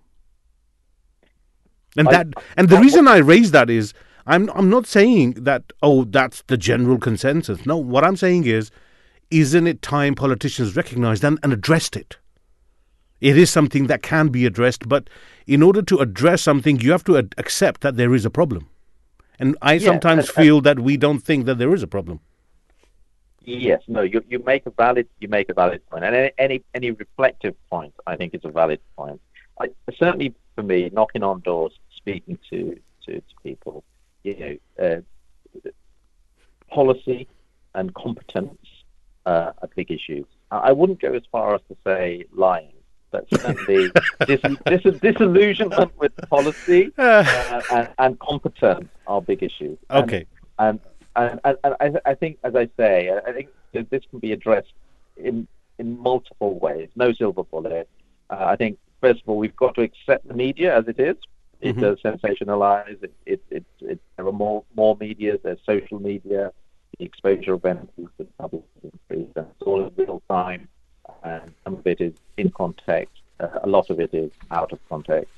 and 1.96 2.08
I- 2.08 2.12
that 2.12 2.26
and 2.56 2.68
the 2.68 2.78
reason 2.78 3.08
i 3.08 3.18
raise 3.18 3.50
that 3.52 3.70
is 3.70 3.92
i'm 4.26 4.50
i'm 4.54 4.68
not 4.70 4.86
saying 4.86 5.32
that 5.44 5.72
oh 5.82 6.04
that's 6.04 6.42
the 6.46 6.56
general 6.56 6.98
consensus 6.98 7.64
no 7.66 7.76
what 7.76 8.04
i'm 8.04 8.16
saying 8.16 8.44
is 8.46 8.70
isn't 9.30 9.66
it 9.66 9.80
time 9.82 10.14
politicians 10.14 10.76
recognized 10.76 11.24
and, 11.24 11.38
and 11.42 11.52
addressed 11.52 11.96
it 11.96 12.18
it 13.20 13.38
is 13.38 13.48
something 13.50 13.86
that 13.86 14.02
can 14.02 14.28
be 14.28 14.44
addressed, 14.44 14.86
but 14.86 15.08
in 15.46 15.62
order 15.62 15.80
to 15.80 15.98
address 15.98 16.42
something, 16.42 16.78
you 16.80 16.90
have 16.90 17.04
to 17.04 17.16
ad- 17.16 17.34
accept 17.38 17.80
that 17.80 17.96
there 17.96 18.12
is 18.14 18.26
a 18.26 18.28
problem. 18.28 18.68
And 19.38 19.56
I 19.62 19.74
Yeah, 19.74 19.86
sometimes 19.86 20.28
and- 20.28 20.36
and- 20.36 20.44
feel 20.44 20.60
that 20.60 20.80
we 20.80 20.98
don't 20.98 21.20
think 21.20 21.46
that 21.46 21.56
there 21.56 21.72
is 21.72 21.82
a 21.82 21.86
problem. 21.86 22.20
Yes, 23.46 23.82
no, 23.88 24.02
you 24.02 24.22
you 24.28 24.38
make 24.40 24.66
a 24.66 24.70
valid 24.70 25.08
you 25.20 25.28
make 25.28 25.48
a 25.48 25.54
valid 25.54 25.84
point, 25.90 26.04
and 26.04 26.30
any 26.38 26.62
any, 26.74 26.90
reflective 26.90 27.54
point 27.68 27.94
I 28.06 28.16
think 28.16 28.34
is 28.34 28.40
a 28.44 28.50
valid 28.50 28.80
point. 28.96 29.20
I, 29.60 29.68
certainly 29.98 30.34
for 30.54 30.62
me, 30.62 30.90
knocking 30.92 31.22
on 31.22 31.40
doors, 31.40 31.72
speaking 31.96 32.38
to 32.50 32.78
to, 33.06 33.14
to 33.14 33.22
people, 33.42 33.84
you 34.22 34.58
know, 34.78 35.02
uh, 35.64 35.70
policy 36.70 37.28
and 37.74 37.94
competence 37.94 38.66
uh, 39.26 39.52
are 39.58 39.68
big 39.76 39.90
issues. 39.90 40.26
I 40.50 40.56
I 40.56 40.72
wouldn't 40.72 41.00
go 41.00 41.12
as 41.12 41.22
far 41.30 41.54
as 41.54 41.60
to 41.68 41.76
say 41.84 42.24
lying, 42.32 42.72
but 43.10 43.26
certainly 43.30 43.90
dis- 44.26 44.40
dis- 44.66 45.00
disillusionment 45.00 45.92
with 45.98 46.12
policy 46.30 46.92
uh, 46.98 47.60
and, 47.70 47.88
and 47.98 48.18
competence 48.20 48.88
are 49.06 49.20
big 49.20 49.42
issues. 49.42 49.78
Okay. 49.90 50.26
and 50.58 50.80
and, 50.80 50.80
and, 51.16 51.40
and 51.44 51.74
I, 51.80 52.10
I 52.10 52.14
think, 52.14 52.38
as 52.44 52.54
I 52.54 52.68
say, 52.76 53.10
I 53.26 53.32
think 53.32 53.48
this 53.90 54.02
can 54.10 54.18
be 54.18 54.32
addressed 54.32 54.72
in 55.16 55.46
in 55.78 55.98
multiple 55.98 56.58
ways. 56.58 56.88
No 56.96 57.12
silver 57.12 57.42
bullet. 57.44 57.88
Uh, 58.30 58.44
I 58.46 58.56
think 58.56 58.78
first 59.00 59.22
of 59.22 59.28
all 59.28 59.38
we've 59.38 59.56
got 59.56 59.74
to 59.74 59.82
accept 59.82 60.26
the 60.28 60.34
media 60.34 60.76
as 60.76 60.86
it 60.88 60.98
is. 61.00 61.16
It 61.60 61.76
Mhm. 61.76 61.80
does 61.80 61.98
sensationalize. 62.02 63.02
It 63.02 63.12
it 63.26 63.42
it, 63.50 63.64
it 63.80 63.98
there 64.16 64.26
are 64.26 64.32
more 64.32 64.64
more 64.76 64.96
media. 65.00 65.38
There's 65.42 65.58
social 65.64 65.98
media. 66.00 66.52
The 66.98 67.04
exposure 67.04 67.54
of 67.54 67.64
entities 67.64 68.06
to 68.18 68.24
public 68.38 68.62
increased, 68.82 69.36
and 69.36 69.46
it's 69.50 69.62
all 69.62 69.82
in 69.84 69.90
real 69.96 70.22
time. 70.30 70.68
And 71.24 71.52
some 71.64 71.74
of 71.74 71.86
it 71.86 72.00
is 72.00 72.12
in 72.36 72.50
context. 72.50 73.20
Uh, 73.40 73.48
a 73.62 73.66
lot 73.68 73.90
of 73.90 73.98
it 73.98 74.14
is 74.14 74.30
out 74.52 74.72
of 74.72 74.78
context. 74.88 75.32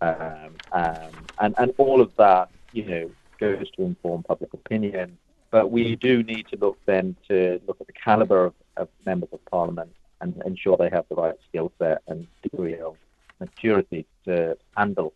Um, 0.00 0.52
um, 0.72 1.10
and 1.40 1.54
and 1.58 1.72
all 1.78 2.00
of 2.00 2.14
that, 2.16 2.48
you 2.72 2.84
know, 2.84 3.10
goes 3.40 3.70
to 3.72 3.82
inform 3.82 4.22
public 4.22 4.52
opinion. 4.52 5.18
But 5.50 5.72
we 5.72 5.96
do 5.96 6.22
need 6.22 6.46
to 6.48 6.56
look 6.56 6.78
then 6.86 7.16
to 7.26 7.60
look 7.66 7.80
at 7.80 7.88
the 7.88 7.92
caliber 7.92 8.44
of, 8.44 8.54
of 8.76 8.88
members 9.04 9.30
of 9.32 9.44
parliament 9.46 9.90
and 10.20 10.40
ensure 10.46 10.76
they 10.76 10.90
have 10.90 11.06
the 11.08 11.16
right 11.16 11.34
skill 11.48 11.72
set 11.78 12.02
and 12.06 12.26
degree 12.42 12.78
of 12.78 12.96
maturity 13.40 14.06
to 14.26 14.56
handle 14.76 15.12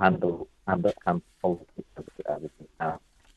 handle 0.00 0.48
handle, 0.66 0.92
handle 1.04 1.22
politics. 1.40 1.70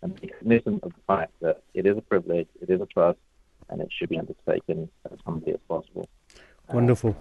And 0.01 0.19
be 0.21 0.27
cognizant 0.27 0.81
of 0.83 0.93
the 0.93 1.01
fact 1.05 1.33
that 1.41 1.61
it 1.73 1.85
is 1.85 1.97
a 1.97 2.01
privilege, 2.01 2.47
it 2.61 2.69
is 2.69 2.79
a 2.79 2.85
trust, 2.85 3.19
and 3.69 3.81
it 3.81 3.89
should 3.91 4.07
be 4.07 4.17
undertaken 4.17 4.89
as 5.11 5.19
humbly 5.25 5.51
as 5.51 5.59
possible. 5.67 6.07
Wonderful. 6.71 7.17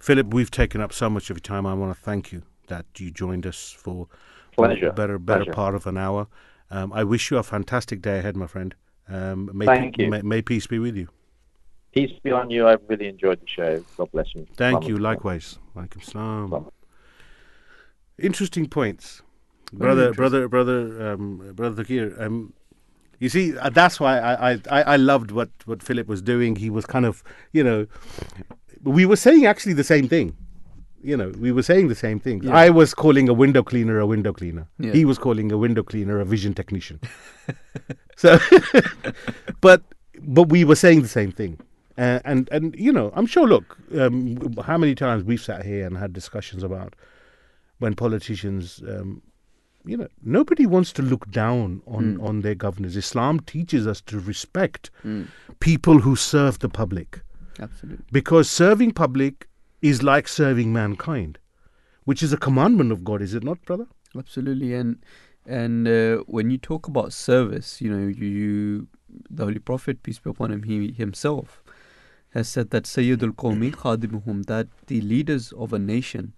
Philip, 0.00 0.34
we've 0.34 0.50
taken 0.50 0.80
up 0.80 0.92
so 0.92 1.08
much 1.08 1.30
of 1.30 1.36
your 1.36 1.42
time. 1.42 1.66
I 1.66 1.74
want 1.74 1.96
to 1.96 2.00
thank 2.00 2.32
you 2.32 2.42
that 2.66 2.86
you 2.98 3.12
joined 3.12 3.46
us 3.46 3.70
for 3.70 4.08
Pleasure. 4.56 4.88
a 4.88 4.92
better, 4.92 5.18
better 5.18 5.44
Pleasure. 5.44 5.52
part 5.52 5.74
of 5.74 5.86
an 5.86 5.96
hour. 5.98 6.26
Um, 6.70 6.92
I 6.92 7.04
wish 7.04 7.30
you 7.30 7.36
a 7.38 7.42
fantastic 7.42 8.00
day 8.02 8.18
ahead, 8.18 8.36
my 8.36 8.46
friend. 8.46 8.74
Um, 9.08 9.50
may, 9.52 9.66
Thank 9.66 9.98
you. 9.98 10.08
May, 10.10 10.22
may 10.22 10.42
peace 10.42 10.66
be 10.66 10.78
with 10.78 10.96
you. 10.96 11.08
Peace 11.92 12.10
be 12.22 12.32
on 12.32 12.50
you. 12.50 12.66
I've 12.66 12.80
really 12.88 13.06
enjoyed 13.06 13.40
the 13.40 13.46
show. 13.46 13.84
God 13.96 14.10
bless 14.12 14.34
you. 14.34 14.46
Thank 14.56 14.82
Salaam 14.82 14.88
you. 14.88 14.96
alaikum. 14.96 15.00
Likewise. 15.02 15.58
Alaikum 15.76 16.02
salam. 16.02 16.70
Interesting 18.18 18.66
points, 18.68 19.22
brother, 19.72 20.08
interesting. 20.08 20.16
brother, 20.16 20.48
brother, 20.48 21.12
um, 21.12 21.52
brother 21.54 21.84
Tokir. 21.84 22.20
Um, 22.20 22.52
you 23.18 23.28
see, 23.28 23.56
uh, 23.56 23.70
that's 23.70 23.98
why 24.00 24.18
I, 24.18 24.52
I, 24.52 24.58
I 24.70 24.82
I 24.82 24.96
loved 24.96 25.30
what, 25.30 25.50
what 25.66 25.82
Philip 25.82 26.06
was 26.08 26.22
doing. 26.22 26.56
He 26.56 26.70
was 26.70 26.84
kind 26.86 27.06
of, 27.06 27.22
you 27.52 27.62
know, 27.64 27.86
we 28.82 29.04
were 29.06 29.16
saying 29.16 29.46
actually 29.46 29.72
the 29.72 29.84
same 29.84 30.08
thing. 30.08 30.36
You 31.04 31.16
know, 31.18 31.28
we 31.38 31.52
were 31.52 31.62
saying 31.62 31.88
the 31.88 31.94
same 31.94 32.18
thing. 32.18 32.42
Yeah. 32.42 32.54
I 32.56 32.70
was 32.70 32.94
calling 32.94 33.28
a 33.28 33.34
window 33.34 33.62
cleaner 33.62 33.98
a 34.00 34.06
window 34.06 34.32
cleaner. 34.32 34.66
Yeah. 34.78 34.92
He 34.92 35.04
was 35.04 35.18
calling 35.18 35.52
a 35.52 35.58
window 35.58 35.82
cleaner 35.82 36.18
a 36.20 36.24
vision 36.24 36.54
technician. 36.54 36.98
so, 38.16 38.38
but 39.60 39.82
but 40.20 40.48
we 40.48 40.64
were 40.64 40.76
saying 40.76 41.02
the 41.02 41.08
same 41.08 41.32
thing. 41.32 41.58
Uh, 41.98 42.20
and 42.24 42.48
and 42.50 42.74
you 42.76 42.92
know, 42.92 43.12
I'm 43.14 43.26
sure. 43.26 43.46
Look, 43.46 43.76
um, 43.98 44.54
how 44.64 44.78
many 44.78 44.94
times 44.94 45.24
we've 45.24 45.40
sat 45.40 45.64
here 45.64 45.86
and 45.86 45.96
had 45.96 46.12
discussions 46.12 46.62
about 46.62 46.94
when 47.78 47.94
politicians, 47.94 48.82
um, 48.88 49.22
you 49.84 49.96
know, 49.96 50.08
nobody 50.22 50.66
wants 50.66 50.92
to 50.94 51.02
look 51.02 51.30
down 51.30 51.82
on 51.86 52.16
Mm. 52.16 52.22
on 52.28 52.40
their 52.40 52.54
governors. 52.54 52.96
Islam 52.96 53.40
teaches 53.40 53.86
us 53.86 54.00
to 54.02 54.18
respect 54.18 54.90
Mm, 55.04 55.26
people 55.60 55.98
who 56.00 56.16
serve 56.16 56.58
the 56.60 56.68
public 56.68 57.20
absolutely. 57.60 58.04
because 58.10 58.48
serving 58.50 58.92
public 58.92 59.48
is 59.84 60.02
like 60.02 60.26
serving 60.26 60.72
mankind, 60.72 61.38
which 62.04 62.22
is 62.22 62.32
a 62.32 62.38
commandment 62.38 62.90
of 62.90 63.04
God, 63.04 63.20
is 63.20 63.34
it 63.34 63.44
not, 63.44 63.62
brother? 63.66 63.86
Absolutely, 64.18 64.72
and 64.72 64.96
and 65.44 65.86
uh, 65.86 66.16
when 66.26 66.50
you 66.50 66.56
talk 66.56 66.88
about 66.88 67.12
service, 67.12 67.82
you 67.82 67.90
know, 67.90 68.08
you, 68.08 68.26
you 68.26 68.88
the 69.28 69.44
Holy 69.44 69.58
Prophet 69.58 70.02
peace 70.02 70.18
be 70.18 70.30
upon 70.30 70.52
him, 70.52 70.62
he 70.62 70.90
himself 70.92 71.62
has 72.30 72.48
said 72.48 72.70
that 72.70 72.84
Sayyidul 72.84 73.32
Qawmi 73.32 73.72
khadimuhum, 73.82 74.46
that 74.46 74.68
the 74.86 75.02
leaders 75.02 75.52
of 75.52 75.74
a 75.74 75.78
nation 75.78 76.32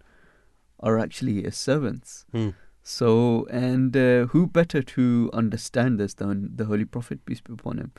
are 0.81 0.99
actually 0.99 1.45
his 1.45 1.57
servants. 1.57 2.27
Hmm. 2.33 2.51
So, 2.83 3.47
and 3.49 3.97
uh, 3.97 4.27
who 4.27 4.49
better 4.49 4.83
to 4.83 5.31
understand 5.33 6.01
this 6.01 6.15
than 6.15 6.57
the 6.57 6.65
Holy 6.65 6.85
Prophet 6.85 7.25
peace 7.25 7.41
be 7.41 7.53
upon 7.53 7.79
him? 7.79 7.93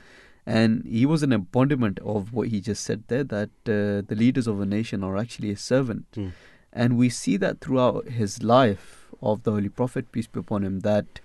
And 0.48 0.86
he 0.86 1.06
was 1.06 1.24
an 1.24 1.34
embodiment 1.34 2.00
of 2.00 2.32
what 2.32 2.48
he 2.48 2.62
just 2.62 2.84
said 2.84 3.04
there, 3.08 3.26
that 3.26 3.50
uh, 3.66 4.08
the 4.08 4.16
leaders 4.16 4.48
of 4.48 4.62
a 4.62 4.66
nation 4.66 5.04
are 5.04 5.18
actually 5.18 5.52
a 5.52 5.58
servant. 5.58 6.06
Hmm. 6.16 6.30
And 6.72 6.98
we 6.98 7.10
see 7.10 7.36
that 7.38 7.60
throughout 7.60 8.08
his 8.08 8.44
life 8.44 9.10
of 9.22 9.44
the 9.44 9.52
Holy 9.52 9.68
Prophet, 9.68 10.12
peace 10.12 10.28
be 10.28 10.40
upon 10.40 10.64
him, 10.64 10.80
that 10.82 11.20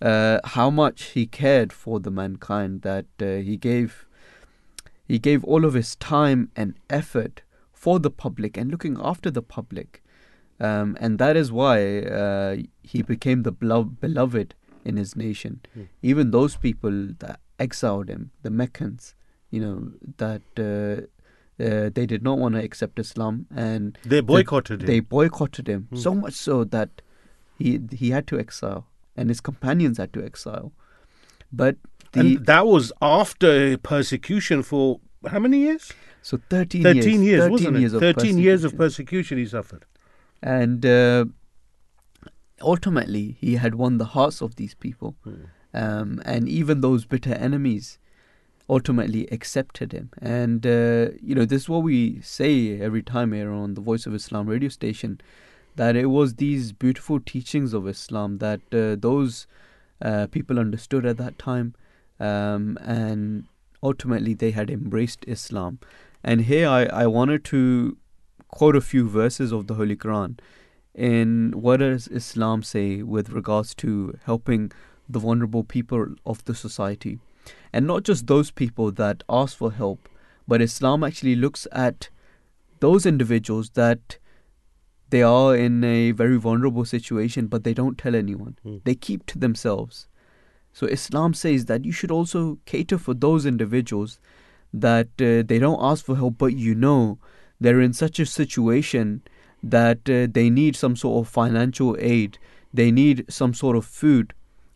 uh, 0.00 0.40
how 0.44 0.70
much 0.70 1.02
he 1.14 1.26
cared 1.26 1.72
for 1.72 2.00
the 2.00 2.10
mankind, 2.10 2.82
that 2.82 3.06
uh, 3.20 3.36
he 3.48 3.56
gave 3.56 4.06
he 5.06 5.18
gave 5.18 5.44
all 5.44 5.64
of 5.64 5.74
his 5.74 5.94
time 5.96 6.50
and 6.56 6.74
effort 6.88 7.42
for 7.72 8.00
the 8.00 8.10
public 8.10 8.56
and 8.56 8.70
looking 8.70 8.96
after 9.00 9.30
the 9.30 9.42
public. 9.42 10.02
Um, 10.58 10.96
and 11.00 11.18
that 11.18 11.36
is 11.36 11.52
why 11.52 12.00
uh, 12.00 12.56
he 12.82 13.02
became 13.02 13.42
the 13.42 13.52
belo- 13.52 14.00
beloved 14.00 14.54
in 14.84 14.96
his 14.96 15.14
nation. 15.14 15.60
Hmm. 15.74 15.82
Even 16.02 16.30
those 16.30 16.56
people 16.56 17.08
that 17.18 17.38
exiled 17.64 18.08
him, 18.14 18.30
the 18.46 18.50
Meccans, 18.60 19.14
you 19.56 19.60
know, 19.64 19.76
that 20.24 20.42
uh, 20.68 21.02
uh, 21.68 21.90
they 21.96 22.06
did 22.12 22.22
not 22.28 22.38
want 22.44 22.54
to 22.58 22.62
accept 22.68 22.98
Islam 23.06 23.40
and 23.64 23.98
They 24.12 24.20
boycotted 24.32 24.80
they 24.80 24.84
him. 24.84 24.90
They 24.92 25.00
boycotted 25.16 25.68
him 25.74 25.82
Hmm. 25.90 25.96
so 26.06 26.14
much 26.22 26.34
so 26.44 26.56
that 26.76 27.02
he 27.58 27.72
he 28.02 28.10
had 28.16 28.26
to 28.32 28.38
exile 28.44 28.82
and 29.16 29.28
his 29.34 29.40
companions 29.50 29.98
had 30.04 30.12
to 30.18 30.24
exile. 30.30 30.72
But 31.62 31.76
the 32.12 32.20
and 32.20 32.46
that 32.52 32.66
was 32.74 32.92
after 33.10 33.52
persecution 33.90 34.62
for 34.70 34.84
how 35.34 35.38
many 35.48 35.58
years? 35.66 35.92
so 36.30 36.38
13, 36.50 36.82
13 36.84 37.22
years, 37.28 37.40
13 37.42 37.52
wasn't 37.52 37.78
years 37.82 37.92
it? 37.94 37.96
of 37.96 38.02
13 38.16 38.38
years 38.46 38.64
of 38.70 38.76
persecution. 38.82 39.38
he 39.44 39.46
suffered. 39.54 39.84
and 40.58 40.84
uh, 40.86 41.24
ultimately 42.60 43.36
he 43.40 43.54
had 43.56 43.74
won 43.74 43.98
the 43.98 44.04
hearts 44.16 44.40
of 44.40 44.56
these 44.56 44.74
people 44.74 45.14
um, 45.74 46.20
and 46.24 46.48
even 46.48 46.80
those 46.80 47.04
bitter 47.04 47.34
enemies 47.34 47.98
ultimately 48.68 49.26
accepted 49.28 49.92
him. 49.92 50.10
And 50.20 50.66
uh, 50.66 51.10
you 51.20 51.34
know 51.34 51.44
this 51.44 51.62
is 51.62 51.68
what 51.68 51.82
we 51.82 52.20
say 52.20 52.80
every 52.80 53.02
time 53.02 53.32
here 53.32 53.52
on 53.52 53.74
the 53.74 53.80
voice 53.80 54.06
of 54.06 54.14
islam 54.14 54.46
radio 54.46 54.68
station 54.68 55.20
that 55.76 55.96
it 55.96 56.06
was 56.06 56.34
these 56.34 56.72
beautiful 56.72 57.18
teachings 57.18 57.72
of 57.72 57.88
islam 57.88 58.38
that 58.38 58.60
uh, 58.72 58.96
those 58.98 59.46
uh, 60.00 60.26
people 60.30 60.58
understood 60.58 61.06
at 61.06 61.16
that 61.18 61.38
time. 61.38 61.74
Um, 62.20 62.78
and 62.82 63.46
ultimately 63.82 64.34
they 64.34 64.52
had 64.52 64.70
embraced 64.70 65.24
islam. 65.26 65.78
And 66.22 66.42
here 66.42 66.68
I, 66.68 66.84
I 66.84 67.06
wanted 67.06 67.44
to 67.46 67.96
quote 68.48 68.76
a 68.76 68.80
few 68.80 69.08
verses 69.08 69.50
of 69.50 69.66
the 69.66 69.74
holy 69.74 69.96
quran 69.96 70.38
in 70.94 71.52
what 71.52 71.78
does 71.78 72.06
Islam 72.08 72.62
say 72.62 73.02
with 73.02 73.30
regards 73.30 73.74
to 73.76 74.18
helping 74.24 74.70
the 75.08 75.18
vulnerable 75.18 75.64
people 75.64 76.14
of 76.24 76.44
the 76.44 76.54
society? 76.54 77.18
And 77.72 77.86
not 77.86 78.04
just 78.04 78.26
those 78.26 78.50
people 78.50 78.92
that 78.92 79.24
ask 79.28 79.56
for 79.56 79.72
help, 79.72 80.08
but 80.46 80.62
Islam 80.62 81.02
actually 81.04 81.36
looks 81.36 81.66
at 81.72 82.08
those 82.80 83.06
individuals 83.06 83.70
that 83.70 84.18
they 85.10 85.22
are 85.22 85.54
in 85.54 85.84
a 85.84 86.12
very 86.12 86.38
vulnerable 86.38 86.84
situation, 86.84 87.46
but 87.46 87.64
they 87.64 87.74
don't 87.74 87.98
tell 87.98 88.14
anyone. 88.14 88.56
Hmm. 88.62 88.78
They 88.84 88.94
keep 88.94 89.26
to 89.26 89.38
themselves. 89.38 90.08
So 90.72 90.86
Islam 90.86 91.34
says 91.34 91.66
that 91.66 91.84
you 91.84 91.92
should 91.92 92.10
also 92.10 92.58
cater 92.64 92.96
for 92.96 93.12
those 93.12 93.44
individuals 93.44 94.18
that 94.72 95.08
uh, 95.20 95.44
they 95.46 95.58
don't 95.58 95.82
ask 95.82 96.04
for 96.04 96.16
help, 96.16 96.38
but 96.38 96.56
you 96.56 96.74
know 96.74 97.18
they're 97.60 97.80
in 97.80 97.92
such 97.92 98.18
a 98.18 98.26
situation 98.26 99.22
that 99.62 100.08
uh, 100.08 100.26
they 100.30 100.50
need 100.50 100.74
some 100.74 100.96
sort 100.96 101.24
of 101.24 101.32
financial 101.32 101.96
aid, 102.00 102.38
they 102.72 102.90
need 102.90 103.24
some 103.28 103.54
sort 103.54 103.76
of 103.76 103.84
food. 103.84 104.32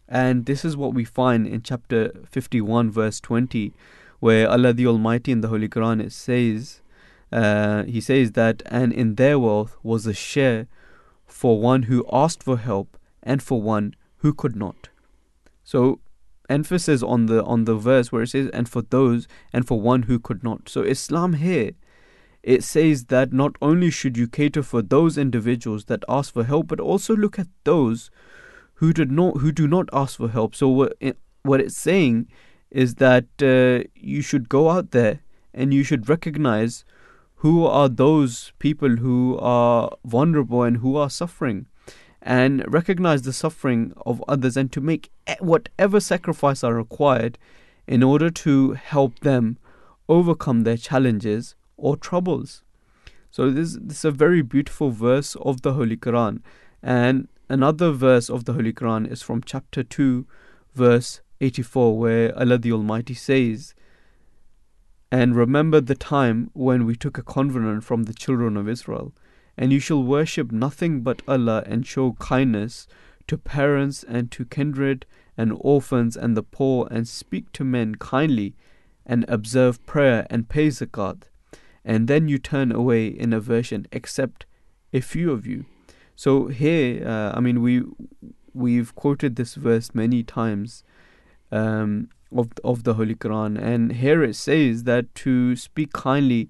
And 0.08 0.46
this 0.46 0.64
is 0.64 0.76
what 0.76 0.94
we 0.94 1.04
find 1.04 1.46
in 1.46 1.62
chapter 1.62 2.12
51, 2.30 2.90
verse 2.90 3.20
20, 3.20 3.72
where 4.20 4.48
Allah 4.48 4.72
the 4.72 4.86
Almighty 4.86 5.32
in 5.32 5.40
the 5.40 5.48
Holy 5.48 5.68
Quran 5.68 6.10
says, 6.12 6.80
uh, 7.32 7.84
He 7.84 8.00
says 8.00 8.32
that, 8.32 8.62
and 8.66 8.92
in 8.92 9.16
their 9.16 9.38
wealth 9.38 9.76
was 9.82 10.06
a 10.06 10.14
share 10.14 10.68
for 11.26 11.60
one 11.60 11.84
who 11.84 12.06
asked 12.12 12.42
for 12.42 12.56
help 12.56 12.96
and 13.22 13.42
for 13.42 13.60
one 13.60 13.94
who 14.18 14.32
could 14.32 14.54
not. 14.54 14.88
So, 15.64 16.00
emphasis 16.48 17.02
on 17.02 17.26
the 17.26 17.42
on 17.42 17.64
the 17.64 17.74
verse 17.74 18.12
where 18.12 18.22
it 18.22 18.28
says, 18.28 18.48
and 18.52 18.68
for 18.68 18.82
those 18.82 19.26
and 19.52 19.66
for 19.66 19.80
one 19.80 20.02
who 20.04 20.20
could 20.20 20.44
not. 20.44 20.68
So, 20.68 20.82
Islam 20.82 21.34
here 21.34 21.72
it 22.46 22.62
says 22.62 23.06
that 23.06 23.32
not 23.32 23.56
only 23.60 23.90
should 23.90 24.16
you 24.16 24.28
cater 24.28 24.62
for 24.62 24.80
those 24.80 25.18
individuals 25.18 25.86
that 25.86 26.04
ask 26.08 26.32
for 26.32 26.44
help, 26.44 26.68
but 26.68 26.78
also 26.78 27.16
look 27.16 27.40
at 27.40 27.48
those 27.64 28.08
who 28.76 28.92
did 28.92 29.10
not 29.10 29.38
who 29.38 29.52
do 29.52 29.66
not 29.68 29.88
ask 29.92 30.18
for 30.18 30.28
help. 30.28 30.54
So 30.54 30.68
what 30.68 30.96
it, 31.00 31.16
what 31.42 31.60
it's 31.60 31.76
saying 31.76 32.28
is 32.70 32.96
that 32.96 33.26
uh, 33.42 33.88
you 33.94 34.22
should 34.22 34.48
go 34.48 34.70
out 34.70 34.90
there 34.90 35.20
and 35.54 35.72
you 35.72 35.82
should 35.82 36.08
recognize 36.08 36.84
who 37.36 37.64
are 37.64 37.88
those 37.88 38.52
people 38.58 38.96
who 38.96 39.38
are 39.38 39.90
vulnerable 40.04 40.62
and 40.62 40.78
who 40.78 40.96
are 40.96 41.10
suffering 41.10 41.66
and 42.22 42.64
recognize 42.66 43.22
the 43.22 43.32
suffering 43.32 43.92
of 44.04 44.22
others 44.26 44.56
and 44.56 44.72
to 44.72 44.80
make 44.80 45.10
whatever 45.38 46.00
sacrifice 46.00 46.64
are 46.64 46.74
required 46.74 47.38
in 47.86 48.02
order 48.02 48.30
to 48.30 48.72
help 48.72 49.20
them 49.20 49.58
overcome 50.08 50.64
their 50.64 50.76
challenges 50.76 51.54
or 51.76 51.96
troubles. 51.96 52.62
So 53.30 53.50
this, 53.50 53.78
this 53.80 53.98
is 53.98 54.04
a 54.04 54.10
very 54.10 54.42
beautiful 54.42 54.90
verse 54.90 55.36
of 55.36 55.62
the 55.62 55.74
Holy 55.74 55.96
Quran, 55.96 56.40
and 56.82 57.28
another 57.48 57.90
verse 57.92 58.28
of 58.28 58.44
the 58.44 58.52
Holy 58.52 58.72
Quran 58.72 59.10
is 59.10 59.22
from 59.22 59.42
chapter 59.42 59.82
2, 59.82 60.26
verse 60.74 61.20
84, 61.40 61.98
where 61.98 62.38
Allah 62.38 62.58
the 62.58 62.72
Almighty 62.72 63.14
says, 63.14 63.74
And 65.10 65.36
remember 65.36 65.80
the 65.80 65.94
time 65.94 66.50
when 66.54 66.84
we 66.84 66.96
took 66.96 67.18
a 67.18 67.22
covenant 67.22 67.84
from 67.84 68.04
the 68.04 68.14
children 68.14 68.56
of 68.56 68.68
Israel, 68.68 69.12
and 69.56 69.72
you 69.72 69.80
shall 69.80 70.02
worship 70.02 70.52
nothing 70.52 71.00
but 71.00 71.22
Allah 71.26 71.62
and 71.66 71.86
show 71.86 72.12
kindness 72.14 72.86
to 73.26 73.38
parents 73.38 74.04
and 74.04 74.30
to 74.32 74.44
kindred 74.44 75.06
and 75.36 75.56
orphans 75.60 76.16
and 76.16 76.36
the 76.36 76.42
poor, 76.42 76.88
and 76.90 77.06
speak 77.06 77.52
to 77.52 77.64
men 77.64 77.94
kindly, 77.96 78.54
and 79.04 79.24
observe 79.28 79.84
prayer 79.86 80.26
and 80.30 80.48
pay 80.48 80.68
zakat. 80.68 81.24
And 81.84 82.08
then 82.08 82.28
you 82.28 82.38
turn 82.38 82.72
away 82.72 83.06
in 83.06 83.32
aversion, 83.32 83.86
except 83.92 84.46
a 84.92 85.00
few 85.00 85.30
of 85.30 85.46
you. 85.46 85.66
So 86.16 86.46
here, 86.46 87.06
uh, 87.06 87.32
I 87.36 87.40
mean, 87.40 87.60
we 87.60 87.82
we've 88.54 88.94
quoted 88.94 89.36
this 89.36 89.54
verse 89.54 89.94
many 89.94 90.22
times 90.22 90.82
um, 91.52 92.08
of 92.34 92.48
of 92.64 92.84
the 92.84 92.94
Holy 92.94 93.14
Quran, 93.14 93.60
and 93.60 93.92
here 93.92 94.24
it 94.24 94.34
says 94.34 94.84
that 94.84 95.14
to 95.16 95.54
speak 95.56 95.92
kindly 95.92 96.48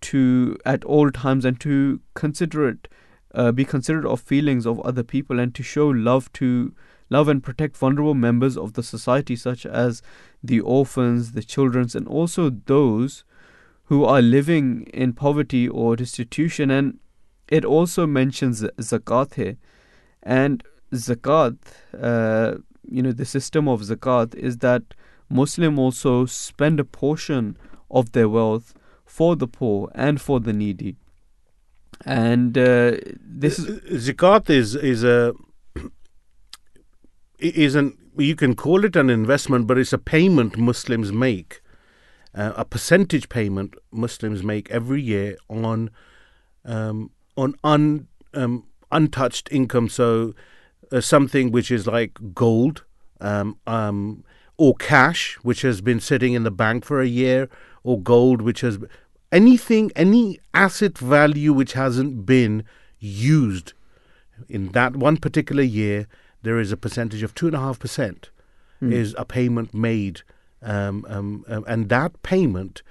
to 0.00 0.56
at 0.66 0.84
all 0.84 1.10
times 1.12 1.44
and 1.44 1.60
to 1.60 2.00
considerate, 2.14 2.88
uh, 3.34 3.52
be 3.52 3.64
considerate 3.64 4.06
of 4.06 4.20
feelings 4.20 4.66
of 4.66 4.80
other 4.80 5.04
people, 5.04 5.38
and 5.38 5.54
to 5.54 5.62
show 5.62 5.86
love 5.88 6.32
to 6.34 6.74
love 7.10 7.28
and 7.28 7.44
protect 7.44 7.76
vulnerable 7.76 8.14
members 8.14 8.56
of 8.56 8.72
the 8.72 8.82
society, 8.82 9.36
such 9.36 9.64
as 9.64 10.02
the 10.42 10.58
orphans, 10.60 11.32
the 11.32 11.44
children, 11.44 11.88
and 11.94 12.08
also 12.08 12.50
those 12.50 13.24
who 13.84 14.04
are 14.04 14.22
living 14.22 14.82
in 14.92 15.12
poverty 15.12 15.68
or 15.68 15.94
destitution. 15.94 16.70
And 16.70 16.98
it 17.50 17.64
also 17.64 18.06
mentions 18.06 18.62
zakat 18.62 19.34
here. 19.34 19.56
And 20.22 20.62
zakat, 20.92 21.58
uh, 22.00 22.58
you 22.88 23.02
know, 23.02 23.12
the 23.12 23.24
system 23.24 23.68
of 23.68 23.80
zakat 23.82 24.34
is 24.34 24.58
that 24.58 24.82
Muslim 25.28 25.78
also 25.78 26.26
spend 26.26 26.80
a 26.80 26.84
portion 26.84 27.56
of 27.90 28.12
their 28.12 28.28
wealth 28.28 28.74
for 29.04 29.36
the 29.36 29.48
poor 29.48 29.90
and 29.94 30.20
for 30.20 30.40
the 30.40 30.52
needy. 30.52 30.96
And 32.06 32.56
uh, 32.56 32.96
this 33.20 33.58
is 33.58 34.08
zakat 34.08 34.48
is 34.48 34.74
is 34.74 35.04
a 35.04 35.34
is 37.38 37.74
an 37.74 37.98
you 38.16 38.36
can 38.36 38.54
call 38.54 38.84
it 38.84 38.96
an 38.96 39.10
investment, 39.10 39.66
but 39.66 39.78
it's 39.78 39.92
a 39.92 39.98
payment 39.98 40.56
Muslims 40.56 41.12
make, 41.12 41.62
uh, 42.34 42.52
a 42.56 42.64
percentage 42.64 43.28
payment 43.28 43.74
Muslims 43.92 44.42
make 44.42 44.70
every 44.70 45.00
year 45.00 45.36
on 45.48 45.90
um, 46.64 47.10
on 47.42 47.54
un, 47.64 48.06
um, 48.34 48.64
untouched 48.90 49.48
income. 49.50 49.88
So 49.88 50.34
uh, 50.92 51.00
something 51.00 51.50
which 51.50 51.70
is 51.70 51.86
like 51.86 52.12
gold 52.34 52.84
um, 53.20 53.58
um, 53.66 54.24
or 54.56 54.74
cash, 54.74 55.38
which 55.42 55.62
has 55.62 55.80
been 55.80 56.00
sitting 56.00 56.32
in 56.34 56.42
the 56.44 56.50
bank 56.50 56.84
for 56.84 57.00
a 57.00 57.06
year, 57.06 57.48
or 57.82 58.00
gold, 58.00 58.42
which 58.42 58.60
has 58.60 58.78
anything, 59.32 59.90
any 59.96 60.38
asset 60.52 60.98
value 60.98 61.52
which 61.52 61.72
hasn't 61.72 62.26
been 62.26 62.64
used 62.98 63.72
in 64.48 64.72
that 64.72 64.96
one 64.96 65.16
particular 65.16 65.62
year 65.62 66.06
there 66.42 66.58
is 66.58 66.72
a 66.72 66.76
percentage 66.76 67.22
of 67.22 67.34
two 67.34 67.46
and 67.46 67.56
a 67.56 67.58
half 67.58 67.78
percent 67.78 68.30
Hmm. 68.80 68.92
is 68.94 69.14
a 69.18 69.26
payment 69.26 69.74
made, 69.74 70.22
um, 70.62 71.04
um, 71.08 71.44
um, 71.48 71.64
and 71.68 71.90
that 71.90 72.22
payment. 72.22 72.82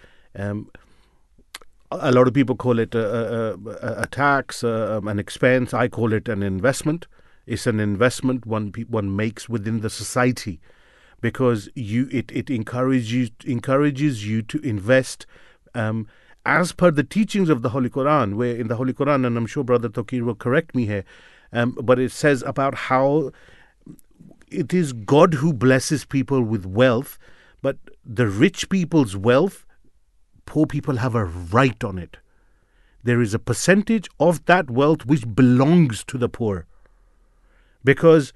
A 1.92 2.12
lot 2.12 2.28
of 2.28 2.34
people 2.36 2.56
call 2.56 2.78
it 2.78 2.94
a, 2.94 3.54
a, 3.54 4.02
a, 4.04 4.06
tax, 4.06 4.64
uh, 4.64 4.98
um, 4.98 5.08
an 5.08 5.18
expense. 5.18 5.74
I 5.74 5.88
call 5.88 6.14
it 6.14 6.30
an 6.30 6.44
investment. 6.44 7.08
It's 7.48 7.66
an 7.66 7.80
investment 7.80 8.46
one 8.46 8.72
one 8.88 9.16
makes 9.16 9.50
within 9.50 9.82
the 9.82 9.90
society, 9.90 10.60
because 11.20 11.68
you 11.74 12.08
it, 12.12 12.32
it 12.32 12.52
encourages 12.52 13.32
encourages 13.44 14.28
you 14.28 14.44
to 14.44 14.60
invest 14.60 15.26
um, 15.74 16.08
as 16.46 16.74
per 16.74 16.92
the 16.92 17.04
teachings 17.04 17.50
of 17.50 17.64
the 17.64 17.70
Holy 17.70 17.90
Quran. 17.90 18.36
Where 18.36 18.56
in 18.56 18.68
the 18.68 18.76
Holy 18.76 18.94
Quran, 18.94 19.26
and 19.26 19.36
I'm 19.36 19.48
sure 19.48 19.64
Brother 19.64 19.90
Tokir 19.90 20.22
will 20.22 20.36
correct 20.36 20.76
me 20.76 20.86
here, 20.86 21.06
um, 21.52 21.76
but 21.82 21.98
it 21.98 22.12
says 22.12 22.44
about 22.44 22.76
how 22.76 23.32
it 24.52 24.72
is 24.72 24.94
God 24.94 25.34
who 25.36 25.54
blesses 25.54 26.06
people 26.06 26.44
with 26.44 26.68
wealth, 26.68 27.18
but 27.64 27.78
the 28.06 28.28
rich 28.28 28.70
people's 28.70 29.16
wealth, 29.16 29.66
poor 30.50 30.66
people 30.66 30.98
have 30.98 31.16
a 31.16 31.26
right 31.26 31.84
on 31.84 31.98
it. 31.98 32.18
There 33.04 33.22
is 33.22 33.34
a 33.34 33.40
percentage 33.40 34.10
of 34.20 34.46
that 34.46 34.70
wealth 34.70 35.06
which 35.06 35.34
belongs 35.34 36.04
to 36.06 36.18
the 36.18 36.28
poor. 36.28 36.66
Because 37.84 38.34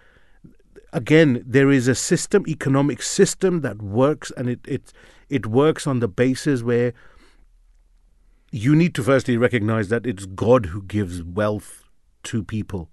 again, 0.93 1.43
there 1.45 1.69
is 1.69 1.87
a 1.87 1.95
system, 1.95 2.45
economic 2.47 3.01
system 3.01 3.61
that 3.61 3.81
works 3.81 4.31
and 4.37 4.47
it 4.47 4.59
it, 4.65 4.93
it 5.29 5.47
works 5.47 5.85
on 5.85 5.99
the 5.99 6.07
basis 6.07 6.63
where 6.63 6.93
you 8.51 8.75
need 8.75 8.93
to 8.95 9.03
firstly 9.03 9.35
recognize 9.35 9.89
that 9.89 10.05
it's 10.05 10.25
God 10.25 10.67
who 10.67 10.83
gives 10.83 11.23
wealth 11.23 11.83
to 12.23 12.43
people. 12.43 12.89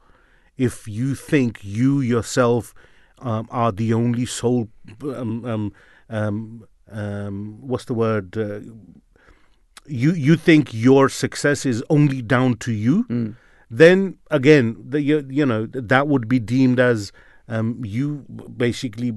If 0.57 0.89
you 0.89 1.15
think 1.15 1.61
you 1.63 2.01
yourself 2.01 2.75
um, 3.19 3.47
are 3.51 3.71
the 3.71 3.93
only 3.93 4.25
sole, 4.25 4.69
um, 5.03 5.45
um, 5.45 5.73
um, 6.09 6.67
um, 6.91 7.59
what's 7.61 7.85
the 7.85 7.95
word? 7.95 8.37
Uh, 8.37 8.61
you 9.87 10.13
you 10.13 10.37
think 10.37 10.73
your 10.73 11.09
success 11.09 11.67
is 11.67 11.83
only 11.91 12.23
down 12.23 12.57
to 12.59 12.73
you, 12.73 13.05
Mm. 13.09 13.35
then 13.71 14.19
again, 14.31 14.77
the, 14.89 15.01
you, 15.01 15.27
you 15.31 15.47
know 15.47 15.67
that 15.67 16.07
would 16.09 16.29
be 16.29 16.39
deemed 16.39 16.79
as 16.81 17.13
um, 17.49 17.81
you 17.85 18.25
basically 18.57 19.13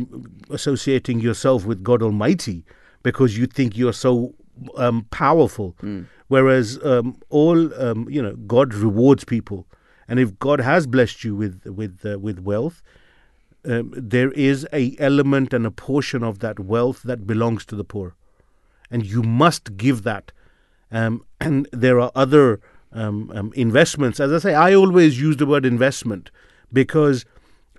associating 0.49 1.19
yourself 1.19 1.65
with 1.65 1.83
God 1.83 2.01
Almighty 2.01 2.65
because 3.03 3.37
you 3.37 3.45
think 3.47 3.77
you're 3.77 3.93
so 3.93 4.33
um, 4.77 5.05
powerful. 5.11 5.75
Mm. 5.83 6.05
Whereas 6.29 6.79
um, 6.83 7.17
all 7.29 7.73
um, 7.81 8.07
you 8.09 8.21
know, 8.21 8.35
God 8.47 8.73
rewards 8.73 9.23
people, 9.23 9.67
and 10.07 10.19
if 10.19 10.37
God 10.39 10.59
has 10.61 10.87
blessed 10.87 11.23
you 11.23 11.35
with 11.35 11.63
with 11.65 12.03
uh, 12.05 12.17
with 12.19 12.39
wealth, 12.39 12.81
um, 13.65 13.93
there 13.95 14.31
is 14.31 14.67
a 14.73 14.95
element 14.99 15.53
and 15.53 15.65
a 15.65 15.71
portion 15.71 16.23
of 16.23 16.39
that 16.39 16.59
wealth 16.59 17.03
that 17.03 17.27
belongs 17.27 17.65
to 17.67 17.75
the 17.75 17.83
poor, 17.83 18.15
and 18.89 19.05
you 19.05 19.21
must 19.21 19.77
give 19.77 20.03
that. 20.03 20.31
Um, 20.93 21.25
and 21.41 21.67
there 21.73 21.99
are 21.99 22.11
other 22.15 22.61
um, 22.93 23.31
um, 23.35 23.51
investments. 23.55 24.19
As 24.19 24.31
I 24.31 24.37
say, 24.37 24.53
I 24.53 24.73
always 24.73 25.19
use 25.19 25.37
the 25.37 25.45
word 25.45 25.65
investment 25.65 26.29
because 26.71 27.25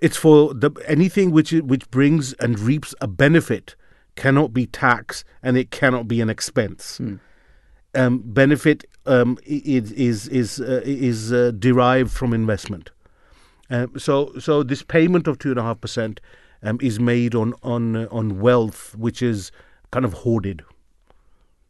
it's 0.01 0.17
for 0.17 0.53
the 0.53 0.71
anything 0.85 1.31
which 1.31 1.51
which 1.51 1.89
brings 1.89 2.33
and 2.33 2.59
reaps 2.59 2.93
a 3.01 3.07
benefit 3.07 3.75
cannot 4.15 4.53
be 4.53 4.65
tax 4.65 5.23
and 5.41 5.57
it 5.57 5.71
cannot 5.71 6.07
be 6.07 6.21
an 6.21 6.29
expense. 6.29 6.99
Um, 7.93 8.21
benefit 8.25 8.83
um, 9.05 9.37
is 9.45 9.93
is 9.93 10.27
is 10.27 10.59
uh, 10.59 10.81
is 10.83 11.31
uh, 11.31 11.51
derived 11.57 12.11
from 12.11 12.33
investment. 12.33 12.91
Um, 13.69 13.97
so 13.97 14.37
so 14.37 14.61
this 14.63 14.83
payment 14.83 15.27
of 15.27 15.39
two 15.39 15.51
and 15.51 15.59
a 15.59 15.63
half 15.63 15.79
percent 15.79 16.19
um, 16.61 16.77
is 16.81 16.99
made 16.99 17.33
on 17.33 17.53
on 17.63 17.95
uh, 17.95 18.07
on 18.11 18.41
wealth 18.41 18.93
which 18.95 19.21
is 19.21 19.51
kind 19.91 20.03
of 20.03 20.13
hoarded. 20.13 20.63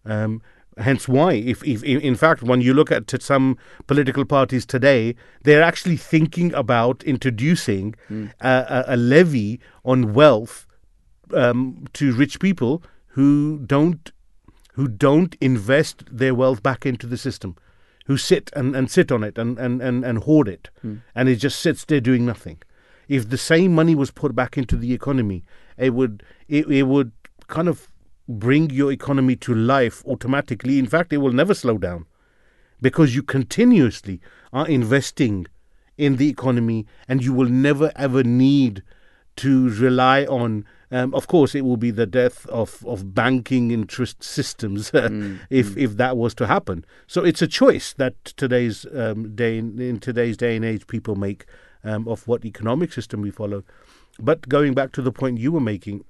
Um, 0.03 0.41
hence 0.77 1.07
why, 1.07 1.33
if, 1.33 1.63
if 1.63 1.83
in 1.83 2.15
fact, 2.15 2.43
when 2.43 2.61
you 2.61 2.73
look 2.73 2.91
at 2.91 3.21
some 3.21 3.57
political 3.87 4.25
parties 4.25 4.65
today, 4.65 5.15
they're 5.43 5.63
actually 5.63 5.97
thinking 5.97 6.53
about 6.53 7.03
introducing 7.03 7.95
a, 8.41 8.83
a, 8.87 8.95
a 8.95 8.97
levy 8.97 9.59
on 9.83 10.13
wealth 10.13 10.67
um, 11.33 11.85
to 11.93 12.13
rich 12.13 12.39
people 12.39 12.83
who 13.07 13.59
don't 13.65 14.11
who 14.73 14.89
don't 14.89 15.35
invest 15.39 16.03
their 16.11 16.35
wealth 16.35 16.61
back 16.61 16.85
into 16.85 17.07
the 17.07 17.17
system, 17.17 17.55
who 18.07 18.17
sit 18.17 18.51
and, 18.53 18.75
and 18.75 18.91
sit 18.91 19.09
on 19.09 19.23
it 19.23 19.37
and, 19.37 19.57
and, 19.57 19.81
and, 19.81 20.03
and 20.03 20.17
hoard 20.23 20.49
it, 20.49 20.69
and 21.15 21.29
it 21.29 21.37
just 21.37 21.59
sits 21.61 21.85
there 21.85 22.01
doing 22.01 22.25
nothing. 22.25 22.61
If 23.07 23.29
the 23.29 23.37
same 23.37 23.73
money 23.73 23.95
was 23.95 24.11
put 24.11 24.35
back 24.35 24.57
into 24.57 24.75
the 24.75 24.91
economy, 24.93 25.45
it 25.77 25.91
would 25.91 26.23
it, 26.49 26.67
it 26.69 26.83
would 26.83 27.13
kind 27.47 27.69
of 27.69 27.87
bring 28.27 28.69
your 28.69 28.91
economy 28.91 29.35
to 29.37 29.53
life 29.53 30.03
automatically. 30.05 30.79
In 30.79 30.87
fact, 30.87 31.13
it 31.13 31.17
will 31.17 31.31
never 31.31 31.53
slow 31.53 31.77
down 31.77 32.05
because 32.81 33.15
you 33.15 33.23
continuously 33.23 34.19
are 34.51 34.67
investing 34.67 35.47
in 35.97 36.17
the 36.17 36.29
economy 36.29 36.85
and 37.07 37.23
you 37.23 37.33
will 37.33 37.49
never 37.49 37.91
ever 37.95 38.23
need 38.23 38.83
to 39.35 39.69
rely 39.69 40.25
on 40.25 40.65
um, 40.91 41.13
of 41.13 41.27
course 41.27 41.55
it 41.55 41.61
will 41.61 41.77
be 41.77 41.91
the 41.91 42.05
death 42.05 42.45
of, 42.47 42.85
of 42.85 43.13
banking 43.13 43.71
interest 43.71 44.23
systems 44.23 44.91
if 45.49 45.75
if 45.77 45.97
that 45.97 46.15
was 46.15 46.33
to 46.35 46.47
happen. 46.47 46.85
So 47.07 47.23
it's 47.23 47.41
a 47.41 47.47
choice 47.47 47.93
that 47.93 48.23
today's 48.25 48.85
um, 48.93 49.35
day 49.35 49.57
in, 49.57 49.79
in 49.79 49.99
today's 49.99 50.37
day 50.37 50.55
and 50.55 50.63
age 50.63 50.87
people 50.87 51.15
make 51.15 51.45
um, 51.83 52.07
of 52.07 52.27
what 52.27 52.45
economic 52.45 52.93
system 52.93 53.21
we 53.21 53.31
follow. 53.31 53.63
But 54.19 54.47
going 54.47 54.73
back 54.73 54.91
to 54.93 55.01
the 55.01 55.11
point 55.11 55.39
you 55.39 55.51
were 55.51 55.59
making 55.59 56.05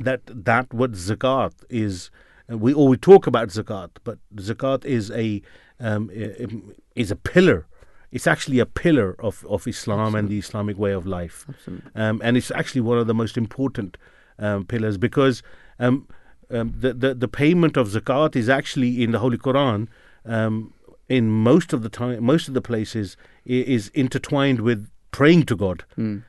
that 0.00 0.20
that 0.26 0.72
what 0.72 0.92
zakat 0.92 1.52
is 1.68 2.10
uh, 2.50 2.58
we 2.58 2.74
we 2.74 2.96
talk 2.96 3.26
about 3.26 3.48
zakat 3.48 3.90
but 4.04 4.18
zakat 4.36 4.84
is 4.84 5.10
a 5.10 5.42
um, 5.80 6.10
is 6.94 7.10
a 7.10 7.16
pillar 7.16 7.66
it's 8.12 8.26
actually 8.26 8.58
a 8.58 8.66
pillar 8.66 9.16
of, 9.18 9.44
of 9.48 9.66
Islam 9.66 10.14
and 10.14 10.28
the 10.28 10.38
Islamic 10.38 10.78
way 10.78 10.92
of 10.92 11.06
life. 11.06 11.46
Absolutely. 11.48 11.90
Um, 11.94 12.20
and 12.22 12.36
it's 12.36 12.50
actually 12.50 12.82
one 12.82 12.98
of 12.98 13.06
the 13.06 13.14
most 13.14 13.38
important 13.38 13.96
um, 14.38 14.66
pillars 14.66 14.98
because 14.98 15.42
um, 15.78 16.06
um, 16.50 16.74
the, 16.78 16.92
the 16.92 17.14
the 17.14 17.28
payment 17.28 17.78
of 17.78 17.88
zakat 17.88 18.36
is 18.36 18.50
actually 18.50 19.02
in 19.02 19.12
the 19.12 19.18
Holy 19.18 19.38
Quran. 19.38 19.88
Um, 20.26 20.74
in 21.08 21.30
most 21.30 21.72
of 21.72 21.82
the 21.82 21.88
time, 21.88 22.22
most 22.22 22.48
of 22.48 22.54
the 22.54 22.60
places, 22.60 23.16
is 23.44 23.88
intertwined 23.88 24.60
with 24.60 24.88
praying 25.10 25.44
to 25.44 25.56
God. 25.56 25.84
Mm. 25.98 26.22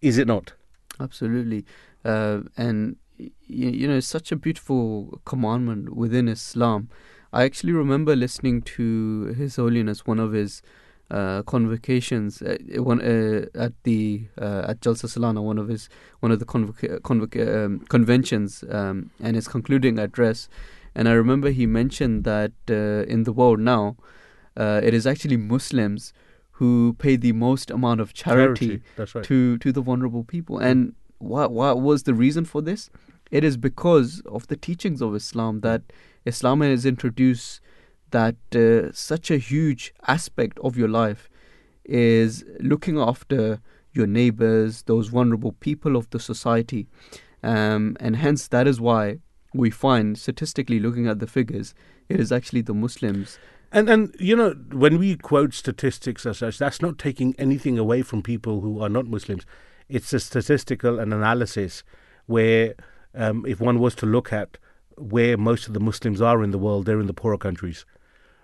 Is 0.00 0.18
it 0.18 0.26
not? 0.26 0.52
Absolutely. 1.00 1.64
Uh, 2.04 2.40
and, 2.56 2.96
y- 3.18 3.30
you 3.48 3.88
know, 3.88 4.00
such 4.00 4.32
a 4.32 4.36
beautiful 4.36 5.20
commandment 5.24 5.94
within 5.94 6.28
Islam. 6.28 6.88
I 7.32 7.44
actually 7.44 7.72
remember 7.72 8.14
listening 8.14 8.62
to 8.62 9.34
His 9.38 9.56
Holiness, 9.56 10.06
one 10.06 10.18
of 10.18 10.32
his 10.32 10.62
uh, 11.10 11.42
convocations 11.42 12.40
uh, 12.42 12.56
one, 12.76 13.00
uh, 13.00 13.44
at 13.54 13.72
the 13.84 14.22
uh, 14.40 14.64
at 14.68 14.80
Jalsa 14.80 15.06
Salana, 15.06 15.42
one 15.42 15.58
of 15.58 15.68
his 15.68 15.88
one 16.20 16.32
of 16.32 16.38
the 16.38 16.46
convoca- 16.46 17.00
convoca- 17.00 17.66
um, 17.66 17.80
conventions, 17.80 18.64
um, 18.70 19.10
and 19.20 19.36
his 19.36 19.46
concluding 19.46 19.98
address. 19.98 20.48
And 20.94 21.08
I 21.08 21.12
remember 21.12 21.50
he 21.50 21.66
mentioned 21.66 22.24
that 22.24 22.52
uh, 22.70 23.04
in 23.10 23.24
the 23.24 23.32
world 23.32 23.60
now, 23.60 23.96
uh, 24.56 24.80
it 24.82 24.94
is 24.94 25.06
actually 25.06 25.36
Muslims 25.36 26.12
who 26.52 26.94
pay 26.98 27.16
the 27.16 27.32
most 27.32 27.70
amount 27.70 28.00
of 28.00 28.14
charity 28.14 28.82
That's 28.96 29.14
right. 29.14 29.24
to 29.24 29.58
to 29.58 29.72
the 29.72 29.80
vulnerable 29.82 30.24
people. 30.24 30.58
And 30.58 30.94
what 31.22 31.52
what 31.52 31.80
was 31.80 32.02
the 32.02 32.14
reason 32.14 32.44
for 32.44 32.60
this? 32.60 32.90
It 33.30 33.44
is 33.44 33.56
because 33.56 34.22
of 34.26 34.46
the 34.48 34.56
teachings 34.56 35.00
of 35.00 35.14
Islam 35.14 35.60
that 35.60 35.82
Islam 36.26 36.60
has 36.60 36.84
introduced 36.84 37.60
that 38.10 38.36
uh, 38.54 38.92
such 38.92 39.30
a 39.30 39.38
huge 39.38 39.94
aspect 40.06 40.58
of 40.60 40.76
your 40.76 40.88
life 40.88 41.30
is 41.84 42.44
looking 42.60 42.98
after 42.98 43.60
your 43.92 44.06
neighbors, 44.06 44.82
those 44.82 45.08
vulnerable 45.08 45.52
people 45.52 45.96
of 45.96 46.08
the 46.10 46.20
society, 46.20 46.86
um, 47.42 47.96
and 48.00 48.16
hence 48.16 48.48
that 48.48 48.66
is 48.66 48.80
why 48.80 49.18
we 49.54 49.70
find 49.70 50.18
statistically 50.18 50.78
looking 50.78 51.06
at 51.06 51.18
the 51.18 51.26
figures, 51.26 51.74
it 52.08 52.20
is 52.20 52.32
actually 52.32 52.62
the 52.62 52.74
Muslims. 52.74 53.38
And 53.70 53.88
and 53.88 54.14
you 54.18 54.36
know 54.36 54.50
when 54.72 54.98
we 54.98 55.16
quote 55.16 55.54
statistics 55.54 56.26
as 56.26 56.38
such, 56.38 56.58
that's 56.58 56.82
not 56.82 56.98
taking 56.98 57.34
anything 57.38 57.78
away 57.78 58.02
from 58.02 58.22
people 58.22 58.60
who 58.60 58.80
are 58.80 58.90
not 58.90 59.06
Muslims. 59.06 59.46
It's 59.96 60.12
a 60.12 60.20
statistical 60.20 60.98
an 61.04 61.12
analysis 61.12 61.84
where, 62.26 62.74
um, 63.14 63.44
if 63.52 63.58
one 63.68 63.78
was 63.78 63.94
to 63.96 64.06
look 64.06 64.32
at 64.32 64.50
where 65.14 65.36
most 65.36 65.66
of 65.68 65.74
the 65.74 65.80
Muslims 65.88 66.20
are 66.20 66.42
in 66.46 66.50
the 66.50 66.62
world, 66.66 66.86
they're 66.86 67.00
in 67.00 67.06
the 67.12 67.20
poorer 67.22 67.38
countries. 67.38 67.84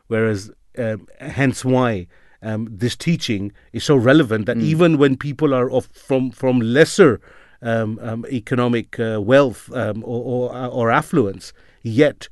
Whereas, 0.09 0.41
um, 0.85 1.07
hence 1.21 1.65
why 1.65 2.07
um, 2.43 2.69
this 2.71 2.97
teaching 2.97 3.53
is 3.73 3.85
so 3.85 3.97
relevant 3.97 4.47
that 4.47 4.59
even 4.59 4.99
when 4.99 5.17
people 5.17 5.51
are 5.55 5.71
of 5.71 5.87
from 6.09 6.31
from 6.31 6.61
lesser 6.61 7.21
um, 7.63 7.99
um, 8.09 8.21
economic 8.41 8.89
uh, 9.01 9.21
wealth 9.21 9.61
um, 9.83 9.99
or, 10.05 10.21
or 10.33 10.67
or 10.79 10.91
affluence, 10.91 11.53
yet 11.83 12.29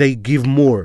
they 0.00 0.14
give 0.14 0.44
more 0.46 0.82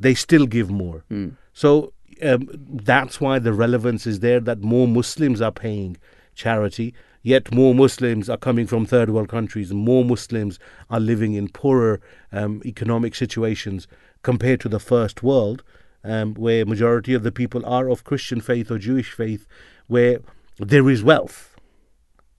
they 0.00 0.14
still 0.14 0.46
give 0.46 0.70
more. 0.70 1.04
So 1.52 1.92
um, 2.22 2.48
that's 2.88 3.20
why 3.20 3.38
the 3.40 3.52
relevance 3.52 4.06
is 4.06 4.20
there 4.20 4.40
that 4.48 4.60
more 4.60 4.86
Muslims 4.86 5.40
are 5.40 5.52
paying 5.52 5.96
charity, 6.38 6.94
yet 7.22 7.52
more 7.52 7.74
Muslims 7.74 8.30
are 8.30 8.38
coming 8.38 8.66
from 8.66 8.86
third 8.86 9.10
world 9.10 9.28
countries, 9.28 9.72
more 9.72 10.04
Muslims 10.04 10.58
are 10.88 11.00
living 11.00 11.34
in 11.34 11.48
poorer 11.48 12.00
um, 12.32 12.62
economic 12.64 13.14
situations 13.14 13.86
compared 14.22 14.60
to 14.60 14.68
the 14.68 14.80
first 14.80 15.22
world, 15.22 15.62
um, 16.04 16.34
where 16.34 16.64
majority 16.64 17.12
of 17.12 17.22
the 17.24 17.32
people 17.32 17.66
are 17.66 17.90
of 17.90 18.04
Christian 18.04 18.40
faith 18.40 18.70
or 18.70 18.78
Jewish 18.78 19.12
faith, 19.12 19.46
where 19.88 20.20
there 20.58 20.88
is 20.88 21.02
wealth. 21.02 21.56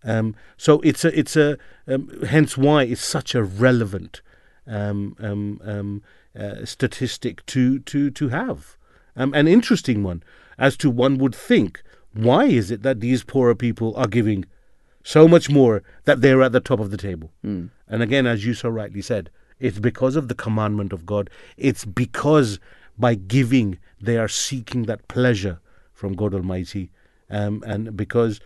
Um, 0.03 0.35
so 0.57 0.79
it's 0.79 1.03
a 1.03 1.19
it's 1.19 1.35
a 1.35 1.57
um, 1.87 2.09
hence 2.25 2.57
why 2.57 2.83
it's 2.83 3.03
such 3.03 3.35
a 3.35 3.43
relevant 3.43 4.21
um, 4.65 5.15
um, 5.19 6.01
uh, 6.39 6.63
statistic 6.63 7.45
to 7.47 7.79
to 7.79 8.09
to 8.11 8.29
have, 8.29 8.77
an 9.15 9.47
interesting 9.47 10.03
one 10.03 10.23
as 10.57 10.77
to 10.77 10.89
one 10.89 11.17
would 11.17 11.35
think 11.35 11.83
why 12.23 12.45
is 12.45 12.71
it 12.71 12.83
that 12.83 12.99
these 12.99 13.23
poorer 13.23 13.55
people 13.55 13.95
are 13.95 14.07
giving 14.07 14.45
so 15.03 15.27
much 15.27 15.49
more 15.49 15.83
that 16.05 16.21
they're 16.21 16.41
at 16.41 16.51
the 16.51 16.59
top 16.59 16.79
of 16.79 16.91
the 16.91 16.97
table? 16.97 17.31
And 17.87 18.03
again, 18.03 18.27
as 18.27 18.45
you 18.45 18.53
so 18.53 18.69
rightly 18.69 19.01
said, 19.01 19.29
it's 19.59 19.79
because 19.79 20.15
of 20.15 20.27
the 20.27 20.35
commandment 20.35 20.93
of 20.93 21.05
God. 21.05 21.29
It's 21.57 21.85
because 21.85 22.59
by 22.97 23.15
giving 23.15 23.77
they 24.01 24.17
are 24.17 24.27
seeking 24.27 24.83
that 24.83 25.07
pleasure 25.07 25.59
from 25.93 26.13
God 26.13 26.33
Almighty, 26.33 26.91
um, 27.29 27.63
and 27.65 27.95
because 27.95 28.39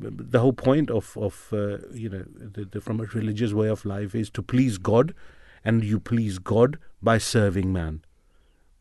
the 0.00 0.40
whole 0.40 0.52
point 0.52 0.90
of 0.90 1.16
of 1.16 1.48
uh, 1.52 1.78
you 1.92 2.08
know 2.08 2.24
the, 2.26 2.64
the, 2.64 2.80
from 2.80 3.00
a 3.00 3.04
religious 3.04 3.52
way 3.52 3.68
of 3.68 3.84
life 3.84 4.14
is 4.14 4.30
to 4.30 4.42
please 4.42 4.78
God, 4.78 5.14
and 5.64 5.84
you 5.84 5.98
please 6.00 6.38
God 6.38 6.78
by 7.02 7.18
serving 7.18 7.72
man. 7.72 8.02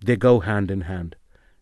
They 0.04 0.16
go 0.16 0.42
hand 0.42 0.70
in 0.70 0.82
hand, 0.82 1.16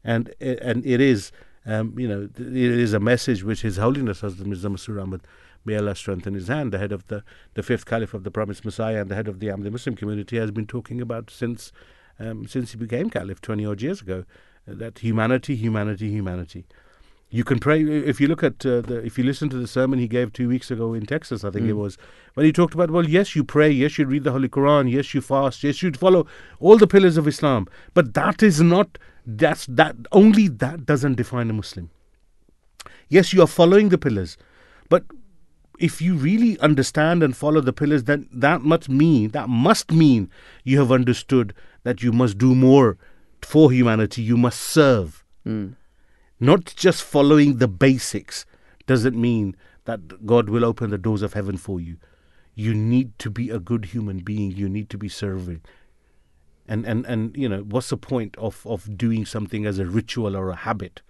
and 0.03 0.34
and 0.41 0.86
it 0.86 0.99
is 0.99 1.32
um, 1.66 1.94
you 1.98 2.08
know 2.08 2.30
it 2.38 2.56
is 2.56 2.94
a 2.94 3.00
message 3.00 3.44
which 3.44 3.62
His 3.62 3.78
Holiness 3.78 4.22
Hazrat 4.22 4.46
Mirza 4.46 4.70
Masroor 4.70 5.02
Ahmad, 5.02 5.22
may 5.66 5.76
Allah 5.78 5.96
strengthen 5.96 6.34
his 6.36 6.48
hand, 6.48 6.72
the 6.72 6.78
head 6.78 6.92
of 6.92 7.08
the 7.08 7.24
the 7.56 7.64
fifth 7.64 7.86
Caliph 7.86 8.14
of 8.14 8.24
the 8.24 8.32
Promised 8.32 8.64
Messiah 8.66 9.02
and 9.02 9.10
the 9.10 9.16
head 9.16 9.28
of 9.28 9.40
the 9.40 9.48
Ahmadi 9.48 9.72
Muslim 9.72 9.96
community, 9.96 10.38
has 10.38 10.52
been 10.52 10.68
talking 10.68 11.02
about 11.02 11.30
since 11.30 11.72
um, 12.20 12.48
since 12.48 12.72
he 12.72 12.78
became 12.78 13.10
Caliph 13.10 13.42
twenty 13.42 13.66
odd 13.66 13.82
years 13.82 14.02
ago. 14.02 14.26
uh, 14.70 14.74
That 14.76 15.00
humanity, 15.00 15.56
humanity, 15.56 16.10
humanity. 16.10 16.66
You 17.32 17.44
can 17.44 17.60
pray 17.60 17.82
if 17.84 18.22
you 18.22 18.28
look 18.28 18.44
at 18.44 18.66
uh, 18.66 18.82
the 18.82 19.04
if 19.04 19.18
you 19.18 19.24
listen 19.24 19.50
to 19.50 19.58
the 19.58 19.68
sermon 19.68 19.98
he 20.00 20.08
gave 20.08 20.32
two 20.32 20.48
weeks 20.48 20.70
ago 20.72 20.94
in 20.94 21.06
Texas, 21.08 21.44
I 21.44 21.50
think 21.50 21.66
it 21.68 21.74
was 21.74 21.98
when 22.36 22.46
he 22.46 22.52
talked 22.54 22.76
about 22.76 22.92
well, 22.92 23.10
yes, 23.10 23.36
you 23.36 23.44
pray, 23.44 23.70
yes, 23.70 23.98
you 23.98 24.06
read 24.06 24.24
the 24.24 24.32
Holy 24.32 24.48
Quran, 24.48 24.90
yes, 24.90 25.14
you 25.16 25.22
fast, 25.22 25.64
yes, 25.64 25.82
you 25.82 25.92
follow 25.92 26.28
all 26.60 26.78
the 26.78 26.88
pillars 26.88 27.18
of 27.18 27.28
Islam, 27.28 27.68
but 27.96 28.14
that 28.14 28.44
is 28.44 28.62
not 28.62 29.00
that's 29.26 29.65
that 29.68 29.95
only 30.11 30.47
that 30.47 30.85
doesn't 30.85 31.15
define 31.15 31.49
a 31.49 31.53
Muslim. 31.53 31.89
Yes, 33.10 33.34
you 33.34 33.41
are 33.41 33.47
following 33.47 33.89
the 33.89 33.97
pillars, 33.97 34.38
but 34.89 35.03
if 35.80 36.02
you 36.02 36.15
really 36.15 36.57
understand 36.60 37.22
and 37.22 37.35
follow 37.35 37.61
the 37.61 37.73
pillars, 37.73 38.06
then 38.06 38.27
that 38.31 38.61
must 38.61 38.89
mean 38.89 39.31
that 39.31 39.49
must 39.49 39.91
mean 39.91 40.30
you 40.64 40.80
have 40.80 40.91
understood 40.91 41.53
that 41.84 42.02
you 42.02 42.11
must 42.11 42.38
do 42.38 42.56
more 42.56 42.97
for 43.41 43.72
humanity. 43.72 44.22
You 44.22 44.38
must 44.38 44.60
serve 44.60 45.23
hmm. 45.43 45.69
not 46.39 46.73
just 46.76 47.03
following 47.03 47.57
the 47.57 47.68
basics 47.68 48.45
doesn't 48.88 49.19
mean 49.19 49.56
that 49.85 50.26
God 50.26 50.49
will 50.49 50.65
open 50.65 50.89
the 50.89 50.97
doors 50.97 51.22
of 51.22 51.34
heaven 51.34 51.57
for 51.57 51.80
you. 51.80 51.97
You 52.53 52.73
need 52.73 53.18
to 53.19 53.30
be 53.30 53.49
a 53.49 53.60
good 53.60 53.85
human 53.85 54.19
being. 54.19 54.52
You 54.52 54.69
need 54.69 54.89
to 54.91 54.97
be 54.97 55.10
serving. 55.10 55.61
And 56.68 56.86
and 56.86 57.06
and 57.06 57.36
you 57.38 57.48
know 57.48 57.62
what's 57.62 57.90
the 57.90 57.98
point 57.98 58.36
of 58.38 58.66
of 58.66 58.98
doing 58.98 59.26
something 59.26 59.66
as 59.66 59.80
a 59.80 59.86
ritual 59.86 60.36
or 60.36 60.50
a 60.50 60.56
habit? 60.56 61.02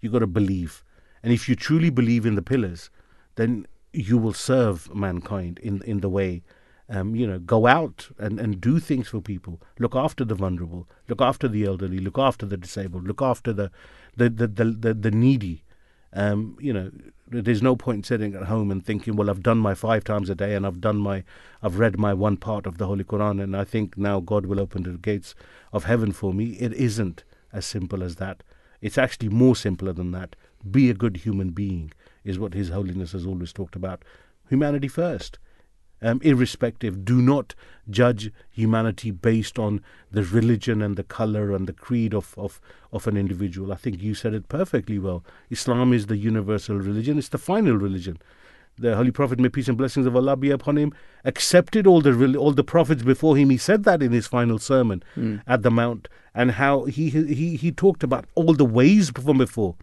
You 0.00 0.10
got 0.10 0.20
to 0.20 0.26
believe. 0.26 0.84
And 1.22 1.32
if 1.32 1.48
you 1.48 1.56
truly 1.56 1.90
believe 1.90 2.26
in 2.26 2.34
the 2.34 2.42
pillars, 2.42 2.90
then 3.36 3.66
you 3.92 4.18
will 4.18 4.32
serve 4.32 4.94
mankind 4.94 5.58
in 5.60 5.82
in 5.82 6.00
the 6.00 6.08
way 6.08 6.42
um, 6.88 7.14
you 7.16 7.26
know, 7.26 7.38
go 7.38 7.66
out 7.66 8.08
and, 8.18 8.38
and 8.38 8.60
do 8.60 8.78
things 8.78 9.08
for 9.08 9.20
people. 9.20 9.60
Look 9.78 9.96
after 9.96 10.24
the 10.24 10.34
vulnerable. 10.34 10.88
Look 11.08 11.20
after 11.20 11.48
the 11.48 11.64
elderly. 11.64 11.98
Look 11.98 12.18
after 12.18 12.46
the 12.46 12.56
disabled. 12.56 13.06
Look 13.06 13.22
after 13.22 13.52
the 13.52 13.70
the 14.16 14.28
the 14.28 14.46
the, 14.46 14.64
the, 14.64 14.94
the 14.94 15.10
needy. 15.10 15.64
Um, 16.12 16.56
you 16.60 16.72
know, 16.72 16.90
there's 17.28 17.62
no 17.62 17.74
point 17.74 18.06
sitting 18.06 18.34
at 18.34 18.44
home 18.44 18.70
and 18.70 18.84
thinking, 18.84 19.16
well, 19.16 19.28
I've 19.28 19.42
done 19.42 19.58
my 19.58 19.74
five 19.74 20.04
times 20.04 20.30
a 20.30 20.34
day 20.34 20.54
and 20.54 20.66
I've 20.66 20.80
done 20.80 20.98
my, 20.98 21.24
I've 21.62 21.78
read 21.78 21.98
my 21.98 22.14
one 22.14 22.36
part 22.36 22.66
of 22.66 22.78
the 22.78 22.86
Holy 22.86 23.04
Quran 23.04 23.42
and 23.42 23.56
I 23.56 23.64
think 23.64 23.98
now 23.98 24.20
God 24.20 24.46
will 24.46 24.60
open 24.60 24.84
the 24.84 24.90
gates 24.90 25.34
of 25.72 25.84
heaven 25.84 26.12
for 26.12 26.32
me. 26.32 26.50
It 26.60 26.72
isn't 26.72 27.24
as 27.52 27.66
simple 27.66 28.02
as 28.02 28.16
that. 28.16 28.42
It's 28.80 28.98
actually 28.98 29.30
more 29.30 29.56
simpler 29.56 29.92
than 29.92 30.12
that. 30.12 30.36
Be 30.70 30.90
a 30.90 30.94
good 30.94 31.18
human 31.18 31.50
being 31.50 31.92
is 32.24 32.38
what 32.38 32.54
His 32.54 32.68
Holiness 32.68 33.12
has 33.12 33.26
always 33.26 33.52
talked 33.52 33.76
about. 33.76 34.04
Humanity 34.48 34.88
first 34.88 35.38
um, 36.06 36.20
irrespective. 36.22 37.04
Do 37.04 37.20
not 37.20 37.54
judge 37.90 38.30
humanity 38.50 39.10
based 39.10 39.58
on 39.58 39.80
the 40.10 40.22
religion 40.22 40.80
and 40.80 40.96
the 40.96 41.02
color 41.02 41.52
and 41.52 41.66
the 41.66 41.72
creed 41.72 42.14
of, 42.14 42.34
of, 42.38 42.60
of 42.92 43.06
an 43.06 43.16
individual. 43.16 43.72
I 43.72 43.76
think 43.76 44.00
you 44.00 44.14
said 44.14 44.32
it 44.32 44.48
perfectly 44.48 44.98
well. 44.98 45.24
Islam 45.50 45.92
is 45.92 46.06
the 46.06 46.16
universal 46.16 46.76
religion, 46.76 47.18
it's 47.18 47.28
the 47.28 47.38
final 47.38 47.76
religion. 47.76 48.18
The 48.78 48.94
Holy 48.94 49.10
Prophet, 49.10 49.40
may 49.40 49.48
peace 49.48 49.68
and 49.68 49.78
blessings 49.78 50.04
of 50.04 50.14
Allah 50.14 50.36
be 50.36 50.50
upon 50.50 50.76
him, 50.76 50.92
accepted 51.24 51.86
all 51.86 52.02
the 52.02 52.36
all 52.36 52.52
the 52.52 52.62
prophets 52.62 53.02
before 53.02 53.34
him. 53.34 53.48
He 53.48 53.56
said 53.56 53.84
that 53.84 54.02
in 54.02 54.12
his 54.12 54.26
final 54.26 54.58
sermon 54.58 55.02
at 55.46 55.62
the 55.62 55.70
Mount, 55.70 56.08
and 56.34 56.50
how 56.52 56.84
he 56.84 57.08
he 57.08 57.56
he 57.56 57.72
talked 57.72 58.02
about 58.02 58.26
all 58.34 58.52
the 58.52 58.66
ways 58.66 59.08
from 59.08 59.38
before. 59.38 59.76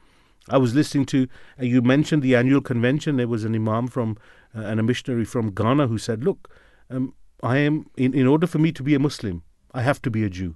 I 0.50 0.58
was 0.58 0.76
listening 0.76 1.06
to, 1.08 1.28
uh, 1.60 1.64
you 1.64 1.82
mentioned 1.82 2.22
the 2.22 2.36
annual 2.36 2.62
convention. 2.62 3.16
There 3.18 3.28
was 3.30 3.46
an 3.46 3.56
imam 3.56 3.88
from 3.88 4.18
uh, 4.56 4.62
and 4.62 4.80
a 4.80 4.84
missionary 4.84 5.26
from 5.26 5.52
Ghana 5.52 5.88
who 5.88 5.98
said, 5.98 6.24
Look, 6.24 6.50
um, 6.90 7.14
I 7.42 7.58
am, 7.58 7.88
in, 7.98 8.14
in 8.14 8.28
order 8.28 8.48
for 8.48 8.60
me 8.60 8.72
to 8.72 8.84
be 8.84 8.96
a 8.96 9.00
Muslim, 9.00 9.44
I 9.74 9.82
have 9.82 10.02
to 10.04 10.12
be 10.12 10.24
a 10.24 10.30
Jew. 10.30 10.56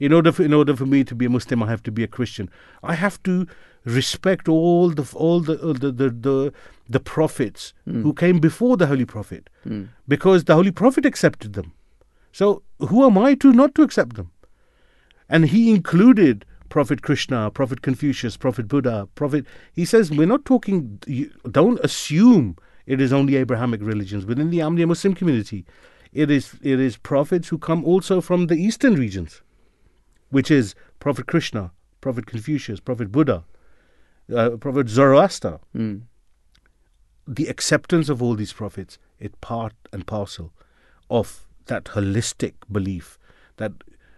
In 0.00 0.12
order 0.12 0.30
for 0.30 0.44
in 0.44 0.54
order 0.54 0.76
for 0.76 0.86
me 0.86 1.02
to 1.02 1.14
be 1.16 1.26
a 1.26 1.28
Muslim, 1.30 1.60
I 1.60 1.68
have 1.70 1.82
to 1.82 1.90
be 1.90 2.04
a 2.04 2.06
Christian. 2.06 2.48
I 2.84 2.94
have 2.94 3.20
to 3.24 3.48
respect 3.84 4.48
all 4.48 4.90
the 4.90 5.04
all 5.16 5.40
the 5.40 5.56
all 5.60 5.72
the, 5.74 5.90
the 5.90 6.10
the 6.10 6.52
the 6.88 7.00
prophets 7.00 7.74
who 7.84 8.12
came 8.14 8.38
before 8.38 8.76
the 8.76 8.86
Holy 8.86 9.04
Prophet, 9.04 9.50
Mm. 9.66 9.88
because 10.06 10.44
the 10.44 10.54
Holy 10.54 10.70
Prophet 10.70 11.04
accepted 11.04 11.54
them. 11.54 11.72
So 12.30 12.62
who 12.78 13.04
am 13.06 13.18
I 13.18 13.34
to 13.34 13.52
not 13.52 13.74
to 13.74 13.82
accept 13.82 14.14
them? 14.14 14.30
And 15.28 15.46
he 15.46 15.70
included 15.72 16.44
Prophet 16.68 17.02
Krishna, 17.02 17.50
Prophet 17.50 17.82
Confucius, 17.82 18.36
Prophet 18.36 18.68
Buddha, 18.68 19.08
Prophet. 19.16 19.46
He 19.72 19.84
says 19.84 20.12
we're 20.12 20.26
not 20.28 20.44
talking. 20.44 21.00
Don't 21.50 21.80
assume 21.80 22.56
it 22.88 23.02
is 23.02 23.12
only 23.12 23.36
Abrahamic 23.36 23.82
religions 23.82 24.24
within 24.24 24.48
the 24.48 24.60
Ahmadiyya 24.60 24.88
Muslim 24.88 25.14
community. 25.14 25.66
It 26.12 26.30
is 26.30 26.54
it 26.62 26.80
is 26.80 26.96
prophets 26.96 27.48
who 27.48 27.58
come 27.58 27.84
also 27.84 28.22
from 28.22 28.46
the 28.46 28.56
eastern 28.56 28.94
regions, 28.94 29.42
which 30.30 30.50
is 30.50 30.74
Prophet 30.98 31.26
Krishna, 31.26 31.70
Prophet 32.00 32.24
Confucius, 32.24 32.80
Prophet 32.80 33.12
Buddha, 33.12 33.44
uh, 34.34 34.50
Prophet 34.58 34.88
Zoroaster. 34.88 35.60
Mm. 35.76 36.04
The 37.26 37.48
acceptance 37.48 38.08
of 38.08 38.22
all 38.22 38.34
these 38.34 38.54
prophets 38.54 38.98
is 39.20 39.32
part 39.42 39.74
and 39.92 40.06
parcel 40.06 40.54
of 41.10 41.46
that 41.66 41.84
holistic 41.96 42.54
belief 42.72 43.18
that 43.58 43.72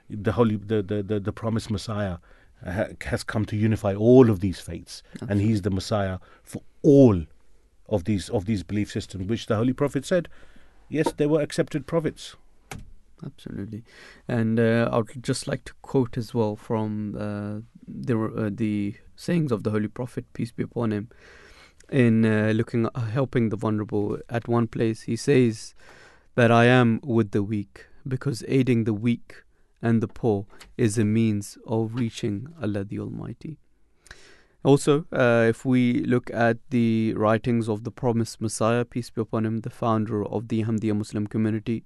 the 0.09 0.33
holy 0.33 0.55
the 0.55 0.81
the, 0.81 1.03
the, 1.03 1.19
the 1.19 1.33
promised 1.33 1.73
Messiah 1.73 2.19
ha- 2.65 2.95
has 3.03 3.25
come 3.25 3.45
to 3.47 3.57
unify 3.57 3.95
all 3.95 4.31
of 4.31 4.39
these 4.39 4.61
faiths, 4.61 5.03
and 5.29 5.41
he's 5.41 5.63
the 5.63 5.71
Messiah 5.71 6.21
for 6.45 6.63
all 6.83 7.25
of 7.91 8.05
these 8.05 8.29
of 8.31 8.45
these 8.47 8.63
belief 8.63 8.91
systems, 8.91 9.29
which 9.29 9.47
the 9.47 9.57
Holy 9.57 9.73
Prophet 9.73 10.07
said, 10.07 10.29
yes, 10.89 11.13
they 11.13 11.27
were 11.27 11.43
accepted 11.43 11.87
prophets. 11.87 12.37
Absolutely, 13.25 13.83
and 14.27 14.59
uh, 14.59 14.89
I 14.91 14.97
would 14.99 15.23
just 15.23 15.47
like 15.47 15.65
to 15.65 15.75
quote 15.83 16.17
as 16.17 16.33
well 16.33 16.57
from 16.57 17.17
uh, 17.19 17.61
the 17.87 18.19
uh, 18.19 18.51
the 18.51 18.95
sayings 19.15 19.53
of 19.53 19.63
the 19.63 19.71
Holy 19.71 19.89
Prophet, 19.89 20.25
peace 20.33 20.53
be 20.53 20.63
upon 20.63 20.93
him, 20.93 21.11
in 21.91 22.25
uh, 22.25 22.53
looking 22.55 22.87
at 22.87 22.97
helping 22.97 23.51
the 23.51 23.57
vulnerable. 23.57 24.19
At 24.31 24.49
one 24.49 24.69
place, 24.69 25.03
he 25.03 25.17
says 25.17 25.75
that 26.35 26.51
I 26.51 26.65
am 26.65 27.01
with 27.05 27.33
the 27.33 27.43
weak 27.43 27.87
because 28.09 28.43
aiding 28.49 28.85
the 28.85 28.95
weak 28.95 29.43
and 29.83 30.03
the 30.03 30.09
poor 30.09 30.47
is 30.79 30.97
a 30.97 31.05
means 31.05 31.59
of 31.67 31.95
reaching 31.95 32.49
Allah 32.63 32.85
the 32.85 33.01
Almighty. 33.01 33.59
Also, 34.63 35.07
uh, 35.11 35.47
if 35.49 35.65
we 35.65 36.05
look 36.05 36.31
at 36.31 36.59
the 36.69 37.15
writings 37.15 37.69
of 37.69 37.85
the 37.85 37.91
promised 37.91 38.41
Messiah, 38.41 38.85
peace 38.85 39.09
be 39.09 39.23
upon 39.23 39.47
him, 39.47 39.61
the 39.61 39.71
founder 39.71 40.25
of 40.27 40.49
the 40.49 40.63
Ahmadiyya 40.63 40.95
Muslim 40.97 41.27
community, 41.27 41.85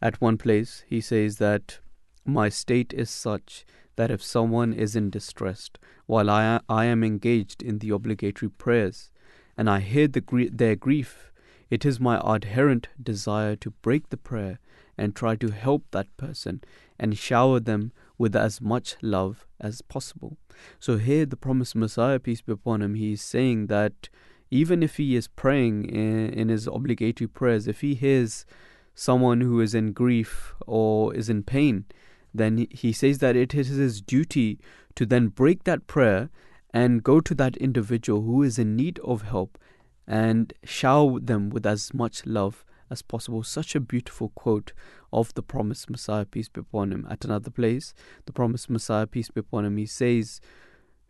at 0.00 0.20
one 0.20 0.38
place 0.38 0.84
he 0.86 1.00
says 1.00 1.38
that 1.38 1.80
my 2.24 2.48
state 2.48 2.92
is 2.92 3.10
such 3.10 3.64
that 3.96 4.10
if 4.10 4.22
someone 4.22 4.72
is 4.72 4.94
in 4.94 5.10
distress 5.10 5.70
while 6.06 6.30
I, 6.30 6.60
I 6.68 6.84
am 6.84 7.02
engaged 7.02 7.62
in 7.62 7.78
the 7.78 7.90
obligatory 7.90 8.50
prayers 8.50 9.10
and 9.56 9.68
I 9.68 9.80
hear 9.80 10.06
the 10.08 10.20
grie- 10.20 10.48
their 10.48 10.76
grief, 10.76 11.32
it 11.70 11.84
is 11.84 11.98
my 11.98 12.20
adherent 12.24 12.88
desire 13.02 13.56
to 13.56 13.70
break 13.70 14.10
the 14.10 14.16
prayer 14.16 14.58
and 14.96 15.14
try 15.14 15.36
to 15.36 15.48
help 15.50 15.84
that 15.90 16.14
person 16.16 16.62
and 16.98 17.18
shower 17.18 17.58
them 17.60 17.92
with 18.18 18.36
as 18.36 18.60
much 18.60 18.96
love 19.02 19.46
as 19.60 19.82
possible. 19.82 20.36
So 20.78 20.98
here 20.98 21.26
the 21.26 21.36
promised 21.36 21.74
Messiah, 21.74 22.18
peace 22.18 22.40
be 22.40 22.52
upon 22.52 22.82
him, 22.82 22.94
he 22.94 23.12
is 23.12 23.22
saying 23.22 23.66
that 23.66 24.08
even 24.50 24.82
if 24.82 24.96
he 24.98 25.16
is 25.16 25.26
praying 25.26 25.86
in, 25.86 26.30
in 26.30 26.48
his 26.48 26.66
obligatory 26.66 27.26
prayers, 27.26 27.66
if 27.66 27.80
he 27.80 27.94
hears 27.94 28.46
someone 28.94 29.40
who 29.40 29.60
is 29.60 29.74
in 29.74 29.92
grief 29.92 30.54
or 30.66 31.14
is 31.14 31.28
in 31.28 31.42
pain, 31.42 31.84
then 32.32 32.58
he- 32.58 32.68
he 32.70 32.92
says 32.92 33.18
that 33.18 33.36
it 33.36 33.54
is 33.54 33.68
his 33.68 34.00
duty 34.00 34.60
to 34.94 35.04
then 35.04 35.28
break 35.28 35.64
that 35.64 35.86
prayer 35.86 36.30
and 36.72 37.02
go 37.02 37.20
to 37.20 37.34
that 37.34 37.56
individual 37.56 38.22
who 38.22 38.42
is 38.42 38.58
in 38.58 38.76
need 38.76 38.98
of 39.00 39.22
help 39.22 39.58
and 40.06 40.52
shower 40.64 41.18
them 41.18 41.48
with 41.50 41.66
as 41.66 41.94
much 41.94 42.26
love 42.26 42.64
as 42.90 43.02
possible. 43.02 43.42
Such 43.42 43.74
a 43.74 43.80
beautiful 43.80 44.30
quote 44.30 44.72
of 45.12 45.32
the 45.34 45.42
promised 45.42 45.90
Messiah, 45.90 46.24
peace 46.24 46.48
be 46.48 46.60
upon 46.60 46.92
him. 46.92 47.06
At 47.10 47.24
another 47.24 47.50
place, 47.50 47.94
the 48.26 48.32
promised 48.32 48.70
Messiah, 48.70 49.06
peace 49.06 49.30
be 49.30 49.40
upon 49.40 49.64
him, 49.64 49.76
he 49.76 49.86
says, 49.86 50.40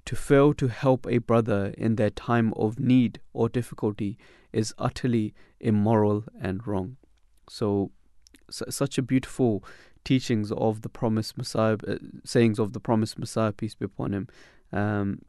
To 0.05 0.17
fail 0.17 0.55
to 0.55 0.69
help 0.69 1.07
a 1.07 1.19
brother 1.19 1.75
in 1.77 1.97
their 1.97 2.11
time 2.11 2.53
of 2.55 2.79
need 2.79 3.21
or 3.33 3.49
difficulty 3.49 4.19
is 4.53 4.75
utterly 4.79 5.35
immoral 5.61 6.25
and 6.41 6.67
wrong. 6.67 6.97
So, 7.49 7.91
su- 8.51 8.67
such 8.71 8.99
a 8.99 9.03
beautiful 9.03 9.65
teachings 10.05 10.53
of 10.53 10.83
the 10.83 10.89
promised 10.89 11.37
Messiah, 11.37 11.77
uh, 11.87 11.97
sayings 12.25 12.59
of 12.59 12.73
the 12.73 12.81
promised 12.81 13.19
Messiah, 13.19 13.53
peace 13.53 13.75
be 13.75 13.87
upon 13.87 14.13
him. 14.13 14.29
Um, 14.73 15.23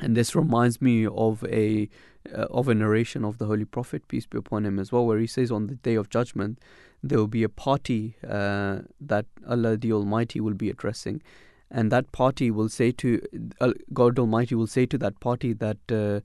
and 0.00 0.16
this 0.16 0.34
reminds 0.34 0.80
me 0.80 1.06
of 1.06 1.44
a 1.44 1.88
uh, 2.34 2.46
of 2.50 2.68
a 2.68 2.74
narration 2.74 3.24
of 3.24 3.38
the 3.38 3.46
Holy 3.46 3.64
Prophet, 3.64 4.06
peace 4.06 4.26
be 4.26 4.36
upon 4.38 4.66
him, 4.66 4.78
as 4.78 4.92
well, 4.92 5.06
where 5.06 5.18
he 5.18 5.26
says, 5.26 5.50
"On 5.50 5.66
the 5.66 5.76
day 5.76 5.94
of 5.94 6.10
judgment, 6.10 6.58
there 7.02 7.18
will 7.18 7.26
be 7.26 7.42
a 7.42 7.48
party 7.48 8.16
uh, 8.26 8.80
that 9.00 9.26
Allah 9.48 9.76
the 9.76 9.92
Almighty 9.92 10.40
will 10.40 10.54
be 10.54 10.70
addressing, 10.70 11.22
and 11.70 11.90
that 11.90 12.12
party 12.12 12.50
will 12.50 12.68
say 12.68 12.92
to 12.92 13.22
uh, 13.60 13.72
God 13.92 14.18
Almighty 14.18 14.54
will 14.54 14.66
say 14.66 14.86
to 14.86 14.98
that 14.98 15.20
party 15.20 15.52
that." 15.54 15.78
Uh, 15.90 16.20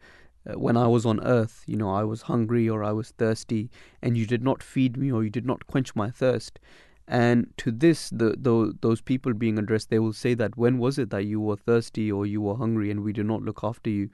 uh, 0.47 0.59
when 0.59 0.77
I 0.77 0.85
was 0.85 1.07
on 1.07 1.19
earth, 1.25 1.63
you 1.65 1.75
know, 1.75 1.89
I 1.89 2.03
was 2.03 2.23
hungry 2.23 2.69
or 2.69 2.83
I 2.83 2.91
was 2.91 3.09
thirsty, 3.09 3.71
and 3.99 4.15
you 4.15 4.27
did 4.27 4.43
not 4.43 4.61
feed 4.61 4.95
me 4.95 5.11
or 5.11 5.23
you 5.23 5.31
did 5.31 5.43
not 5.43 5.65
quench 5.65 5.95
my 5.95 6.11
thirst. 6.11 6.59
And 7.07 7.53
to 7.57 7.71
this, 7.71 8.09
the, 8.09 8.35
the 8.37 8.73
those 8.81 9.01
people 9.01 9.33
being 9.33 9.59
addressed, 9.59 9.89
they 9.89 9.99
will 9.99 10.13
say 10.13 10.33
that 10.33 10.57
when 10.57 10.79
was 10.79 10.97
it 10.97 11.11
that 11.11 11.25
you 11.25 11.39
were 11.39 11.55
thirsty 11.55 12.11
or 12.11 12.25
you 12.25 12.41
were 12.41 12.55
hungry 12.55 12.89
and 12.89 13.03
we 13.03 13.13
did 13.13 13.27
not 13.27 13.43
look 13.43 13.59
after 13.63 13.89
you? 13.89 14.09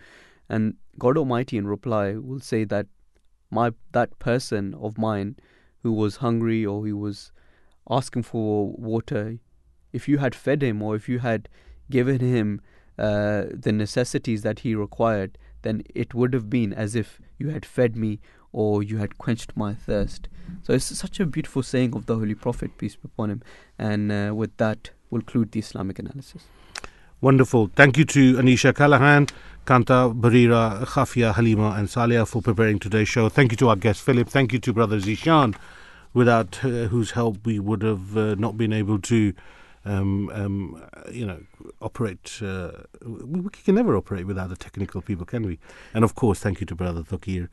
And 0.50 0.76
God 1.00 1.18
Almighty 1.18 1.58
in 1.58 1.68
reply 1.68 2.16
will 2.16 2.42
say 2.42 2.66
that 2.66 2.88
my 3.50 3.72
that 3.94 4.20
person 4.20 4.74
of 4.74 4.98
mine 4.98 5.38
who 5.84 5.94
was 5.94 6.18
hungry 6.18 6.66
or 6.66 6.86
who 6.86 6.98
was 6.98 7.32
asking 7.90 8.24
for 8.24 8.72
water, 8.74 9.38
if 9.94 10.08
you 10.10 10.18
had 10.18 10.36
fed 10.36 10.62
him 10.62 10.82
or 10.82 10.96
if 10.96 11.08
you 11.08 11.20
had 11.20 11.48
given 11.90 12.20
him 12.20 12.62
uh, 12.98 13.46
the 13.54 13.72
necessities 13.72 14.42
that 14.42 14.60
he 14.60 14.76
required, 14.76 15.38
then 15.62 15.84
it 15.96 16.14
would 16.14 16.34
have 16.34 16.50
been 16.50 16.74
as 16.74 16.96
if 16.96 17.20
you 17.38 17.50
had 17.50 17.66
fed 17.66 17.96
me 17.96 18.20
or 18.54 18.84
you 18.84 18.98
had 18.98 19.18
quenched 19.18 19.56
my 19.56 19.74
thirst. 19.74 20.28
So 20.64 20.74
it's 20.74 20.86
such 20.86 21.20
a 21.20 21.26
beautiful 21.26 21.64
saying 21.64 21.96
of 21.96 22.06
the 22.06 22.16
Holy 22.16 22.36
Prophet, 22.36 22.78
peace 22.78 22.96
be 22.96 23.04
upon 23.06 23.30
him. 23.30 23.42
And 23.80 24.12
uh, 24.12 24.34
with 24.36 24.56
that, 24.58 24.92
we'll 25.10 25.22
conclude 25.22 25.52
the 25.52 25.60
Islamic 25.60 26.00
analysis. 26.00 26.44
Wonderful. 27.22 27.70
Thank 27.76 27.98
you 27.98 28.06
to 28.06 28.38
Anisha 28.38 28.76
Callahan, 28.76 29.28
Kanta, 29.66 30.20
Barira, 30.20 30.84
Khafia, 30.86 31.34
Halima, 31.36 31.76
and 31.78 31.88
Salia 31.88 32.28
for 32.28 32.42
preparing 32.42 32.80
today's 32.80 33.08
show. 33.08 33.30
Thank 33.30 33.52
you 33.52 33.58
to 33.58 33.70
our 33.70 33.76
guest 33.76 34.02
Philip. 34.02 34.28
Thank 34.28 34.54
you 34.54 34.60
to 34.60 34.74
Brother 34.74 35.00
Zishan, 35.00 35.56
without 36.14 36.66
uh, 36.66 36.88
whose 36.88 37.12
help 37.12 37.46
we 37.46 37.60
would 37.60 37.84
have 37.84 38.18
uh, 38.18 38.36
not 38.36 38.58
been 38.58 38.74
able 38.74 39.00
to, 39.02 39.34
um, 39.86 40.30
um, 40.34 40.84
you 41.12 41.28
know, 41.28 41.42
operate. 41.80 42.40
Uh, 42.42 42.72
we, 43.06 43.42
we 43.42 43.50
can 43.52 43.76
never 43.76 43.96
operate 43.96 44.26
without 44.26 44.50
the 44.50 44.58
technical 44.58 45.02
people, 45.02 45.26
can 45.26 45.46
we? 45.46 45.60
And 45.94 46.04
of 46.04 46.16
course, 46.16 46.40
thank 46.40 46.60
you 46.60 46.66
to 46.66 46.76
Brother 46.76 47.04
Tokir 47.04 47.50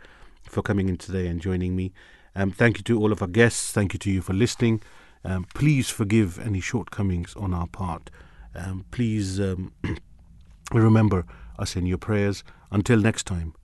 for 0.49 0.63
coming 0.63 0.89
in 0.89 0.97
today 0.97 1.27
and 1.27 1.41
joining 1.41 1.77
me. 1.77 1.93
Um, 2.35 2.51
thank 2.51 2.79
you 2.79 2.85
to 2.85 2.99
all 2.99 3.13
of 3.13 3.23
our 3.23 3.29
guests. 3.29 3.73
Thank 3.73 3.93
you 3.93 3.99
to 4.01 4.11
you 4.11 4.23
for 4.23 4.33
listening. 4.33 4.83
Um, 5.25 5.47
please 5.55 5.91
forgive 5.91 6.39
any 6.39 6.61
shortcomings 6.61 7.35
on 7.37 7.53
our 7.53 7.67
part. 7.67 8.11
Um, 8.55 8.85
please 8.91 9.41
um, 9.41 9.73
remember 10.73 11.25
us 11.59 11.77
in 11.77 11.87
your 11.87 11.99
prayers. 11.99 12.45
Until 12.71 12.99
next 12.99 13.25
time, 13.25 13.55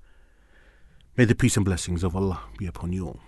may 1.17 1.25
the 1.25 1.35
peace 1.35 1.57
and 1.57 1.65
blessings 1.65 2.03
of 2.03 2.17
Allah 2.17 2.41
be 2.59 2.67
upon 2.67 2.93
you 2.93 3.07
all. 3.07 3.21